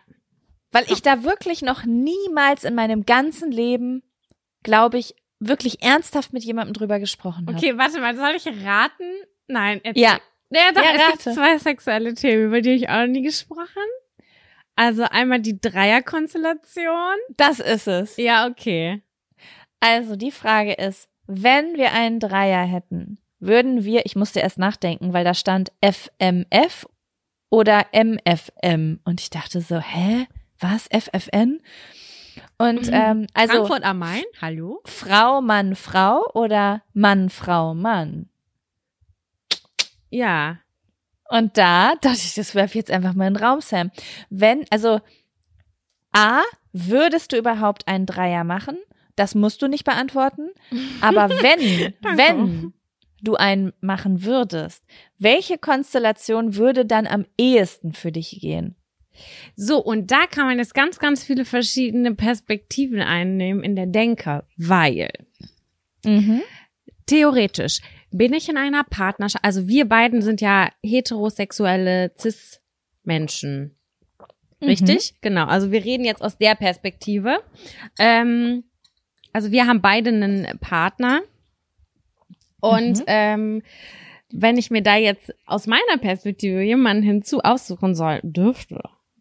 Weil 0.72 0.84
ich 0.90 1.02
da 1.02 1.22
wirklich 1.22 1.60
noch 1.60 1.84
niemals 1.84 2.64
in 2.64 2.74
meinem 2.74 3.04
ganzen 3.04 3.52
Leben, 3.52 4.02
glaube 4.62 4.98
ich, 4.98 5.14
wirklich 5.38 5.82
ernsthaft 5.82 6.32
mit 6.32 6.44
jemandem 6.44 6.72
drüber 6.72 6.98
gesprochen 6.98 7.46
habe. 7.46 7.56
Okay, 7.58 7.76
warte 7.76 8.00
mal, 8.00 8.16
soll 8.16 8.36
ich 8.36 8.46
raten? 8.64 9.04
Nein, 9.48 9.80
erzähl. 9.84 10.02
Ja. 10.02 10.18
Ja, 10.50 10.72
doch, 10.72 10.82
Ja, 10.82 10.92
es 10.94 11.24
gibt 11.24 11.36
zwei 11.36 11.58
sexuelle 11.58 12.14
Themen, 12.14 12.46
über 12.46 12.62
die 12.62 12.70
ich 12.70 12.88
auch 12.88 13.00
noch 13.00 13.06
nie 13.08 13.22
gesprochen. 13.22 13.68
Also 14.76 15.02
einmal 15.02 15.40
die 15.40 15.60
Dreierkonstellation. 15.60 17.16
Das 17.36 17.60
ist 17.60 17.86
es. 17.86 18.16
Ja, 18.16 18.46
okay. 18.46 19.02
Also 19.80 20.16
die 20.16 20.32
Frage 20.32 20.72
ist, 20.74 21.08
wenn 21.26 21.76
wir 21.76 21.92
einen 21.92 22.20
Dreier 22.20 22.64
hätten, 22.64 23.18
würden 23.40 23.84
wir, 23.84 24.06
ich 24.06 24.16
musste 24.16 24.40
erst 24.40 24.58
nachdenken, 24.58 25.12
weil 25.12 25.24
da 25.24 25.34
stand 25.34 25.70
FMF 25.80 26.86
oder 27.50 27.86
MFM. 27.92 29.00
Und 29.04 29.20
ich 29.20 29.30
dachte 29.30 29.60
so, 29.60 29.78
hä? 29.78 30.26
Was? 30.60 30.88
FFN? 30.88 31.60
Und 32.58 32.88
Mhm. 32.88 32.92
ähm, 32.92 33.26
also 33.34 33.52
Frankfurt 33.54 33.84
am 33.84 33.98
Main, 34.00 34.24
hallo? 34.42 34.80
Frau, 34.84 35.40
Mann, 35.40 35.76
Frau 35.76 36.24
oder 36.34 36.82
Mann, 36.94 37.30
Frau, 37.30 37.74
Mann? 37.74 38.28
Ja. 40.10 40.58
Und 41.30 41.56
da 41.58 41.94
dachte 42.00 42.16
ich, 42.16 42.34
das 42.34 42.54
werfe 42.54 42.70
ich 42.72 42.82
jetzt 42.86 42.90
einfach 42.90 43.14
mal 43.14 43.28
in 43.28 43.34
den 43.34 43.44
Raum, 43.44 43.60
Sam. 43.60 43.90
Wenn, 44.30 44.64
also 44.70 45.00
A, 46.12 46.40
würdest 46.72 47.32
du 47.32 47.36
überhaupt 47.36 47.86
einen 47.86 48.06
Dreier 48.06 48.44
machen? 48.44 48.78
Das 49.18 49.34
musst 49.34 49.62
du 49.62 49.68
nicht 49.68 49.84
beantworten. 49.84 50.50
Aber 51.00 51.28
wenn, 51.28 51.94
wenn 52.16 52.72
du 53.22 53.34
einen 53.34 53.72
machen 53.80 54.24
würdest, 54.24 54.84
welche 55.18 55.58
Konstellation 55.58 56.54
würde 56.54 56.84
dann 56.84 57.06
am 57.06 57.26
ehesten 57.36 57.92
für 57.92 58.12
dich 58.12 58.38
gehen? 58.40 58.76
So, 59.56 59.82
und 59.82 60.12
da 60.12 60.26
kann 60.30 60.46
man 60.46 60.58
jetzt 60.58 60.74
ganz, 60.74 61.00
ganz 61.00 61.24
viele 61.24 61.44
verschiedene 61.44 62.14
Perspektiven 62.14 63.00
einnehmen 63.00 63.64
in 63.64 63.74
der 63.74 63.86
Denke, 63.86 64.44
weil 64.56 65.10
Mhm. 66.04 66.42
theoretisch 67.06 67.80
bin 68.12 68.32
ich 68.32 68.48
in 68.48 68.56
einer 68.56 68.84
Partnerschaft, 68.84 69.44
also 69.44 69.66
wir 69.66 69.86
beiden 69.86 70.22
sind 70.22 70.40
ja 70.40 70.70
heterosexuelle 70.84 72.12
Cis-Menschen. 72.16 73.74
Richtig? 74.62 75.14
Genau. 75.20 75.46
Also 75.46 75.70
wir 75.72 75.84
reden 75.84 76.04
jetzt 76.04 76.22
aus 76.22 76.38
der 76.38 76.54
Perspektive. 76.54 77.38
Ähm, 77.98 78.64
also 79.32 79.50
wir 79.50 79.66
haben 79.66 79.80
beide 79.80 80.10
einen 80.10 80.58
Partner. 80.60 81.20
Und 82.60 82.98
Mhm. 82.98 83.04
ähm, 83.06 83.62
wenn 84.32 84.58
ich 84.58 84.70
mir 84.70 84.82
da 84.82 84.96
jetzt 84.96 85.32
aus 85.46 85.66
meiner 85.66 85.98
Perspektive 86.00 86.60
jemanden 86.62 87.02
hinzu 87.02 87.40
aussuchen 87.40 87.94
soll, 87.94 88.20
dürfte, 88.22 88.80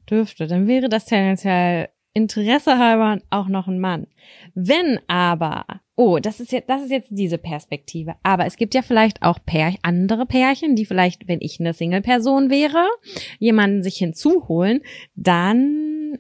dürfte, 0.10 0.48
dann 0.48 0.68
wäre 0.68 0.90
das 0.90 1.06
tendenziell 1.06 1.90
Interesse 2.14 2.80
halber 2.80 3.22
auch 3.30 3.48
noch 3.48 3.68
ein 3.68 3.80
Mann. 3.80 4.08
Wenn 4.56 5.00
aber, 5.08 5.66
oh, 5.96 6.18
das 6.18 6.40
ist 6.40 6.52
jetzt, 6.52 6.68
das 6.68 6.82
ist 6.82 6.90
jetzt 6.90 7.10
diese 7.12 7.38
Perspektive. 7.38 8.16
Aber 8.24 8.48
es 8.48 8.58
gibt 8.58 8.74
ja 8.74 8.82
vielleicht 8.82 9.22
auch 9.22 9.38
Pär, 9.46 9.76
andere 9.84 10.26
Pärchen, 10.26 10.76
die 10.76 10.86
vielleicht, 10.86 11.28
wenn 11.28 11.42
ich 11.42 11.60
eine 11.60 11.74
Single-Person 11.74 12.50
wäre, 12.50 12.88
jemanden 13.38 13.84
sich 13.84 13.98
hinzuholen, 13.98 14.82
dann 15.16 16.18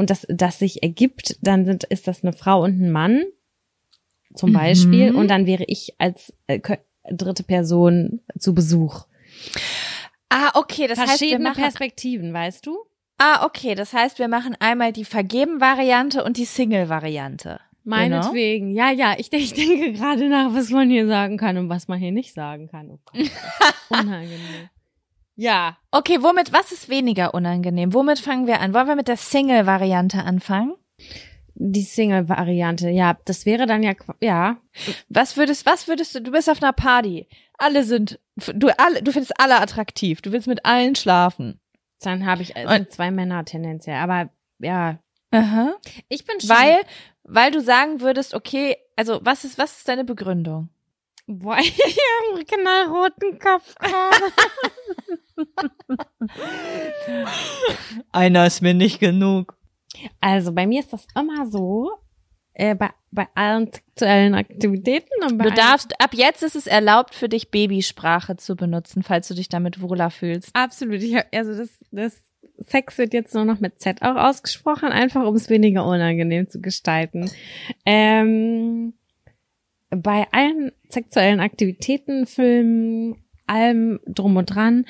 und 0.00 0.10
das, 0.10 0.26
das 0.28 0.58
sich 0.58 0.82
ergibt, 0.82 1.36
dann 1.42 1.64
sind, 1.64 1.84
ist 1.84 2.08
das 2.08 2.24
eine 2.24 2.32
Frau 2.32 2.62
und 2.64 2.80
ein 2.82 2.90
Mann 2.90 3.22
zum 4.34 4.50
Mhm. 4.50 4.54
Beispiel 4.54 5.14
und 5.14 5.28
dann 5.28 5.46
wäre 5.46 5.64
ich 5.68 5.94
als 5.98 6.32
äh, 6.48 6.58
dritte 7.10 7.42
Person 7.44 8.20
zu 8.38 8.54
Besuch. 8.54 9.04
Ah, 10.28 10.50
okay, 10.54 10.86
das 10.88 10.98
heißt, 10.98 11.08
wir 11.10 11.16
Verschiedene 11.18 11.48
machen, 11.50 11.62
Perspektiven, 11.62 12.32
weißt 12.32 12.66
du? 12.66 12.78
ah, 13.18 13.44
okay, 13.44 13.74
das 13.74 13.92
heißt, 13.92 14.18
wir 14.18 14.28
machen 14.28 14.56
einmal 14.60 14.92
die 14.92 15.04
Vergeben-Variante 15.04 16.24
und 16.24 16.36
die 16.38 16.44
Single-Variante. 16.46 17.60
Meinetwegen. 17.84 18.70
Ja, 18.74 18.90
ja, 18.90 19.14
ich, 19.18 19.32
ich 19.32 19.52
denke 19.52 19.92
gerade 19.92 20.28
nach, 20.28 20.54
was 20.54 20.70
man 20.70 20.88
hier 20.90 21.06
sagen 21.06 21.36
kann 21.36 21.56
und 21.58 21.68
was 21.68 21.88
man 21.88 21.98
hier 21.98 22.12
nicht 22.12 22.32
sagen 22.34 22.68
kann. 22.68 22.90
Oh 22.90 22.98
Gott, 23.04 23.30
unangenehm. 23.90 24.68
Ja. 25.40 25.78
Okay, 25.90 26.18
womit, 26.20 26.52
was 26.52 26.70
ist 26.70 26.90
weniger 26.90 27.32
unangenehm? 27.32 27.94
Womit 27.94 28.18
fangen 28.18 28.46
wir 28.46 28.60
an? 28.60 28.74
Wollen 28.74 28.88
wir 28.88 28.94
mit 28.94 29.08
der 29.08 29.16
Single-Variante 29.16 30.22
anfangen? 30.22 30.74
Die 31.54 31.82
Single-Variante, 31.82 32.90
ja, 32.90 33.16
das 33.24 33.46
wäre 33.46 33.64
dann 33.64 33.82
ja, 33.82 33.94
ja. 34.20 34.58
Was 35.08 35.38
würdest, 35.38 35.64
was 35.64 35.88
würdest 35.88 36.14
du, 36.14 36.20
du 36.20 36.30
bist 36.32 36.50
auf 36.50 36.62
einer 36.62 36.74
Party. 36.74 37.26
Alle 37.56 37.84
sind, 37.84 38.20
du, 38.36 38.68
alle, 38.78 39.02
du 39.02 39.12
findest 39.12 39.40
alle 39.40 39.58
attraktiv. 39.58 40.20
Du 40.20 40.30
willst 40.30 40.46
mit 40.46 40.66
allen 40.66 40.94
schlafen. 40.94 41.58
Dann 42.02 42.26
habe 42.26 42.42
ich, 42.42 42.54
Und- 42.54 42.68
sind 42.68 42.90
zwei 42.92 43.10
Männer 43.10 43.42
tendenziell, 43.46 43.96
aber 43.96 44.28
ja. 44.58 44.98
Aha. 45.30 45.74
Ich 46.10 46.26
bin 46.26 46.38
schon. 46.40 46.50
Weil, 46.50 46.80
weil 47.24 47.50
du 47.50 47.62
sagen 47.62 48.02
würdest, 48.02 48.34
okay, 48.34 48.76
also 48.94 49.20
was 49.22 49.44
ist, 49.44 49.56
was 49.56 49.78
ist 49.78 49.88
deine 49.88 50.04
Begründung? 50.04 50.68
Boah, 51.26 51.58
ich 51.60 51.78
habe 51.78 52.36
einen 52.36 52.46
knallroten 52.46 53.38
Kopf. 53.38 53.74
Einer 58.12 58.46
ist 58.46 58.62
mir 58.62 58.74
nicht 58.74 59.00
genug. 59.00 59.56
Also 60.20 60.52
bei 60.52 60.66
mir 60.66 60.80
ist 60.80 60.92
das 60.92 61.06
immer 61.14 61.46
so, 61.46 61.90
äh, 62.54 62.74
bei, 62.74 62.90
bei 63.10 63.26
allen 63.34 63.70
sexuellen 63.72 64.34
Aktivitäten 64.34 65.24
und 65.24 65.38
bei 65.38 65.44
Du 65.44 65.50
darfst, 65.52 66.00
ab 66.00 66.10
jetzt 66.14 66.42
ist 66.42 66.56
es 66.56 66.66
erlaubt 66.66 67.14
für 67.14 67.28
dich, 67.28 67.50
Babysprache 67.50 68.36
zu 68.36 68.56
benutzen, 68.56 69.02
falls 69.02 69.28
du 69.28 69.34
dich 69.34 69.48
damit 69.48 69.80
wohler 69.80 70.10
fühlst. 70.10 70.50
Absolut. 70.54 71.02
Ich 71.02 71.14
hab, 71.14 71.26
also 71.34 71.56
das, 71.56 71.70
das 71.90 72.22
Sex 72.58 72.98
wird 72.98 73.14
jetzt 73.14 73.34
nur 73.34 73.44
noch 73.44 73.60
mit 73.60 73.80
Z 73.80 74.02
auch 74.02 74.16
ausgesprochen, 74.16 74.88
einfach 74.88 75.24
um 75.24 75.34
es 75.34 75.48
weniger 75.48 75.86
unangenehm 75.86 76.48
zu 76.48 76.60
gestalten. 76.60 77.30
Ähm, 77.86 78.92
bei 79.90 80.26
allen 80.30 80.72
sexuellen 80.88 81.40
Aktivitäten, 81.40 82.26
Filmen, 82.26 83.16
allem 83.50 84.00
drum 84.06 84.36
und 84.36 84.46
dran, 84.46 84.86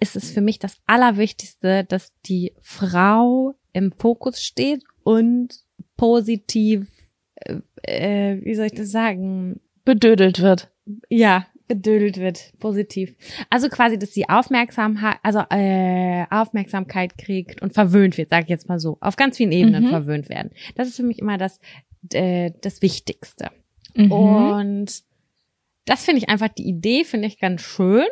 ist 0.00 0.16
es 0.16 0.30
für 0.30 0.40
mich 0.40 0.58
das 0.58 0.78
Allerwichtigste, 0.86 1.84
dass 1.84 2.12
die 2.26 2.52
Frau 2.62 3.54
im 3.72 3.92
Fokus 3.92 4.40
steht 4.42 4.82
und 5.02 5.48
positiv, 5.96 6.86
äh, 7.36 7.60
äh, 7.82 8.44
wie 8.44 8.54
soll 8.54 8.66
ich 8.66 8.74
das 8.74 8.90
sagen, 8.90 9.60
Bedödelt 9.84 10.40
wird. 10.40 10.70
ja, 11.10 11.46
gedödelt 11.68 12.18
wird, 12.18 12.52
positiv. 12.60 13.14
Also 13.50 13.68
quasi, 13.68 13.98
dass 13.98 14.14
sie 14.14 14.28
Aufmerksamkeit, 14.28 15.18
also 15.24 15.40
äh, 15.50 16.24
Aufmerksamkeit 16.30 17.18
kriegt 17.18 17.60
und 17.60 17.72
verwöhnt 17.74 18.16
wird, 18.18 18.30
sag 18.30 18.44
ich 18.44 18.50
jetzt 18.50 18.68
mal 18.68 18.78
so. 18.78 18.98
Auf 19.00 19.16
ganz 19.16 19.36
vielen 19.36 19.50
Ebenen 19.52 19.84
Mhm. 19.84 19.88
verwöhnt 19.90 20.28
werden. 20.28 20.52
Das 20.76 20.86
ist 20.88 20.96
für 20.96 21.02
mich 21.02 21.18
immer 21.18 21.38
das, 21.38 21.58
äh, 22.12 22.52
das 22.62 22.82
Wichtigste. 22.82 23.50
Mhm. 23.96 24.12
Und 24.12 25.02
das 25.86 26.04
finde 26.04 26.18
ich 26.22 26.28
einfach, 26.28 26.48
die 26.48 26.68
Idee 26.68 27.04
finde 27.04 27.28
ich 27.28 27.38
ganz 27.40 27.62
schön, 27.62 28.04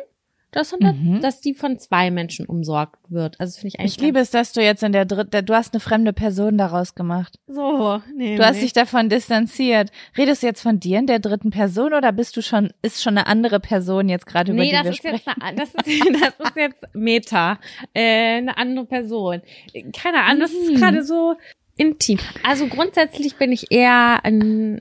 dass, 0.51 0.73
Mhm. 0.79 1.19
dass 1.21 1.41
die 1.41 1.53
von 1.53 1.77
zwei 1.79 2.11
Menschen 2.11 2.45
umsorgt 2.45 2.95
wird. 3.11 3.37
Also 3.41 3.51
das 3.51 3.57
finde 3.57 3.67
ich 3.75 3.79
eigentlich 3.81 3.95
Ich 3.97 4.01
liebe 4.01 4.19
es, 4.19 4.31
dass 4.31 4.53
du 4.53 4.61
jetzt 4.63 4.83
in 4.83 4.93
der 4.93 5.03
dritten, 5.03 5.45
du 5.45 5.53
hast 5.53 5.73
eine 5.73 5.81
fremde 5.81 6.13
Person 6.13 6.57
daraus 6.57 6.95
gemacht. 6.95 7.37
so. 7.45 8.01
Nee, 8.15 8.37
Du 8.37 8.45
hast 8.45 8.61
dich 8.61 8.71
davon 8.71 9.09
distanziert. 9.09 9.91
Redest 10.17 10.43
du 10.43 10.47
jetzt 10.47 10.61
von 10.61 10.79
dir 10.79 10.99
in 10.99 11.07
der 11.07 11.19
dritten 11.19 11.49
Person 11.49 11.93
oder 11.93 12.13
bist 12.13 12.37
du 12.37 12.41
schon, 12.41 12.71
ist 12.81 13.03
schon 13.03 13.17
eine 13.17 13.27
andere 13.27 13.59
Person 13.59 14.07
jetzt 14.07 14.25
gerade 14.27 14.53
über 14.53 14.61
Nee, 14.61 14.69
die 14.69 14.75
das 14.75 14.83
wir 14.85 14.91
ist, 14.91 14.97
sprechen? 14.99 15.21
jetzt 15.25 15.41
eine, 15.41 15.57
das, 15.57 15.69
ist, 15.75 15.85
das 16.39 16.47
ist 16.47 16.55
jetzt 16.55 16.83
Meta, 16.93 17.59
äh, 17.93 18.37
eine 18.37 18.57
andere 18.57 18.85
Person. 18.85 19.41
Keine 19.91 20.23
Ahnung, 20.23 20.39
das 20.39 20.53
ist 20.53 20.71
Mhm. 20.71 20.75
gerade 20.77 21.03
so 21.03 21.35
intim. 21.75 22.19
Also 22.43 22.67
grundsätzlich 22.67 23.35
bin 23.35 23.51
ich 23.51 23.73
eher 23.73 24.23
an, 24.23 24.79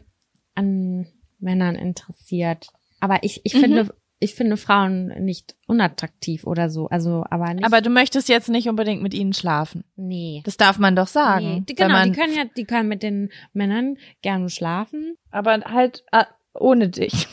an 0.54 1.08
Männern 1.40 1.74
interessiert. 1.74 2.68
Aber 3.04 3.18
ich, 3.22 3.40
ich 3.44 3.54
Mhm. 3.54 3.58
finde, 3.60 3.94
ich 4.20 4.34
finde 4.34 4.56
Frauen 4.56 5.08
nicht 5.24 5.54
unattraktiv 5.66 6.46
oder 6.46 6.70
so. 6.70 6.86
Also, 6.88 7.24
aber 7.28 7.52
nicht. 7.52 7.64
Aber 7.66 7.80
du 7.82 7.90
möchtest 7.90 8.28
jetzt 8.28 8.48
nicht 8.48 8.68
unbedingt 8.68 9.02
mit 9.02 9.12
ihnen 9.14 9.32
schlafen. 9.34 9.84
nee. 9.96 10.40
Das 10.44 10.56
darf 10.56 10.78
man 10.78 10.96
doch 10.96 11.08
sagen. 11.08 11.46
nee. 11.56 11.62
Die, 11.68 11.74
genau, 11.74 12.02
die 12.04 12.12
können 12.12 12.34
ja, 12.34 12.44
die 12.56 12.64
können 12.64 12.88
mit 12.88 13.02
den 13.02 13.30
Männern 13.52 13.96
gerne 14.22 14.48
schlafen. 14.48 15.16
aber 15.30 15.60
halt 15.66 16.04
äh, 16.12 16.24
ohne 16.54 16.88
dich. 16.88 17.26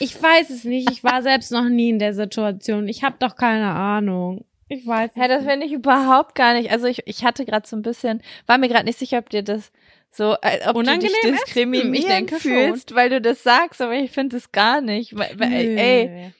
Ich 0.00 0.20
weiß 0.20 0.50
es 0.50 0.64
nicht. 0.64 0.90
Ich 0.90 1.04
war 1.04 1.22
selbst 1.22 1.52
noch 1.52 1.68
nie 1.68 1.90
in 1.90 1.98
der 1.98 2.14
Situation. 2.14 2.88
Ich 2.88 3.04
habe 3.04 3.16
doch 3.18 3.36
keine 3.36 3.70
Ahnung. 3.70 4.44
Ich 4.68 4.86
weiß. 4.86 5.10
Ja, 5.16 5.28
das 5.28 5.44
finde 5.44 5.66
ich 5.66 5.72
überhaupt 5.72 6.34
gar 6.34 6.54
nicht. 6.54 6.70
Also 6.72 6.86
ich, 6.86 7.02
ich 7.06 7.24
hatte 7.24 7.44
gerade 7.44 7.68
so 7.68 7.76
ein 7.76 7.82
bisschen, 7.82 8.22
war 8.46 8.56
mir 8.58 8.68
gerade 8.68 8.86
nicht 8.86 8.98
sicher, 8.98 9.18
ob 9.18 9.28
dir 9.30 9.42
das 9.42 9.70
so, 10.14 10.34
äh, 10.42 10.58
ob 10.68 10.76
Unangenehm 10.76 11.10
du 11.22 11.30
dich 11.30 11.40
diskriminiert 11.40 12.22
Ich 12.24 12.28
schon. 12.30 12.38
fühlst, 12.40 12.94
weil 12.94 13.08
du 13.10 13.20
das 13.20 13.42
sagst, 13.42 13.80
aber 13.80 13.94
ich 13.94 14.10
finde 14.10 14.36
es 14.36 14.52
gar 14.52 14.80
nicht. 14.82 15.16
Weil, 15.16 15.38
weil, 15.38 15.52
ey, 15.78 16.32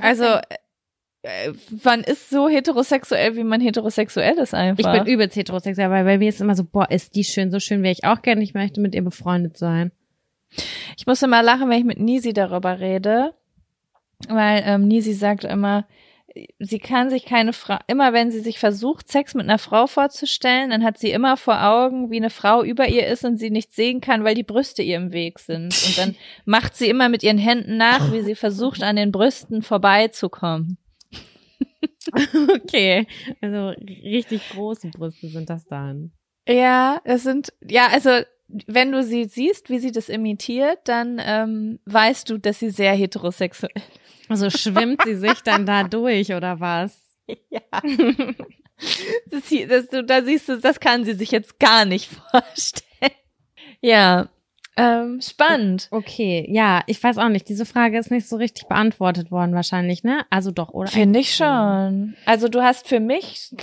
also 0.00 0.24
find- 0.24 0.42
äh, 1.22 1.52
man 1.84 2.00
ist 2.02 2.30
so 2.30 2.48
heterosexuell, 2.48 3.36
wie 3.36 3.44
man 3.44 3.60
heterosexuell 3.60 4.38
ist 4.38 4.52
ich 4.52 4.58
einfach. 4.58 5.04
bin 5.04 5.06
übelst 5.06 5.36
heterosexuell, 5.36 5.88
weil 5.90 6.04
bei 6.04 6.18
mir 6.18 6.28
ist 6.30 6.40
immer 6.40 6.56
so, 6.56 6.64
boah, 6.64 6.90
ist 6.90 7.14
die 7.14 7.22
schön, 7.22 7.52
so 7.52 7.60
schön 7.60 7.84
wäre 7.84 7.92
ich 7.92 8.04
auch 8.04 8.22
gerne, 8.22 8.42
ich 8.42 8.54
möchte 8.54 8.80
mit 8.80 8.92
ihr 8.94 9.02
befreundet 9.04 9.56
sein. 9.56 9.92
Ich 10.98 11.06
muss 11.06 11.22
immer 11.22 11.42
lachen, 11.42 11.70
wenn 11.70 11.78
ich 11.78 11.84
mit 11.84 12.00
Nisi 12.00 12.32
darüber 12.32 12.80
rede, 12.80 13.34
weil 14.28 14.62
ähm, 14.66 14.88
Nisi 14.88 15.12
sagt 15.14 15.44
immer, 15.44 15.86
sie 16.58 16.78
kann 16.78 17.10
sich 17.10 17.24
keine 17.24 17.52
Frau, 17.52 17.78
immer 17.86 18.12
wenn 18.12 18.30
sie 18.30 18.40
sich 18.40 18.58
versucht, 18.58 19.10
Sex 19.10 19.34
mit 19.34 19.44
einer 19.44 19.58
Frau 19.58 19.86
vorzustellen, 19.86 20.70
dann 20.70 20.84
hat 20.84 20.98
sie 20.98 21.10
immer 21.10 21.36
vor 21.36 21.62
Augen, 21.62 22.10
wie 22.10 22.16
eine 22.16 22.30
Frau 22.30 22.62
über 22.62 22.88
ihr 22.88 23.06
ist 23.06 23.24
und 23.24 23.38
sie 23.38 23.50
nicht 23.50 23.72
sehen 23.72 24.00
kann, 24.00 24.24
weil 24.24 24.34
die 24.34 24.42
Brüste 24.42 24.82
ihr 24.82 24.96
im 24.96 25.12
Weg 25.12 25.38
sind. 25.38 25.74
Und 25.86 25.98
dann 25.98 26.16
macht 26.44 26.76
sie 26.76 26.88
immer 26.88 27.08
mit 27.08 27.22
ihren 27.22 27.38
Händen 27.38 27.76
nach, 27.76 28.12
wie 28.12 28.22
sie 28.22 28.34
versucht, 28.34 28.82
an 28.82 28.96
den 28.96 29.12
Brüsten 29.12 29.62
vorbeizukommen. 29.62 30.78
okay, 32.54 33.06
also 33.40 33.68
richtig 33.68 34.48
große 34.50 34.88
Brüste 34.88 35.28
sind 35.28 35.50
das 35.50 35.64
dann. 35.66 36.12
Ja, 36.48 37.00
es 37.04 37.22
sind, 37.22 37.52
ja, 37.60 37.86
also 37.88 38.10
wenn 38.66 38.92
du 38.92 39.02
sie 39.02 39.24
siehst, 39.24 39.70
wie 39.70 39.78
sie 39.78 39.92
das 39.92 40.08
imitiert, 40.08 40.80
dann 40.84 41.20
ähm, 41.24 41.78
weißt 41.86 42.28
du, 42.28 42.38
dass 42.38 42.58
sie 42.58 42.70
sehr 42.70 42.92
heterosexuell 42.92 43.72
ist. 43.74 44.21
Also 44.32 44.48
schwimmt 44.48 45.02
sie 45.04 45.14
sich 45.14 45.42
dann 45.42 45.66
da 45.66 45.84
durch 45.84 46.32
oder 46.32 46.58
was? 46.58 46.98
Ja. 47.50 47.60
Das, 49.30 49.42
das, 49.68 50.06
da 50.06 50.22
siehst 50.22 50.48
du, 50.48 50.58
das 50.58 50.80
kann 50.80 51.04
sie 51.04 51.14
sich 51.14 51.30
jetzt 51.30 51.60
gar 51.60 51.84
nicht 51.84 52.10
vorstellen. 52.30 53.12
Ja, 53.80 54.28
ähm, 54.76 55.20
spannend. 55.20 55.88
Okay, 55.90 56.46
ja, 56.48 56.82
ich 56.86 57.02
weiß 57.02 57.18
auch 57.18 57.28
nicht. 57.28 57.48
Diese 57.48 57.66
Frage 57.66 57.98
ist 57.98 58.10
nicht 58.10 58.26
so 58.26 58.36
richtig 58.36 58.68
beantwortet 58.68 59.30
worden 59.30 59.54
wahrscheinlich, 59.54 60.02
ne? 60.02 60.24
Also 60.30 60.50
doch, 60.50 60.70
oder? 60.70 60.90
Finde 60.90 61.18
ich 61.18 61.34
schon. 61.34 62.14
Also 62.24 62.48
du 62.48 62.62
hast 62.62 62.88
für 62.88 63.00
mich, 63.00 63.54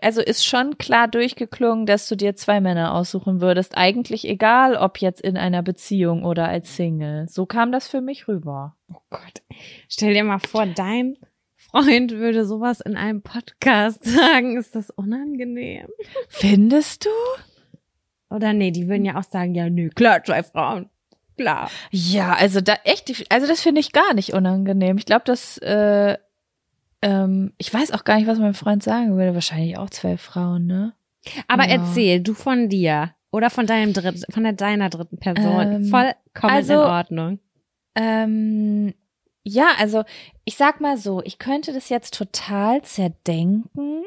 also 0.00 0.22
ist 0.22 0.46
schon 0.46 0.78
klar 0.78 1.08
durchgeklungen, 1.08 1.84
dass 1.84 2.08
du 2.08 2.16
dir 2.16 2.36
zwei 2.36 2.60
Männer 2.60 2.94
aussuchen 2.94 3.42
würdest. 3.42 3.76
Eigentlich 3.76 4.26
egal, 4.26 4.76
ob 4.76 4.98
jetzt 5.02 5.20
in 5.20 5.36
einer 5.36 5.62
Beziehung 5.62 6.24
oder 6.24 6.48
als 6.48 6.74
Single. 6.74 7.28
So 7.28 7.44
kam 7.44 7.70
das 7.70 7.88
für 7.88 8.00
mich 8.00 8.26
rüber. 8.26 8.76
Oh 8.90 9.00
Gott. 9.10 9.42
Stell 9.88 10.14
dir 10.14 10.24
mal 10.24 10.38
vor, 10.38 10.64
dein 10.64 11.16
Freund 11.54 12.12
würde 12.12 12.46
sowas 12.46 12.80
in 12.80 12.96
einem 12.96 13.20
Podcast 13.20 14.04
sagen. 14.04 14.56
Ist 14.56 14.74
das 14.74 14.88
unangenehm? 14.88 15.88
Findest 16.28 17.04
du? 17.04 17.10
Oder 18.30 18.52
nee, 18.52 18.70
die 18.70 18.88
würden 18.88 19.04
ja 19.04 19.18
auch 19.18 19.24
sagen, 19.24 19.54
ja, 19.54 19.68
nö, 19.70 19.90
klar, 19.90 20.22
zwei 20.24 20.42
Frauen. 20.42 20.90
Klar. 21.36 21.70
Ja, 21.90 22.34
also 22.34 22.60
da 22.60 22.74
echt, 22.84 23.26
also 23.30 23.46
das 23.46 23.60
finde 23.60 23.80
ich 23.80 23.92
gar 23.92 24.14
nicht 24.14 24.32
unangenehm. 24.32 24.96
Ich 24.96 25.06
glaube, 25.06 25.24
dass, 25.26 25.58
äh, 25.58 26.16
ähm, 27.02 27.52
ich 27.58 27.72
weiß 27.72 27.92
auch 27.92 28.04
gar 28.04 28.16
nicht, 28.16 28.26
was 28.26 28.38
mein 28.38 28.54
Freund 28.54 28.82
sagen 28.82 29.16
würde. 29.16 29.34
Wahrscheinlich 29.34 29.76
auch 29.76 29.90
zwei 29.90 30.16
Frauen, 30.16 30.66
ne? 30.66 30.94
Aber 31.46 31.64
ja. 31.64 31.74
erzähl, 31.74 32.20
du 32.20 32.34
von 32.34 32.68
dir 32.68 33.14
oder 33.30 33.50
von 33.50 33.66
deinem 33.66 33.92
dritten, 33.92 34.22
von 34.32 34.44
der, 34.44 34.54
deiner 34.54 34.88
dritten 34.88 35.18
Person. 35.18 35.72
Ähm, 35.72 35.84
Vollkommen 35.86 36.52
also, 36.52 36.72
in 36.72 36.78
Ordnung. 36.78 37.38
Ähm, 37.94 38.94
ja, 39.42 39.68
also 39.78 40.04
ich 40.44 40.56
sag 40.56 40.80
mal 40.80 40.96
so, 40.96 41.22
ich 41.22 41.38
könnte 41.38 41.72
das 41.72 41.88
jetzt 41.88 42.14
total 42.14 42.82
zerdenken, 42.82 44.04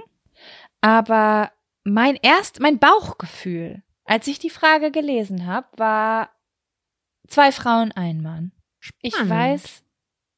aber 0.82 1.52
mein 1.84 2.18
erst, 2.22 2.60
mein 2.60 2.80
Bauchgefühl 2.80 3.84
als 4.10 4.26
ich 4.26 4.40
die 4.40 4.50
Frage 4.50 4.90
gelesen 4.90 5.46
habe, 5.46 5.68
war 5.78 6.32
zwei 7.28 7.52
Frauen, 7.52 7.92
ein 7.92 8.24
Mann. 8.24 8.52
Spannend. 8.80 9.04
Ich 9.04 9.30
weiß, 9.30 9.84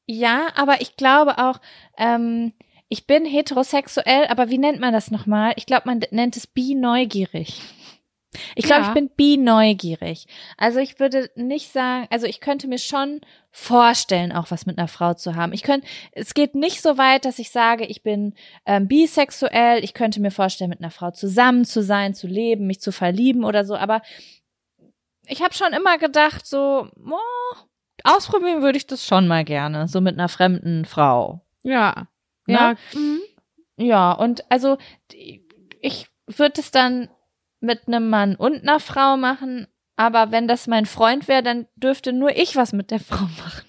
ja, 0.06 0.48
aber 0.56 0.82
ich 0.82 0.96
glaube 0.96 1.38
auch, 1.38 1.58
ähm, 1.96 2.52
ich 2.90 3.06
bin 3.06 3.24
heterosexuell, 3.24 4.26
aber 4.26 4.50
wie 4.50 4.58
nennt 4.58 4.78
man 4.78 4.92
das 4.92 5.10
nochmal? 5.10 5.54
Ich 5.56 5.64
glaube, 5.64 5.84
man 5.86 6.02
nennt 6.10 6.36
es 6.36 6.46
bi-neugierig. 6.46 7.62
Ich 8.54 8.64
glaube, 8.64 8.82
ja. 8.82 8.88
ich 8.88 8.94
bin 8.94 9.10
bi-neugierig. 9.10 10.26
Also 10.56 10.78
ich 10.78 10.98
würde 10.98 11.30
nicht 11.34 11.70
sagen, 11.72 12.06
also 12.10 12.26
ich 12.26 12.40
könnte 12.40 12.66
mir 12.66 12.78
schon 12.78 13.20
vorstellen, 13.50 14.32
auch 14.32 14.50
was 14.50 14.64
mit 14.64 14.78
einer 14.78 14.88
Frau 14.88 15.14
zu 15.14 15.34
haben. 15.34 15.52
Ich 15.52 15.62
könnte, 15.62 15.86
es 16.12 16.32
geht 16.32 16.54
nicht 16.54 16.80
so 16.80 16.96
weit, 16.96 17.24
dass 17.26 17.38
ich 17.38 17.50
sage, 17.50 17.84
ich 17.84 18.02
bin 18.02 18.34
ähm, 18.64 18.88
bisexuell. 18.88 19.84
Ich 19.84 19.92
könnte 19.92 20.20
mir 20.20 20.30
vorstellen, 20.30 20.70
mit 20.70 20.80
einer 20.80 20.90
Frau 20.90 21.10
zusammen 21.10 21.64
zu 21.64 21.82
sein, 21.82 22.14
zu 22.14 22.26
leben, 22.26 22.66
mich 22.66 22.80
zu 22.80 22.92
verlieben 22.92 23.44
oder 23.44 23.64
so. 23.64 23.76
Aber 23.76 24.00
ich 25.26 25.42
habe 25.42 25.54
schon 25.54 25.72
immer 25.72 25.98
gedacht, 25.98 26.46
so 26.46 26.88
oh, 27.06 27.56
ausprobieren 28.04 28.62
würde 28.62 28.78
ich 28.78 28.86
das 28.86 29.06
schon 29.06 29.28
mal 29.28 29.44
gerne, 29.44 29.88
so 29.88 30.00
mit 30.00 30.14
einer 30.14 30.28
fremden 30.28 30.84
Frau. 30.84 31.44
Ja, 31.62 32.08
ne? 32.46 32.54
ja, 32.54 32.74
mhm. 32.94 33.20
ja. 33.76 34.12
Und 34.12 34.50
also 34.50 34.78
ich 35.80 36.06
würde 36.26 36.60
es 36.60 36.70
dann 36.70 37.08
mit 37.62 37.86
einem 37.86 38.10
Mann 38.10 38.36
und 38.36 38.62
einer 38.62 38.80
Frau 38.80 39.16
machen, 39.16 39.66
aber 39.96 40.30
wenn 40.30 40.48
das 40.48 40.66
mein 40.66 40.86
Freund 40.86 41.28
wäre, 41.28 41.42
dann 41.42 41.66
dürfte 41.76 42.12
nur 42.12 42.36
ich 42.36 42.56
was 42.56 42.72
mit 42.72 42.90
der 42.90 43.00
Frau 43.00 43.24
machen. 43.38 43.62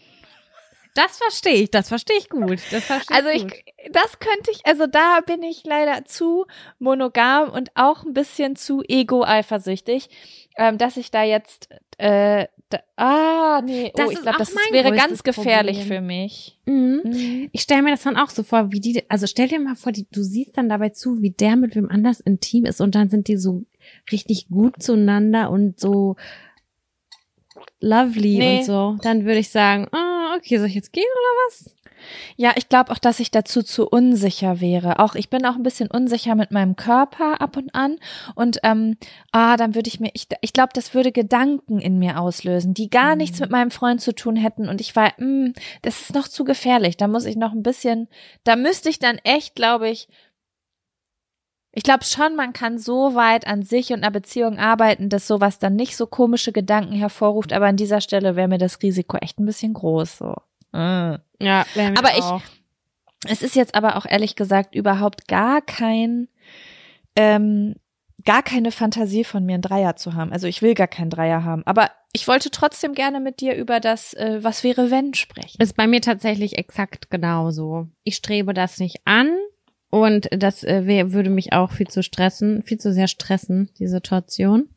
Das 0.96 1.18
verstehe 1.18 1.64
ich, 1.64 1.72
das 1.72 1.90
verstehe 1.90 2.18
ich 2.18 2.30
gut. 2.30 2.60
Das 2.72 2.86
verstehe 2.86 3.18
also 3.18 3.30
ich, 3.30 3.44
gut. 3.44 3.54
das 3.92 4.20
könnte 4.20 4.52
ich, 4.52 4.66
also 4.66 4.86
da 4.86 5.22
bin 5.26 5.42
ich 5.42 5.64
leider 5.64 6.06
zu 6.06 6.46
monogam 6.78 7.50
und 7.50 7.72
auch 7.74 8.04
ein 8.04 8.14
bisschen 8.14 8.56
zu 8.56 8.84
ego-eifersüchtig, 8.88 10.10
ähm, 10.56 10.78
dass 10.78 10.98
ich 10.98 11.10
da 11.10 11.24
jetzt, 11.24 11.70
äh, 11.98 12.46
da, 12.70 12.80
ah, 12.96 13.62
nee, 13.64 13.92
das 13.96 14.08
oh, 14.08 14.12
ich 14.12 14.22
glaube, 14.22 14.38
das 14.38 14.56
wäre 14.72 14.92
ganz 14.92 15.24
gefährlich 15.24 15.80
Problem. 15.80 15.98
für 15.98 16.02
mich. 16.02 16.60
Mhm. 16.66 17.02
Mhm. 17.04 17.50
Ich 17.52 17.62
stelle 17.62 17.82
mir 17.82 17.92
das 17.92 18.04
dann 18.04 18.18
auch 18.18 18.30
so 18.30 18.44
vor, 18.44 18.72
wie 18.72 18.80
die, 18.80 19.04
also 19.10 19.26
stell 19.26 19.48
dir 19.48 19.60
mal 19.60 19.76
vor, 19.76 19.92
die, 19.92 20.08
du 20.12 20.22
siehst 20.22 20.58
dann 20.58 20.70
dabei 20.70 20.90
zu, 20.90 21.24
wie 21.24 21.32
der 21.32 21.56
mit 21.56 21.76
wem 21.76 21.90
anders 21.90 22.20
intim 22.20 22.66
ist 22.66 22.82
und 22.82 22.94
dann 22.94 23.10
sind 23.10 23.28
die 23.28 23.38
so 23.38 23.64
richtig 24.12 24.48
gut 24.50 24.82
zueinander 24.82 25.50
und 25.50 25.80
so 25.80 26.16
lovely 27.80 28.38
nee. 28.38 28.58
und 28.60 28.66
so, 28.66 28.98
dann 29.02 29.26
würde 29.26 29.40
ich 29.40 29.50
sagen, 29.50 29.88
oh, 29.92 30.38
okay, 30.38 30.58
soll 30.58 30.68
ich 30.68 30.76
jetzt 30.76 30.94
gehen 30.94 31.04
oder 31.04 31.48
was? 31.48 31.76
Ja, 32.36 32.52
ich 32.56 32.70
glaube 32.70 32.92
auch, 32.92 32.98
dass 32.98 33.20
ich 33.20 33.32
dazu 33.32 33.64
zu 33.64 33.88
unsicher 33.88 34.62
wäre. 34.62 35.00
Auch 35.00 35.16
ich 35.16 35.30
bin 35.30 35.46
auch 35.46 35.56
ein 35.56 35.64
bisschen 35.64 35.90
unsicher 35.90 36.36
mit 36.36 36.52
meinem 36.52 36.76
Körper 36.76 37.42
ab 37.42 37.58
und 37.58 37.74
an. 37.74 37.98
Und 38.36 38.60
ähm, 38.64 38.98
ah, 39.32 39.58
dann 39.58 39.76
würde 39.76 39.88
ich 39.88 40.00
mir, 40.00 40.12
ich, 40.14 40.28
ich 40.42 40.54
glaube, 40.54 40.72
das 40.74 40.94
würde 40.94 41.12
Gedanken 41.12 41.80
in 41.80 42.00
mir 42.00 42.20
auslösen, 42.20 42.74
die 42.74 42.90
gar 42.90 43.12
mhm. 43.12 43.18
nichts 43.18 43.40
mit 43.40 43.52
meinem 43.52 43.72
Freund 43.72 44.02
zu 44.02 44.14
tun 44.14 44.36
hätten. 44.36 44.70
Und 44.70 44.82
ich 44.82 44.96
war, 44.96 45.14
mh, 45.18 45.46
hm, 45.46 45.54
das 45.82 46.02
ist 46.02 46.14
noch 46.14 46.28
zu 46.28 46.44
gefährlich. 46.44 46.98
Da 46.98 47.08
muss 47.08 47.26
ich 47.26 47.36
noch 47.36 47.54
ein 47.54 47.64
bisschen, 47.64 48.08
da 48.44 48.56
müsste 48.56 48.90
ich 48.90 49.00
dann 49.00 49.18
echt, 49.24 49.56
glaube 49.56 49.90
ich, 49.90 50.08
ich 51.76 51.84
glaube 51.84 52.06
schon, 52.06 52.36
man 52.36 52.54
kann 52.54 52.78
so 52.78 53.16
weit 53.16 53.48
an 53.48 53.64
sich 53.64 53.90
und 53.92 54.04
einer 54.04 54.12
Beziehung 54.12 54.60
arbeiten, 54.60 55.10
dass 55.10 55.28
sowas 55.28 55.58
dann 55.58 55.76
nicht 55.76 55.98
so 55.98 56.06
komische 56.06 56.52
Gedanken 56.52 56.94
hervorruft, 56.94 57.52
aber 57.52 57.66
an 57.66 57.78
dieser 57.78 58.00
Stelle 58.00 58.36
wäre 58.36 58.48
mir 58.48 58.60
das 58.60 58.82
Risiko 58.84 59.18
echt 59.18 59.40
ein 59.40 59.46
bisschen 59.46 59.74
groß 59.74 60.20
so. 60.20 60.36
Mhm. 60.72 61.18
Ja, 61.40 61.66
aber 61.98 62.12
ich, 62.16 62.44
es 63.28 63.42
ist 63.42 63.56
jetzt 63.56 63.74
aber 63.74 63.96
auch 63.96 64.06
ehrlich 64.06 64.36
gesagt 64.36 64.76
überhaupt 64.76 65.28
gar 65.28 65.62
kein, 65.62 66.28
ähm, 67.16 67.76
gar 68.24 68.44
keine 68.44 68.72
Fantasie 68.72 69.24
von 69.24 69.44
mir, 69.44 69.56
einen 69.56 69.64
Dreier 69.64 69.96
zu 69.96 70.14
haben. 70.14 70.32
Also 70.32 70.46
ich 70.46 70.62
will 70.62 70.76
gar 70.76 70.88
keinen 70.88 71.10
Dreier 71.10 71.44
haben. 71.44 71.64
Aber 71.66 71.90
ich 72.14 72.28
wollte 72.28 72.52
trotzdem 72.52 72.94
gerne 72.94 73.20
mit 73.20 73.42
dir 73.42 73.56
über 73.56 73.80
das, 73.80 74.14
äh, 74.14 74.44
was 74.44 74.64
wäre 74.64 74.92
wenn 74.92 75.16
sprechen. 75.16 75.60
Ist 75.60 75.76
bei 75.76 75.88
mir 75.88 76.02
tatsächlich 76.02 76.60
exakt 76.60 77.10
genauso. 77.10 77.88
Ich 78.04 78.16
strebe 78.16 78.54
das 78.54 78.78
nicht 78.78 79.02
an 79.06 79.36
und 79.94 80.28
das 80.32 80.64
äh, 80.64 80.88
wär, 80.88 81.14
würde 81.14 81.30
mich 81.30 81.54
auch 81.54 81.72
viel 81.72 81.88
zu 81.88 82.02
stressen, 82.02 82.64
viel 82.64 82.80
zu 82.80 82.92
sehr 82.92 83.08
stressen, 83.08 83.70
die 83.78 83.86
Situation. 83.86 84.68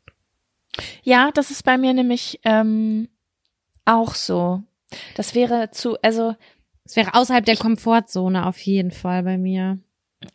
Ja, 1.01 1.31
das 1.33 1.49
ist 1.49 1.63
bei 1.63 1.75
mir 1.79 1.91
nämlich 1.93 2.39
ähm, 2.43 3.09
auch 3.83 4.13
so. 4.13 4.61
Das 5.15 5.33
wäre 5.33 5.71
zu, 5.71 5.99
also. 6.03 6.35
Es 6.85 6.95
wäre 6.95 7.15
außerhalb 7.15 7.43
der 7.43 7.57
Komfortzone 7.57 8.45
auf 8.45 8.59
jeden 8.59 8.91
Fall 8.91 9.23
bei 9.23 9.39
mir. 9.39 9.79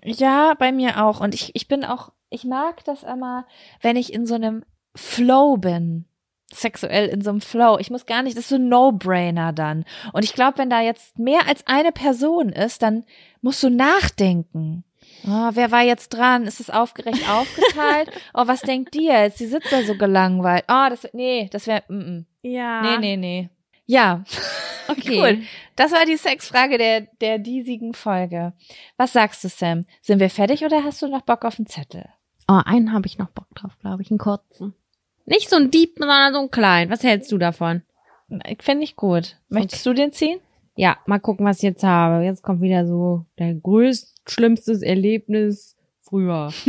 Ja, 0.03 0.55
bei 0.59 0.73
mir 0.73 1.05
auch. 1.05 1.21
Und 1.21 1.33
ich, 1.33 1.55
ich 1.55 1.69
bin 1.69 1.85
auch, 1.85 2.11
ich 2.29 2.43
mag 2.43 2.85
das 2.85 3.05
immer, 3.05 3.47
wenn 3.83 3.95
ich 3.95 4.13
in 4.13 4.27
so 4.27 4.35
einem 4.35 4.65
Flow 4.97 5.59
bin 5.59 6.07
sexuell 6.55 7.09
in 7.09 7.23
so 7.23 7.31
einem 7.31 7.41
Flow. 7.41 7.79
Ich 7.79 7.91
muss 7.91 8.07
gar 8.07 8.23
nicht, 8.23 8.37
das 8.37 8.45
ist 8.45 8.51
so 8.51 8.57
ein 8.57 8.69
No-Brainer 8.69 9.53
dann. 9.53 9.85
Und 10.13 10.25
ich 10.25 10.35
glaube, 10.35 10.59
wenn 10.59 10.71
da 10.71 10.81
jetzt 10.81 11.19
mehr 11.19 11.47
als 11.47 11.67
eine 11.67 11.93
Person 11.93 12.51
ist, 12.51 12.83
dann 12.83 13.05
musst 13.41 13.63
du 13.63 13.71
nachdenken. 13.71 14.85
Oh, 15.27 15.51
wer 15.53 15.71
war 15.71 15.83
jetzt 15.83 16.11
dran? 16.11 16.47
Ist 16.47 16.61
es 16.61 16.71
aufgerecht 16.71 17.29
aufgeteilt? 17.29 18.11
oh, 18.35 18.47
was 18.47 18.61
denkt 18.61 18.95
die 18.95 19.05
jetzt? 19.05 19.39
Sie 19.39 19.47
sitzt 19.47 19.73
da 19.73 19.83
so 19.83 19.95
gelangweilt. 19.97 20.65
Oh, 20.69 20.87
das, 20.89 21.09
nee, 21.13 21.49
das 21.53 21.67
wäre, 21.67 21.83
mm, 21.89 21.95
mm. 21.95 22.27
Ja. 22.43 22.83
Nee, 22.83 22.99
nee, 22.99 23.17
nee. 23.17 23.49
Ja. 23.87 24.25
Okay. 24.89 25.21
cool. 25.21 25.43
Das 25.77 25.93
war 25.93 26.05
die 26.05 26.17
Sexfrage 26.17 26.77
der, 26.77 27.03
der 27.21 27.39
diesigen 27.39 27.95
Folge. 27.95 28.53
Was 28.97 29.13
sagst 29.13 29.45
du, 29.45 29.49
Sam? 29.49 29.87
Sind 30.01 30.19
wir 30.19 30.29
fertig 30.29 30.65
oder 30.65 30.83
hast 30.83 31.01
du 31.03 31.09
noch 31.09 31.23
Bock 31.23 31.45
auf 31.45 31.59
einen 31.59 31.67
Zettel? 31.67 32.09
Oh, 32.49 32.61
einen 32.65 32.93
habe 32.93 33.07
ich 33.07 33.17
noch 33.17 33.31
Bock 33.31 33.47
drauf, 33.55 33.79
glaube 33.81 34.03
ich, 34.03 34.11
einen 34.11 34.19
kurzen. 34.19 34.75
Nicht 35.25 35.49
so 35.49 35.57
ein 35.57 35.71
Dieb, 35.71 35.97
sondern 35.99 36.35
so 36.35 36.41
ein 36.41 36.51
klein. 36.51 36.91
Was 36.91 37.03
hältst 37.03 37.31
du 37.33 37.39
davon? 37.39 37.83
Finde 38.61 38.85
ich 38.85 38.97
gut. 38.97 39.37
Möchtest 39.49 39.87
okay. 39.87 39.95
du 39.95 40.03
den 40.03 40.13
ziehen? 40.13 40.41
Ja, 40.75 40.97
mal 41.07 41.21
gucken, 41.21 41.47
was 41.47 41.59
ich 41.59 41.65
jetzt 41.65 41.85
habe. 41.85 42.25
Jetzt 42.25 42.43
kommt 42.43 42.61
wieder 42.63 42.87
so 42.87 43.27
der 43.39 43.55
größte, 43.55 44.11
schlimmstes 44.27 44.83
Erlebnis 44.83 45.77
früher. 46.01 46.53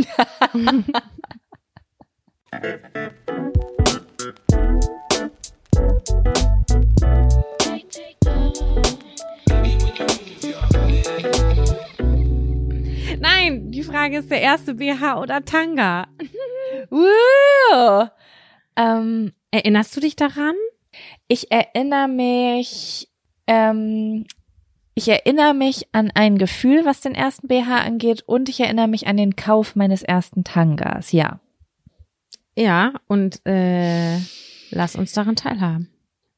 Frage 13.94 14.18
ist 14.18 14.30
der 14.30 14.42
erste 14.42 14.74
BH 14.74 15.20
oder 15.20 15.44
Tanga? 15.44 16.08
Woo! 16.90 18.08
Ähm, 18.76 19.32
Erinnerst 19.50 19.96
du 19.96 20.00
dich 20.00 20.16
daran? 20.16 20.54
ich 21.28 21.50
erinnere 21.50 22.08
mich, 22.08 23.08
ähm, 23.46 24.26
ich 24.94 25.08
erinnere 25.08 25.54
mich 25.54 25.88
an 25.92 26.10
ein 26.14 26.38
Gefühl, 26.38 26.84
was 26.84 27.00
den 27.00 27.14
ersten 27.14 27.48
BH 27.48 27.78
angeht, 27.78 28.22
und 28.26 28.48
ich 28.48 28.60
erinnere 28.60 28.88
mich 28.88 29.06
an 29.06 29.16
den 29.16 29.36
Kauf 29.36 29.76
meines 29.76 30.02
ersten 30.02 30.44
Tangas. 30.44 31.12
Ja. 31.12 31.40
Ja, 32.56 32.92
und 33.08 33.44
äh, 33.46 34.18
lass 34.70 34.94
uns 34.94 35.12
daran 35.12 35.34
teilhaben. 35.34 35.90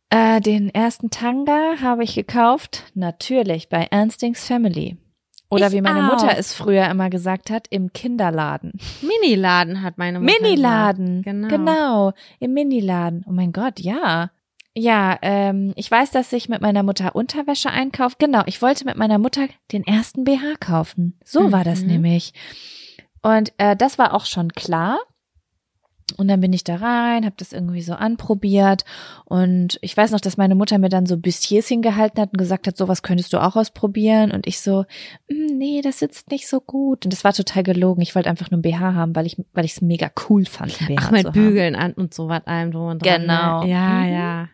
Äh, 0.08 0.40
den 0.40 0.74
ersten 0.74 1.10
Tanga 1.10 1.74
habe 1.82 2.04
ich 2.04 2.14
gekauft, 2.14 2.84
natürlich 2.94 3.68
bei 3.68 3.86
Ernstings 3.90 4.46
Family. 4.46 4.96
Oder 5.48 5.68
Ich 5.68 5.72
wie 5.72 5.80
meine 5.80 6.08
auch. 6.08 6.12
Mutter 6.20 6.36
es 6.36 6.52
früher 6.52 6.88
immer 6.90 7.08
gesagt 7.10 7.50
hat, 7.50 7.66
im 7.70 7.92
Kinderladen. 7.92 8.72
Miniladen 9.02 9.82
hat 9.82 9.96
meine 9.98 10.18
Mutter 10.20 10.34
Miniladen. 10.42 11.22
Genau. 11.22 11.48
Genau, 11.48 12.12
im 12.40 12.52
Miniladen. 12.52 13.24
Oh 13.28 13.32
mein 13.32 13.52
Gott, 13.52 13.78
ja. 13.78 14.30
Ja, 14.74 15.16
ähm, 15.22 15.72
ich 15.76 15.90
weiß, 15.90 16.10
dass 16.10 16.32
ich 16.32 16.48
mit 16.50 16.60
meiner 16.60 16.82
Mutter 16.82 17.14
Unterwäsche 17.16 17.70
einkaufe. 17.70 18.16
Genau, 18.18 18.42
ich 18.46 18.60
wollte 18.60 18.84
mit 18.84 18.96
meiner 18.96 19.18
Mutter 19.18 19.46
den 19.72 19.84
ersten 19.86 20.24
BH 20.24 20.56
kaufen. 20.60 21.18
So 21.24 21.50
war 21.52 21.64
das 21.64 21.80
Mhm. 21.82 21.86
nämlich. 21.86 22.34
Und 23.22 23.52
äh, 23.58 23.74
das 23.76 23.98
war 23.98 24.12
auch 24.14 24.26
schon 24.26 24.50
klar. 24.52 24.98
Und 26.16 26.28
dann 26.28 26.40
bin 26.40 26.52
ich 26.52 26.62
da 26.62 26.76
rein, 26.76 27.24
habe 27.24 27.34
das 27.36 27.52
irgendwie 27.52 27.82
so 27.82 27.92
anprobiert. 27.94 28.84
Und 29.24 29.76
ich 29.82 29.96
weiß 29.96 30.12
noch, 30.12 30.20
dass 30.20 30.36
meine 30.36 30.54
Mutter 30.54 30.78
mir 30.78 30.88
dann 30.88 31.04
so 31.04 31.16
Bustiers 31.16 31.66
hingehalten 31.66 32.20
hat 32.22 32.30
und 32.32 32.38
gesagt 32.38 32.68
hat, 32.68 32.76
sowas 32.76 33.02
könntest 33.02 33.32
du 33.32 33.42
auch 33.42 33.56
ausprobieren. 33.56 34.30
Und 34.30 34.46
ich 34.46 34.60
so, 34.60 34.84
"Mm, 35.28 35.58
nee, 35.58 35.80
das 35.82 35.98
sitzt 35.98 36.30
nicht 36.30 36.46
so 36.46 36.60
gut. 36.60 37.04
Und 37.04 37.12
das 37.12 37.24
war 37.24 37.32
total 37.32 37.64
gelogen. 37.64 38.02
Ich 38.02 38.14
wollte 38.14 38.30
einfach 38.30 38.52
nur 38.52 38.58
ein 38.58 38.62
BH 38.62 38.94
haben, 38.94 39.16
weil 39.16 39.26
ich 39.26 39.36
weil 39.52 39.64
ich 39.64 39.72
es 39.72 39.82
mega 39.82 40.08
cool 40.28 40.46
fand, 40.46 40.78
Ach, 40.96 41.10
mit 41.10 41.26
haben. 41.26 41.32
Bügeln 41.32 41.74
an 41.74 41.92
und 41.92 42.14
so 42.14 42.28
was 42.28 42.46
allem 42.46 42.70
drum 42.70 42.86
und 42.88 43.04
dran. 43.04 43.22
Genau. 43.22 43.64
Ne? 43.64 43.70
Ja, 43.70 43.88
Mhm. 43.88 44.12
ja. 44.12 44.48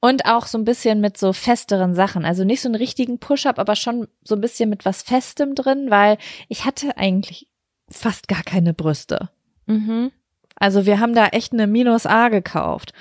Und 0.00 0.26
auch 0.26 0.46
so 0.46 0.58
ein 0.58 0.64
bisschen 0.64 1.00
mit 1.00 1.16
so 1.16 1.32
festeren 1.32 1.94
Sachen. 1.94 2.24
Also 2.24 2.42
nicht 2.42 2.60
so 2.60 2.68
einen 2.68 2.74
richtigen 2.74 3.20
Push-up, 3.20 3.60
aber 3.60 3.76
schon 3.76 4.08
so 4.24 4.34
ein 4.34 4.40
bisschen 4.40 4.68
mit 4.68 4.84
was 4.84 5.02
Festem 5.02 5.54
drin, 5.54 5.86
weil 5.90 6.18
ich 6.48 6.64
hatte 6.64 6.96
eigentlich 6.96 7.46
fast 7.88 8.26
gar 8.26 8.42
keine 8.42 8.74
Brüste. 8.74 9.28
Mhm. 9.66 10.10
Also 10.56 10.86
wir 10.86 11.00
haben 11.00 11.14
da 11.14 11.26
echt 11.28 11.52
eine 11.52 11.66
Minus 11.66 12.06
A 12.06 12.28
gekauft. 12.28 12.92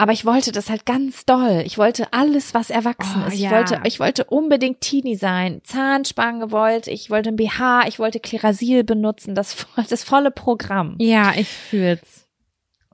Aber 0.00 0.12
ich 0.12 0.24
wollte 0.24 0.52
das 0.52 0.70
halt 0.70 0.86
ganz 0.86 1.26
doll. 1.26 1.64
Ich 1.66 1.76
wollte 1.76 2.12
alles, 2.12 2.54
was 2.54 2.70
erwachsen 2.70 3.22
Oh, 3.24 3.26
ist. 3.26 3.34
Ich 3.34 3.40
ja. 3.40 3.50
wollte, 3.50 3.80
ich 3.84 3.98
wollte 3.98 4.24
unbedingt 4.24 4.80
Teenie 4.80 5.16
sein. 5.16 5.60
Zahnspange 5.64 6.52
wollte 6.52 6.92
ich, 6.92 7.10
wollte 7.10 7.30
ein 7.30 7.36
BH, 7.36 7.88
ich 7.88 7.98
wollte 7.98 8.20
Klerasil 8.20 8.84
benutzen, 8.84 9.34
das, 9.34 9.66
das 9.90 10.04
volle 10.04 10.30
Programm. 10.30 10.94
Ja, 11.00 11.32
ich 11.36 11.48
fühl's. 11.48 12.26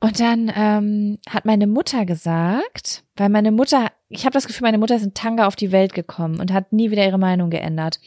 Und 0.00 0.18
dann 0.18 0.50
ähm, 0.54 1.18
hat 1.28 1.44
meine 1.44 1.66
Mutter 1.66 2.06
gesagt, 2.06 3.04
weil 3.16 3.28
meine 3.28 3.52
Mutter, 3.52 3.88
ich 4.08 4.24
habe 4.24 4.32
das 4.32 4.46
Gefühl, 4.46 4.66
meine 4.66 4.78
Mutter 4.78 4.96
ist 4.96 5.04
in 5.04 5.14
Tanga 5.14 5.46
auf 5.46 5.56
die 5.56 5.72
Welt 5.72 5.92
gekommen 5.92 6.40
und 6.40 6.52
hat 6.52 6.72
nie 6.72 6.90
wieder 6.90 7.04
ihre 7.04 7.18
Meinung 7.18 7.50
geändert. 7.50 8.00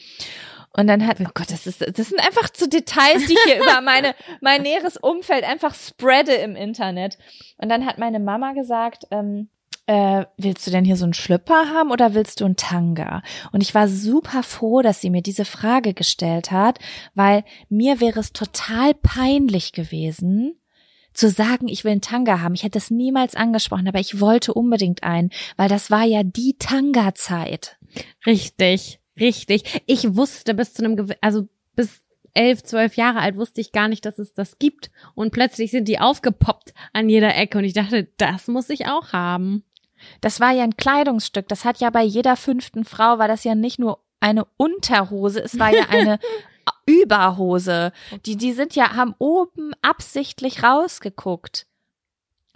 Und 0.78 0.88
dann 0.88 1.06
hat, 1.08 1.18
oh 1.20 1.30
Gott, 1.34 1.52
das 1.52 1.66
ist, 1.66 1.82
das 1.82 2.08
sind 2.10 2.20
einfach 2.20 2.50
so 2.56 2.68
Details, 2.68 3.26
die 3.26 3.34
ich 3.34 3.44
hier 3.46 3.62
über 3.62 3.82
meine, 3.84 4.14
mein 4.42 4.62
näheres 4.62 4.96
Umfeld 4.96 5.44
einfach 5.44 5.74
spreade 5.74 6.34
im 6.34 6.56
Internet. 6.56 7.18
Und 7.58 7.70
dann 7.70 7.86
hat 7.86 7.98
meine 7.98 8.20
Mama 8.20 8.54
gesagt, 8.54 9.08
ähm, 9.10 9.50
äh, 9.88 10.26
willst 10.38 10.68
du 10.68 10.72
denn 10.72 10.86
hier 10.86 10.96
so 10.96 11.06
einen 11.06 11.16
Schlüpper 11.16 11.70
haben 11.74 11.92
oder 11.92 12.14
willst 12.14 12.42
du 12.42 12.46
einen 12.46 12.58
Tanga? 12.58 13.24
Und 13.52 13.62
ich 13.62 13.74
war 13.74 13.88
super 13.88 14.44
froh, 14.44 14.82
dass 14.82 15.02
sie 15.02 15.10
mir 15.10 15.24
diese 15.24 15.46
Frage 15.46 15.94
gestellt 15.96 16.52
hat, 16.52 16.78
weil 17.16 17.44
mir 17.70 18.00
wäre 18.00 18.20
es 18.20 18.32
total 18.32 18.94
peinlich 18.94 19.72
gewesen, 19.72 20.60
zu 21.14 21.32
sagen, 21.32 21.68
ich 21.68 21.84
will 21.84 21.94
einen 21.94 22.02
Tanga 22.02 22.42
haben. 22.42 22.54
Ich 22.54 22.64
hätte 22.64 22.78
es 22.78 22.92
niemals 22.92 23.36
angesprochen, 23.36 23.88
aber 23.88 24.00
ich 24.00 24.20
wollte 24.20 24.54
unbedingt 24.54 25.04
einen, 25.04 25.32
weil 25.56 25.70
das 25.70 25.90
war 25.90 26.04
ja 26.04 26.22
die 26.22 26.58
Tanga-Zeit. 26.60 27.78
Richtig, 28.28 29.00
richtig. 29.20 29.82
Ich 29.86 30.16
wusste 30.16 30.54
bis 30.54 30.74
zu 30.74 30.84
einem, 30.84 31.12
also 31.22 31.48
bis 31.76 32.02
elf, 32.34 32.64
zwölf 32.64 32.96
Jahre 32.96 33.20
alt 33.20 33.36
wusste 33.36 33.62
ich 33.62 33.72
gar 33.72 33.88
nicht, 33.88 34.06
dass 34.06 34.20
es 34.20 34.34
das 34.34 34.60
gibt. 34.60 34.92
Und 35.16 35.32
plötzlich 35.32 35.72
sind 35.72 35.88
die 35.88 36.00
aufgepoppt 36.00 36.74
an 36.94 37.10
jeder 37.10 37.36
Ecke 37.36 37.58
und 37.58 37.64
ich 37.64 37.74
dachte, 37.74 38.08
das 38.18 38.48
muss 38.48 38.70
ich 38.70 38.86
auch 38.86 39.12
haben. 39.12 39.64
Das 40.22 40.40
war 40.40 40.52
ja 40.52 40.64
ein 40.64 40.78
Kleidungsstück. 40.78 41.48
Das 41.48 41.66
hat 41.66 41.80
ja 41.80 41.90
bei 41.90 42.04
jeder 42.04 42.36
fünften 42.36 42.86
Frau 42.86 43.18
war 43.18 43.28
das 43.28 43.44
ja 43.44 43.56
nicht 43.56 43.80
nur 43.80 44.00
eine 44.20 44.46
Unterhose, 44.58 45.44
es 45.44 45.60
war 45.60 45.74
ja 45.74 45.86
eine 45.90 46.20
Überhose. 46.86 47.92
Die, 48.26 48.36
die 48.36 48.54
sind 48.54 48.76
ja, 48.76 48.96
haben 48.96 49.16
oben 49.20 49.72
absichtlich 49.82 50.64
rausgeguckt. 50.64 51.66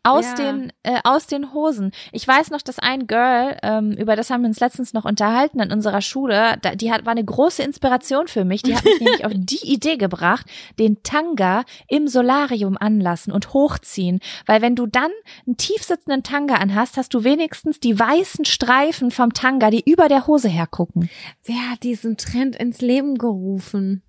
Aus 0.04 0.26
Ja. 0.26 0.34
den, 0.52 0.74
äh, 0.84 1.00
aus 1.04 1.28
den 1.28 1.54
Hosen. 1.54 1.92
Ich 2.12 2.28
weiß 2.28 2.50
noch, 2.50 2.62
dass 2.62 2.80
ein 2.80 3.06
Girl, 3.06 3.58
ähm, 3.62 3.92
über 3.92 4.16
das 4.16 4.30
haben 4.32 4.42
wir 4.42 4.48
uns 4.48 4.60
letztens 4.60 4.94
noch 4.94 5.06
unterhalten 5.06 5.60
in 5.60 5.72
unserer 5.72 6.02
Schule, 6.02 6.58
da, 6.62 6.74
die 6.74 6.92
hat, 6.92 7.06
war 7.06 7.12
eine 7.12 7.24
große 7.24 7.62
Inspiration 7.62 8.28
für 8.28 8.44
mich. 8.44 8.64
Die 8.64 8.76
hat 8.76 8.84
mich 8.84 9.00
nämlich 9.00 9.26
auf 9.26 9.34
die 9.36 9.72
Idee 9.72 9.98
gebracht, 9.98 10.48
den 10.80 11.04
Tanga 11.04 11.64
im 11.88 12.08
Solarium 12.08 12.78
anlassen 12.78 13.32
und 13.32 13.54
hochziehen. 13.54 14.20
Weil 14.48 14.62
wenn 14.64 14.76
du 14.76 14.88
dann 14.88 15.12
einen 15.46 15.58
tiefsitzenden 15.58 16.24
Tanga 16.24 16.56
anhast, 16.56 16.98
hast 16.98 17.14
du 17.14 17.24
wenigstens 17.24 17.80
die 17.80 17.98
weißen 18.00 18.46
Streifen 18.46 19.12
vom 19.12 19.34
Tanga, 19.34 19.70
die 19.70 19.84
über 19.90 20.08
der 20.08 20.26
Hose 20.26 20.50
hergucken. 20.50 21.10
Wer 21.44 21.72
hat 21.72 21.84
diesen 21.84 22.18
Trend 22.18 22.56
ins 22.56 22.82
Leben 22.82 23.18
gerufen? 23.20 24.02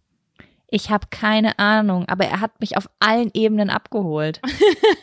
Ich 0.75 0.89
habe 0.89 1.09
keine 1.11 1.59
Ahnung, 1.59 2.09
aber 2.09 2.25
er 2.25 2.41
hat 2.41 2.59
mich 2.59 2.79
auf 2.79 2.89
allen 2.99 3.31
Ebenen 3.35 3.69
abgeholt. 3.69 4.41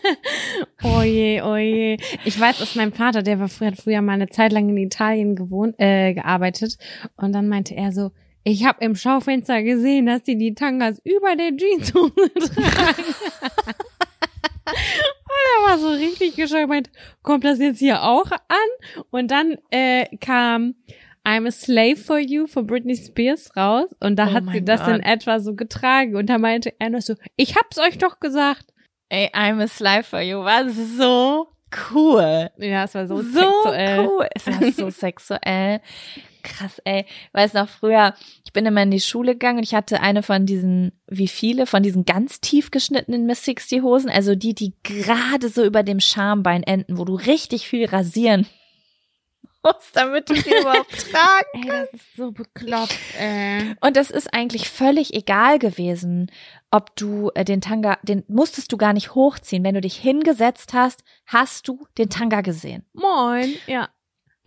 Oje, 0.83 1.45
oje. 1.45 1.97
Ich 2.25 2.39
weiß, 2.39 2.57
dass 2.57 2.73
mein 2.73 2.91
Vater, 2.91 3.21
der 3.21 3.39
war 3.39 3.49
früher, 3.49 3.67
hat 3.67 3.77
früher 3.77 4.01
mal 4.01 4.13
eine 4.13 4.29
Zeit 4.29 4.51
lang 4.51 4.67
in 4.67 4.77
Italien 4.77 5.35
gewohnt, 5.35 5.75
äh, 5.77 6.15
gearbeitet. 6.15 6.79
Und 7.17 7.33
dann 7.33 7.47
meinte 7.47 7.75
er 7.75 7.91
so, 7.91 8.09
ich 8.43 8.65
habe 8.65 8.83
im 8.83 8.95
Schaufenster 8.95 9.61
gesehen, 9.61 10.07
dass 10.07 10.23
die 10.23 10.39
die 10.39 10.55
Tangas 10.55 10.99
über 11.03 11.35
der 11.35 11.55
Jeanshose 11.55 12.11
tragen. 12.39 13.03
Und 14.65 15.45
er 15.55 15.69
war 15.69 15.77
so 15.77 15.89
richtig 15.89 16.35
geschockt, 16.35 16.67
meinte, 16.67 16.89
kommt 17.21 17.43
das 17.43 17.59
jetzt 17.59 17.77
hier 17.77 18.01
auch 18.01 18.31
an? 18.31 19.03
Und 19.11 19.29
dann 19.29 19.57
äh, 19.69 20.05
kam 20.17 20.73
I'm 21.29 21.45
a 21.47 21.51
Slave 21.51 21.97
for 21.97 22.17
You 22.17 22.47
von 22.47 22.65
Britney 22.65 22.95
Spears 22.95 23.55
raus 23.55 23.89
und 23.99 24.15
da 24.17 24.29
Oh 24.29 24.33
hat 24.33 24.45
sie 24.51 24.65
das 24.65 24.81
Gott. 24.83 24.95
in 24.95 25.01
etwa 25.03 25.39
so 25.39 25.53
getragen 25.53 26.15
und 26.15 26.27
da 26.27 26.39
meinte 26.39 26.73
er 26.79 26.89
noch 26.89 27.01
so, 27.01 27.13
ich 27.35 27.55
hab's 27.55 27.77
euch 27.77 27.99
doch 27.99 28.19
gesagt. 28.19 28.65
Ey, 29.09 29.29
I'm 29.33 29.61
a 29.61 29.67
slave 29.67 30.03
for 30.03 30.21
you 30.21 30.39
war 30.43 30.67
so 30.69 31.49
cool. 31.93 32.49
Ja, 32.57 32.83
es 32.85 32.95
war 32.95 33.05
so, 33.07 33.21
so 33.21 33.41
sexuell. 33.63 34.07
cool. 34.07 34.27
Es 34.33 34.47
war 34.47 34.71
so 34.71 34.89
sexuell. 34.89 35.81
Krass, 36.41 36.81
ey. 36.85 37.05
Weiß 37.33 37.53
noch 37.53 37.69
früher, 37.69 38.15
ich 38.45 38.51
bin 38.53 38.65
immer 38.65 38.81
in 38.81 38.89
die 38.91 38.99
Schule 38.99 39.33
gegangen 39.33 39.57
und 39.59 39.63
ich 39.63 39.75
hatte 39.75 40.01
eine 40.01 40.23
von 40.23 40.45
diesen, 40.47 40.93
wie 41.07 41.27
viele, 41.27 41.67
von 41.67 41.83
diesen 41.83 42.05
ganz 42.05 42.39
tief 42.41 42.71
geschnittenen 42.71 43.25
Miss 43.27 43.45
60 43.45 43.83
Hosen, 43.83 44.09
also 44.09 44.33
die, 44.35 44.55
die 44.55 44.73
gerade 44.83 45.49
so 45.49 45.63
über 45.63 45.83
dem 45.83 45.99
Schambein 45.99 46.63
enden, 46.63 46.97
wo 46.97 47.05
du 47.05 47.13
richtig 47.15 47.67
viel 47.67 47.85
rasieren 47.85 48.47
musst, 49.63 49.95
damit 49.95 50.29
du 50.29 50.33
die 50.33 50.49
überhaupt 50.49 50.91
tragen 51.11 51.63
Ey, 51.63 51.67
das 51.67 51.93
ist 51.93 52.15
so 52.15 52.31
bekloppt, 52.31 52.97
ey. 53.17 53.75
Und 53.81 53.97
es 53.97 54.11
ist 54.11 54.33
eigentlich 54.33 54.69
völlig 54.69 55.13
egal 55.13 55.59
gewesen, 55.59 56.31
ob 56.71 56.95
du 56.95 57.31
äh, 57.35 57.43
den 57.43 57.61
Tanga, 57.61 57.97
den 58.03 58.23
musstest 58.27 58.71
du 58.71 58.77
gar 58.77 58.93
nicht 58.93 59.15
hochziehen. 59.15 59.63
Wenn 59.63 59.75
du 59.75 59.81
dich 59.81 59.95
hingesetzt 59.95 60.73
hast, 60.73 61.03
hast 61.25 61.67
du 61.67 61.87
den 61.97 62.09
Tanga 62.09 62.41
gesehen. 62.41 62.85
Moin, 62.93 63.53
ja. 63.67 63.89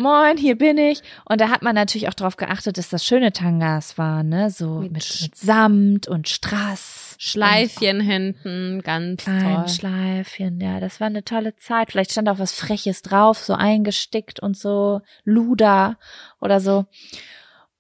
Moin, 0.03 0.37
hier 0.37 0.59
bin 0.59 0.79
ich. 0.79 1.01
Und 1.25 1.41
da 1.41 1.49
hat 1.49 1.63
man 1.63 1.75
natürlich 1.75 2.09
auch 2.09 2.15
darauf 2.15 2.37
geachtet, 2.37 2.77
dass 2.77 2.89
das 2.89 3.05
schöne 3.05 3.33
Tangas 3.33 3.97
waren, 3.99 4.29
ne? 4.29 4.51
So 4.51 4.81
Mit 4.81 4.93
mit, 4.95 5.37
Samt 5.37 6.09
und 6.09 6.29
Strass. 6.29 7.15
Schleifchen 7.19 8.01
hinten, 8.01 8.83
ganz 8.83 9.25
Und 9.27 9.37
kleinen 9.37 9.55
toll. 9.67 9.69
Schleifchen, 9.69 10.61
ja, 10.61 10.81
das 10.81 10.99
war 11.01 11.07
eine 11.07 11.25
tolle 11.25 11.55
Zeit. 11.57 11.93
Vielleicht 11.93 12.11
stand 12.11 12.29
auch 12.29 12.41
was 12.41 12.53
Freches 12.53 13.03
drauf, 13.03 13.39
so 13.39 13.55
eingestickt 13.55 14.41
und 14.41 14.57
so, 14.57 15.03
Luda 15.25 15.99
oder 16.41 16.59
so. 16.59 16.87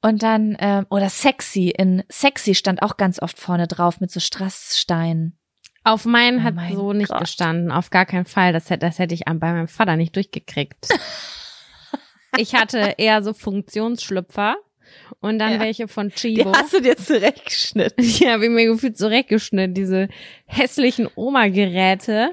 Und 0.00 0.22
dann, 0.22 0.56
ähm, 0.60 0.86
oder 0.90 1.08
sexy, 1.08 1.70
in 1.70 2.04
sexy 2.08 2.54
stand 2.54 2.82
auch 2.82 2.96
ganz 2.96 3.20
oft 3.20 3.38
vorne 3.38 3.66
drauf 3.66 4.00
mit 4.00 4.12
so 4.12 4.20
Strasssteinen. 4.20 5.38
Auf 5.84 6.04
meinen 6.04 6.38
Oh 6.40 6.42
hat 6.44 6.54
mein 6.54 6.74
so 6.76 6.92
nicht 6.92 7.10
Gott. 7.10 7.20
gestanden, 7.20 7.72
auf 7.72 7.90
gar 7.90 8.06
keinen 8.06 8.24
Fall. 8.26 8.52
Das 8.52 8.70
hätte, 8.70 8.86
das 8.86 9.00
hätte 9.00 9.14
ich 9.14 9.24
bei 9.24 9.34
meinem 9.34 9.68
Vater 9.68 9.96
nicht 9.96 10.14
durchgekriegt. 10.14 10.88
ich 12.38 12.54
hatte 12.54 12.94
eher 12.98 13.22
so 13.22 13.32
Funktionsschlüpfer 13.32 14.56
und 15.20 15.38
dann 15.38 15.52
Ja. 15.54 15.60
welche 15.60 15.88
von 15.88 16.08
Die 16.08 16.14
Chibo. 16.14 16.52
hast 16.54 16.74
du 16.74 16.80
dir 16.80 16.96
zurechtgeschnitten. 16.96 18.04
Die 18.04 18.28
habe 18.28 18.44
ich 18.44 18.50
mir 18.50 18.66
gefühlt 18.66 18.98
zurechtgeschnitten, 18.98 19.74
diese 19.74 20.08
hässlichen 20.46 21.08
Oma-Geräte, 21.14 22.30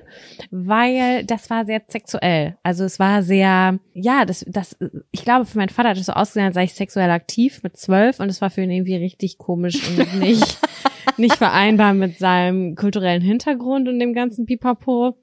weil 0.52 1.24
das 1.26 1.50
war 1.50 1.66
sehr 1.66 1.82
sexuell. 1.88 2.58
Also 2.64 2.84
es 2.84 3.00
war 3.00 3.24
sehr, 3.24 3.80
ja, 3.94 4.26
das, 4.26 4.46
das, 4.48 4.78
ich 5.12 5.24
glaube, 5.24 5.46
für 5.46 5.58
meinen 5.58 5.70
Vater 5.70 5.90
hat 5.90 5.98
es 5.98 6.08
so 6.08 6.14
ausgesehen, 6.14 6.48
als 6.48 6.56
sei 6.56 6.64
ich 6.66 6.74
sexuell 6.74 7.12
aktiv 7.12 7.62
mit 7.64 7.78
zwölf 7.78 8.20
und 8.20 8.30
es 8.30 8.42
war 8.42 8.50
für 8.50 8.62
ihn 8.62 8.72
irgendwie 8.72 8.96
richtig 8.98 9.38
komisch 9.38 9.76
und 9.98 10.20
nicht, 10.20 10.58
nicht 11.18 11.36
vereinbar 11.36 11.94
mit 11.94 12.18
seinem 12.18 12.76
kulturellen 12.76 13.22
Hintergrund 13.22 13.88
und 13.88 14.00
dem 14.00 14.14
ganzen 14.14 14.46
Pipapo. 14.46 15.16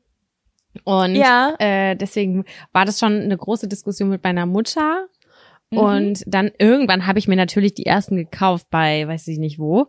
Und 0.85 1.15
Ja. 1.15 1.55
äh, 1.59 1.97
deswegen 1.97 2.44
war 2.73 2.85
das 2.85 2.98
schon 2.98 3.20
eine 3.20 3.36
große 3.36 3.69
Diskussion 3.69 4.09
mit 4.09 4.23
meiner 4.24 4.47
Mutter. 4.47 5.07
Mhm. 5.70 5.78
Und 5.78 6.23
dann 6.27 6.51
irgendwann 6.59 7.07
habe 7.07 7.19
ich 7.19 7.28
mir 7.28 7.36
natürlich 7.36 7.74
die 7.74 7.86
ersten 7.86 8.16
gekauft 8.16 8.69
bei, 8.70 9.07
weiß 9.09 9.27
ich 9.28 9.39
nicht 9.39 9.59
wo. 9.59 9.86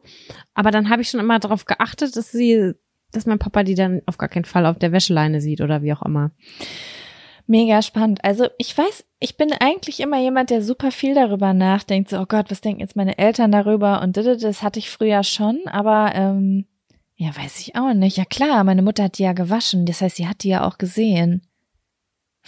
Aber 0.54 0.72
dann 0.72 0.90
habe 0.90 1.02
ich 1.02 1.10
schon 1.10 1.20
immer 1.20 1.40
darauf 1.40 1.66
geachtet, 1.66 2.16
dass 2.16 2.32
sie, 2.32 2.74
dass 3.12 3.26
mein 3.26 3.40
Papa 3.40 3.64
die 3.64 3.76
dann 3.76 4.02
auf 4.06 4.18
gar 4.18 4.30
keinen 4.30 4.46
Fall 4.46 4.66
auf 4.66 4.80
der 4.80 4.92
Wäscheleine 4.92 5.40
sieht 5.42 5.62
oder 5.62 5.82
wie 5.84 5.94
auch 5.94 6.02
immer. 6.02 6.32
Mega 7.50 7.82
spannend. 7.82 8.20
Also 8.24 8.48
ich 8.58 8.78
weiß, 8.78 9.06
ich 9.20 9.38
bin 9.38 9.54
eigentlich 9.54 10.02
immer 10.02 10.20
jemand, 10.20 10.50
der 10.50 10.62
super 10.62 10.92
viel 10.92 11.14
darüber 11.16 11.54
nachdenkt. 11.54 12.10
So, 12.10 12.20
oh 12.20 12.26
Gott, 12.28 12.52
was 12.52 12.60
denken 12.60 12.82
jetzt 12.82 12.98
meine 12.98 13.18
Eltern 13.18 13.52
darüber? 13.54 14.02
Und 14.02 14.18
das, 14.18 14.40
das 14.40 14.64
hatte 14.64 14.80
ich 14.80 14.90
früher 14.90 15.24
schon, 15.24 15.62
aber 15.66 16.12
ähm, 16.14 16.66
ja, 17.18 17.36
weiß 17.36 17.60
ich 17.60 17.76
auch 17.76 17.94
nicht. 17.94 18.18
Ja 18.18 18.26
klar, 18.26 18.64
meine 18.64 18.82
Mutter 18.84 19.04
hat 19.06 19.18
die 19.18 19.24
ja 19.24 19.34
gewaschen. 19.34 19.86
Das 19.86 20.02
heißt, 20.02 20.16
sie 20.18 20.28
hat 20.28 20.44
die 20.44 20.50
ja 20.50 20.66
auch 20.68 20.78
gesehen. 20.78 21.42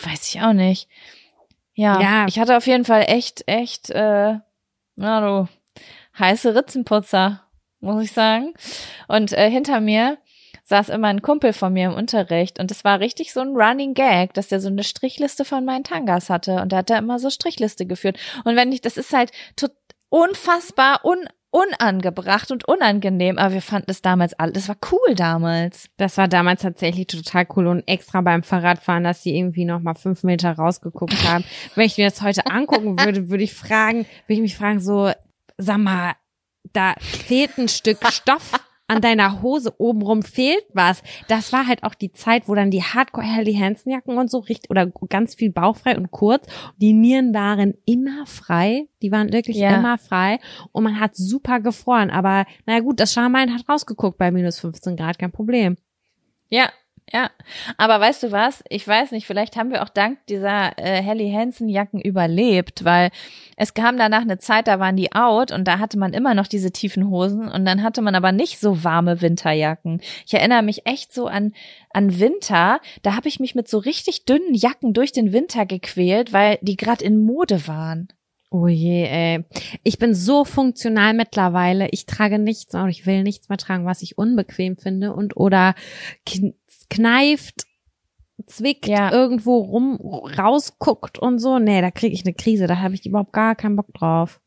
Weiß 0.02 0.30
ich 0.30 0.42
auch 0.42 0.54
nicht. 0.54 0.88
Ja, 1.74 2.00
Ja. 2.00 2.26
ich 2.28 2.40
hatte 2.40 2.56
auf 2.56 2.68
jeden 2.68 2.86
Fall 2.86 3.04
echt, 3.08 3.48
echt, 3.48 3.90
äh, 3.90 4.36
na 4.96 5.22
du, 5.22 5.48
heiße 6.18 6.56
Ritzenputzer, 6.56 7.44
muss 7.80 8.04
ich 8.04 8.12
sagen. 8.12 8.54
Und 9.08 9.34
äh, 9.34 9.50
hinter 9.50 9.80
mir 9.82 10.18
saß 10.66 10.90
immer 10.90 11.08
ein 11.08 11.24
Kumpel 11.24 11.52
von 11.54 11.74
mir 11.74 11.88
im 11.88 11.96
Unterricht 11.96 12.60
und 12.60 12.70
es 12.70 12.84
war 12.84 13.00
richtig 13.00 13.34
so 13.34 13.40
ein 13.40 13.56
Running 13.56 13.96
Gag, 13.96 14.36
dass 14.36 14.50
der 14.50 14.60
so 14.60 14.68
eine 14.68 14.84
Strichliste 14.84 15.44
von 15.46 15.66
meinen 15.66 15.84
Tangas 15.84 16.30
hatte 16.30 16.62
und 16.62 16.72
da 16.72 16.78
hat 16.78 16.92
er 16.92 17.00
immer 17.00 17.18
so 17.18 17.32
Strichliste 17.32 17.88
geführt. 17.88 18.20
Und 18.44 18.56
wenn 18.56 18.72
ich, 18.72 18.82
das 18.82 18.96
ist 18.98 19.12
halt 19.12 19.32
tot, 19.56 19.72
unfassbar 20.10 21.04
un, 21.04 21.28
unangebracht 21.52 22.52
und 22.52 22.68
unangenehm, 22.68 23.38
aber 23.38 23.56
wir 23.56 23.62
fanden 23.62 23.90
es 23.90 24.02
damals 24.02 24.34
alles, 24.34 24.54
das 24.54 24.70
war 24.70 24.78
cool 24.92 25.16
damals. 25.16 25.90
Das 25.98 26.18
war 26.18 26.28
damals 26.28 26.62
tatsächlich 26.62 27.08
total 27.08 27.48
cool 27.56 27.68
und 27.68 27.88
extra 27.88 28.22
beim 28.22 28.44
Fahrradfahren, 28.44 29.04
dass 29.04 29.24
sie 29.24 29.36
irgendwie 29.36 29.66
noch 29.66 29.80
mal 29.80 29.96
fünf 29.96 30.24
Meter 30.24 30.52
rausgeguckt 30.52 31.24
haben. 31.28 31.44
Wenn 31.76 31.86
ich 31.86 31.98
mir 31.98 32.10
das 32.10 32.22
heute 32.22 32.46
angucken 32.46 33.00
würde, 33.00 33.30
würde 33.30 33.44
ich 33.44 33.54
fragen, 33.54 34.06
würde 34.28 34.34
ich 34.34 34.42
mich 34.42 34.58
fragen 34.58 34.80
so, 34.80 35.12
sag 35.58 35.78
mal, 35.78 36.14
da 36.74 36.94
fehlt 37.00 37.58
ein 37.58 37.68
Stück 37.68 37.98
Stoff 38.12 38.52
an 38.90 39.02
deiner 39.02 39.42
Hose 39.42 39.74
obenrum 39.78 40.22
fehlt 40.24 40.66
was. 40.74 41.02
Das 41.30 41.54
war 41.54 41.68
halt 41.68 41.84
auch 41.84 41.94
die 41.94 42.12
Zeit, 42.12 42.48
wo 42.50 42.56
dann 42.56 42.72
die 42.72 42.84
Hardcore 42.84 43.26
Helly 43.26 43.54
Hansen 43.54 43.92
Jacken 43.92 44.18
und 44.18 44.30
so 44.30 44.40
richtig 44.40 44.70
oder 44.70 44.88
ganz 45.08 45.36
viel 45.36 45.52
bauchfrei 45.52 45.96
und 45.96 46.12
kurz. 46.12 46.46
Die 46.78 46.92
Nieren 46.94 47.34
waren 47.34 47.76
immer 47.86 48.26
frei. 48.26 48.88
Die 49.02 49.12
waren 49.12 49.32
wirklich 49.32 49.58
Ja. 49.58 49.78
immer 49.78 49.98
frei 49.98 50.40
und 50.74 50.84
man 50.84 51.00
hat 51.00 51.16
super 51.16 51.60
gefroren. 51.60 52.10
Aber 52.10 52.46
naja 52.66 52.82
gut, 52.82 53.00
das 53.00 53.14
Schambein 53.14 53.54
hat 53.54 53.70
rausgeguckt 53.70 54.18
bei 54.18 54.32
minus 54.32 54.60
15 54.60 54.98
Grad, 54.98 55.18
kein 55.20 55.32
Problem. 55.32 55.78
Ja, 56.50 56.70
ja. 57.12 57.30
Aber 57.78 58.00
weißt 58.00 58.24
du 58.24 58.32
was? 58.32 58.64
Ich 58.70 58.88
weiß 58.88 59.12
nicht, 59.12 59.26
vielleicht 59.26 59.56
haben 59.56 59.72
wir 59.72 59.84
auch 59.84 59.90
dank 59.90 60.20
dieser 60.28 60.78
äh, 60.78 61.02
Helly 61.02 61.32
Hansen 61.32 61.70
Jacken 61.70 62.02
überlebt, 62.02 62.84
weil 62.84 63.10
es 63.58 63.74
kam 63.74 63.98
danach 63.98 64.22
eine 64.22 64.38
Zeit, 64.38 64.68
da 64.68 64.80
waren 64.80 64.96
die 64.96 65.12
out 65.14 65.52
und 65.52 65.66
da 65.66 65.80
hatte 65.80 65.98
man 65.98 66.14
immer 66.14 66.34
noch 66.34 66.48
diese 66.48 66.72
tiefen 66.72 67.10
Hosen 67.10 67.48
und 67.48 67.66
dann 67.66 67.84
hatte 67.84 68.02
man 68.02 68.16
aber 68.16 68.32
nicht 68.32 68.60
so 68.60 68.84
warme 68.84 69.22
Winterjacken. 69.22 70.02
Ich 70.26 70.34
erinnere 70.34 70.64
mich 70.64 70.86
echt 70.86 71.14
so 71.14 71.28
an 71.28 71.54
an 71.92 72.20
Winter, 72.20 72.80
da 73.02 73.16
habe 73.16 73.28
ich 73.28 73.40
mich 73.40 73.56
mit 73.56 73.68
so 73.68 73.80
richtig 73.80 74.26
dünnen 74.26 74.54
Jacken 74.54 74.94
durch 74.94 75.12
den 75.12 75.34
Winter 75.34 75.66
gequält, 75.66 76.34
weil 76.34 76.60
die 76.62 76.78
gerade 76.78 77.04
in 77.04 77.20
Mode 77.20 77.68
waren. 77.68 78.10
Oh 78.52 78.68
je, 78.68 79.06
ey. 79.06 79.46
Ich 79.84 80.00
bin 80.00 80.16
so 80.16 80.44
funktional 80.44 81.14
mittlerweile. 81.14 81.88
Ich 81.92 82.08
trage 82.08 82.40
nichts 82.40 82.74
und 82.74 82.90
ich 82.90 83.06
will 83.06 83.22
nichts 83.22 83.48
mehr 83.48 83.60
tragen, 83.60 83.86
was 83.86 84.02
ich 84.02 84.18
unbequem 84.18 84.76
finde 84.76 85.14
und 85.14 85.38
oder 85.38 85.76
kneift, 86.90 87.64
zwickt, 88.46 88.88
Ja. 88.88 89.12
irgendwo 89.12 89.58
rum, 89.58 89.96
rausguckt 90.38 91.20
und 91.20 91.40
so. 91.40 91.60
Nee, 91.60 91.82
da 91.82 91.92
kriege 91.92 92.14
ich 92.14 92.26
eine 92.26 92.34
Krise. 92.34 92.68
Da 92.68 92.78
habe 92.80 92.96
ich 92.96 93.06
überhaupt 93.06 93.34
gar 93.34 93.56
keinen 93.56 93.76
Bock 93.76 93.94
drauf. 93.94 94.40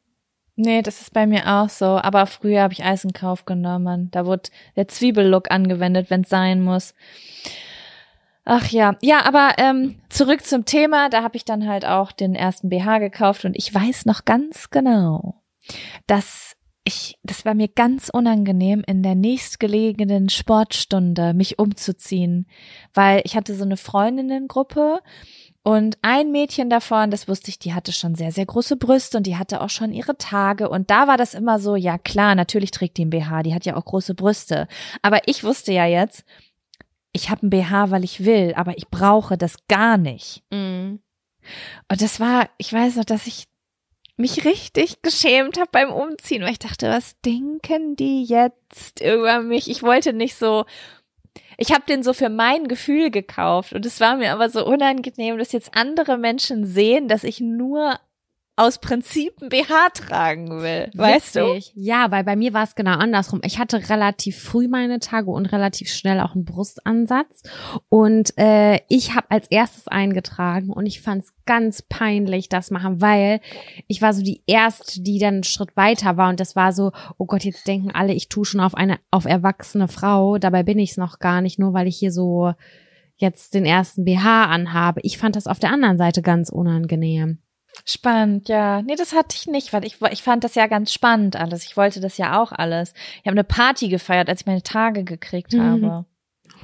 Nee, 0.57 0.83
das 0.83 1.01
ist 1.01 1.15
bei 1.15 1.27
mir 1.27 1.47
auch 1.47 1.69
so. 1.69 1.87
Aber 1.87 2.27
früher 2.27 2.63
habe 2.63 2.73
ich 2.75 2.85
Eis 2.85 3.05
in 3.05 3.13
Kauf 3.13 3.45
genommen. 3.45 4.11
Da 4.11 4.27
wurde 4.27 4.51
der 4.77 4.89
Zwiebellook 4.89 5.51
angewendet, 5.51 6.11
wenn 6.11 6.23
es 6.23 6.29
sein 6.29 6.63
muss. 6.63 6.95
Ach 8.45 8.67
ja, 8.69 8.97
ja, 9.01 9.25
aber 9.25 9.53
ähm, 9.59 10.01
zurück 10.09 10.45
zum 10.45 10.65
Thema. 10.65 11.09
Da 11.09 11.23
habe 11.23 11.37
ich 11.37 11.45
dann 11.45 11.69
halt 11.69 11.85
auch 11.87 12.13
den 12.13 12.35
ersten 12.35 12.69
BH 12.69 12.99
gekauft 12.99 13.45
und 13.45 13.57
ich 13.57 13.73
weiß 13.73 14.05
noch 14.05 14.25
ganz 14.25 14.71
genau, 14.71 15.41
dass 16.07 16.52
ich, 16.85 17.19
das 17.23 17.45
war 17.45 17.55
mir 17.55 17.69
ganz 17.69 18.09
unangenehm, 18.13 18.83
in 18.87 19.03
der 19.03 19.15
nächstgelegenen 19.15 20.29
Sportstunde 20.29 21.33
mich 21.33 21.59
umzuziehen, 21.59 22.47
weil 22.93 23.23
ich 23.25 23.37
hatte 23.37 23.55
so 23.55 23.65
eine 23.65 23.77
Freundinnengruppe 23.77 25.01
und 25.65 25.97
ein 26.03 26.33
Mädchen 26.33 26.71
davon, 26.71 27.13
das 27.13 27.29
wusste 27.29 27.51
ich, 27.51 27.59
die 27.61 27.73
hatte 27.73 27.93
schon 27.93 28.17
sehr, 28.17 28.33
sehr 28.33 28.47
große 28.47 28.77
Brüste 28.77 29.17
und 29.17 29.29
die 29.29 29.37
hatte 29.37 29.61
auch 29.61 29.71
schon 29.71 29.93
ihre 29.93 30.19
Tage. 30.19 30.69
Und 30.69 30.91
da 30.91 31.07
war 31.07 31.17
das 31.17 31.35
immer 31.35 31.61
so, 31.61 31.77
ja 31.77 31.99
klar, 31.99 32.35
natürlich 32.35 32.73
trägt 32.73 32.97
die 32.97 33.05
ein 33.05 33.11
BH, 33.11 33.45
die 33.45 33.55
hat 33.55 33.65
ja 33.65 33.77
auch 33.77 33.85
große 33.85 34.17
Brüste. 34.17 34.67
Aber 35.03 35.21
ich 35.27 35.45
wusste 35.45 35.73
ja 35.73 35.87
jetzt, 35.87 36.25
ich 37.13 37.31
habe 37.31 37.47
ein 37.47 37.51
BH, 37.51 37.93
weil 37.93 38.03
ich 38.03 38.25
will, 38.25 38.55
aber 38.57 38.77
ich 38.77 38.89
brauche 38.89 39.39
das 39.39 39.57
gar 39.69 39.99
nicht. 39.99 40.43
Und 41.89 42.03
das 42.03 42.19
war, 42.19 42.49
ich 42.59 42.73
weiß 42.73 42.97
noch, 42.97 43.05
dass 43.05 43.29
ich 43.29 43.47
mich 44.23 44.45
richtig 44.47 45.03
geschämt 45.03 45.59
habe 45.59 45.69
beim 45.71 45.93
Umziehen, 45.93 46.43
weil 46.43 46.53
ich 46.53 46.59
dachte, 46.59 46.89
was 46.89 47.21
denken 47.21 47.97
die 47.97 48.25
jetzt 48.25 49.01
über 49.01 49.43
mich? 49.43 49.69
Ich 49.69 49.83
wollte 49.83 50.13
nicht 50.13 50.37
so, 50.37 50.65
ich 51.59 51.73
habe 51.73 51.85
den 51.87 52.03
so 52.03 52.15
für 52.15 52.31
mein 52.31 52.69
Gefühl 52.69 53.11
gekauft 53.11 53.73
und 53.73 53.85
es 53.85 54.01
war 54.01 54.17
mir 54.17 54.33
aber 54.33 54.49
so 54.49 54.65
unangenehm, 54.65 55.37
dass 55.39 55.53
jetzt 55.53 55.75
andere 55.75 56.17
Menschen 56.17 56.65
sehen, 56.65 57.09
dass 57.09 57.25
ich 57.25 57.41
nur 57.41 57.99
aus 58.55 58.79
Prinzip 58.79 59.41
ein 59.41 59.49
BH 59.49 59.91
tragen 59.95 60.61
will. 60.61 60.91
Weißt 60.95 61.37
du? 61.37 61.55
Witzig. 61.55 61.73
Ja, 61.75 62.11
weil 62.11 62.23
bei 62.23 62.37
mir 62.37 62.53
war 62.53 62.65
es 62.65 62.75
genau 62.75 62.93
andersrum. 62.93 63.41
Ich 63.45 63.59
hatte 63.59 63.89
relativ 63.89 64.39
früh 64.43 64.69
meine 64.69 65.01
Tage 65.01 65.31
und 65.31 65.47
relativ 65.47 65.89
schnell 65.89 66.21
auch 66.21 66.35
einen 66.35 66.45
Brustansatz. 66.45 67.43
Und 67.89 68.37
äh, 68.37 68.81
ich 68.89 69.15
habe 69.15 69.31
als 69.31 69.49
erstes 69.51 69.89
eingetragen 69.89 70.71
und 70.71 70.85
ich 70.85 71.01
fand 71.01 71.25
es 71.25 71.33
ganz 71.47 71.81
peinlich, 71.81 72.51
das 72.51 72.71
machen, 72.71 73.01
weil 73.01 73.41
ich 73.89 74.03
war 74.03 74.13
so 74.13 74.23
die 74.23 74.43
Erste, 74.47 75.03
die 75.03 75.19
dann 75.19 75.35
einen 75.35 75.45
Schritt 75.45 75.75
weiter 75.77 76.19
war. 76.19 76.29
Und 76.29 76.39
das 76.39 76.55
war 76.55 76.73
so, 76.73 76.93
oh 77.17 77.25
Gott, 77.25 77.45
jetzt 77.45 77.67
denken 77.67 77.91
alle, 77.91 78.13
ich 78.13 78.29
tue 78.29 78.45
schon 78.45 78.61
auf 78.61 78.75
eine 78.75 78.99
auf 79.11 79.25
erwachsene 79.25 79.89
Frau. 79.89 80.37
Dabei 80.37 80.63
bin 80.63 80.79
ich 80.79 80.91
es 80.91 80.97
noch 80.99 81.21
gar 81.21 81.41
nicht, 81.41 81.59
nur 81.59 81.73
weil 81.73 81.89
ich 81.89 81.97
hier 81.97 82.13
so 82.13 82.53
jetzt 83.17 83.55
den 83.55 83.65
ersten 83.65 84.05
BH 84.05 84.47
anhabe. 84.47 85.01
Ich 85.05 85.17
fand 85.17 85.37
das 85.37 85.47
auf 85.47 85.59
der 85.59 85.73
anderen 85.73 85.97
Seite 85.97 86.21
ganz 86.21 86.51
unangenehm. 86.51 87.39
Spannend, 87.85 88.49
ja. 88.49 88.83
Nee, 88.83 88.97
das 88.97 89.13
hatte 89.15 89.37
ich 89.37 89.47
nicht, 89.47 89.73
weil 89.73 89.85
ich, 89.85 89.97
ich 90.11 90.23
fand 90.23 90.45
das 90.45 90.55
ja 90.55 90.67
ganz 90.67 90.93
spannend 90.93 91.37
alles. 91.37 91.65
Ich 91.65 91.77
wollte 91.77 92.01
das 92.01 92.19
ja 92.19 92.41
auch 92.41 92.53
alles. 92.53 92.93
Ich 93.21 93.27
habe 93.27 93.33
eine 93.33 93.45
Party 93.45 93.89
gefeiert, 93.89 94.29
als 94.29 94.43
ich 94.43 94.47
meine 94.47 94.63
Tage 94.63 95.05
gekriegt 95.05 95.53
Mhm. 95.55 95.61
habe. 95.87 96.05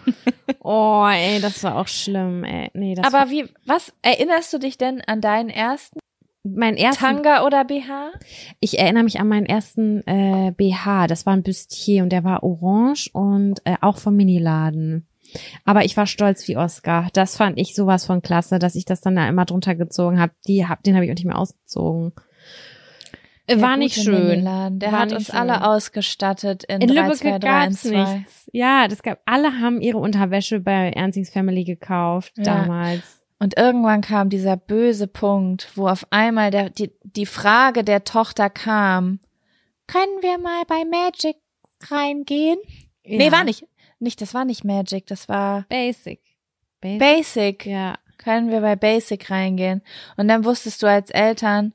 Oh, 0.60 1.06
ey, 1.10 1.40
das 1.40 1.62
war 1.64 1.76
auch 1.76 1.88
schlimm, 1.88 2.44
ey. 2.44 2.70
Nee, 2.74 2.94
das 2.94 3.12
Aber 3.12 3.30
wie, 3.30 3.46
was 3.66 3.92
erinnerst 4.02 4.52
du 4.52 4.58
dich 4.58 4.78
denn 4.78 5.00
an 5.02 5.20
deinen 5.20 5.50
ersten 5.50 5.98
mein 6.44 6.76
ersten, 6.76 7.04
Tanga 7.04 7.44
oder 7.44 7.64
BH? 7.64 8.12
ich 8.60 8.78
erinnere 8.78 9.02
mich 9.04 9.18
an 9.20 9.28
meinen 9.28 9.44
ersten 9.46 10.06
äh, 10.06 10.52
BH. 10.52 11.06
Das 11.08 11.26
war 11.26 11.32
ein 11.34 11.42
Bustier 11.42 12.02
und 12.02 12.10
der 12.10 12.22
war 12.24 12.42
orange 12.42 13.10
und 13.12 13.60
äh, 13.64 13.76
auch 13.80 13.98
vom 13.98 14.14
Miniladen. 14.16 15.07
Aber 15.64 15.84
ich 15.84 15.96
war 15.96 16.06
stolz 16.06 16.46
wie 16.48 16.56
Oscar. 16.56 17.08
Das 17.12 17.36
fand 17.36 17.58
ich 17.58 17.74
sowas 17.74 18.04
von 18.06 18.22
klasse, 18.22 18.58
dass 18.58 18.74
ich 18.74 18.84
das 18.84 19.00
dann 19.00 19.16
da 19.16 19.28
immer 19.28 19.44
drunter 19.44 19.74
gezogen 19.74 20.18
habe. 20.20 20.32
Die 20.46 20.66
hab, 20.66 20.82
den 20.82 20.94
habe 20.94 21.04
ich 21.04 21.10
auch 21.10 21.16
nicht 21.16 21.26
mehr 21.26 21.38
ausgezogen. 21.38 22.12
Äh, 23.46 23.56
Der 23.56 23.60
war 23.62 23.76
nicht 23.76 23.94
schön. 24.02 24.44
Der 24.78 24.92
War 24.92 24.98
hat 25.00 25.12
uns 25.12 25.26
schön. 25.26 25.36
alle 25.36 25.66
ausgestattet 25.66 26.64
in, 26.64 26.80
In 26.82 26.88
3, 26.88 26.94
Lübeck 27.02 27.16
2, 27.16 27.30
3, 27.30 27.38
gab's 27.38 27.64
1, 27.66 27.82
2. 27.82 28.14
nichts. 28.16 28.50
Ja, 28.52 28.88
das 28.88 29.02
gab. 29.02 29.20
Alle 29.24 29.58
haben 29.60 29.80
ihre 29.80 29.98
Unterwäsche 29.98 30.60
bei 30.60 30.90
Ernstings 30.90 31.30
Family 31.30 31.64
gekauft 31.64 32.32
Ja. 32.36 32.44
damals. 32.44 33.02
Und 33.40 33.56
irgendwann 33.56 34.00
kam 34.00 34.30
dieser 34.30 34.56
böse 34.56 35.06
Punkt, 35.06 35.70
wo 35.76 35.86
auf 35.88 36.04
einmal 36.10 36.50
der, 36.50 36.70
die, 36.70 36.90
die 37.04 37.26
Frage 37.26 37.84
der 37.84 38.02
Tochter 38.04 38.50
kam, 38.50 39.20
können 39.86 40.20
wir 40.22 40.38
mal 40.38 40.64
bei 40.66 40.82
Magic 40.84 41.36
reingehen? 41.88 42.58
Nee, 43.04 43.26
Ja. 43.26 43.32
war 43.32 43.44
nicht. 43.44 43.64
Nicht, 43.98 44.20
das 44.20 44.34
war 44.34 44.44
nicht 44.44 44.64
Magic, 44.64 45.06
das 45.06 45.28
war 45.28 45.64
Basic. 45.68 46.20
Basic. 46.80 46.98
Basic. 47.00 47.66
ja. 47.66 47.98
Können 48.18 48.50
wir 48.50 48.60
bei 48.60 48.76
Basic 48.76 49.30
reingehen? 49.30 49.82
Und 50.16 50.28
dann 50.28 50.44
wusstest 50.44 50.82
du 50.82 50.88
als 50.88 51.10
Eltern, 51.10 51.72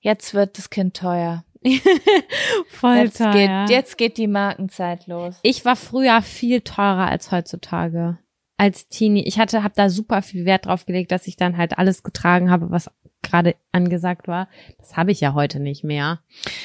jetzt 0.00 0.34
wird 0.34 0.58
das 0.58 0.70
Kind 0.70 0.96
teuer. 0.96 1.44
Voll 2.68 2.96
Jetzt 2.98 3.18
teuer. 3.18 3.32
geht, 3.32 3.70
jetzt 3.70 3.98
geht 3.98 4.16
die 4.16 4.28
Markenzeit 4.28 5.06
los. 5.06 5.40
Ich 5.42 5.64
war 5.64 5.76
früher 5.76 6.22
viel 6.22 6.60
teurer 6.60 7.08
als 7.08 7.32
heutzutage. 7.32 8.18
Als 8.58 8.88
Teenie. 8.88 9.24
Ich 9.26 9.38
hatte, 9.38 9.62
habe 9.62 9.74
da 9.76 9.88
super 9.88 10.22
viel 10.22 10.44
Wert 10.44 10.66
drauf 10.66 10.86
gelegt, 10.86 11.10
dass 11.10 11.26
ich 11.26 11.36
dann 11.36 11.56
halt 11.56 11.78
alles 11.78 12.02
getragen 12.02 12.50
habe, 12.50 12.70
was 12.70 12.90
gerade 13.22 13.56
angesagt 13.72 14.28
war. 14.28 14.48
Das 14.78 14.96
habe 14.96 15.10
ich 15.10 15.20
ja 15.20 15.34
heute 15.34 15.58
nicht 15.60 15.84
mehr. 15.84 16.20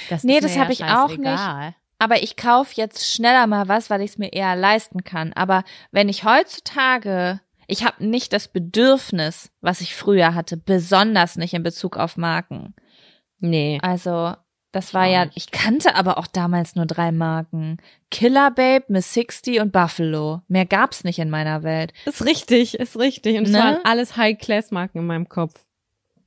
Das 0.09 0.23
Nee, 0.23 0.39
das 0.39 0.55
ja 0.55 0.61
hab 0.61 0.69
ich 0.69 0.83
auch 0.83 1.09
scheißegal. 1.09 1.75
Aber 2.03 2.21
ich 2.21 2.35
kaufe 2.35 2.73
jetzt 2.75 3.09
schneller 3.09 3.47
mal 3.47 3.69
was, 3.69 3.89
weil 3.89 4.01
ich 4.01 4.11
es 4.11 4.17
mir 4.17 4.33
eher 4.33 4.57
leisten 4.57 5.05
kann. 5.05 5.31
Aber 5.31 5.63
wenn 5.91 6.09
ich 6.09 6.25
heutzutage, 6.25 7.39
ich 7.65 7.85
habe 7.85 8.05
nicht 8.05 8.33
das 8.33 8.49
Bedürfnis, 8.49 9.51
was 9.61 9.79
ich 9.79 9.95
früher 9.95 10.35
hatte, 10.35 10.57
besonders 10.57 11.37
nicht 11.37 11.53
in 11.53 11.63
Bezug 11.63 11.95
auf 11.95 12.17
Marken. 12.17 12.73
Nee. 13.39 13.79
Also, 13.81 14.33
das 14.73 14.93
war 14.93 15.05
ja, 15.05 15.27
ich 15.33 15.51
kannte 15.51 15.95
aber 15.95 16.17
auch 16.17 16.27
damals 16.27 16.75
nur 16.75 16.85
drei 16.85 17.13
Marken. 17.13 17.77
Killer 18.11 18.51
Babe, 18.51 18.83
Miss 18.89 19.13
60 19.13 19.61
und 19.61 19.71
Buffalo. 19.71 20.41
Mehr 20.49 20.65
gab's 20.65 21.05
nicht 21.05 21.19
in 21.19 21.29
meiner 21.29 21.63
Welt. 21.63 21.93
Ist 22.03 22.25
richtig, 22.25 22.77
ist 22.77 22.99
richtig. 22.99 23.37
Und 23.37 23.45
es 23.45 23.51
Ne? 23.51 23.59
waren 23.59 23.77
alles 23.85 24.17
High-Class-Marken 24.17 24.97
in 24.97 25.05
meinem 25.05 25.29
Kopf. 25.29 25.53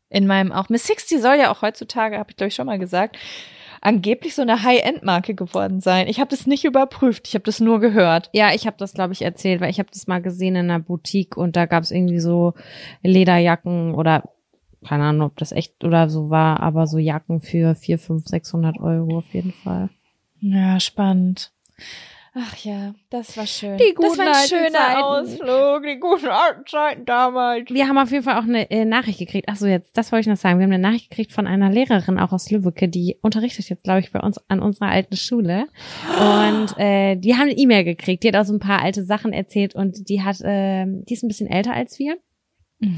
In 0.08 0.26
meinem 0.26 0.52
auch. 0.52 0.70
Miss 0.70 0.86
60 0.86 1.20
soll 1.20 1.34
ja 1.36 1.50
auch 1.50 1.60
heutzutage, 1.60 2.16
habe 2.18 2.30
ich 2.30 2.36
glaube 2.38 2.48
ich 2.48 2.54
schon 2.54 2.64
mal 2.66 2.78
gesagt, 2.78 3.18
angeblich 3.80 4.34
so 4.34 4.42
eine 4.42 4.62
High-End-Marke 4.62 5.34
geworden 5.34 5.80
sein. 5.80 6.08
Ich 6.08 6.20
habe 6.20 6.30
das 6.30 6.46
nicht 6.46 6.64
überprüft, 6.64 7.28
ich 7.28 7.34
habe 7.34 7.44
das 7.44 7.60
nur 7.60 7.80
gehört. 7.80 8.30
Ja, 8.32 8.52
ich 8.54 8.66
habe 8.66 8.76
das, 8.78 8.94
glaube 8.94 9.12
ich, 9.12 9.22
erzählt, 9.22 9.60
weil 9.60 9.70
ich 9.70 9.78
habe 9.78 9.90
das 9.92 10.06
mal 10.06 10.22
gesehen 10.22 10.56
in 10.56 10.70
einer 10.70 10.80
Boutique 10.80 11.36
und 11.36 11.56
da 11.56 11.66
gab 11.66 11.82
es 11.82 11.90
irgendwie 11.90 12.20
so 12.20 12.54
Lederjacken 13.02 13.94
oder 13.94 14.24
keine 14.86 15.04
Ahnung, 15.04 15.28
ob 15.28 15.36
das 15.36 15.52
echt 15.52 15.82
oder 15.84 16.08
so 16.08 16.30
war, 16.30 16.60
aber 16.60 16.86
so 16.86 16.98
Jacken 16.98 17.40
für 17.40 17.74
vier, 17.74 17.98
fünf, 17.98 18.26
600 18.26 18.78
Euro 18.78 19.18
auf 19.18 19.34
jeden 19.34 19.52
Fall. 19.52 19.90
Ja, 20.40 20.78
spannend. 20.78 21.52
Ach 22.38 22.54
ja, 22.58 22.94
das 23.08 23.34
war 23.38 23.46
schön. 23.46 23.78
Die 23.78 23.94
das 23.94 24.10
guten 24.10 24.18
war 24.18 24.26
ein 24.26 24.46
schöner 24.46 24.70
Zeiten. 24.70 25.02
Ausflug, 25.02 25.82
die 25.84 25.98
guten 25.98 26.26
alten 26.26 26.66
Zeiten 26.66 27.04
damals. 27.06 27.70
Wir 27.70 27.88
haben 27.88 27.96
auf 27.96 28.10
jeden 28.10 28.24
Fall 28.24 28.38
auch 28.38 28.42
eine 28.42 28.70
äh, 28.70 28.84
Nachricht 28.84 29.18
gekriegt. 29.18 29.46
Ach 29.48 29.56
so, 29.56 29.66
jetzt, 29.66 29.96
das 29.96 30.12
wollte 30.12 30.20
ich 30.20 30.26
noch 30.26 30.36
sagen. 30.36 30.58
Wir 30.58 30.64
haben 30.64 30.72
eine 30.72 30.82
Nachricht 30.82 31.08
gekriegt 31.08 31.32
von 31.32 31.46
einer 31.46 31.70
Lehrerin 31.70 32.18
auch 32.18 32.32
aus 32.32 32.50
Lübbecke, 32.50 32.90
die 32.90 33.16
unterrichtet 33.22 33.70
jetzt, 33.70 33.84
glaube 33.84 34.00
ich, 34.00 34.12
bei 34.12 34.20
uns 34.20 34.38
an 34.48 34.60
unserer 34.60 34.88
alten 34.88 35.16
Schule. 35.16 35.68
Und 36.20 36.78
äh, 36.78 37.16
die 37.16 37.36
haben 37.36 37.48
eine 37.48 37.56
E-Mail 37.56 37.84
gekriegt. 37.84 38.22
Die 38.22 38.28
hat 38.28 38.36
auch 38.36 38.44
so 38.44 38.52
ein 38.52 38.60
paar 38.60 38.82
alte 38.82 39.02
Sachen 39.02 39.32
erzählt 39.32 39.74
und 39.74 40.10
die 40.10 40.22
hat, 40.22 40.42
äh, 40.42 40.84
die 40.86 41.14
ist 41.14 41.22
ein 41.22 41.28
bisschen 41.28 41.48
älter 41.48 41.72
als 41.72 41.98
wir. 41.98 42.18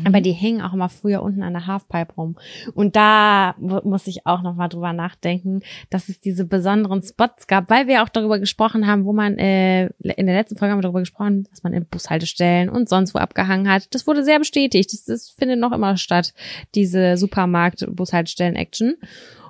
Aber 0.04 0.20
die 0.20 0.32
hängen 0.32 0.60
auch 0.60 0.72
immer 0.72 0.88
früher 0.88 1.22
unten 1.22 1.44
an 1.44 1.52
der 1.52 1.68
Halfpipe 1.68 2.12
rum. 2.16 2.36
Und 2.74 2.96
da 2.96 3.54
mu- 3.58 3.80
muss 3.84 4.08
ich 4.08 4.26
auch 4.26 4.42
noch 4.42 4.56
mal 4.56 4.66
drüber 4.66 4.92
nachdenken, 4.92 5.60
dass 5.88 6.08
es 6.08 6.18
diese 6.18 6.44
besonderen 6.44 7.00
Spots 7.02 7.46
gab, 7.46 7.70
weil 7.70 7.86
wir 7.86 8.02
auch 8.02 8.08
darüber 8.08 8.40
gesprochen 8.40 8.88
haben, 8.88 9.04
wo 9.04 9.12
man, 9.12 9.38
äh, 9.38 9.86
in 10.00 10.26
der 10.26 10.34
letzten 10.34 10.56
Folge 10.56 10.72
haben 10.72 10.78
wir 10.78 10.82
darüber 10.82 10.98
gesprochen, 10.98 11.46
dass 11.50 11.62
man 11.62 11.72
in 11.74 11.86
Bushaltestellen 11.86 12.68
und 12.70 12.88
sonst 12.88 13.14
wo 13.14 13.18
abgehangen 13.20 13.70
hat. 13.70 13.94
Das 13.94 14.06
wurde 14.08 14.24
sehr 14.24 14.40
bestätigt. 14.40 14.92
Das, 14.92 15.04
das 15.04 15.30
findet 15.30 15.60
noch 15.60 15.70
immer 15.72 15.96
statt, 15.96 16.34
diese 16.74 17.16
Supermarkt-Bushaltestellen-Action. 17.16 18.94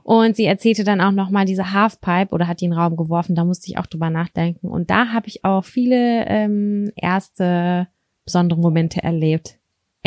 Und 0.02 0.36
sie 0.36 0.44
erzählte 0.46 0.84
dann 0.84 1.00
auch 1.00 1.12
noch 1.12 1.30
mal 1.30 1.44
diese 1.44 1.72
Halfpipe 1.72 2.34
oder 2.34 2.48
hat 2.48 2.60
die 2.60 2.66
in 2.66 2.70
den 2.72 2.78
Raum 2.78 2.96
geworfen. 2.96 3.34
Da 3.34 3.44
musste 3.44 3.70
ich 3.70 3.78
auch 3.78 3.86
drüber 3.86 4.10
nachdenken. 4.10 4.68
Und 4.68 4.90
da 4.90 5.08
habe 5.08 5.26
ich 5.26 5.44
auch 5.44 5.64
viele 5.64 6.26
ähm, 6.26 6.90
erste 6.96 7.88
besondere 8.24 8.60
Momente 8.60 9.02
erlebt. 9.02 9.57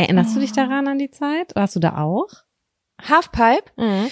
Erinnerst 0.02 0.34
du 0.34 0.40
dich 0.40 0.52
daran 0.52 0.88
an 0.88 0.98
die 0.98 1.10
Zeit? 1.10 1.54
Warst 1.54 1.76
du 1.76 1.80
da 1.80 1.98
auch? 1.98 2.28
Halfpipe? 3.08 3.70
Mhm. 3.76 4.10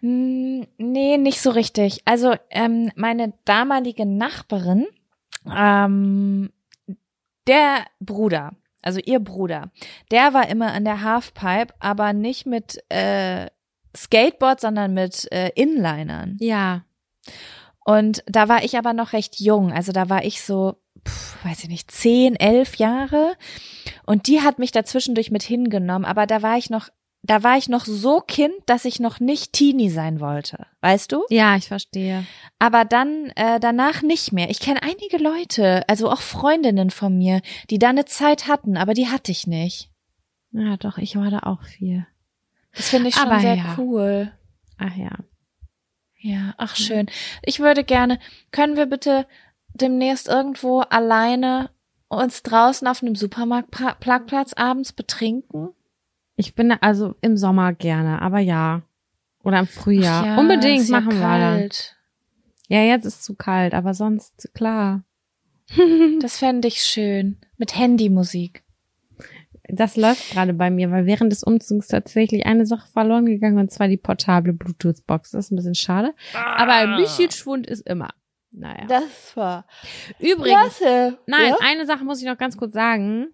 Nee, 0.00 1.18
nicht 1.18 1.40
so 1.40 1.50
richtig. 1.50 2.02
Also 2.04 2.34
ähm, 2.50 2.92
meine 2.94 3.32
damalige 3.44 4.06
Nachbarin, 4.06 4.86
ähm, 5.52 6.50
der 7.48 7.84
Bruder, 7.98 8.52
also 8.80 9.00
ihr 9.04 9.18
Bruder, 9.18 9.72
der 10.12 10.34
war 10.34 10.48
immer 10.48 10.72
an 10.72 10.84
der 10.84 11.02
Halfpipe, 11.02 11.74
aber 11.80 12.12
nicht 12.12 12.46
mit 12.46 12.78
äh, 12.90 13.48
Skateboard, 13.96 14.60
sondern 14.60 14.94
mit 14.94 15.30
äh, 15.32 15.50
Inlinern. 15.56 16.36
Ja. 16.38 16.84
Und 17.84 18.22
da 18.26 18.48
war 18.48 18.62
ich 18.62 18.78
aber 18.78 18.92
noch 18.92 19.14
recht 19.14 19.40
jung. 19.40 19.72
Also 19.72 19.90
da 19.90 20.08
war 20.08 20.24
ich 20.24 20.42
so, 20.42 20.76
pf, 21.06 21.44
weiß 21.44 21.64
ich 21.64 21.68
nicht, 21.68 21.90
zehn, 21.90 22.36
elf 22.36 22.76
Jahre. 22.76 23.36
Und 24.06 24.26
die 24.26 24.40
hat 24.40 24.58
mich 24.58 24.72
dazwischendurch 24.72 25.30
mit 25.30 25.42
hingenommen. 25.42 26.04
Aber 26.04 26.26
da 26.26 26.42
war 26.42 26.56
ich 26.56 26.70
noch, 26.70 26.88
da 27.22 27.42
war 27.42 27.56
ich 27.56 27.68
noch 27.68 27.84
so 27.84 28.20
Kind, 28.20 28.54
dass 28.66 28.84
ich 28.84 29.00
noch 29.00 29.20
nicht 29.20 29.52
Teenie 29.52 29.90
sein 29.90 30.20
wollte. 30.20 30.66
Weißt 30.80 31.12
du? 31.12 31.24
Ja, 31.30 31.56
ich 31.56 31.68
verstehe. 31.68 32.24
Aber 32.58 32.84
dann 32.84 33.30
äh, 33.36 33.60
danach 33.60 34.02
nicht 34.02 34.32
mehr. 34.32 34.50
Ich 34.50 34.60
kenne 34.60 34.82
einige 34.82 35.18
Leute, 35.18 35.88
also 35.88 36.10
auch 36.10 36.20
Freundinnen 36.20 36.90
von 36.90 37.16
mir, 37.16 37.40
die 37.70 37.78
da 37.78 37.90
eine 37.90 38.04
Zeit 38.04 38.46
hatten, 38.46 38.76
aber 38.76 38.94
die 38.94 39.08
hatte 39.08 39.32
ich 39.32 39.46
nicht. 39.46 39.90
Ja, 40.52 40.76
doch, 40.76 40.98
ich 40.98 41.16
war 41.16 41.30
da 41.30 41.40
auch 41.40 41.62
viel. 41.62 42.06
Das 42.74 42.90
finde 42.90 43.08
ich 43.08 43.16
schon 43.16 43.28
Aber 43.28 43.40
sehr 43.40 43.56
ja. 43.56 43.74
cool. 43.78 44.32
Ach 44.78 44.96
ja. 44.96 45.10
Ja, 46.20 46.54
ach 46.58 46.74
schön. 46.74 47.06
Ich 47.44 47.60
würde 47.60 47.84
gerne, 47.84 48.18
können 48.50 48.76
wir 48.76 48.86
bitte 48.86 49.26
demnächst 49.74 50.28
irgendwo 50.28 50.80
alleine 50.80 51.70
uns 52.08 52.42
draußen 52.42 52.86
auf 52.88 53.02
einem 53.02 53.14
Supermarktparkplatz 53.14 54.54
abends 54.54 54.92
betrinken? 54.92 55.70
Ich 56.36 56.54
bin 56.54 56.68
da 56.68 56.78
also 56.80 57.14
im 57.20 57.36
Sommer 57.36 57.72
gerne, 57.72 58.22
aber 58.22 58.38
ja. 58.38 58.82
Oder 59.42 59.60
im 59.60 59.66
Frühjahr. 59.66 60.26
Ja, 60.26 60.38
Unbedingt 60.38 60.82
ist 60.82 60.90
ja 60.90 61.00
machen 61.00 61.14
wir 61.14 61.20
dann. 61.20 61.58
kalt. 61.58 61.96
Ja, 62.68 62.82
jetzt 62.82 63.04
ist 63.06 63.24
zu 63.24 63.34
kalt, 63.34 63.74
aber 63.74 63.94
sonst 63.94 64.50
klar. 64.54 65.04
Das 66.20 66.38
fände 66.38 66.68
ich 66.68 66.82
schön. 66.82 67.38
Mit 67.56 67.76
Handymusik. 67.76 68.62
Das 69.70 69.96
läuft 69.96 70.30
gerade 70.30 70.54
bei 70.54 70.70
mir, 70.70 70.90
weil 70.90 71.04
während 71.04 71.30
des 71.30 71.44
Umzugs 71.44 71.88
tatsächlich 71.88 72.46
eine 72.46 72.64
Sache 72.64 72.88
verloren 72.88 73.26
gegangen 73.26 73.58
und 73.58 73.70
zwar 73.70 73.88
die 73.88 73.98
portable 73.98 74.54
Bluetooth-Box. 74.54 75.32
Das 75.32 75.46
ist 75.46 75.50
ein 75.50 75.56
bisschen 75.56 75.74
schade. 75.74 76.14
Aber 76.32 76.72
ein 76.72 76.96
bisschen 76.96 77.30
Schwund 77.30 77.66
ist 77.66 77.86
immer. 77.86 78.08
Naja. 78.52 78.86
Das 78.88 79.36
war 79.36 79.66
Übrigens, 80.18 80.78
klasse. 80.78 81.18
nein, 81.26 81.50
Ja? 81.50 81.56
eine 81.62 81.86
Sache 81.86 82.04
muss 82.04 82.20
ich 82.20 82.26
noch 82.26 82.38
ganz 82.38 82.56
kurz 82.56 82.72
sagen. 82.72 83.28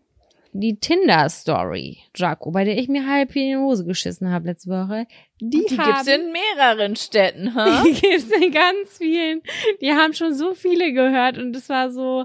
Die 0.57 0.79
Tinder-Story, 0.79 1.99
Jaco, 2.15 2.53
bei 2.53 2.63
der 2.65 2.79
ich 2.79 2.89
mir 2.89 3.09
halb 3.09 3.35
in 3.35 3.43
die 3.49 3.57
Hose 3.57 3.85
geschissen 3.85 4.31
habe 4.31 4.47
letzte 4.47 4.71
Woche, 4.71 5.07
die, 5.41 5.65
Die 5.69 5.79
haben, 5.79 5.93
gibt's 5.95 6.07
in 6.07 6.31
mehreren 6.33 6.95
Städten, 6.95 7.55
ha? 7.57 7.83
Die 7.85 7.93
gibt's 7.93 8.31
in 8.31 8.53
ganz 8.53 8.99
vielen. 8.99 9.43
Die 9.81 9.93
haben 9.93 10.13
schon 10.15 10.33
so 10.35 10.55
viele 10.55 10.93
gehört 10.93 11.39
und 11.39 11.57
es 11.57 11.69
war 11.69 11.91
so, 11.91 12.25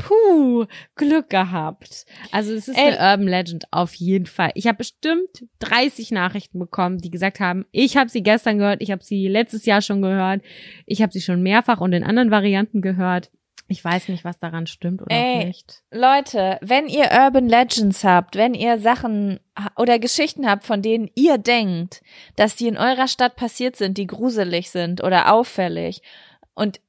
puh, 0.00 0.66
Glück 0.94 1.30
gehabt. 1.30 2.06
Also 2.32 2.52
es 2.52 2.68
ist 2.68 2.78
Ey. 2.78 2.92
eine 2.92 3.12
Urban 3.12 3.28
Legend 3.28 3.64
auf 3.70 3.94
jeden 3.94 4.26
Fall. 4.26 4.50
Ich 4.54 4.66
habe 4.66 4.78
bestimmt 4.78 5.44
30 5.60 6.10
Nachrichten 6.10 6.58
bekommen, 6.58 6.98
die 6.98 7.10
gesagt 7.10 7.40
haben, 7.40 7.66
ich 7.70 7.96
habe 7.96 8.10
sie 8.10 8.22
gestern 8.22 8.58
gehört, 8.58 8.82
ich 8.82 8.90
habe 8.90 9.04
sie 9.04 9.28
letztes 9.28 9.66
Jahr 9.66 9.82
schon 9.82 10.02
gehört, 10.02 10.42
ich 10.86 11.02
habe 11.02 11.12
sie 11.12 11.20
schon 11.20 11.42
mehrfach 11.42 11.80
und 11.80 11.92
in 11.92 12.04
anderen 12.04 12.30
Varianten 12.30 12.82
gehört. 12.82 13.30
Ich 13.68 13.84
weiß 13.84 14.08
nicht, 14.08 14.24
was 14.24 14.40
daran 14.40 14.66
stimmt 14.66 15.00
oder 15.00 15.14
Ey. 15.14 15.44
nicht. 15.44 15.82
Leute, 15.92 16.58
wenn 16.60 16.88
ihr 16.88 17.08
Urban 17.12 17.48
Legends 17.48 18.02
habt, 18.02 18.34
wenn 18.34 18.52
ihr 18.52 18.78
Sachen 18.78 19.38
oder 19.76 20.00
Geschichten 20.00 20.48
habt, 20.48 20.64
von 20.64 20.82
denen 20.82 21.08
ihr 21.14 21.38
denkt, 21.38 22.02
dass 22.34 22.56
die 22.56 22.66
in 22.66 22.76
eurer 22.76 23.06
Stadt 23.06 23.36
passiert 23.36 23.76
sind, 23.76 23.96
die 23.96 24.08
gruselig 24.08 24.70
sind 24.70 25.04
oder 25.04 25.32
auffällig 25.32 26.02
und 26.54 26.80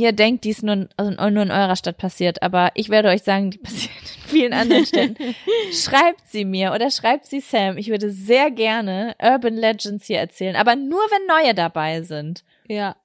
ihr 0.00 0.12
denkt, 0.12 0.44
die 0.44 0.50
ist 0.50 0.62
nur, 0.62 0.74
in- 0.74 0.88
nur 0.98 1.42
in 1.42 1.50
eurer 1.50 1.76
Stadt 1.76 1.98
passiert, 1.98 2.42
aber 2.42 2.70
ich 2.74 2.88
werde 2.88 3.08
euch 3.08 3.22
sagen, 3.22 3.50
die 3.50 3.58
passiert 3.62 3.90
in 4.00 4.28
vielen 4.28 4.52
anderen 4.52 4.86
Städten. 4.86 5.16
schreibt 5.72 6.28
sie 6.28 6.44
mir 6.44 6.72
oder 6.72 6.90
schreibt 6.90 7.26
sie 7.26 7.40
Sam. 7.40 7.76
Ich 7.78 7.88
würde 7.88 8.10
sehr 8.10 8.50
gerne 8.50 9.14
Urban 9.22 9.54
Legends 9.54 10.06
hier 10.06 10.18
erzählen, 10.18 10.56
aber 10.56 10.76
nur 10.76 11.00
wenn 11.10 11.26
neue 11.44 11.54
dabei 11.54 12.02
sind. 12.02 12.44
Ja. 12.68 12.96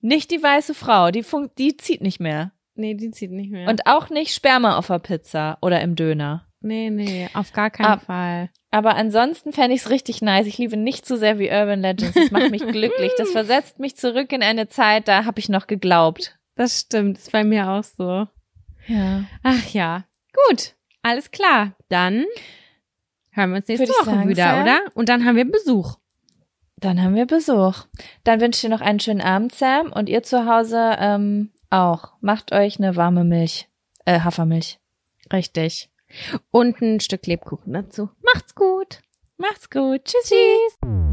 Nicht 0.00 0.30
die 0.30 0.42
weiße 0.42 0.74
Frau, 0.74 1.10
die, 1.10 1.22
fun 1.22 1.50
die 1.58 1.76
zieht 1.76 2.00
nicht 2.02 2.20
mehr. 2.20 2.52
Nee, 2.76 2.94
die 2.94 3.10
zieht 3.10 3.32
nicht 3.32 3.50
mehr. 3.50 3.68
Und 3.68 3.86
auch 3.86 4.08
nicht 4.10 4.32
Sperma 4.32 4.76
auf 4.78 4.86
der 4.86 5.00
Pizza 5.00 5.58
oder 5.60 5.80
im 5.80 5.96
Döner. 5.96 6.46
nee, 6.60 6.90
nee, 6.90 7.28
auf 7.34 7.52
gar 7.52 7.70
keinen 7.70 7.86
Ah. 7.86 7.98
Fall. 7.98 8.50
Aber 8.70 8.94
ansonsten 8.96 9.52
fände 9.52 9.74
ich 9.74 9.80
es 9.82 9.90
richtig 9.90 10.20
nice. 10.22 10.46
Ich 10.46 10.58
liebe 10.58 10.76
nicht 10.76 11.06
so 11.06 11.16
sehr 11.16 11.38
wie 11.38 11.48
Urban 11.50 11.80
Legends. 11.80 12.12
Das 12.14 12.30
macht 12.30 12.50
mich 12.50 12.64
glücklich. 12.66 13.10
Das 13.16 13.30
versetzt 13.30 13.78
mich 13.80 13.96
zurück 13.96 14.30
in 14.32 14.42
eine 14.42 14.68
Zeit, 14.68 15.08
da 15.08 15.24
habe 15.24 15.40
ich 15.40 15.48
noch 15.48 15.66
geglaubt. 15.66 16.37
Das 16.58 16.80
stimmt, 16.80 17.18
ist 17.18 17.30
bei 17.30 17.44
mir 17.44 17.70
auch 17.70 17.84
so. 17.84 18.26
Ja. 18.88 19.24
Ach 19.44 19.68
ja, 19.68 20.04
gut, 20.48 20.74
alles 21.02 21.30
klar. 21.30 21.76
Dann 21.88 22.24
hören 23.30 23.50
wir 23.50 23.58
uns 23.58 23.68
nächste 23.68 23.86
Woche 23.86 24.06
sagen, 24.06 24.28
wieder, 24.28 24.42
Sam. 24.42 24.62
oder? 24.62 24.80
Und 24.94 25.08
dann 25.08 25.24
haben 25.24 25.36
wir 25.36 25.48
Besuch. 25.48 25.98
Dann 26.76 27.00
haben 27.00 27.14
wir 27.14 27.26
Besuch. 27.26 27.84
Dann 28.24 28.40
wünsche 28.40 28.56
ich 28.56 28.62
dir 28.62 28.76
noch 28.76 28.80
einen 28.80 28.98
schönen 28.98 29.20
Abend, 29.20 29.54
Sam. 29.54 29.92
Und 29.92 30.08
ihr 30.08 30.24
zu 30.24 30.46
Hause 30.46 30.96
ähm, 30.98 31.52
auch. 31.70 32.14
Macht 32.20 32.50
euch 32.50 32.78
eine 32.78 32.96
warme 32.96 33.22
Milch. 33.22 33.68
Äh, 34.04 34.18
Hafermilch. 34.18 34.80
Richtig. 35.32 35.90
Und 36.50 36.80
ein 36.80 36.98
Stück 36.98 37.24
Lebkuchen 37.24 37.72
dazu. 37.72 38.10
Macht's 38.20 38.56
gut. 38.56 38.98
Macht's 39.36 39.70
gut. 39.70 40.04
Tschüssi. 40.04 40.34
Tschüss. 40.34 41.07